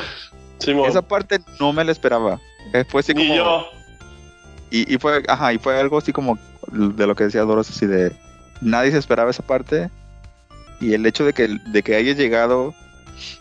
Simón. 0.59 0.89
Esa 0.89 1.01
parte 1.01 1.39
no 1.59 1.73
me 1.73 1.83
la 1.83 1.91
esperaba. 1.91 2.39
Eh, 2.73 2.85
Fue 2.87 3.01
así 3.01 3.13
Ni 3.13 3.27
como. 3.27 3.35
yo. 3.35 3.67
Y, 4.71 4.93
y 4.93 4.97
fue, 4.97 5.23
ajá, 5.27 5.53
y 5.53 5.57
fue 5.57 5.79
algo 5.79 5.97
así 5.97 6.11
como 6.13 6.37
de 6.71 7.05
lo 7.05 7.15
que 7.15 7.25
decía 7.25 7.41
Doros, 7.41 7.69
así 7.69 7.85
de. 7.85 8.11
Nadie 8.61 8.91
se 8.91 8.97
esperaba 8.97 9.29
esa 9.29 9.43
parte. 9.43 9.89
Y 10.79 10.93
el 10.93 11.05
hecho 11.05 11.25
de 11.25 11.33
que, 11.33 11.47
de 11.47 11.83
que 11.83 11.95
haya 11.95 12.13
llegado. 12.13 12.73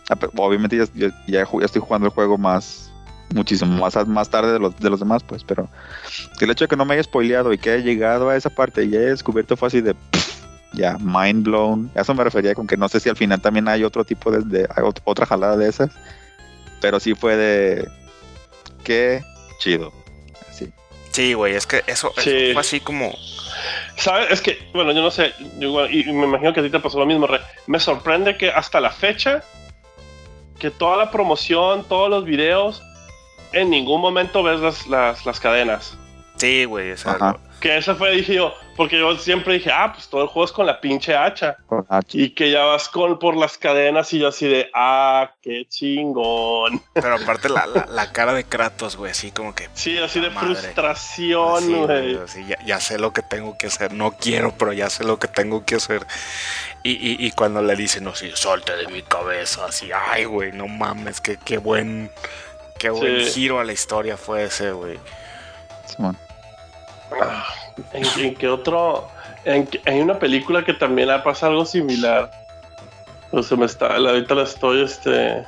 a 0.09 0.17
Obviamente 0.37 0.77
ya, 0.77 1.11
ya 1.27 1.47
estoy 1.61 1.81
jugando 1.81 2.07
el 2.07 2.13
juego 2.13 2.37
más. 2.37 2.91
Muchísimo 3.33 3.79
más, 3.81 4.07
más 4.07 4.29
tarde 4.29 4.53
de 4.53 4.59
los, 4.59 4.77
de 4.79 4.89
los 4.89 4.99
demás, 4.99 5.23
pues. 5.23 5.43
Pero 5.43 5.67
el 6.39 6.49
hecho 6.51 6.65
de 6.65 6.69
que 6.69 6.75
no 6.75 6.85
me 6.85 6.93
haya 6.93 7.03
spoileado 7.03 7.51
y 7.51 7.57
que 7.57 7.71
haya 7.71 7.83
llegado 7.83 8.29
a 8.29 8.35
esa 8.35 8.49
parte 8.49 8.83
y 8.83 8.89
haya 8.89 9.07
descubierto 9.07 9.57
fue 9.57 9.67
así 9.69 9.81
de. 9.81 9.93
pff, 9.95 10.43
ya, 10.73 10.97
mind 10.99 11.43
blown. 11.43 11.91
A 11.95 12.01
eso 12.01 12.13
me 12.13 12.23
refería 12.23 12.53
con 12.53 12.67
que 12.67 12.77
no 12.77 12.87
sé 12.89 12.99
si 12.99 13.09
al 13.09 13.15
final 13.17 13.41
también 13.41 13.67
hay 13.67 13.83
otro 13.83 14.05
tipo 14.05 14.31
de. 14.31 14.41
de- 14.43 14.67
hay 14.75 14.83
ot- 14.83 15.01
otra 15.03 15.25
jalada 15.25 15.57
de 15.57 15.67
esas. 15.67 15.89
Pero 16.79 16.99
sí 16.99 17.15
fue 17.15 17.35
de. 17.35 17.89
Qué 18.83 19.23
chido. 19.59 19.91
Así. 20.49 20.69
Sí, 21.11 21.33
güey, 21.33 21.55
es 21.55 21.65
que 21.65 21.83
eso, 21.87 22.11
eso 22.15 22.21
Sí. 22.21 22.49
fue 22.53 22.61
así 22.61 22.79
como. 22.81 23.13
¿Sabes? 23.97 24.31
Es 24.31 24.41
que, 24.41 24.57
bueno, 24.73 24.91
yo 24.91 25.01
no 25.01 25.11
sé, 25.11 25.33
yo 25.59 25.85
y 25.87 26.03
me 26.11 26.25
imagino 26.25 26.51
que 26.53 26.59
a 26.59 26.63
ti 26.63 26.69
te 26.69 26.79
pasó 26.79 26.99
lo 26.99 27.05
mismo, 27.05 27.25
Re. 27.27 27.39
Me 27.67 27.79
sorprende 27.79 28.35
que 28.37 28.49
hasta 28.51 28.81
la 28.81 28.89
fecha, 28.91 29.43
que 30.59 30.69
toda 30.71 30.97
la 30.97 31.11
promoción, 31.11 31.83
todos 31.87 32.09
los 32.09 32.25
videos, 32.25 32.81
en 33.53 33.69
ningún 33.69 34.01
momento 34.01 34.43
ves 34.43 34.59
las, 34.59 34.87
las, 34.87 35.25
las 35.25 35.39
cadenas. 35.39 35.97
Sí, 36.37 36.65
güey, 36.65 36.91
o 36.91 36.97
sea, 36.97 37.13
Ajá. 37.13 37.37
Que 37.61 37.77
eso 37.77 37.95
fue, 37.95 38.11
dije 38.11 38.33
yo, 38.33 38.53
porque 38.75 38.99
yo 38.99 39.15
siempre 39.17 39.53
dije, 39.53 39.71
ah, 39.71 39.93
pues 39.93 40.09
todo 40.09 40.23
el 40.23 40.27
juego 40.27 40.43
es 40.43 40.51
con 40.51 40.65
la 40.65 40.81
pinche 40.81 41.15
hacha. 41.15 41.55
Con. 41.65 41.85
Y 42.11 42.31
que 42.31 42.51
ya 42.51 42.65
vas 42.65 42.89
con 42.89 43.17
por 43.19 43.37
las 43.37 43.57
cadenas 43.57 44.11
y 44.11 44.19
yo 44.19 44.27
así 44.27 44.49
de, 44.49 44.69
ah, 44.73 45.31
qué 45.41 45.65
chingón. 45.69 46.81
pero 46.93 47.15
aparte 47.15 47.47
la, 47.47 47.65
la, 47.67 47.85
la 47.85 48.11
cara 48.11 48.33
de 48.33 48.43
Kratos, 48.43 48.97
güey, 48.97 49.11
así 49.11 49.31
como 49.31 49.55
que. 49.55 49.69
Sí, 49.75 49.97
así 49.97 50.19
de 50.19 50.29
Madre. 50.31 50.55
frustración, 50.55 51.63
así, 51.63 51.73
güey. 51.73 52.17
así, 52.17 52.45
ya, 52.45 52.57
ya 52.65 52.81
sé 52.81 52.99
lo 52.99 53.13
que 53.13 53.21
tengo 53.21 53.57
que 53.57 53.67
hacer. 53.67 53.93
No 53.93 54.11
quiero, 54.17 54.53
pero 54.57 54.73
ya 54.73 54.89
sé 54.89 55.05
lo 55.05 55.19
que 55.19 55.29
tengo 55.29 55.63
que 55.63 55.75
hacer. 55.75 56.05
Y, 56.83 56.91
y, 56.91 57.15
y 57.25 57.31
cuando 57.31 57.61
le 57.61 57.77
dicen, 57.77 58.03
no, 58.03 58.13
sí, 58.13 58.29
salte 58.33 58.75
de 58.75 58.87
mi 58.87 59.03
cabeza, 59.03 59.67
así, 59.67 59.89
ay, 59.93 60.25
güey, 60.25 60.51
no 60.51 60.67
mames, 60.67 61.21
que 61.21 61.37
qué 61.37 61.59
buen. 61.59 62.11
Qué 62.83 62.89
buen 62.89 63.21
Sí. 63.25 63.31
giro 63.31 63.59
a 63.61 63.63
la 63.63 63.71
historia 63.71 64.17
fue 64.17 64.43
ese, 64.43 64.73
güey. 64.73 64.99
Simón. 65.85 66.17
Ah, 67.21 67.45
¿En, 67.93 68.03
en 68.19 68.35
qué 68.35 68.49
otro? 68.49 69.07
En, 69.45 69.69
hay 69.85 70.01
una 70.01 70.19
película 70.19 70.65
que 70.65 70.73
también 70.73 71.09
ha 71.09 71.23
pasado 71.23 71.53
algo 71.53 71.65
similar. 71.65 72.29
O 73.31 73.41
se 73.41 73.55
me 73.55 73.65
está, 73.67 73.97
la- 73.97 74.09
ahorita 74.09 74.35
la 74.35 74.43
estoy, 74.43 74.83
este. 74.83 75.45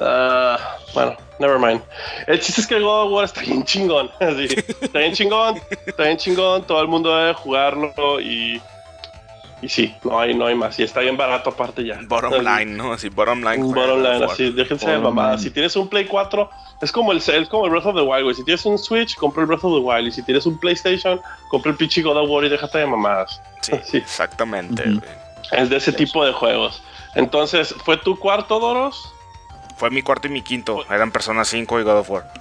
ah, 0.00 0.58
bueno, 0.94 1.16
never 1.38 1.58
mind. 1.60 1.80
El 2.26 2.40
chiste 2.40 2.60
es 2.62 2.66
que 2.66 2.74
el 2.76 2.82
God 2.82 3.06
of 3.06 3.12
War 3.12 3.24
está 3.24 3.40
bien 3.42 3.62
chingón. 3.64 4.10
así. 4.20 4.48
Está 4.80 4.98
bien 4.98 5.12
chingón, 5.14 5.60
está 5.86 6.02
bien 6.02 6.16
chingón. 6.16 6.66
Todo 6.66 6.80
el 6.82 6.88
mundo 6.88 7.16
debe 7.16 7.34
jugarlo 7.34 8.20
y. 8.20 8.60
Y 9.62 9.68
sí, 9.68 9.94
no 10.02 10.18
hay, 10.18 10.34
no 10.34 10.46
hay 10.46 10.56
más. 10.56 10.76
Y 10.80 10.82
está 10.82 11.00
bien 11.00 11.16
barato 11.16 11.50
aparte 11.50 11.84
ya. 11.84 12.00
Bottom 12.08 12.44
line, 12.44 12.76
¿no? 12.76 12.92
Así, 12.92 13.08
bottom 13.08 13.42
line. 13.42 13.62
Bottom 13.62 14.02
line, 14.02 14.24
así, 14.24 14.50
déjense 14.50 14.90
de 14.90 14.98
mamadas. 14.98 15.40
Si 15.40 15.50
tienes 15.50 15.76
un 15.76 15.88
Play 15.88 16.06
4, 16.06 16.50
es 16.82 16.90
como 16.90 17.12
el 17.12 17.18
es 17.18 17.48
como 17.48 17.66
el 17.66 17.70
Breath 17.70 17.86
of 17.86 17.94
the 17.94 18.02
Wild, 18.02 18.24
güey. 18.24 18.34
Si 18.34 18.44
tienes 18.44 18.66
un 18.66 18.76
Switch, 18.76 19.14
compra 19.16 19.42
el 19.42 19.46
Breath 19.46 19.62
of 19.62 19.74
the 19.74 19.86
Wild. 19.86 20.08
Y 20.08 20.10
si 20.10 20.22
tienes 20.24 20.44
un 20.46 20.58
PlayStation, 20.58 21.20
compra 21.48 21.70
el 21.70 21.76
pinche 21.76 22.02
God 22.02 22.16
of 22.16 22.28
War 22.28 22.44
y 22.44 22.48
déjate 22.48 22.78
de 22.78 22.86
mamadas. 22.86 23.40
Sí, 23.60 23.72
Sí. 23.84 23.96
exactamente. 23.98 24.82
Es 25.52 25.70
de 25.70 25.76
ese 25.76 25.92
tipo 25.92 26.24
de 26.26 26.32
juegos. 26.32 26.82
Entonces, 27.14 27.72
¿fue 27.84 27.96
tu 27.98 28.18
cuarto, 28.18 28.58
Doros? 28.58 29.12
Fue 29.76 29.90
mi 29.90 30.02
cuarto 30.02 30.26
y 30.26 30.30
mi 30.30 30.42
quinto. 30.42 30.84
Eran 30.90 31.12
Persona 31.12 31.44
5 31.44 31.78
y 31.78 31.82
God 31.84 31.98
of 31.98 32.10
War. 32.10 32.32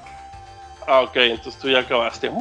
Ah, 0.87 1.01
ok, 1.01 1.15
entonces 1.17 1.61
tú 1.61 1.69
ya 1.69 1.79
acabaste. 1.79 2.31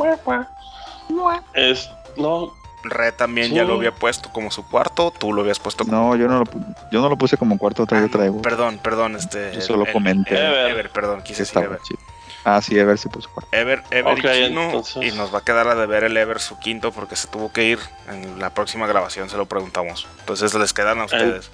Es, 1.55 1.91
no, 2.17 2.55
Re 2.83 3.13
también 3.13 3.49
Sí. 3.49 3.55
ya 3.55 3.65
lo 3.65 3.75
había 3.75 3.93
puesto 3.93 4.31
como 4.33 4.51
su 4.51 4.67
cuarto. 4.67 5.13
Tú 5.17 5.33
lo 5.33 5.43
habías 5.43 5.59
puesto 5.59 5.85
como. 5.85 5.97
No, 5.97 6.17
yo 6.17 6.29
no 6.29 6.39
lo, 6.41 6.45
yo 6.91 7.01
no 7.01 7.09
lo 7.09 7.17
puse 7.19 7.37
como 7.37 7.59
cuarto, 7.59 7.83
otra 7.83 7.99
Ah, 7.99 8.03
vez 8.03 8.11
traigo. 8.11 8.41
Perdón, 8.43 8.79
perdón, 8.83 9.17
este. 9.17 9.53
Yo 9.55 9.61
solo 9.61 9.85
el- 9.87 9.93
comenté. 9.93 10.35
Ever. 10.35 10.71
Ever, 10.71 10.91
perdón, 10.91 11.19
que 11.19 11.25
quise 11.29 11.43
decir 11.43 11.63
Ever. 11.63 11.79
chido. 11.83 12.01
Ah, 12.43 12.63
sí, 12.63 12.79
a 12.81 12.85
ver 12.87 12.97
si 12.97 13.09
puso 13.11 13.29
cuarto. 13.31 13.55
Ever, 13.55 13.83
Ever 13.91 14.17
y 14.19 14.23
Chino, 14.23 14.63
entonces- 14.63 15.03
y 15.13 15.15
nos 15.15 15.33
va 15.35 15.41
a 15.41 15.45
quedar 15.45 15.69
a 15.69 15.75
deber 15.75 16.05
el 16.05 16.17
Ever 16.17 16.41
su 16.41 16.59
quinto 16.59 16.91
porque 16.91 17.15
se 17.15 17.29
tuvo 17.29 17.53
que 17.53 17.65
ir. 17.65 17.79
En 18.09 18.39
la 18.39 18.49
próxima 18.51 18.87
grabación 18.87 19.29
se 19.29 19.37
lo 19.37 19.45
preguntamos. 19.47 20.07
Entonces 20.21 20.55
les 20.55 20.73
quedan 20.73 21.01
a 21.01 21.05
ustedes. 21.05 21.51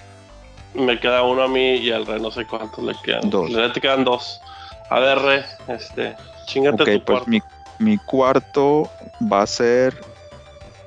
me 0.73 0.99
queda 0.99 1.23
uno 1.23 1.41
a 1.43 1.47
mí 1.47 1.75
y 1.77 1.91
al 1.91 2.05
Re 2.05 2.19
no 2.19 2.29
sé 2.31 2.45
cuántos 2.45 2.83
le 2.83 2.93
quedan. 3.03 3.29
Dos. 3.29 3.49
Le 3.49 3.69
te 3.71 3.81
quedan 3.81 4.03
dos. 4.05 4.39
A 4.89 4.99
ver, 4.99 5.17
Re, 5.19 5.45
este, 5.69 6.15
chingate 6.45 6.83
Ok, 6.83 6.89
tu 6.99 7.05
pues 7.05 7.19
cuarto. 7.23 7.25
mi, 7.29 7.41
mi 7.79 7.97
cuarto 7.97 8.89
va 9.21 9.41
a 9.41 9.47
ser 9.47 9.99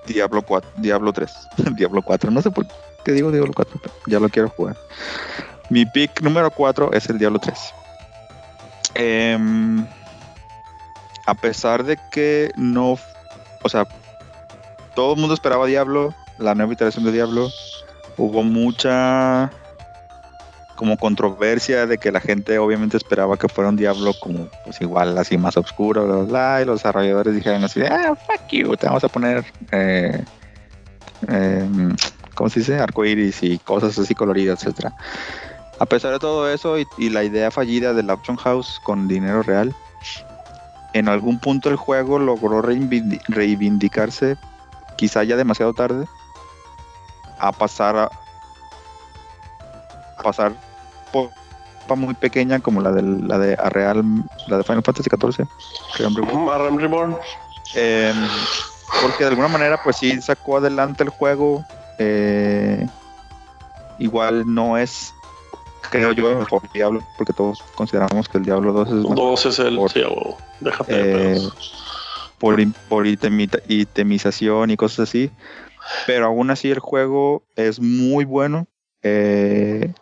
Diablo 0.06 0.43
4, 0.43 0.70
Diablo 0.77 1.12
3, 1.12 1.31
Diablo 1.77 2.02
4, 2.02 2.31
no 2.31 2.43
sé 2.43 2.51
por 2.51 2.66
qué 3.05 3.12
digo 3.12 3.31
Diablo 3.31 3.52
4, 3.55 3.81
pero 3.82 3.94
ya 4.06 4.20
lo 4.20 4.28
quiero 4.28 4.48
jugar. 4.48 4.77
Mi 5.68 5.86
pick 5.86 6.20
número 6.22 6.51
4 6.51 6.93
es 6.93 7.09
el 7.09 7.18
Diablo 7.18 7.39
3. 7.39 7.59
Em, 8.94 9.86
a 11.27 11.35
pesar 11.35 11.85
de 11.85 11.97
que 12.10 12.51
no, 12.56 12.98
o 13.62 13.68
sea, 13.68 13.86
todo 14.94 15.14
el 15.14 15.20
mundo 15.20 15.35
esperaba 15.35 15.66
Diablo, 15.66 16.14
la 16.39 16.55
nueva 16.55 16.72
iteración 16.72 17.05
de 17.05 17.12
Diablo, 17.12 17.48
hubo 18.16 18.43
mucha 18.43 19.51
como 20.81 20.97
controversia 20.97 21.86
de 21.86 21.98
que 21.98 22.11
la 22.11 22.20
gente 22.20 22.59
obviamente 22.59 22.97
esperaba 22.97 23.36
que 23.36 23.51
fuera 23.51 23.69
un 23.69 23.77
Diablo 23.77 24.15
como 24.19 24.48
pues 24.65 24.81
igual 24.81 25.19
así 25.19 25.36
más 25.36 25.59
oscuro, 25.59 26.07
bla, 26.07 26.16
bla, 26.16 26.24
bla, 26.24 26.62
y 26.62 26.65
los 26.65 26.78
desarrolladores 26.78 27.35
dijeron 27.35 27.62
así, 27.62 27.82
ah, 27.82 28.15
fuck 28.16 28.48
you, 28.51 28.74
te 28.78 28.86
vamos 28.86 29.05
a 29.05 29.09
poner, 29.09 29.44
eh, 29.73 30.24
em, 31.28 31.94
¿cómo 32.35 32.48
se 32.48 32.61
dice? 32.61 32.81
Arcoiris 32.81 33.43
y 33.43 33.59
cosas 33.59 33.98
así 33.98 34.15
coloridas, 34.15 34.62
etcétera. 34.62 34.97
A 35.78 35.85
pesar 35.85 36.12
de 36.12 36.19
todo 36.19 36.51
eso 36.51 36.78
y, 36.78 37.11
la 37.11 37.24
idea 37.24 37.51
fallida 37.51 37.93
del 37.93 38.09
Auction 38.09 38.39
House 38.39 38.81
con 38.82 39.07
dinero 39.07 39.43
real, 39.43 39.77
en 40.94 41.11
algún 41.11 41.39
punto 41.40 41.69
el 41.69 41.77
juego 41.77 42.19
logró 42.19 42.62
reivindi- 42.62 43.20
reivindicarse, 43.28 44.39
quizá 44.97 45.24
ya 45.24 45.36
demasiado 45.36 45.74
tarde, 45.74 46.07
a 47.39 47.52
pasar 47.52 47.97
a 47.98 48.11
pasar 50.23 50.69
muy 51.97 52.15
pequeña 52.15 52.61
como 52.61 52.81
la 52.81 52.93
de 52.93 53.03
la 53.03 53.39
de 53.39 53.57
Real, 53.57 54.05
la 54.47 54.59
de 54.59 54.62
Final 54.65 54.82
Fantasy 54.82 55.11
XIV. 55.11 55.47
Realm 55.99 56.78
Reborn. 56.78 57.16
Eh, 57.74 58.12
porque 59.03 59.24
de 59.24 59.31
alguna 59.31 59.49
manera, 59.49 59.81
pues 59.82 59.97
sí 59.97 60.20
sacó 60.23 60.59
adelante 60.59 61.03
el 61.03 61.09
juego. 61.11 61.65
eh, 61.99 62.87
igual 63.99 64.45
no 64.53 64.78
es, 64.78 65.12
creo 65.91 66.12
yo, 66.12 66.31
el 66.31 66.39
mejor 66.39 66.62
Diablo, 66.73 67.03
porque 67.19 67.32
todos 67.32 67.62
consideramos 67.74 68.28
que 68.28 68.39
el 68.39 68.45
Diablo 68.45 68.73
2 68.73 68.89
es 68.89 68.95
mejor. 68.95 69.16
Dos 69.16 69.47
es 69.47 69.59
el. 69.59 69.77
Por- 69.77 69.91
Sí. 69.91 70.03
Déjate 70.61 71.35
eh, 71.35 71.41
por, 72.39 72.59
im- 72.61 72.73
por 72.89 73.07
itemita- 73.07 73.61
itemización 73.69 74.70
y 74.70 74.77
cosas 74.77 75.09
así. 75.09 75.31
Pero 76.07 76.27
aún 76.27 76.51
así 76.51 76.70
el 76.70 76.78
juego 76.78 77.43
es 77.57 77.81
muy 77.81 78.24
bueno. 78.24 78.66
eh, 79.03 79.93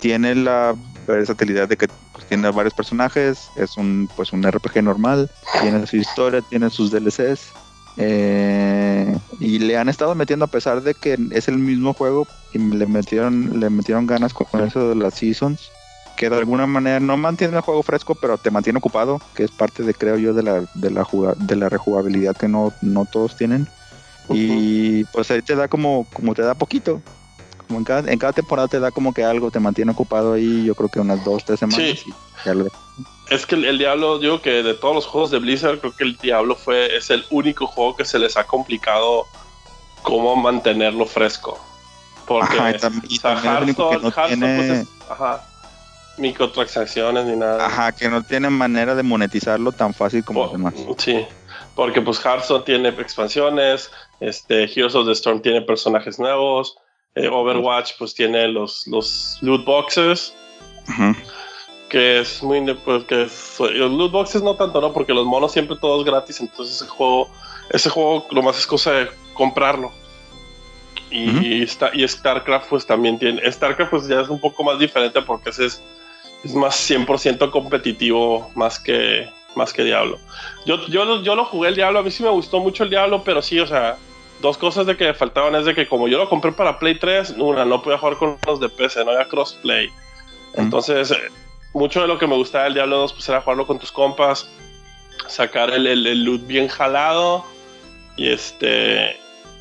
tiene 0.00 0.34
la 0.34 0.74
versatilidad 1.06 1.68
de 1.68 1.76
que 1.76 1.88
pues, 2.12 2.24
tiene 2.26 2.50
varios 2.50 2.74
personajes. 2.74 3.48
Es 3.56 3.76
un 3.76 4.08
pues 4.16 4.32
un 4.32 4.44
RPG 4.44 4.82
normal. 4.82 5.30
Tiene 5.60 5.86
su 5.86 5.96
historia, 5.96 6.40
tiene 6.42 6.70
sus 6.70 6.90
DLCs. 6.90 7.40
eh, 7.96 9.16
y 9.40 9.58
le 9.60 9.76
han 9.78 9.88
estado 9.88 10.14
metiendo 10.14 10.44
a 10.46 10.48
pesar 10.48 10.82
de 10.82 10.94
que 10.94 11.16
es 11.30 11.48
el 11.48 11.58
mismo 11.58 11.94
juego 11.94 12.26
y 12.52 12.58
le 12.58 12.86
metieron 12.86 13.60
le 13.60 13.70
metieron 13.70 14.06
ganas 14.06 14.32
con 14.34 14.64
eso 14.64 14.88
de 14.88 14.96
las 14.96 15.14
seasons 15.14 15.70
que 16.16 16.30
de 16.30 16.36
alguna 16.36 16.66
manera 16.66 17.00
no 17.00 17.16
mantiene 17.16 17.56
el 17.56 17.62
juego 17.62 17.82
fresco, 17.82 18.14
pero 18.14 18.38
te 18.38 18.50
mantiene 18.52 18.78
ocupado, 18.78 19.20
que 19.34 19.42
es 19.44 19.50
parte 19.50 19.82
de, 19.82 19.94
creo 19.94 20.16
yo, 20.16 20.32
de 20.32 20.44
la, 20.44 20.64
de 20.74 20.90
la, 20.92 21.02
juga- 21.04 21.34
de 21.36 21.56
la 21.56 21.68
rejugabilidad 21.68 22.36
que 22.36 22.46
no, 22.46 22.72
no 22.82 23.04
todos 23.04 23.36
tienen. 23.36 23.66
Y 24.30 25.04
pues 25.06 25.28
ahí 25.32 25.42
te 25.42 25.56
da 25.56 25.66
como, 25.66 26.06
como 26.12 26.32
te 26.32 26.42
da 26.42 26.54
poquito. 26.54 27.02
Como 27.74 27.80
en 27.80 27.84
cada, 27.84 28.12
en 28.12 28.18
cada 28.20 28.32
temporada 28.32 28.68
te 28.68 28.78
da 28.78 28.92
como 28.92 29.12
que 29.12 29.24
algo, 29.24 29.50
te 29.50 29.58
mantiene 29.58 29.90
ocupado 29.90 30.34
ahí, 30.34 30.64
yo 30.64 30.76
creo 30.76 30.88
que 30.88 31.00
unas 31.00 31.24
dos, 31.24 31.44
tres 31.44 31.58
semanas. 31.58 31.80
Sí. 31.98 32.04
y 32.06 32.46
ya 32.46 32.54
lo- 32.54 32.68
Es 33.30 33.46
que 33.46 33.56
el, 33.56 33.64
el 33.64 33.78
Diablo, 33.78 34.20
digo 34.20 34.40
que 34.40 34.62
de 34.62 34.74
todos 34.74 34.94
los 34.94 35.06
juegos 35.06 35.32
de 35.32 35.40
Blizzard, 35.40 35.80
creo 35.80 35.92
que 35.96 36.04
el 36.04 36.16
Diablo 36.18 36.54
fue, 36.54 36.94
es 36.96 37.10
el 37.10 37.24
único 37.30 37.66
juego 37.66 37.96
que 37.96 38.04
se 38.04 38.20
les 38.20 38.36
ha 38.36 38.44
complicado 38.46 39.24
cómo 40.02 40.36
mantenerlo 40.36 41.04
fresco. 41.04 41.58
Porque 42.28 42.56
Ajá, 42.56 42.70
y 43.08 43.18
también 43.18 43.54
es 43.54 43.56
el 43.58 43.62
único 43.64 43.90
que 43.90 43.96
no 43.96 44.02
Hearthstone, 44.10 44.28
tiene- 44.28 44.56
pues, 44.56 44.70
es- 44.70 44.88
ajá, 45.10 45.44
microtransacciones 46.18 47.24
ni 47.26 47.34
nada. 47.36 47.66
Ajá, 47.66 47.90
que 47.90 48.08
no 48.08 48.22
tienen 48.22 48.52
manera 48.52 48.94
de 48.94 49.02
monetizarlo 49.02 49.72
tan 49.72 49.92
fácil 49.92 50.24
como 50.24 50.44
los 50.44 50.52
demás. 50.52 50.74
Sí, 50.98 51.26
porque 51.74 52.00
pues 52.00 52.24
Hearthstone 52.24 52.62
tiene 52.64 52.90
expansiones, 52.90 53.90
este 54.20 54.64
Heroes 54.64 54.94
of 54.94 55.06
the 55.06 55.12
Storm 55.12 55.42
tiene 55.42 55.60
personajes 55.62 56.20
nuevos, 56.20 56.76
eh, 57.14 57.28
Overwatch 57.28 57.92
pues 57.98 58.14
tiene 58.14 58.48
los, 58.48 58.86
los 58.86 59.38
loot 59.40 59.64
boxes, 59.64 60.34
que 61.88 62.20
es 62.20 62.42
muy 62.42 62.60
pues, 62.84 63.04
que 63.04 63.22
es- 63.22 63.56
los 63.58 63.90
loot 63.92 64.10
boxes 64.12 64.42
no 64.42 64.56
tanto, 64.56 64.80
¿no? 64.80 64.92
Porque 64.92 65.14
los 65.14 65.26
monos 65.26 65.52
siempre 65.52 65.76
todos 65.80 66.04
gratis, 66.04 66.40
entonces 66.40 66.76
ese 66.76 66.86
juego, 66.88 67.30
ese 67.70 67.88
juego 67.90 68.26
lo 68.30 68.42
más 68.42 68.58
es 68.58 68.66
cosa 68.66 68.92
de 68.92 69.08
comprarlo. 69.34 69.92
Y, 71.10 71.28
Ujú. 71.30 71.92
y 71.94 72.08
StarCraft 72.08 72.68
pues 72.68 72.86
también 72.86 73.18
tiene, 73.18 73.40
StarCraft 73.52 73.90
pues 73.90 74.08
ya 74.08 74.20
es 74.20 74.28
un 74.28 74.40
poco 74.40 74.64
más 74.64 74.78
diferente 74.80 75.22
porque 75.22 75.50
ese 75.50 75.66
es, 75.66 75.80
es 76.42 76.54
más 76.54 76.74
100% 76.90 77.50
competitivo 77.52 78.50
más 78.56 78.80
que, 78.80 79.28
más 79.54 79.72
que 79.72 79.84
Diablo. 79.84 80.18
Yo, 80.66 80.84
yo, 80.88 81.22
yo 81.22 81.36
lo 81.36 81.44
jugué 81.44 81.68
el 81.68 81.76
Diablo, 81.76 82.00
a 82.00 82.02
mí 82.02 82.10
sí 82.10 82.24
me 82.24 82.30
gustó 82.30 82.58
mucho 82.58 82.82
el 82.82 82.90
Diablo, 82.90 83.22
pero 83.22 83.40
sí, 83.42 83.60
o 83.60 83.66
sea, 83.66 83.96
dos 84.44 84.58
cosas 84.58 84.86
de 84.86 84.96
que 84.96 85.06
me 85.06 85.14
faltaban 85.14 85.54
es 85.54 85.64
de 85.64 85.74
que 85.74 85.88
como 85.88 86.06
yo 86.06 86.18
lo 86.18 86.28
compré 86.28 86.52
para 86.52 86.78
Play 86.78 86.98
3, 86.98 87.36
una, 87.38 87.64
no 87.64 87.82
podía 87.82 87.98
jugar 87.98 88.16
con 88.18 88.36
los 88.46 88.60
de 88.60 88.68
PC, 88.68 89.04
no 89.04 89.12
había 89.12 89.26
crossplay. 89.26 89.88
Entonces, 90.52 91.10
eh, 91.10 91.16
mucho 91.72 92.02
de 92.02 92.06
lo 92.06 92.18
que 92.18 92.26
me 92.26 92.36
gustaba 92.36 92.64
del 92.64 92.74
Diablo 92.74 92.98
2 92.98 93.14
pues 93.14 93.28
era 93.28 93.40
jugarlo 93.40 93.66
con 93.66 93.78
tus 93.78 93.90
compas, 93.90 94.48
sacar 95.26 95.70
el, 95.70 95.86
el, 95.86 96.06
el 96.06 96.24
loot 96.24 96.46
bien 96.46 96.68
jalado 96.68 97.44
y 98.16 98.30
este 98.30 99.18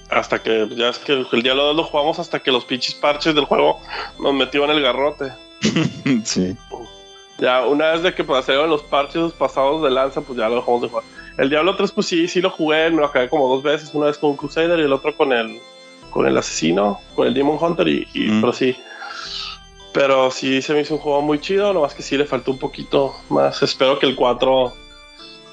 hasta 0.09 0.43
que 0.43 0.67
ya 0.75 0.89
es 0.89 0.99
que 0.99 1.13
el 1.31 1.41
Diablo 1.41 1.63
2 1.67 1.75
lo 1.77 1.83
jugamos 1.85 2.19
hasta 2.19 2.39
que 2.39 2.51
los 2.51 2.65
pinches 2.65 2.93
parches 2.93 3.33
del 3.33 3.45
juego 3.45 3.79
nos 4.19 4.33
metieron 4.33 4.69
el 4.69 4.81
garrote. 4.81 5.31
sí. 6.25 6.55
Ya 7.39 7.65
una 7.65 7.91
vez 7.91 8.03
de 8.03 8.13
que 8.13 8.23
pues, 8.23 8.45
salieron 8.45 8.69
los 8.69 8.83
parches 8.83 9.31
pasados 9.31 9.81
de 9.81 9.89
lanza, 9.89 10.21
pues 10.21 10.37
ya 10.37 10.49
lo 10.49 10.57
dejamos 10.57 10.81
de 10.81 10.89
jugar. 10.89 11.05
El 11.37 11.49
Diablo 11.49 11.75
3 11.75 11.91
pues 11.91 12.07
sí, 12.07 12.27
sí 12.27 12.41
lo 12.41 12.49
jugué, 12.51 12.89
me 12.91 12.97
lo 13.01 13.07
acabé 13.07 13.27
como 13.29 13.47
dos 13.47 13.63
veces, 13.63 13.89
una 13.93 14.07
vez 14.07 14.17
con 14.17 14.31
un 14.31 14.37
Crusader 14.37 14.79
y 14.79 14.83
el 14.83 14.93
otro 14.93 15.15
con 15.15 15.31
el 15.33 15.59
con 16.11 16.27
el 16.27 16.37
asesino, 16.37 16.99
con 17.15 17.27
el 17.27 17.33
Demon 17.33 17.57
Hunter 17.59 17.87
y, 17.87 18.07
y- 18.13 18.27
Mm. 18.29 18.41
pero 18.41 18.53
sí. 18.53 18.75
Pero 19.93 20.29
sí 20.31 20.61
se 20.61 20.73
me 20.73 20.81
hizo 20.81 20.95
un 20.95 20.99
juego 21.01 21.21
muy 21.21 21.39
chido, 21.39 21.73
nomás 21.73 21.93
que 21.95 22.03
sí 22.03 22.17
le 22.17 22.25
faltó 22.25 22.51
un 22.51 22.59
poquito 22.59 23.15
más. 23.29 23.61
Espero 23.63 23.97
que 23.99 24.05
el 24.07 24.15
4 24.15 24.73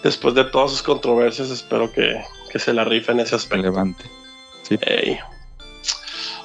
después 0.03 0.35
de 0.35 0.45
todas 0.45 0.71
sus 0.71 0.83
controversias, 0.83 1.51
espero 1.51 1.91
que, 1.93 2.23
que 2.51 2.59
se 2.59 2.73
la 2.75 2.85
rife 2.85 3.13
en 3.13 3.21
ese 3.21 3.37
aspecto. 3.37 3.57
Relevante. 3.63 4.05
Sí. 4.63 4.79
Ey. 4.83 5.19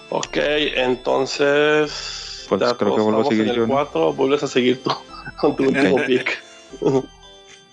Ok, 0.09 0.37
entonces. 0.37 2.45
Pues 2.47 2.61
creo 2.77 2.95
que 2.95 3.01
vuelvo 3.01 3.21
a 3.21 3.25
seguir 3.25 3.43
en 3.43 3.49
el 3.49 3.55
yo, 3.55 3.67
¿no? 3.67 3.73
4, 3.73 4.13
vuelves 4.13 4.43
a 4.43 4.47
seguir 4.47 4.81
tú 4.83 4.91
con 5.41 5.55
tu 5.55 5.63
último 5.63 5.95
pick. 6.05 6.41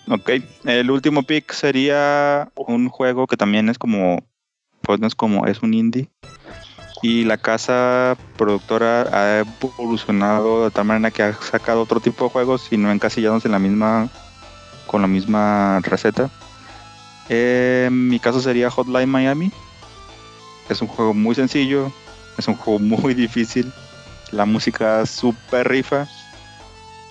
Ok, 0.09 0.31
el 0.65 0.91
último 0.91 1.23
pick 1.23 1.53
sería 1.53 2.51
un 2.55 2.89
juego 2.89 3.25
que 3.25 3.37
también 3.37 3.69
es 3.69 3.77
como, 3.77 4.23
pues 4.81 4.99
no 4.99 5.07
es 5.07 5.15
como, 5.15 5.45
es 5.45 5.61
un 5.61 5.73
indie. 5.73 6.09
Y 7.01 7.23
la 7.23 7.37
casa 7.37 8.17
productora 8.37 9.01
ha 9.11 9.39
evolucionado 9.39 10.65
de 10.65 10.71
tal 10.71 10.85
manera 10.85 11.11
que 11.11 11.23
ha 11.23 11.33
sacado 11.33 11.81
otro 11.81 11.99
tipo 11.99 12.25
de 12.25 12.31
juegos 12.31 12.67
y 12.71 12.77
no 12.77 12.91
encasillados 12.91 13.45
en 13.45 13.51
la 13.51 13.59
misma, 13.59 14.09
con 14.87 15.01
la 15.01 15.07
misma 15.07 15.79
receta. 15.81 16.29
Eh, 17.29 17.89
mi 17.91 18.19
caso 18.19 18.41
sería 18.41 18.69
Hotline 18.69 19.09
Miami. 19.09 19.51
Es 20.69 20.81
un 20.81 20.87
juego 20.87 21.13
muy 21.13 21.35
sencillo, 21.35 21.91
es 22.37 22.47
un 22.47 22.55
juego 22.55 22.79
muy 22.79 23.13
difícil. 23.13 23.71
La 24.31 24.45
música 24.45 25.05
súper 25.05 25.67
rifa. 25.67 26.07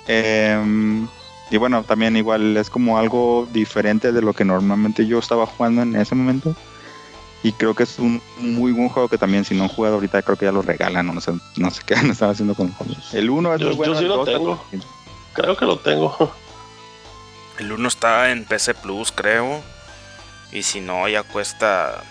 Em, 0.07 1.07
y 1.53 1.59
bueno, 1.59 1.85
también 1.85 2.17
igual 2.17 2.57
es 2.57 2.71
como 2.71 2.99
algo 2.99 3.47
diferente 3.53 4.11
de 4.13 4.23
lo 4.23 4.33
que 4.33 4.45
normalmente 4.45 5.07
yo 5.07 5.19
estaba 5.19 5.47
jugando 5.47 5.83
en 5.83 5.95
ese 5.97 6.15
momento. 6.15 6.57
Y 7.45 7.53
creo 7.53 7.75
que 7.75 7.83
es 7.83 7.99
un 7.99 8.23
muy 8.39 8.71
buen 8.73 8.89
juego 8.89 9.09
que 9.09 9.19
también 9.19 9.45
si 9.45 9.55
no 9.55 9.65
han 9.65 9.69
jugado 9.69 9.97
ahorita 9.97 10.23
creo 10.23 10.37
que 10.39 10.45
ya 10.47 10.53
lo 10.53 10.63
regalan 10.63 11.09
o 11.11 11.13
no 11.13 11.21
sé, 11.21 11.33
no 11.57 11.71
sé 11.73 11.83
qué 11.85 11.95
han 11.97 12.11
estado 12.11 12.31
haciendo 12.33 12.55
con 12.55 12.69
el 12.69 12.73
juego. 12.75 12.95
El 13.13 13.31
1 13.31 13.55
es 13.55 13.61
Yo- 13.61 13.67
muy 13.69 13.77
bueno. 13.77 13.93
yo 13.95 13.99
sí 13.99 14.05
lo 14.07 14.25
tengo. 14.25 14.65
Creo 15.35 15.57
que 15.57 15.65
lo 15.65 15.79
tengo. 15.79 16.33
El 17.59 17.73
1 17.73 17.89
está 17.89 18.31
en 18.31 18.45
PC 18.45 18.75
Plus, 18.75 19.13
creo. 19.13 19.61
Y 20.53 20.63
si 20.63 20.81
no, 20.81 21.09
ya 21.09 21.23
cuesta 21.23 22.03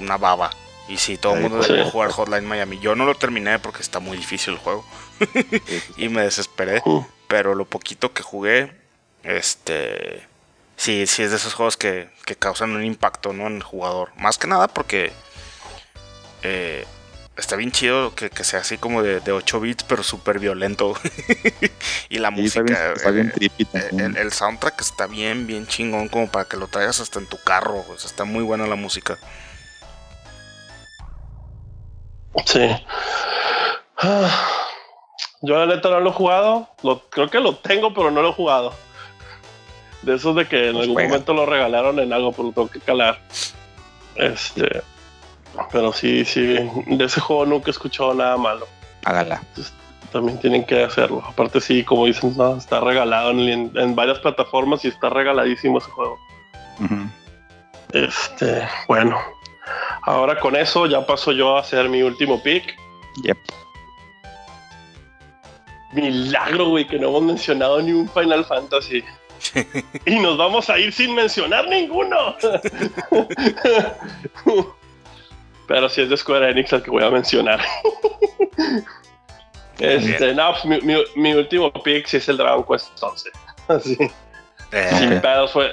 una 0.00 0.16
baba. 0.16 0.50
Y 0.88 0.96
si 0.98 1.16
todo 1.18 1.34
el 1.34 1.42
mundo 1.42 1.62
Sí. 1.62 1.68
debería 1.72 1.90
jugar 1.90 2.10
Hotline 2.10 2.46
Miami. 2.46 2.78
Yo 2.78 2.94
no 2.94 3.04
lo 3.06 3.14
terminé 3.14 3.58
porque 3.58 3.82
está 3.82 4.00
muy 4.00 4.16
difícil 4.16 4.54
el 4.54 4.58
juego. 4.58 4.84
y 5.96 6.08
me 6.08 6.22
desesperé. 6.22 6.82
Uh, 6.84 7.02
Pero 7.28 7.54
lo 7.54 7.64
poquito 7.66 8.12
que 8.12 8.22
jugué, 8.22 8.72
este. 9.22 10.26
Sí, 10.76 11.06
sí 11.06 11.22
es 11.22 11.30
de 11.30 11.36
esos 11.36 11.54
juegos 11.54 11.76
que, 11.76 12.10
que 12.26 12.36
causan 12.36 12.72
un 12.72 12.84
impacto 12.84 13.32
¿no? 13.32 13.46
en 13.46 13.56
el 13.56 13.62
jugador. 13.62 14.12
Más 14.16 14.38
que 14.38 14.46
nada 14.48 14.68
porque. 14.68 15.12
eh, 16.42 16.86
está 17.36 17.56
bien 17.56 17.72
chido 17.72 18.14
que, 18.14 18.30
que 18.30 18.44
sea 18.44 18.60
así 18.60 18.78
como 18.78 19.02
de, 19.02 19.20
de 19.20 19.32
8 19.32 19.60
bits, 19.60 19.84
pero 19.84 20.02
súper 20.02 20.38
violento. 20.38 20.94
y 22.08 22.18
la 22.18 22.30
Sí, 22.34 22.44
está 22.44 22.62
música. 22.62 22.62
bien, 22.62 22.78
está 22.94 23.10
bien 23.10 23.28
eh, 23.28 23.32
trippy 23.32 23.68
eh, 23.74 23.92
el, 23.96 24.16
el 24.16 24.32
soundtrack 24.32 24.80
está 24.80 25.06
bien, 25.06 25.46
bien 25.46 25.66
chingón, 25.66 26.08
como 26.08 26.30
para 26.30 26.46
que 26.46 26.56
lo 26.56 26.68
traigas 26.68 27.00
hasta 27.00 27.18
en 27.18 27.26
tu 27.28 27.38
carro. 27.42 27.84
o 27.88 27.98
sea, 27.98 28.08
está 28.08 28.24
muy 28.24 28.42
buena 28.44 28.66
la 28.66 28.76
música. 28.76 29.18
sí. 32.46 32.60
Ah, 33.96 34.73
Yo 35.44 35.56
la 35.56 35.66
neta 35.74 35.90
no 35.90 36.00
lo 36.00 36.10
he 36.10 36.12
jugado. 36.12 36.68
Lo, 36.82 37.00
creo 37.10 37.28
que 37.28 37.40
lo 37.40 37.56
tengo, 37.56 37.92
pero 37.94 38.10
no 38.10 38.22
lo 38.22 38.30
he 38.30 38.32
jugado. 38.32 38.72
De 40.02 40.14
esos 40.14 40.36
de 40.36 40.46
que 40.46 40.68
en 40.68 40.72
Pues 40.72 40.82
algún 40.82 40.94
juega. 40.94 41.08
momento 41.10 41.34
lo 41.34 41.46
regalaron 41.46 41.98
en 41.98 42.12
algo, 42.12 42.32
pero 42.32 42.44
lo 42.44 42.52
tengo 42.52 42.68
que 42.68 42.80
calar. 42.80 43.18
Este. 44.16 44.82
Pero 45.72 45.92
sí, 45.92 46.24
sí. 46.24 46.56
De 46.86 47.04
ese 47.04 47.20
juego 47.20 47.46
nunca 47.46 47.68
he 47.68 47.70
escuchado 47.70 48.12
nada 48.14 48.36
malo. 48.36 48.66
Hágala. 49.04 49.42
También 50.12 50.38
tienen 50.38 50.64
que 50.64 50.82
hacerlo. 50.84 51.22
Aparte, 51.26 51.60
sí, 51.60 51.82
como 51.84 52.06
dicen, 52.06 52.34
no, 52.36 52.56
está 52.56 52.80
regalado 52.80 53.30
en, 53.32 53.72
en 53.74 53.94
varias 53.94 54.18
plataformas 54.20 54.84
y 54.84 54.88
está 54.88 55.08
regaladísimo 55.10 55.78
ese 55.78 55.90
juego. 55.90 56.18
Este, 57.92 58.66
bueno. 58.88 59.18
Ahora 60.02 60.38
con 60.38 60.54
eso 60.56 60.86
ya 60.86 61.04
paso 61.06 61.32
yo 61.32 61.56
a 61.56 61.60
hacer 61.60 61.88
mi 61.88 62.02
último 62.02 62.42
pick. 62.42 62.76
Yep. 63.24 63.38
Milagro, 65.94 66.68
güey, 66.70 66.86
que 66.86 66.98
no 66.98 67.08
hemos 67.08 67.22
mencionado 67.22 67.80
ni 67.82 67.92
un 67.92 68.08
Final 68.08 68.44
Fantasy. 68.44 69.04
y 70.06 70.18
nos 70.20 70.38
vamos 70.38 70.70
a 70.70 70.78
ir 70.78 70.92
sin 70.92 71.14
mencionar 71.14 71.68
ninguno. 71.68 72.36
Pero 75.66 75.88
si 75.88 76.02
es 76.02 76.10
de 76.10 76.16
Square 76.16 76.50
Enix 76.50 76.72
el 76.72 76.82
que 76.82 76.90
voy 76.90 77.02
a 77.02 77.10
mencionar. 77.10 77.60
Este, 79.78 80.34
no, 80.34 80.52
pues, 80.52 80.64
mi, 80.66 80.80
mi- 80.80 81.04
mi 81.16 81.34
último 81.34 81.72
pick 81.72 82.06
sí 82.06 82.18
es 82.18 82.28
el 82.28 82.36
Dragon 82.36 82.64
Quest 82.64 83.02
11. 83.02 83.30
Así. 83.68 83.98
Eh, 84.72 84.90
Sin 84.98 85.20
pedos 85.20 85.52
fue. 85.52 85.72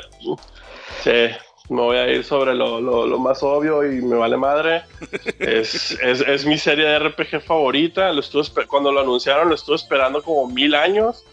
Sí, 1.03 1.35
me 1.71 1.81
voy 1.81 1.97
a 1.97 2.07
ir 2.09 2.23
sobre 2.25 2.53
lo, 2.53 2.81
lo- 2.81 3.07
lo 3.07 3.17
más 3.17 3.41
obvio 3.43 3.83
y 3.89 4.01
me 4.01 4.15
vale 4.17 4.35
madre. 4.37 4.83
Es, 5.39 5.91
es- 6.01 6.21
es 6.21 6.45
mi 6.45 6.57
serie 6.57 6.85
de 6.85 6.99
RPG 6.99 7.41
favorita. 7.41 8.11
Lo 8.11 8.19
estuve 8.19 8.67
cuando 8.67 8.91
lo 8.91 8.99
anunciaron, 9.01 9.49
lo 9.49 9.55
estuve 9.55 9.77
esperando 9.77 10.21
como 10.21 10.47
mil 10.47 10.75
años. 10.75 11.23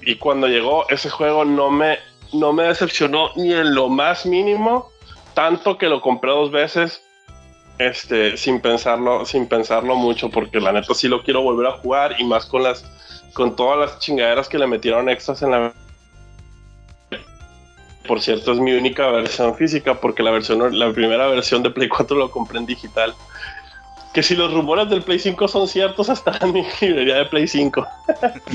Y 0.00 0.16
cuando 0.16 0.46
llegó, 0.46 0.88
ese 0.88 1.10
juego 1.10 1.44
no 1.44 1.70
me, 1.70 1.98
no 2.32 2.52
me 2.52 2.62
decepcionó 2.64 3.30
ni 3.36 3.52
en 3.52 3.74
lo 3.74 3.88
más 3.88 4.24
mínimo. 4.26 4.90
Tanto 5.34 5.76
que 5.76 5.88
lo 5.88 6.00
compré 6.00 6.30
dos 6.30 6.50
veces. 6.50 7.02
Este, 7.78 8.36
sin 8.36 8.60
pensarlo, 8.60 9.24
sin 9.24 9.46
pensarlo 9.46 9.96
mucho, 9.96 10.28
porque 10.30 10.60
la 10.60 10.70
neta 10.72 10.92
sí 10.94 11.08
lo 11.08 11.22
quiero 11.22 11.42
volver 11.42 11.66
a 11.66 11.72
jugar. 11.78 12.14
Y 12.18 12.24
más 12.24 12.46
con 12.46 12.62
las, 12.62 12.84
con 13.34 13.56
todas 13.56 13.78
las 13.78 13.98
chingaderas 13.98 14.48
que 14.48 14.58
le 14.58 14.66
metieron 14.66 15.08
extras 15.08 15.42
en 15.42 15.50
la 15.50 15.72
por 18.10 18.20
cierto, 18.20 18.50
es 18.50 18.58
mi 18.58 18.72
única 18.72 19.06
versión 19.06 19.54
física 19.54 19.94
porque 20.00 20.24
la 20.24 20.32
versión, 20.32 20.76
la 20.76 20.92
primera 20.92 21.28
versión 21.28 21.62
de 21.62 21.70
Play 21.70 21.88
4 21.88 22.16
lo 22.16 22.28
compré 22.28 22.58
en 22.58 22.66
digital. 22.66 23.14
Que 24.12 24.20
si 24.24 24.34
los 24.34 24.52
rumores 24.52 24.90
del 24.90 25.02
Play 25.02 25.20
5 25.20 25.46
son 25.46 25.68
ciertos, 25.68 26.10
hasta 26.10 26.36
en 26.44 26.52
mi 26.52 26.64
librería 26.80 27.18
de 27.18 27.26
Play 27.26 27.46
5. 27.46 27.86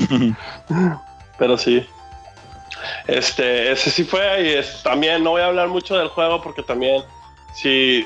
Pero 1.38 1.56
sí. 1.56 1.86
Este, 3.06 3.72
ese 3.72 3.88
sí 3.90 4.04
fue 4.04 4.42
y 4.42 4.48
es- 4.58 4.82
también 4.82 5.24
no 5.24 5.30
voy 5.30 5.40
a 5.40 5.46
hablar 5.46 5.68
mucho 5.68 5.96
del 5.96 6.08
juego 6.08 6.42
porque 6.42 6.62
también, 6.62 7.02
sí, 7.54 8.04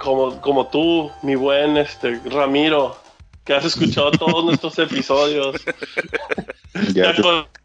como, 0.00 0.40
como 0.40 0.66
tú, 0.68 1.10
mi 1.20 1.34
buen 1.34 1.76
este, 1.76 2.18
Ramiro, 2.24 2.96
que 3.44 3.52
has 3.52 3.66
escuchado 3.66 4.12
todos 4.12 4.46
nuestros 4.46 4.78
episodios, 4.78 5.56
Ya, 6.94 7.12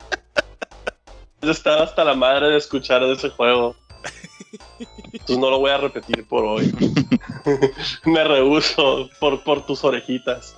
de 1.42 1.52
estar 1.52 1.82
hasta 1.82 2.04
la 2.04 2.14
madre 2.16 2.48
de 2.50 2.58
escuchar 2.58 3.02
de 3.02 3.14
ese 3.14 3.30
juego. 3.30 3.76
Entonces 5.14 5.38
no 5.38 5.50
lo 5.50 5.60
voy 5.60 5.72
a 5.72 5.78
repetir 5.78 6.26
por 6.28 6.44
hoy. 6.46 6.74
Me 8.06 8.24
rehuso 8.24 9.10
por, 9.20 9.44
por 9.44 9.66
tus 9.66 9.84
orejitas. 9.84 10.56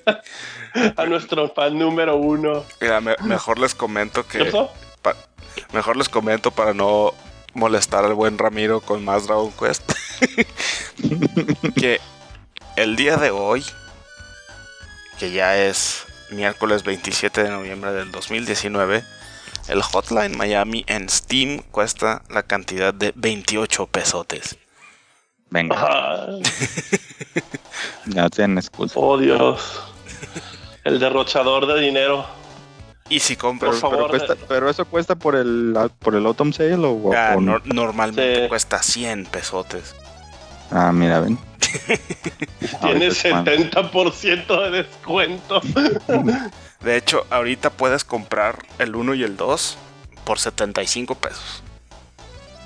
a 0.96 1.04
nuestro 1.06 1.48
fan 1.50 1.78
número 1.78 2.16
uno. 2.16 2.64
mira, 2.80 3.00
me- 3.00 3.16
mejor 3.24 3.58
les 3.58 3.74
comento 3.74 4.26
¿Qué 4.26 4.38
que. 4.38 4.52
pa- 5.02 5.16
mejor 5.72 5.96
les 5.96 6.08
comento 6.08 6.50
para 6.50 6.72
no 6.74 7.12
molestar 7.54 8.04
al 8.04 8.14
buen 8.14 8.38
Ramiro 8.38 8.80
con 8.80 9.04
más 9.04 9.26
Dragon 9.26 9.50
Quest. 9.52 9.92
que 11.76 12.00
el 12.76 12.96
día 12.96 13.16
de 13.16 13.30
hoy, 13.30 13.64
que 15.18 15.32
ya 15.32 15.56
es 15.58 16.04
miércoles 16.30 16.84
27 16.84 17.42
de 17.42 17.50
noviembre 17.50 17.92
del 17.92 18.10
2019, 18.12 19.04
el 19.68 19.82
Hotline 19.82 20.36
Miami 20.36 20.84
en 20.88 21.08
Steam 21.08 21.62
cuesta 21.70 22.22
la 22.28 22.42
cantidad 22.42 22.92
de 22.94 23.12
28 23.16 23.86
pesotes. 23.86 24.56
venga, 25.50 25.76
Ah, 25.78 26.26
ya 28.06 28.28
tienen 28.28 28.58
excusa. 28.58 28.94
oh 28.96 29.16
Dios. 29.18 29.82
El 30.84 30.98
derrochador 30.98 31.66
de 31.66 31.80
dinero. 31.80 32.26
Y 33.08 33.18
si 33.20 33.34
Por 33.34 33.50
compras... 33.50 33.76
Pero, 33.76 33.90
favor, 33.90 34.10
cuesta- 34.10 34.36
pero 34.48 34.70
eso 34.70 34.84
cuesta 34.84 35.16
por 35.16 35.34
el 35.34 35.74
por 35.98 36.14
el 36.14 36.24
autumn 36.26 36.52
sale 36.52 36.74
o, 36.76 37.12
ah, 37.12 37.34
o- 37.36 37.40
no- 37.40 37.60
normalmente 37.64 38.42
Sí. 38.44 38.48
cuesta 38.48 38.82
100 38.82 39.26
pesotes. 39.26 39.94
ah 40.70 40.92
mira 40.92 41.18
ven 41.20 41.36
Tiene 41.70 42.78
Ahorita 42.80 43.06
es 43.06 43.22
cuando- 43.22 43.50
70% 43.52 44.62
de 44.62 44.70
descuento. 44.82 45.60
De 46.80 46.96
hecho, 46.96 47.26
ahorita 47.28 47.68
puedes 47.70 48.04
comprar 48.04 48.58
el 48.78 48.96
1 48.96 49.14
y 49.14 49.22
el 49.22 49.36
2 49.36 49.76
por 50.24 50.38
75 50.38 51.14
pesos. 51.16 51.62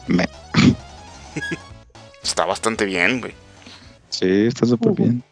Me- 0.07 0.29
Está 2.23 2.45
bastante 2.45 2.85
bien, 2.85 3.21
güey. 3.21 3.35
sí 4.11 4.47
está 4.47 4.67
súper 4.67 4.93
bien 4.93 5.23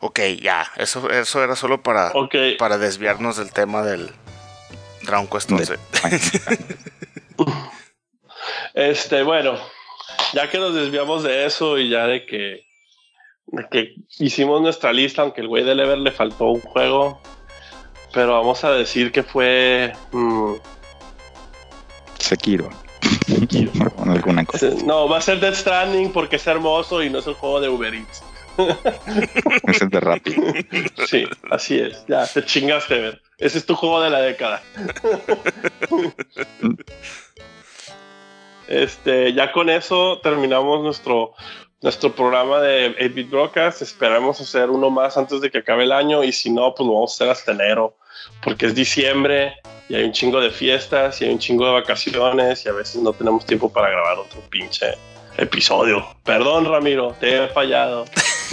Ok, 0.00 0.20
ya. 0.42 0.66
Eso, 0.76 1.10
eso 1.10 1.42
era 1.44 1.54
solo 1.56 1.82
para, 1.82 2.12
Ok. 2.12 2.34
para 2.58 2.78
desviarnos 2.78 3.36
del 3.36 3.52
tema 3.52 3.82
del 3.82 4.10
Dragon 5.02 5.26
Quest 5.26 5.52
11. 5.52 5.78
Este, 8.74 9.22
bueno, 9.22 9.58
ya 10.32 10.50
que 10.50 10.58
nos 10.58 10.74
desviamos 10.74 11.22
de 11.22 11.46
eso 11.46 11.78
y 11.78 11.88
ya 11.88 12.06
de 12.06 12.26
que, 12.26 12.66
de 13.46 13.68
que 13.70 13.94
hicimos 14.18 14.60
nuestra 14.60 14.92
lista, 14.92 15.22
aunque 15.22 15.40
el 15.40 15.48
güey 15.48 15.64
de 15.64 15.74
Lever 15.74 15.98
le 15.98 16.12
faltó 16.12 16.46
un 16.46 16.60
juego, 16.60 17.20
pero 18.12 18.34
vamos 18.34 18.64
a 18.64 18.72
decir 18.72 19.12
que 19.12 19.22
fue. 19.22 19.92
mm, 20.12 20.54
Sekiro 22.18 22.70
poner 23.96 24.16
alguna 24.16 24.44
cosa 24.44 24.70
no, 24.84 25.08
va 25.08 25.18
a 25.18 25.20
ser 25.20 25.40
Death 25.40 25.54
Stranding 25.54 26.12
porque 26.12 26.36
es 26.36 26.46
hermoso 26.46 27.02
y 27.02 27.10
no 27.10 27.18
es 27.18 27.26
el 27.26 27.34
juego 27.34 27.60
de 27.60 27.68
Uber 27.68 27.94
Eats. 27.94 28.22
es 29.68 29.90
de 29.90 30.00
rápido 30.00 30.42
Sí, 31.06 31.26
así 31.50 31.78
es. 31.78 32.04
Ya, 32.08 32.26
te 32.26 32.42
chingaste, 32.44 32.98
ver. 33.00 33.22
Ese 33.38 33.58
es 33.58 33.66
tu 33.66 33.74
juego 33.74 34.00
de 34.00 34.08
la 34.10 34.20
década. 34.20 34.62
Este, 38.68 39.32
ya 39.32 39.52
con 39.52 39.70
eso 39.70 40.18
terminamos 40.22 40.82
nuestro, 40.82 41.34
nuestro 41.82 42.14
programa 42.14 42.60
de 42.60 42.96
8-Bit 42.96 43.30
Broadcast. 43.30 43.82
Esperamos 43.82 44.40
hacer 44.40 44.70
uno 44.70 44.90
más 44.90 45.16
antes 45.16 45.40
de 45.40 45.50
que 45.50 45.58
acabe 45.58 45.84
el 45.84 45.92
año 45.92 46.24
y 46.24 46.32
si 46.32 46.50
no, 46.50 46.74
pues 46.74 46.86
lo 46.86 46.94
vamos 46.94 47.12
a 47.12 47.14
hacer 47.14 47.28
hasta 47.30 47.52
enero 47.52 47.96
porque 48.42 48.66
es 48.66 48.74
diciembre 48.74 49.54
y 49.88 49.94
hay 49.94 50.04
un 50.04 50.12
chingo 50.12 50.40
de 50.40 50.50
fiestas 50.50 51.20
y 51.20 51.26
hay 51.26 51.30
un 51.32 51.38
chingo 51.38 51.66
de 51.66 51.72
vacaciones 51.72 52.64
y 52.64 52.68
a 52.68 52.72
veces 52.72 52.96
no 53.02 53.12
tenemos 53.12 53.46
tiempo 53.46 53.70
para 53.72 53.90
grabar 53.90 54.18
otro 54.18 54.40
pinche 54.50 54.86
episodio. 55.36 56.04
Perdón, 56.24 56.64
Ramiro, 56.64 57.14
te 57.20 57.44
he 57.44 57.48
fallado. 57.48 58.04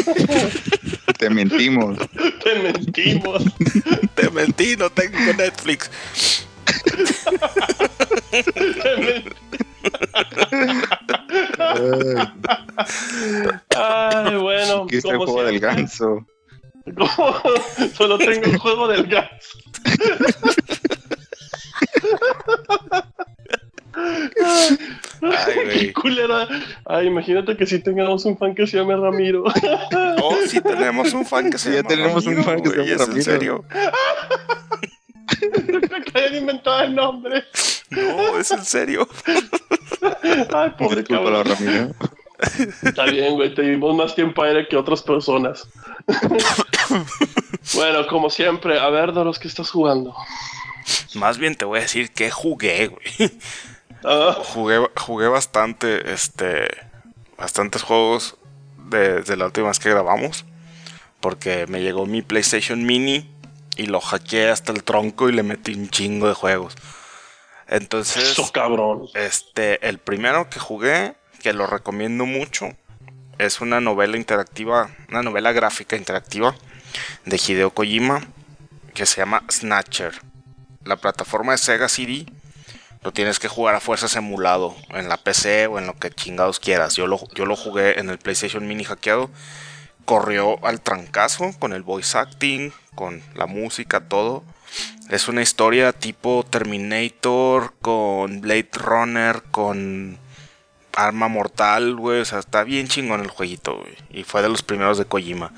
te 1.17 1.29
mentimos 1.29 1.97
Te 2.43 2.55
mentimos. 2.55 3.43
Te 4.15 4.29
mentí, 4.29 4.75
no 4.75 4.89
tengo 4.89 5.17
Netflix. 5.37 5.89
Te 8.31 8.97
men- 8.97 9.33
Ay, 13.75 14.35
bueno. 14.37 14.83
aquí 14.83 14.97
está 14.97 15.11
el 15.11 15.17
juego 15.17 15.43
del 15.43 15.59
ganso 15.59 16.25
Solo 17.93 18.17
tengo 18.17 18.45
el 18.45 18.57
juego 18.57 18.87
del 18.89 19.07
gas. 19.07 19.29
Ay, 25.21 25.55
güey. 25.65 25.79
Qué 25.79 25.93
culera. 25.93 26.47
Ay, 26.85 27.07
imagínate 27.07 27.55
que 27.55 27.65
si 27.65 27.79
tengamos 27.79 28.25
un 28.25 28.37
fan 28.37 28.53
que 28.55 28.67
se 28.67 28.77
llame 28.77 28.95
Ramiro. 28.95 29.43
Oh, 30.21 30.35
sí 30.47 30.61
tenemos 30.61 31.13
un 31.13 31.25
fan 31.25 31.49
que 31.49 31.57
se 31.57 31.69
Sí, 31.69 31.75
ya 31.75 31.77
llama 31.77 31.89
tenemos 31.89 32.25
un 32.25 32.35
Ramiro, 32.43 32.43
fan 32.43 32.61
que 32.63 32.69
se 32.69 32.75
llama 32.75 32.85
¿es 32.85 32.91
en 32.91 33.07
Ramiro. 33.07 33.23
serio? 33.23 33.65
que 36.13 36.19
hayan 36.19 36.35
inventado 36.35 36.81
el 36.81 36.95
nombre. 36.95 37.43
No, 37.89 38.37
es 38.37 38.51
en 38.51 38.65
serio. 38.65 39.07
Ay, 40.53 40.71
pobre 40.77 41.01
discúlpalo 41.01 41.43
cabrón. 41.43 41.57
Ramiro 41.59 41.95
Está 42.83 43.05
bien, 43.05 43.35
güey. 43.35 43.53
Te 43.53 43.61
dimos 43.61 43.95
más 43.95 44.15
tiempo 44.15 44.43
aire 44.43 44.67
que 44.67 44.75
otras 44.75 45.01
personas. 45.01 45.67
bueno, 47.73 48.05
como 48.07 48.29
siempre, 48.29 48.79
a 48.79 48.89
ver, 48.89 49.13
de 49.13 49.23
los 49.23 49.39
que 49.39 49.47
estás 49.47 49.69
jugando. 49.69 50.15
Más 51.15 51.37
bien 51.37 51.55
te 51.55 51.65
voy 51.65 51.79
a 51.79 51.83
decir 51.83 52.11
que 52.11 52.31
jugué, 52.31 52.87
güey. 52.87 53.31
Ah, 54.03 54.35
Jugué, 54.37 54.85
jugué 54.97 55.27
bastante, 55.29 56.11
este, 56.11 56.67
bastantes 57.37 57.83
juegos 57.83 58.35
desde 58.89 59.37
la 59.37 59.45
última 59.45 59.69
vez 59.69 59.79
que 59.79 59.89
grabamos. 59.89 60.45
Porque 61.21 61.67
me 61.67 61.81
llegó 61.81 62.05
mi 62.05 62.21
PlayStation 62.21 62.83
Mini 62.83 63.32
y 63.77 63.87
lo 63.87 63.99
hackeé 63.99 64.49
hasta 64.49 64.71
el 64.71 64.83
tronco 64.83 65.29
y 65.29 65.33
le 65.33 65.43
metí 65.43 65.73
un 65.73 65.89
chingo 65.89 66.27
de 66.27 66.33
juegos. 66.33 66.75
Entonces, 67.67 68.31
eso 68.31 68.51
cabrón. 68.51 69.07
este, 69.15 69.87
el 69.87 69.97
primero 69.97 70.49
que 70.49 70.59
jugué, 70.59 71.15
que 71.41 71.53
lo 71.53 71.65
recomiendo 71.65 72.25
mucho, 72.25 72.69
es 73.37 73.61
una 73.61 73.81
novela 73.81 74.17
interactiva, 74.17 74.89
una 75.09 75.23
novela 75.23 75.51
gráfica 75.51 75.95
interactiva 75.95 76.55
de 77.25 77.41
Hideo 77.43 77.71
Kojima 77.71 78.21
que 78.93 79.05
se 79.05 79.17
llama 79.17 79.43
Snatcher. 79.49 80.13
La 80.83 80.97
plataforma 80.97 81.53
de 81.53 81.57
Sega 81.57 81.89
CD 81.89 82.25
lo 83.03 83.11
tienes 83.11 83.39
que 83.39 83.47
jugar 83.47 83.75
a 83.75 83.79
fuerzas 83.79 84.15
emulado 84.15 84.75
en 84.89 85.09
la 85.09 85.17
PC 85.17 85.67
o 85.67 85.79
en 85.79 85.87
lo 85.87 85.97
que 85.97 86.11
chingados 86.11 86.59
quieras. 86.59 86.95
Yo 86.95 87.07
lo, 87.07 87.19
yo 87.33 87.45
lo 87.45 87.55
jugué 87.55 87.99
en 87.99 88.09
el 88.09 88.17
PlayStation 88.17 88.65
Mini 88.67 88.83
hackeado. 88.83 89.29
Corrió 90.05 90.63
al 90.65 90.81
trancazo 90.81 91.51
con 91.59 91.73
el 91.73 91.83
voice 91.83 92.17
acting, 92.17 92.71
con 92.95 93.21
la 93.35 93.45
música, 93.45 94.01
todo. 94.01 94.43
Es 95.09 95.27
una 95.27 95.41
historia 95.41 95.93
tipo 95.93 96.45
Terminator 96.49 97.73
con 97.81 98.41
Blade 98.41 98.69
Runner, 98.73 99.43
con 99.51 100.17
Arma 100.95 101.27
Mortal, 101.27 101.95
güey. 101.95 102.21
O 102.21 102.25
sea, 102.25 102.39
está 102.39 102.63
bien 102.63 102.87
chingón 102.87 103.21
el 103.21 103.29
jueguito, 103.29 103.77
güey. 103.77 103.95
Y 104.11 104.23
fue 104.23 104.41
de 104.41 104.49
los 104.49 104.63
primeros 104.63 104.97
de 104.97 105.05
Kojima. 105.05 105.53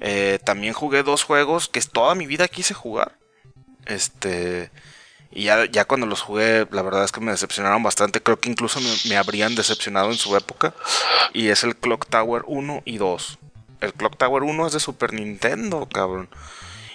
Eh, 0.00 0.38
también 0.44 0.74
jugué 0.74 1.02
dos 1.02 1.24
juegos 1.24 1.68
que 1.68 1.80
toda 1.80 2.14
mi 2.14 2.26
vida 2.26 2.48
quise 2.48 2.74
jugar. 2.74 3.18
Este. 3.86 4.70
Y 5.30 5.44
ya, 5.44 5.84
cuando 5.84 6.06
los 6.06 6.22
jugué, 6.22 6.66
la 6.70 6.82
verdad 6.82 7.04
es 7.04 7.12
que 7.12 7.20
me 7.20 7.32
decepcionaron 7.32 7.82
bastante. 7.82 8.22
Creo 8.22 8.40
que 8.40 8.48
incluso 8.48 8.80
me, 8.80 8.90
me 9.08 9.16
habrían 9.16 9.54
decepcionado 9.54 10.10
en 10.10 10.16
su 10.16 10.34
época. 10.36 10.74
Y 11.34 11.48
es 11.48 11.64
el 11.64 11.76
Clock 11.76 12.06
Tower 12.06 12.42
1 12.46 12.82
y 12.84 12.96
2. 12.98 13.37
El 13.80 13.92
Clock 13.94 14.16
Tower 14.16 14.42
1 14.42 14.66
es 14.66 14.72
de 14.72 14.80
Super 14.80 15.12
Nintendo, 15.12 15.88
cabrón. 15.88 16.28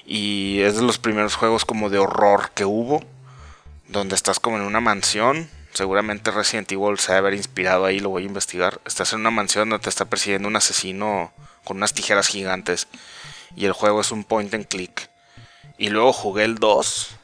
Y 0.06 0.60
es 0.62 0.76
de 0.76 0.82
los 0.82 0.98
primeros 0.98 1.36
juegos 1.36 1.66
como 1.66 1.90
de 1.90 1.98
horror 1.98 2.52
que 2.54 2.66
hubo. 2.66 3.04
Donde 3.88 4.16
estás 4.16 4.40
como 4.40 4.58
en 4.58 4.64
una 4.64 4.82
mansión. 4.82 5.50
Seguramente 5.74 6.30
Resident 6.32 6.72
Evil 6.72 7.00
se 7.00 7.14
debe 7.14 7.28
haber 7.28 7.34
inspirado 7.34 7.86
ahí, 7.86 8.00
lo 8.00 8.10
voy 8.10 8.24
a 8.24 8.28
investigar. 8.28 8.80
Estás 8.86 9.14
en 9.14 9.22
una 9.22 9.32
mansión 9.32 9.70
donde 9.70 9.84
te 9.84 9.90
está 9.90 10.06
persiguiendo 10.06 10.48
un 10.48 10.56
asesino 10.56 11.34
con 11.64 11.78
unas 11.78 11.94
tijeras 11.94 12.28
gigantes. 12.28 12.88
Y 13.56 13.66
el 13.66 13.74
juego 13.74 14.02
es 14.02 14.12
un 14.12 14.24
point 14.24 14.54
and 14.54 14.68
click. 14.68 15.10
Y 15.78 15.90
luego 15.90 16.14
jugué 16.14 16.44
el 16.44 16.56
2, 16.56 17.16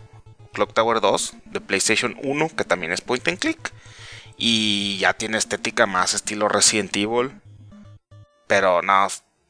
Clock 0.53 0.73
Tower 0.73 1.01
2, 1.01 1.33
de 1.45 1.61
PlayStation 1.61 2.17
1, 2.23 2.49
que 2.55 2.63
también 2.63 2.91
es 2.91 3.01
point 3.01 3.27
and 3.27 3.39
click. 3.39 3.71
Y 4.37 4.97
ya 4.97 5.13
tiene 5.13 5.37
estética 5.37 5.85
más 5.85 6.13
estilo 6.13 6.47
Resident 6.47 6.95
Evil. 6.95 7.39
Pero 8.47 8.81
no, 8.81 9.07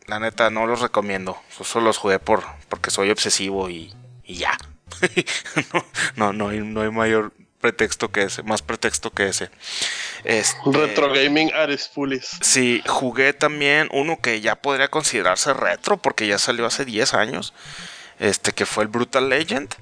la 0.09 0.19
neta 0.19 0.49
no 0.49 0.65
los 0.65 0.81
recomiendo. 0.81 1.37
Yo 1.57 1.63
solo 1.63 1.85
los 1.85 1.97
jugué 1.97 2.19
por, 2.19 2.43
porque 2.67 2.91
soy 2.91 3.11
obsesivo 3.11 3.69
y, 3.69 3.93
y 4.23 4.35
ya. 4.35 4.57
no, 5.73 5.85
no, 6.15 6.33
no, 6.33 6.49
hay, 6.49 6.59
no 6.59 6.81
hay 6.81 6.91
mayor 6.91 7.31
pretexto 7.59 8.11
que 8.11 8.23
ese, 8.23 8.43
más 8.43 8.61
pretexto 8.61 9.11
que 9.11 9.27
ese. 9.27 9.49
Este, 10.23 10.57
Retro 10.65 11.13
Gaming 11.13 11.51
at 11.53 11.69
its 11.69 11.87
fullest. 11.87 12.43
Sí, 12.43 12.81
jugué 12.87 13.33
también 13.33 13.89
uno 13.91 14.19
que 14.19 14.41
ya 14.41 14.55
podría 14.55 14.89
considerarse 14.89 15.53
retro 15.53 15.97
porque 15.97 16.27
ya 16.27 16.39
salió 16.39 16.65
hace 16.65 16.85
10 16.85 17.13
años. 17.13 17.53
Este 18.19 18.51
que 18.51 18.65
fue 18.65 18.83
el 18.83 18.89
Brutal 18.89 19.29
Legend. 19.29 19.73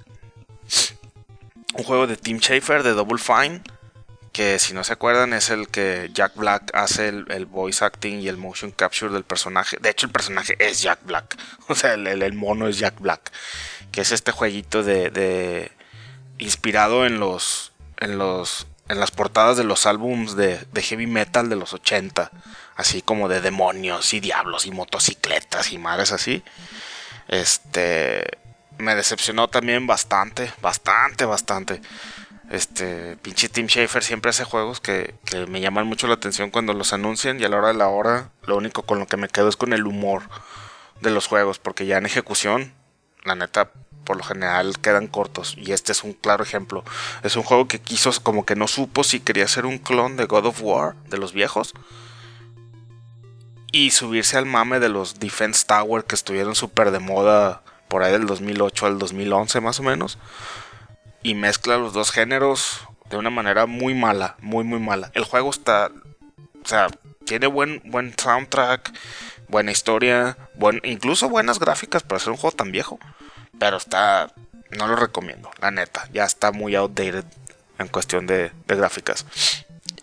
Un 1.74 1.84
juego 1.84 2.08
de 2.08 2.18
Tim 2.18 2.40
Schafer 2.40 2.84
de 2.84 2.92
Double 2.94 3.20
Fine. 3.20 3.62
Que 4.38 4.60
si 4.60 4.76
no 4.76 4.84
se 4.84 4.94
acuerdan 4.94 5.34
es 5.34 5.50
el 5.50 5.68
que 5.68 6.12
Jack 6.14 6.36
Black 6.36 6.70
hace 6.76 7.08
el, 7.08 7.48
voice 7.48 7.84
acting 7.84 8.20
y 8.20 8.28
el 8.28 8.38
motion 8.38 8.70
capture 8.70 9.12
del 9.12 9.24
personaje. 9.24 9.78
De 9.82 9.90
hecho 9.90 10.06
el 10.06 10.12
personaje 10.12 10.56
es 10.60 10.80
Jack 10.84 11.00
Black. 11.06 11.36
O 11.70 11.74
sea, 11.74 11.96
el, 11.96 12.06
el- 12.06 12.34
mono 12.34 12.68
es 12.68 12.78
Jack 12.78 13.00
Black. 13.00 13.32
Que 13.92 14.02
es 14.02 14.12
este 14.12 14.32
jueguito 14.32 14.84
de... 14.84 15.10
de- 15.10 15.72
inspirado 16.38 17.08
en 17.08 17.20
los... 17.20 17.72
En 18.00 18.20
los... 18.20 18.68
En 18.90 19.00
las 19.00 19.10
portadas 19.10 19.58
de 19.58 19.64
los 19.64 19.88
álbums 19.88 20.36
de, 20.36 20.64
heavy 20.84 21.08
metal 21.08 21.50
de 21.50 21.56
los 21.56 21.74
80. 21.74 22.30
Así 22.76 23.02
como 23.02 23.30
de 23.30 23.42
demonios 23.42 24.14
y 24.14 24.20
diablos 24.20 24.68
y 24.68 24.72
motocicletas 24.72 25.72
y 25.72 25.80
madres 25.80 26.12
así. 26.12 26.44
Este 27.28 28.24
me 28.78 28.94
decepcionó 28.94 29.48
también 29.48 29.88
bastante, 29.88 30.54
bastante, 30.62 31.26
bastante. 31.26 31.82
Este 32.50 33.18
pinche 33.18 33.50
Tim 33.50 33.68
Schafer 33.68 34.04
siempre 34.04 34.30
hace 34.30 34.46
juegos 34.46 34.80
que, 34.80 35.16
me 35.50 35.60
llaman 35.60 35.86
mucho 35.86 36.08
la 36.08 36.14
atención 36.14 36.50
cuando 36.50 36.74
los 36.74 36.94
anuncian 36.94 37.40
y 37.40 37.44
a 37.44 37.50
la 37.50 37.58
hora 37.58 37.68
de 37.70 37.74
la 37.74 37.90
hora 37.90 38.30
lo 38.46 38.56
único 38.56 38.84
con 38.84 39.00
lo 39.00 39.08
que 39.08 39.18
me 39.18 39.28
quedo 39.28 39.50
es 39.50 39.58
con 39.58 39.74
el 39.74 39.86
humor 39.86 40.24
de 41.02 41.12
los 41.12 41.28
juegos 41.28 41.60
porque 41.60 41.86
ya 41.86 41.98
en 41.98 42.06
ejecución 42.06 42.74
la 43.26 43.36
neta 43.36 43.72
por 44.06 44.16
lo 44.16 44.24
general 44.24 44.80
quedan 44.80 45.08
cortos 45.08 45.56
y 45.58 45.74
este 45.74 45.92
es 45.92 46.06
un 46.06 46.14
claro 46.14 46.42
ejemplo. 46.42 46.86
Es 47.24 47.36
un 47.36 47.44
juego 47.44 47.68
que 47.68 47.82
quiso 47.82 48.12
como 48.24 48.46
que 48.46 48.56
no 48.56 48.70
supo 48.70 49.04
si 49.04 49.20
quería 49.20 49.50
ser 49.50 49.66
un 49.66 49.80
clon 49.80 50.16
de 50.16 50.26
God 50.26 50.46
of 50.46 50.62
War 50.62 50.96
de 51.10 51.18
los 51.18 51.34
viejos 51.34 51.74
y 53.74 53.92
subirse 53.92 54.38
al 54.38 54.46
mame 54.46 54.80
de 54.80 54.88
los 54.88 55.20
Defense 55.20 55.66
Tower 55.68 56.06
que 56.06 56.16
estuvieron 56.16 56.56
súper 56.56 56.92
de 56.92 57.00
moda 57.00 57.62
por 57.90 58.04
ahí 58.04 58.14
del 58.14 58.26
2008 58.26 58.86
al 58.86 59.00
2011 59.00 59.60
más 59.60 59.82
o 59.82 59.84
menos. 59.84 60.18
Y 61.24 61.36
mezcla 61.36 61.78
los 61.78 61.94
dos 61.94 62.12
géneros 62.12 62.88
de 63.10 63.18
una 63.18 63.30
manera 63.30 63.66
muy 63.66 63.94
mala, 63.94 64.36
muy 64.40 64.64
muy 64.64 64.80
mala. 64.80 65.12
El 65.14 65.24
juego 65.24 65.50
está, 65.50 65.92
o 66.64 66.68
sea, 66.68 66.88
tiene 67.26 67.48
buen, 67.48 67.82
buen 67.86 68.14
soundtrack, 68.18 68.94
buena 69.48 69.72
historia, 69.72 70.38
buen, 70.56 70.82
incluso 70.84 71.30
buenas 71.30 71.60
gráficas 71.60 72.04
para 72.04 72.20
ser 72.20 72.32
un 72.32 72.38
juego 72.38 72.56
tan 72.56 72.72
viejo. 72.72 73.00
Pero 73.60 73.78
está, 73.78 74.34
no 74.72 74.88
lo 74.88 74.96
recomiendo, 74.96 75.52
la 75.60 75.72
neta. 75.72 76.08
Ya 76.14 76.26
está 76.26 76.52
muy 76.52 76.76
outdated 76.76 77.26
en 77.80 77.88
cuestión 77.88 78.28
de, 78.28 78.52
de 78.66 78.76
gráficas. 78.76 79.26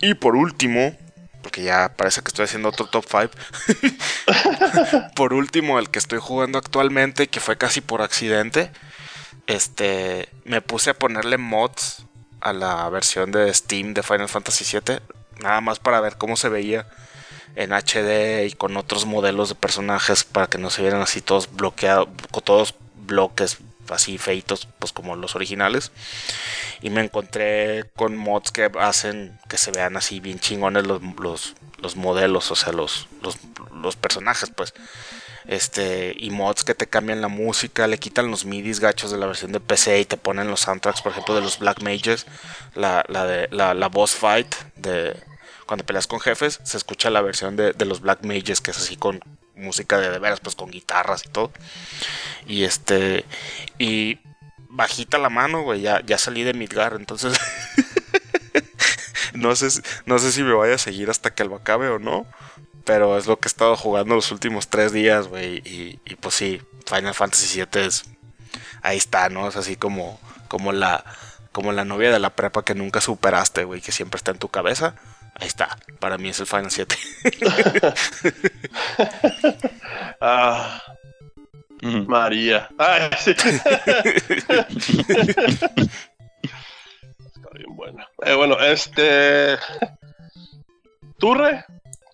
Y 0.01 0.13
por 0.15 0.35
último, 0.35 0.95
porque 1.41 1.63
ya 1.63 1.93
parece 1.95 2.21
que 2.21 2.29
estoy 2.29 2.45
haciendo 2.45 2.69
otro 2.69 2.87
top 2.87 3.05
5. 3.07 3.29
por 5.15 5.33
último, 5.33 5.79
el 5.79 5.89
que 5.89 5.99
estoy 5.99 6.19
jugando 6.19 6.57
actualmente, 6.57 7.27
que 7.27 7.39
fue 7.39 7.57
casi 7.57 7.81
por 7.81 8.01
accidente, 8.01 8.71
este, 9.47 10.29
me 10.43 10.61
puse 10.61 10.91
a 10.91 10.93
ponerle 10.93 11.37
mods 11.37 12.05
a 12.41 12.53
la 12.53 12.87
versión 12.89 13.31
de 13.31 13.53
Steam 13.53 13.93
de 13.93 14.03
Final 14.03 14.29
Fantasy 14.29 14.65
VII, 14.65 14.99
nada 15.41 15.61
más 15.61 15.79
para 15.79 15.99
ver 15.99 16.17
cómo 16.17 16.35
se 16.35 16.49
veía 16.49 16.87
en 17.55 17.71
HD 17.71 18.45
y 18.45 18.53
con 18.53 18.77
otros 18.77 19.05
modelos 19.05 19.49
de 19.49 19.55
personajes 19.55 20.23
para 20.23 20.47
que 20.47 20.57
no 20.57 20.69
se 20.69 20.81
vieran 20.81 21.01
así 21.01 21.21
todos 21.21 21.53
bloqueados, 21.53 22.09
con 22.31 22.43
todos 22.43 22.75
bloques 22.95 23.57
así 23.89 24.17
feitos, 24.17 24.67
pues 24.79 24.91
como 24.91 25.15
los 25.15 25.35
originales. 25.35 25.91
Y 26.81 26.89
me 26.89 27.01
encontré 27.01 27.85
con 27.95 28.15
mods 28.15 28.51
que 28.51 28.69
hacen 28.79 29.39
que 29.47 29.57
se 29.57 29.71
vean 29.71 29.97
así 29.97 30.19
bien 30.19 30.39
chingones 30.39 30.85
los, 30.85 31.01
los, 31.19 31.55
los 31.79 31.95
modelos, 31.95 32.51
o 32.51 32.55
sea, 32.55 32.73
los, 32.73 33.07
los, 33.21 33.37
los 33.73 33.95
personajes, 33.95 34.51
pues. 34.55 34.73
Este, 35.47 36.15
y 36.17 36.31
mods 36.31 36.63
que 36.63 36.73
te 36.73 36.87
cambian 36.87 37.21
la 37.21 37.27
música, 37.27 37.87
le 37.87 37.99
quitan 37.99 38.31
los 38.31 38.45
midis 38.45 38.79
gachos 38.79 39.11
de 39.11 39.17
la 39.17 39.27
versión 39.27 39.51
de 39.51 39.59
PC 39.59 39.99
y 39.99 40.05
te 40.05 40.17
ponen 40.17 40.47
los 40.47 40.61
soundtracks, 40.61 41.01
por 41.01 41.11
ejemplo, 41.11 41.35
de 41.35 41.41
los 41.41 41.59
Black 41.59 41.81
Mages, 41.81 42.25
la, 42.73 43.05
la, 43.07 43.25
de, 43.25 43.47
la, 43.51 43.73
la 43.73 43.87
boss 43.89 44.15
fight 44.15 44.53
de 44.75 45.15
cuando 45.65 45.85
peleas 45.85 46.07
con 46.07 46.19
jefes, 46.19 46.59
se 46.63 46.77
escucha 46.77 47.09
la 47.09 47.21
versión 47.21 47.55
de, 47.55 47.73
de 47.73 47.85
los 47.85 48.01
Black 48.01 48.23
Mages, 48.23 48.61
que 48.61 48.71
es 48.71 48.77
así 48.77 48.97
con 48.97 49.19
música 49.55 49.97
de 49.97 50.09
de 50.09 50.19
veras, 50.19 50.39
pues 50.39 50.55
con 50.55 50.69
guitarras 50.69 51.25
y 51.25 51.29
todo. 51.29 51.51
Y 52.45 52.63
este, 52.63 53.25
y 53.79 54.19
bajita 54.69 55.17
la 55.17 55.29
mano, 55.29 55.63
güey, 55.63 55.81
ya, 55.81 56.01
ya 56.05 56.17
salí 56.17 56.43
de 56.43 56.53
Midgar, 56.53 56.93
entonces 56.93 57.39
no 59.33 59.55
sé, 59.55 59.81
no 60.05 60.19
sé 60.19 60.31
si 60.31 60.43
me 60.43 60.53
vaya 60.53 60.75
a 60.75 60.79
seguir 60.79 61.09
hasta 61.09 61.33
que 61.33 61.45
lo 61.45 61.55
acabe 61.55 61.89
o 61.89 61.99
no. 61.99 62.25
Pero 62.85 63.17
es 63.17 63.27
lo 63.27 63.39
que 63.39 63.47
he 63.47 63.49
estado 63.49 63.75
jugando 63.75 64.15
los 64.15 64.31
últimos 64.31 64.69
tres 64.69 64.93
días, 64.93 65.27
güey. 65.27 65.57
Y, 65.65 65.99
y 66.05 66.15
pues 66.15 66.35
sí, 66.35 66.61
Final 66.85 67.13
Fantasy 67.13 67.61
VII 67.61 67.85
es. 67.85 68.05
Ahí 68.81 68.97
está, 68.97 69.29
¿no? 69.29 69.47
Es 69.47 69.55
así 69.55 69.75
como, 69.75 70.19
como 70.47 70.71
la. 70.71 71.03
Como 71.51 71.71
la 71.71 71.85
novia 71.85 72.11
de 72.11 72.19
la 72.19 72.31
prepa 72.31 72.65
que 72.65 72.75
nunca 72.75 72.99
superaste, 72.99 73.63
güey, 73.63 73.79
que 73.81 73.93
siempre 73.93 74.17
está 74.17 74.31
en 74.31 74.39
tu 74.39 74.49
cabeza. 74.49 74.95
Ahí 75.35 75.47
está. 75.47 75.77
Para 75.99 76.17
mí 76.17 76.29
es 76.29 76.39
el 76.39 76.47
Final 76.47 76.71
7. 76.71 76.95
Ah. 80.21 80.81
María. 81.81 82.69
Ay, 82.77 83.09
sí. 83.19 83.31
Está 83.37 83.57
bien 87.53 87.75
buena. 87.75 88.07
Eh, 88.23 88.33
bueno, 88.33 88.57
este. 88.59 89.57
Turre, 91.19 91.65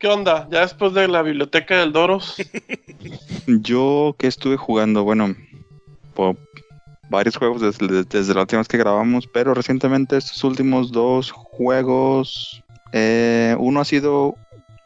¿qué 0.02 0.08
onda? 0.08 0.48
Ya 0.50 0.62
después 0.62 0.94
de 0.94 1.08
la 1.08 1.22
biblioteca 1.22 1.78
del 1.78 1.94
Doros. 1.94 2.36
Yo 3.48 4.16
que 4.18 4.26
estuve 4.26 4.58
jugando, 4.58 5.04
bueno, 5.04 5.36
por 6.16 6.38
varios 7.08 7.38
juegos 7.38 7.62
desde, 7.62 8.04
desde 8.04 8.34
la 8.34 8.42
última 8.42 8.62
vez 8.62 8.68
que 8.68 8.80
grabamos, 8.80 9.28
pero 9.28 9.54
recientemente 9.54 10.18
estos 10.18 10.44
últimos 10.44 10.92
dos 10.92 11.32
juegos, 11.32 12.64
eh, 12.94 13.56
uno 13.60 13.80
ha 13.80 13.86
sido, 13.86 14.34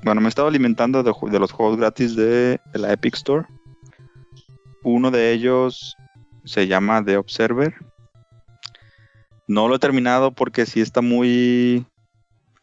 bueno, 0.03 0.19
me 0.19 0.27
he 0.27 0.29
estado 0.29 0.49
alimentando 0.49 1.01
de, 1.01 1.39
los 1.39 1.51
juegos 1.53 1.77
gratis 1.77 2.17
de 2.17 2.59
la 2.73 2.91
Epic 2.91 3.15
Store. 3.15 3.47
Uno 4.83 5.11
de 5.11 5.31
ellos 5.31 5.95
se 6.43 6.67
llama 6.67 7.03
The 7.05 7.15
Observer. 7.15 7.73
No 9.47 9.69
lo 9.69 9.75
he 9.75 9.79
terminado 9.79 10.31
porque 10.31 10.65
sí 10.65 10.81
está 10.81 11.01
muy, 11.01 11.85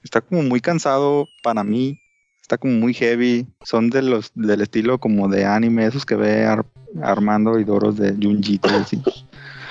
está 0.03 0.21
como 0.21 0.43
muy 0.43 0.61
cansado 0.61 1.29
para 1.43 1.65
mí. 1.65 2.02
Está 2.43 2.59
como 2.59 2.75
muy 2.75 2.93
heavy. 2.93 3.47
Son 3.63 3.89
de 3.89 4.03
los 4.03 4.33
del 4.35 4.61
estilo 4.61 4.99
como 4.99 5.29
de 5.29 5.47
anime, 5.47 5.87
esos 5.87 6.05
que 6.05 6.17
ve 6.17 6.45
Ar- 6.45 6.67
Armando 7.01 7.59
y 7.59 7.65
Doros 7.65 7.97
de 7.97 8.15
Junjito. 8.21 8.69
así. 8.69 9.01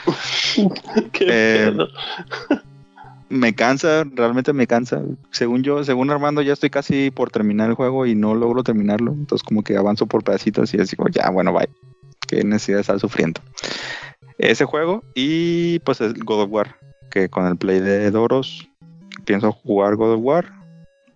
¿Qué 1.11 1.25
Eh? 1.29 1.77
Me 3.29 3.53
cansa, 3.55 4.03
realmente 4.13 4.51
me 4.51 4.67
cansa. 4.67 5.01
Según 5.31 5.63
yo, 5.63 5.83
según 5.85 6.09
Armando, 6.09 6.41
ya 6.41 6.51
estoy 6.51 6.69
casi 6.69 7.11
por 7.11 7.29
terminar 7.29 7.69
el 7.69 7.75
juego 7.75 8.05
y 8.05 8.13
no 8.15 8.35
logro 8.35 8.61
terminarlo. 8.63 9.11
Entonces 9.11 9.43
como 9.43 9.63
que 9.63 9.77
avanzo 9.77 10.05
por 10.05 10.23
pedacitos 10.23 10.73
y 10.73 10.95
como, 10.97 11.09
ya, 11.09 11.29
bueno, 11.29 11.53
bye. 11.53 11.69
Qué 12.27 12.43
necesidad 12.43 12.77
de 12.77 12.81
estar 12.81 12.99
sufriendo. 12.99 13.41
Ese 14.37 14.65
juego 14.65 15.03
y 15.13 15.79
pues 15.79 16.01
el 16.01 16.13
God 16.23 16.43
of 16.43 16.51
War, 16.51 16.75
que 17.09 17.29
con 17.29 17.45
el 17.45 17.57
play 17.57 17.79
de 17.79 18.09
Doros 18.11 18.67
pienso 19.23 19.51
jugar 19.51 19.95
God 19.95 20.13
of 20.15 20.19
War, 20.23 20.51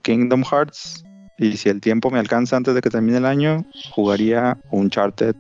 Kingdom 0.02 0.44
Hearts 0.44 1.05
y 1.38 1.57
si 1.57 1.70
el 1.70 1.82
tiempo 1.82 2.10
me 2.10 2.20
alcanza 2.20 2.57
antes 2.57 2.76
de 2.76 2.82
que 2.82 2.90
termine 2.90 3.18
el 3.18 3.26
año, 3.26 3.66
jugaría 3.91 4.57
Uncharted 4.72 5.36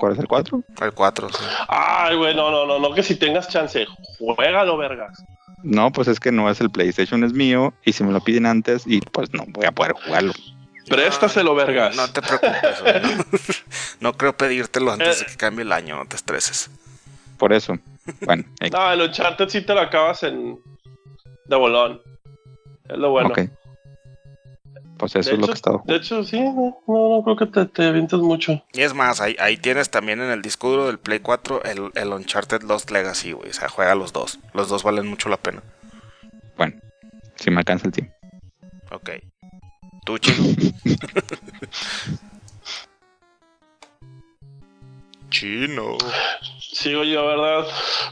¿Cuál 0.00 0.14
es 0.14 0.18
el 0.18 0.28
4? 0.28 0.64
El 0.80 0.92
4, 0.92 1.28
sí. 1.28 1.44
Ay, 1.68 2.16
güey, 2.16 2.34
no, 2.34 2.50
no, 2.50 2.64
no, 2.64 2.78
no, 2.78 2.94
que 2.94 3.02
si 3.02 3.16
tengas 3.16 3.48
chance, 3.48 3.86
juégalo, 4.18 4.78
vergas. 4.78 5.22
No, 5.62 5.92
pues 5.92 6.08
es 6.08 6.18
que 6.18 6.32
no 6.32 6.48
es 6.50 6.58
el 6.62 6.70
PlayStation, 6.70 7.22
es 7.22 7.34
mío. 7.34 7.74
Y 7.84 7.92
si 7.92 8.02
me 8.02 8.10
lo 8.10 8.20
piden 8.22 8.46
antes, 8.46 8.84
y 8.86 9.02
pues 9.02 9.32
no 9.34 9.44
voy 9.48 9.66
a 9.66 9.72
poder 9.72 9.92
jugarlo. 9.92 10.32
Préstaselo, 10.88 11.54
vergas. 11.54 11.94
No 11.96 12.08
te 12.10 12.22
preocupes, 12.22 12.80
güey, 12.80 13.02
no. 13.02 13.24
No 14.00 14.12
creo 14.14 14.34
pedírtelo 14.34 14.90
antes 14.90 15.20
de 15.20 15.26
que 15.26 15.36
cambie 15.36 15.64
el 15.64 15.72
año, 15.72 15.96
no 15.96 16.06
te 16.06 16.16
estreses. 16.16 16.70
Por 17.36 17.52
eso. 17.52 17.78
Bueno, 18.22 18.44
eh, 18.60 18.70
No, 18.72 18.90
el 18.90 19.02
Uncharted 19.02 19.50
sí 19.50 19.60
te 19.60 19.74
lo 19.74 19.80
acabas 19.80 20.22
en. 20.22 20.58
de 21.44 21.56
bolón. 21.56 22.00
Es 22.88 22.96
lo 22.96 23.10
bueno. 23.10 23.28
ok. 23.28 23.40
Pues 25.00 25.16
eso 25.16 25.30
de, 25.30 25.36
es 25.36 25.40
lo 25.40 25.46
hecho, 25.46 25.46
que 25.46 25.52
he 25.52 25.54
estado 25.54 25.82
de 25.86 25.96
hecho, 25.96 26.24
sí, 26.24 26.38
no, 26.38 26.78
no, 26.86 27.08
no 27.08 27.22
creo 27.24 27.34
que 27.34 27.46
te, 27.46 27.64
te 27.64 27.86
avientes 27.86 28.20
mucho. 28.20 28.62
Y 28.74 28.82
es 28.82 28.92
más, 28.92 29.22
ahí, 29.22 29.34
ahí 29.38 29.56
tienes 29.56 29.88
también 29.88 30.20
en 30.20 30.30
el 30.30 30.42
disco 30.42 30.68
duro 30.68 30.88
del 30.88 30.98
Play 30.98 31.20
4 31.20 31.64
el, 31.64 31.90
el 31.94 32.08
Uncharted 32.12 32.60
Lost 32.64 32.90
Legacy, 32.90 33.32
güey. 33.32 33.48
O 33.48 33.52
sea, 33.54 33.70
juega 33.70 33.94
los 33.94 34.12
dos. 34.12 34.40
Los 34.52 34.68
dos 34.68 34.82
valen 34.82 35.06
mucho 35.06 35.30
la 35.30 35.38
pena. 35.38 35.62
Bueno, 36.58 36.76
si 37.36 37.50
me 37.50 37.60
alcanza 37.60 37.86
el 37.86 37.92
tiempo. 37.94 38.12
Ok. 38.90 39.10
Tú, 40.04 40.18
chino. 40.20 40.54
chino. 45.30 45.96
Sigo 46.58 47.04
yo, 47.04 47.26
¿verdad? 47.26 47.66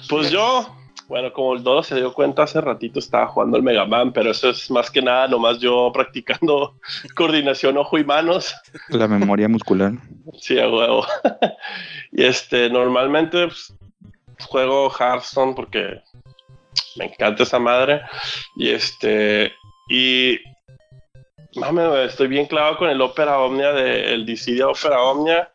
Pues 0.09 0.31
yo, 0.31 0.75
bueno, 1.09 1.33
como 1.33 1.55
el 1.55 1.63
Dolo 1.63 1.83
se 1.83 1.97
dio 1.97 2.13
cuenta 2.13 2.43
hace 2.43 2.61
ratito, 2.61 2.99
estaba 2.99 3.27
jugando 3.29 3.57
el 3.57 3.63
Mega 3.63 3.87
Man, 3.87 4.13
pero 4.13 4.31
eso 4.31 4.51
es 4.51 4.71
más 4.71 4.91
que 4.91 5.01
nada 5.01 5.27
nomás 5.27 5.59
yo 5.59 5.91
practicando 5.95 6.77
coordinación 7.15 7.79
ojo 7.79 7.99
y 7.99 8.05
manos. 8.05 8.55
La 8.91 9.09
memoria 9.09 9.49
muscular. 9.49 9.93
Sí, 10.39 10.59
a 10.59 10.69
huevo. 10.69 11.07
y 12.13 12.25
este, 12.25 12.69
normalmente 12.69 13.47
pues, 13.47 13.75
juego 14.49 14.91
Hearthstone 14.91 15.55
porque 15.55 16.03
me 16.97 17.07
encanta 17.07 17.43
esa 17.43 17.59
madre. 17.59 18.03
Y 18.57 18.69
este, 18.69 19.51
y 19.89 20.39
güey, 21.55 22.07
estoy 22.07 22.29
bien 22.29 22.47
clavado 22.47 22.77
con 22.77 22.91
el 22.91 23.01
Opera 23.01 23.39
Omnia 23.39 23.73
de 23.73 24.13
el 24.13 24.27
Dissidia 24.27 24.69
Opera 24.69 25.01
Omnia. 25.03 25.51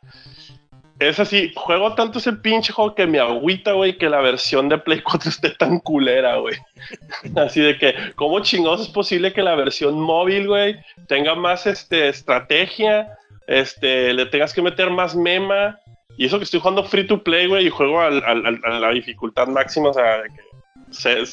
Es 0.99 1.19
así, 1.19 1.51
juego 1.55 1.95
tanto 1.95 2.19
ese 2.19 2.33
pinche 2.33 2.71
juego 2.71 2.93
que 2.95 3.07
me 3.07 3.19
agüita, 3.19 3.73
güey, 3.73 3.97
que 3.97 4.09
la 4.09 4.21
versión 4.21 4.69
de 4.69 4.77
Play 4.77 5.01
4 5.01 5.29
esté 5.29 5.49
tan 5.51 5.79
culera, 5.79 6.37
güey. 6.37 6.55
Así 7.35 7.61
de 7.61 7.77
que, 7.77 7.95
¿cómo 8.15 8.39
chingados 8.41 8.81
es 8.81 8.89
posible 8.89 9.33
que 9.33 9.41
la 9.41 9.55
versión 9.55 9.99
móvil, 9.99 10.47
güey, 10.47 10.75
tenga 11.07 11.35
más 11.35 11.65
este, 11.67 12.09
estrategia? 12.09 13.17
Este, 13.47 14.13
le 14.13 14.25
tengas 14.27 14.53
que 14.53 14.61
meter 14.61 14.89
más 14.91 15.15
mema. 15.15 15.79
Y 16.17 16.25
eso 16.27 16.37
que 16.37 16.43
estoy 16.43 16.59
jugando 16.59 16.83
free 16.83 17.07
to 17.07 17.23
play, 17.23 17.47
güey, 17.47 17.65
y 17.67 17.69
juego 17.69 17.99
al- 17.99 18.23
al- 18.23 18.61
a 18.63 18.79
la 18.79 18.89
dificultad 18.91 19.47
máxima, 19.47 19.89
o 19.89 19.93
sea, 19.93 20.21
que 20.23 21.23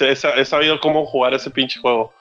he 0.41 0.45
sabido 0.47 0.81
cómo 0.81 1.05
jugar 1.05 1.35
ese 1.35 1.51
pinche 1.51 1.78
juego. 1.81 2.15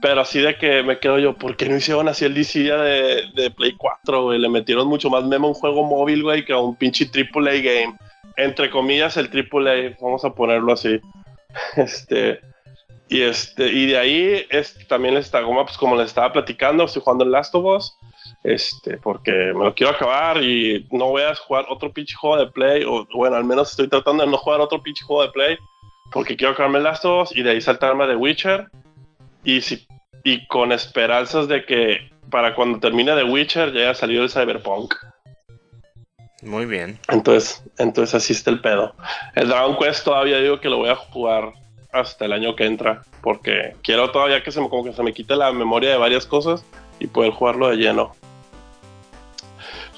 Pero 0.00 0.20
así 0.20 0.40
de 0.40 0.56
que 0.56 0.82
me 0.82 0.98
quedo 0.98 1.18
yo, 1.18 1.34
¿por 1.34 1.56
qué 1.56 1.68
no 1.68 1.76
hicieron 1.76 2.08
así 2.08 2.24
el 2.24 2.34
DC 2.34 2.60
de, 2.60 3.24
de 3.34 3.50
Play 3.50 3.72
4, 3.76 4.24
güey? 4.24 4.38
Le 4.38 4.48
metieron 4.48 4.86
mucho 4.88 5.08
más 5.08 5.24
memo 5.24 5.46
a 5.46 5.50
un 5.50 5.54
juego 5.54 5.84
móvil, 5.84 6.22
güey, 6.22 6.44
que 6.44 6.52
a 6.52 6.58
un 6.58 6.76
pinche 6.76 7.06
AAA 7.06 7.54
game. 7.62 7.96
Entre 8.36 8.70
comillas, 8.70 9.16
el 9.16 9.30
AAA, 9.30 9.96
vamos 10.00 10.24
a 10.24 10.34
ponerlo 10.34 10.72
así. 10.72 11.00
Este, 11.76 12.40
y 13.08 13.22
este, 13.22 13.68
y 13.68 13.86
de 13.86 13.98
ahí 13.98 14.46
este, 14.50 14.84
también 14.84 15.16
está, 15.16 15.42
como, 15.42 15.64
pues, 15.64 15.78
como 15.78 15.96
les 15.96 16.08
estaba 16.08 16.32
platicando, 16.32 16.84
estoy 16.84 17.00
jugando 17.02 17.24
el 17.24 17.30
Last 17.30 17.54
of 17.54 17.64
Us. 17.64 17.96
Este, 18.42 18.98
porque 18.98 19.32
me 19.32 19.64
lo 19.64 19.74
quiero 19.74 19.92
acabar 19.92 20.42
y 20.42 20.86
no 20.90 21.08
voy 21.08 21.22
a 21.22 21.34
jugar 21.34 21.66
otro 21.68 21.92
pinche 21.92 22.14
juego 22.14 22.36
de 22.36 22.50
Play, 22.50 22.84
o 22.84 23.06
bueno, 23.14 23.36
al 23.36 23.44
menos 23.44 23.70
estoy 23.70 23.88
tratando 23.88 24.24
de 24.24 24.30
no 24.30 24.36
jugar 24.36 24.60
otro 24.60 24.82
pinche 24.82 25.04
juego 25.04 25.22
de 25.22 25.30
Play, 25.30 25.58
porque 26.12 26.36
quiero 26.36 26.52
acabarme 26.52 26.80
Last 26.80 27.04
of 27.04 27.30
Us 27.30 27.36
y 27.36 27.42
de 27.42 27.50
ahí 27.50 27.60
saltarme 27.60 28.06
The 28.06 28.16
Witcher. 28.16 28.68
Y, 29.46 29.62
si, 29.62 29.86
y 30.24 30.46
con 30.48 30.72
esperanzas 30.72 31.46
de 31.46 31.64
que 31.64 32.10
para 32.30 32.54
cuando 32.54 32.80
termine 32.80 33.14
The 33.14 33.22
Witcher 33.22 33.72
ya 33.72 33.80
haya 33.82 33.94
salido 33.94 34.24
el 34.24 34.30
Cyberpunk. 34.30 34.92
Muy 36.42 36.66
bien. 36.66 36.98
Entonces, 37.08 37.62
entonces 37.78 38.16
así 38.16 38.32
está 38.32 38.50
el 38.50 38.60
pedo. 38.60 38.94
El 39.36 39.48
Dragon 39.48 39.78
Quest 39.78 40.04
todavía 40.04 40.38
digo 40.40 40.60
que 40.60 40.68
lo 40.68 40.78
voy 40.78 40.90
a 40.90 40.96
jugar 40.96 41.52
hasta 41.92 42.24
el 42.24 42.32
año 42.32 42.56
que 42.56 42.66
entra, 42.66 43.02
porque 43.22 43.74
quiero 43.82 44.10
todavía 44.10 44.42
que 44.42 44.50
se 44.50 44.60
me, 44.60 44.68
como 44.68 44.84
que 44.84 44.92
se 44.92 45.02
me 45.02 45.14
quite 45.14 45.36
la 45.36 45.52
memoria 45.52 45.90
de 45.90 45.96
varias 45.96 46.26
cosas 46.26 46.64
y 46.98 47.06
poder 47.06 47.30
jugarlo 47.30 47.68
de 47.68 47.76
lleno. 47.76 48.14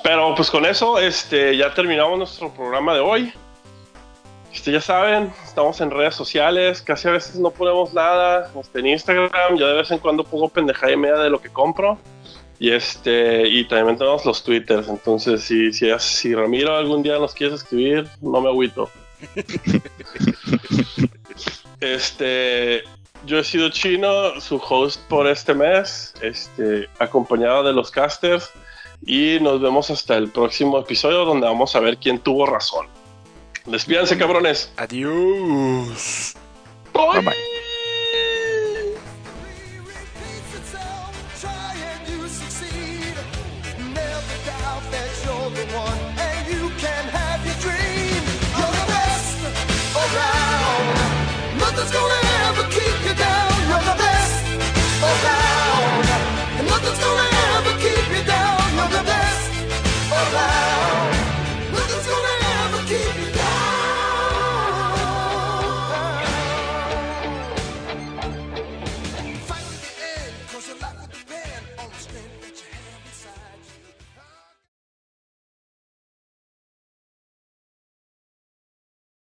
Pero 0.03 0.35
pues 0.35 0.51
con 0.51 0.65
eso, 0.65 0.99
este, 0.99 1.57
ya 1.57 1.75
terminamos 1.75 2.19
nuestro 2.19 2.53
programa 2.53 2.95
de 2.95 3.01
hoy. 3.01 3.33
Este, 4.53 4.73
ya 4.73 4.81
saben, 4.81 5.33
estamos 5.45 5.81
en 5.81 5.91
redes 5.91 6.15
sociales, 6.15 6.83
casi 6.83 7.09
a 7.09 7.12
veces 7.12 7.37
no 7.37 7.51
ponemos 7.51 7.93
nada. 7.93 8.51
Este, 8.61 8.81
en 8.81 8.87
Instagram, 8.89 9.57
yo 9.57 9.66
de 9.66 9.75
vez 9.75 9.91
en 9.91 9.99
cuando 9.99 10.25
pongo 10.25 10.49
pendejada 10.49 10.93
y 10.93 10.97
media 10.97 11.19
de 11.19 11.31
lo 11.31 11.41
que 11.41 11.51
compro. 11.51 11.99
Y 12.59 12.73
este, 12.73 13.47
y 13.47 13.69
también 13.69 13.97
tenemos 13.97 14.25
los 14.25 14.43
twitters. 14.43 14.89
Entonces, 14.89 15.43
si, 15.43 15.73
si, 15.73 15.89
si 15.99 16.35
Ramiro 16.35 16.77
algún 16.77 17.03
día 17.03 17.19
nos 17.19 17.35
quieres 17.35 17.62
escribir, 17.62 18.09
no 18.20 18.41
me 18.41 18.49
agüito. 18.49 18.91
este, 21.81 22.83
yo 23.27 23.39
he 23.39 23.45
sido 23.45 23.70
chino, 23.70 24.41
su 24.41 24.57
host 24.57 25.01
por 25.09 25.29
este 25.29 25.55
mes, 25.55 26.15
este, 26.20 26.89
acompañado 26.99 27.62
de 27.62 27.73
los 27.73 27.91
casters. 27.91 28.51
Y 29.07 29.39
nos 29.41 29.61
vemos 29.61 29.91
hasta 29.91 30.16
el 30.16 30.31
próximo 30.31 30.81
episodio 30.81 31.25
donde 31.25 31.47
vamos 31.47 31.77
a 31.77 31.81
ver 31.81 31.99
quién 31.99 32.19
tuvo 32.19 32.47
razón. 32.47 32.89
Despídanse, 33.69 34.16
cabrones. 34.16 34.73
Adiós. 34.77 36.35
Bye 36.93 37.23
bye. 37.23 37.57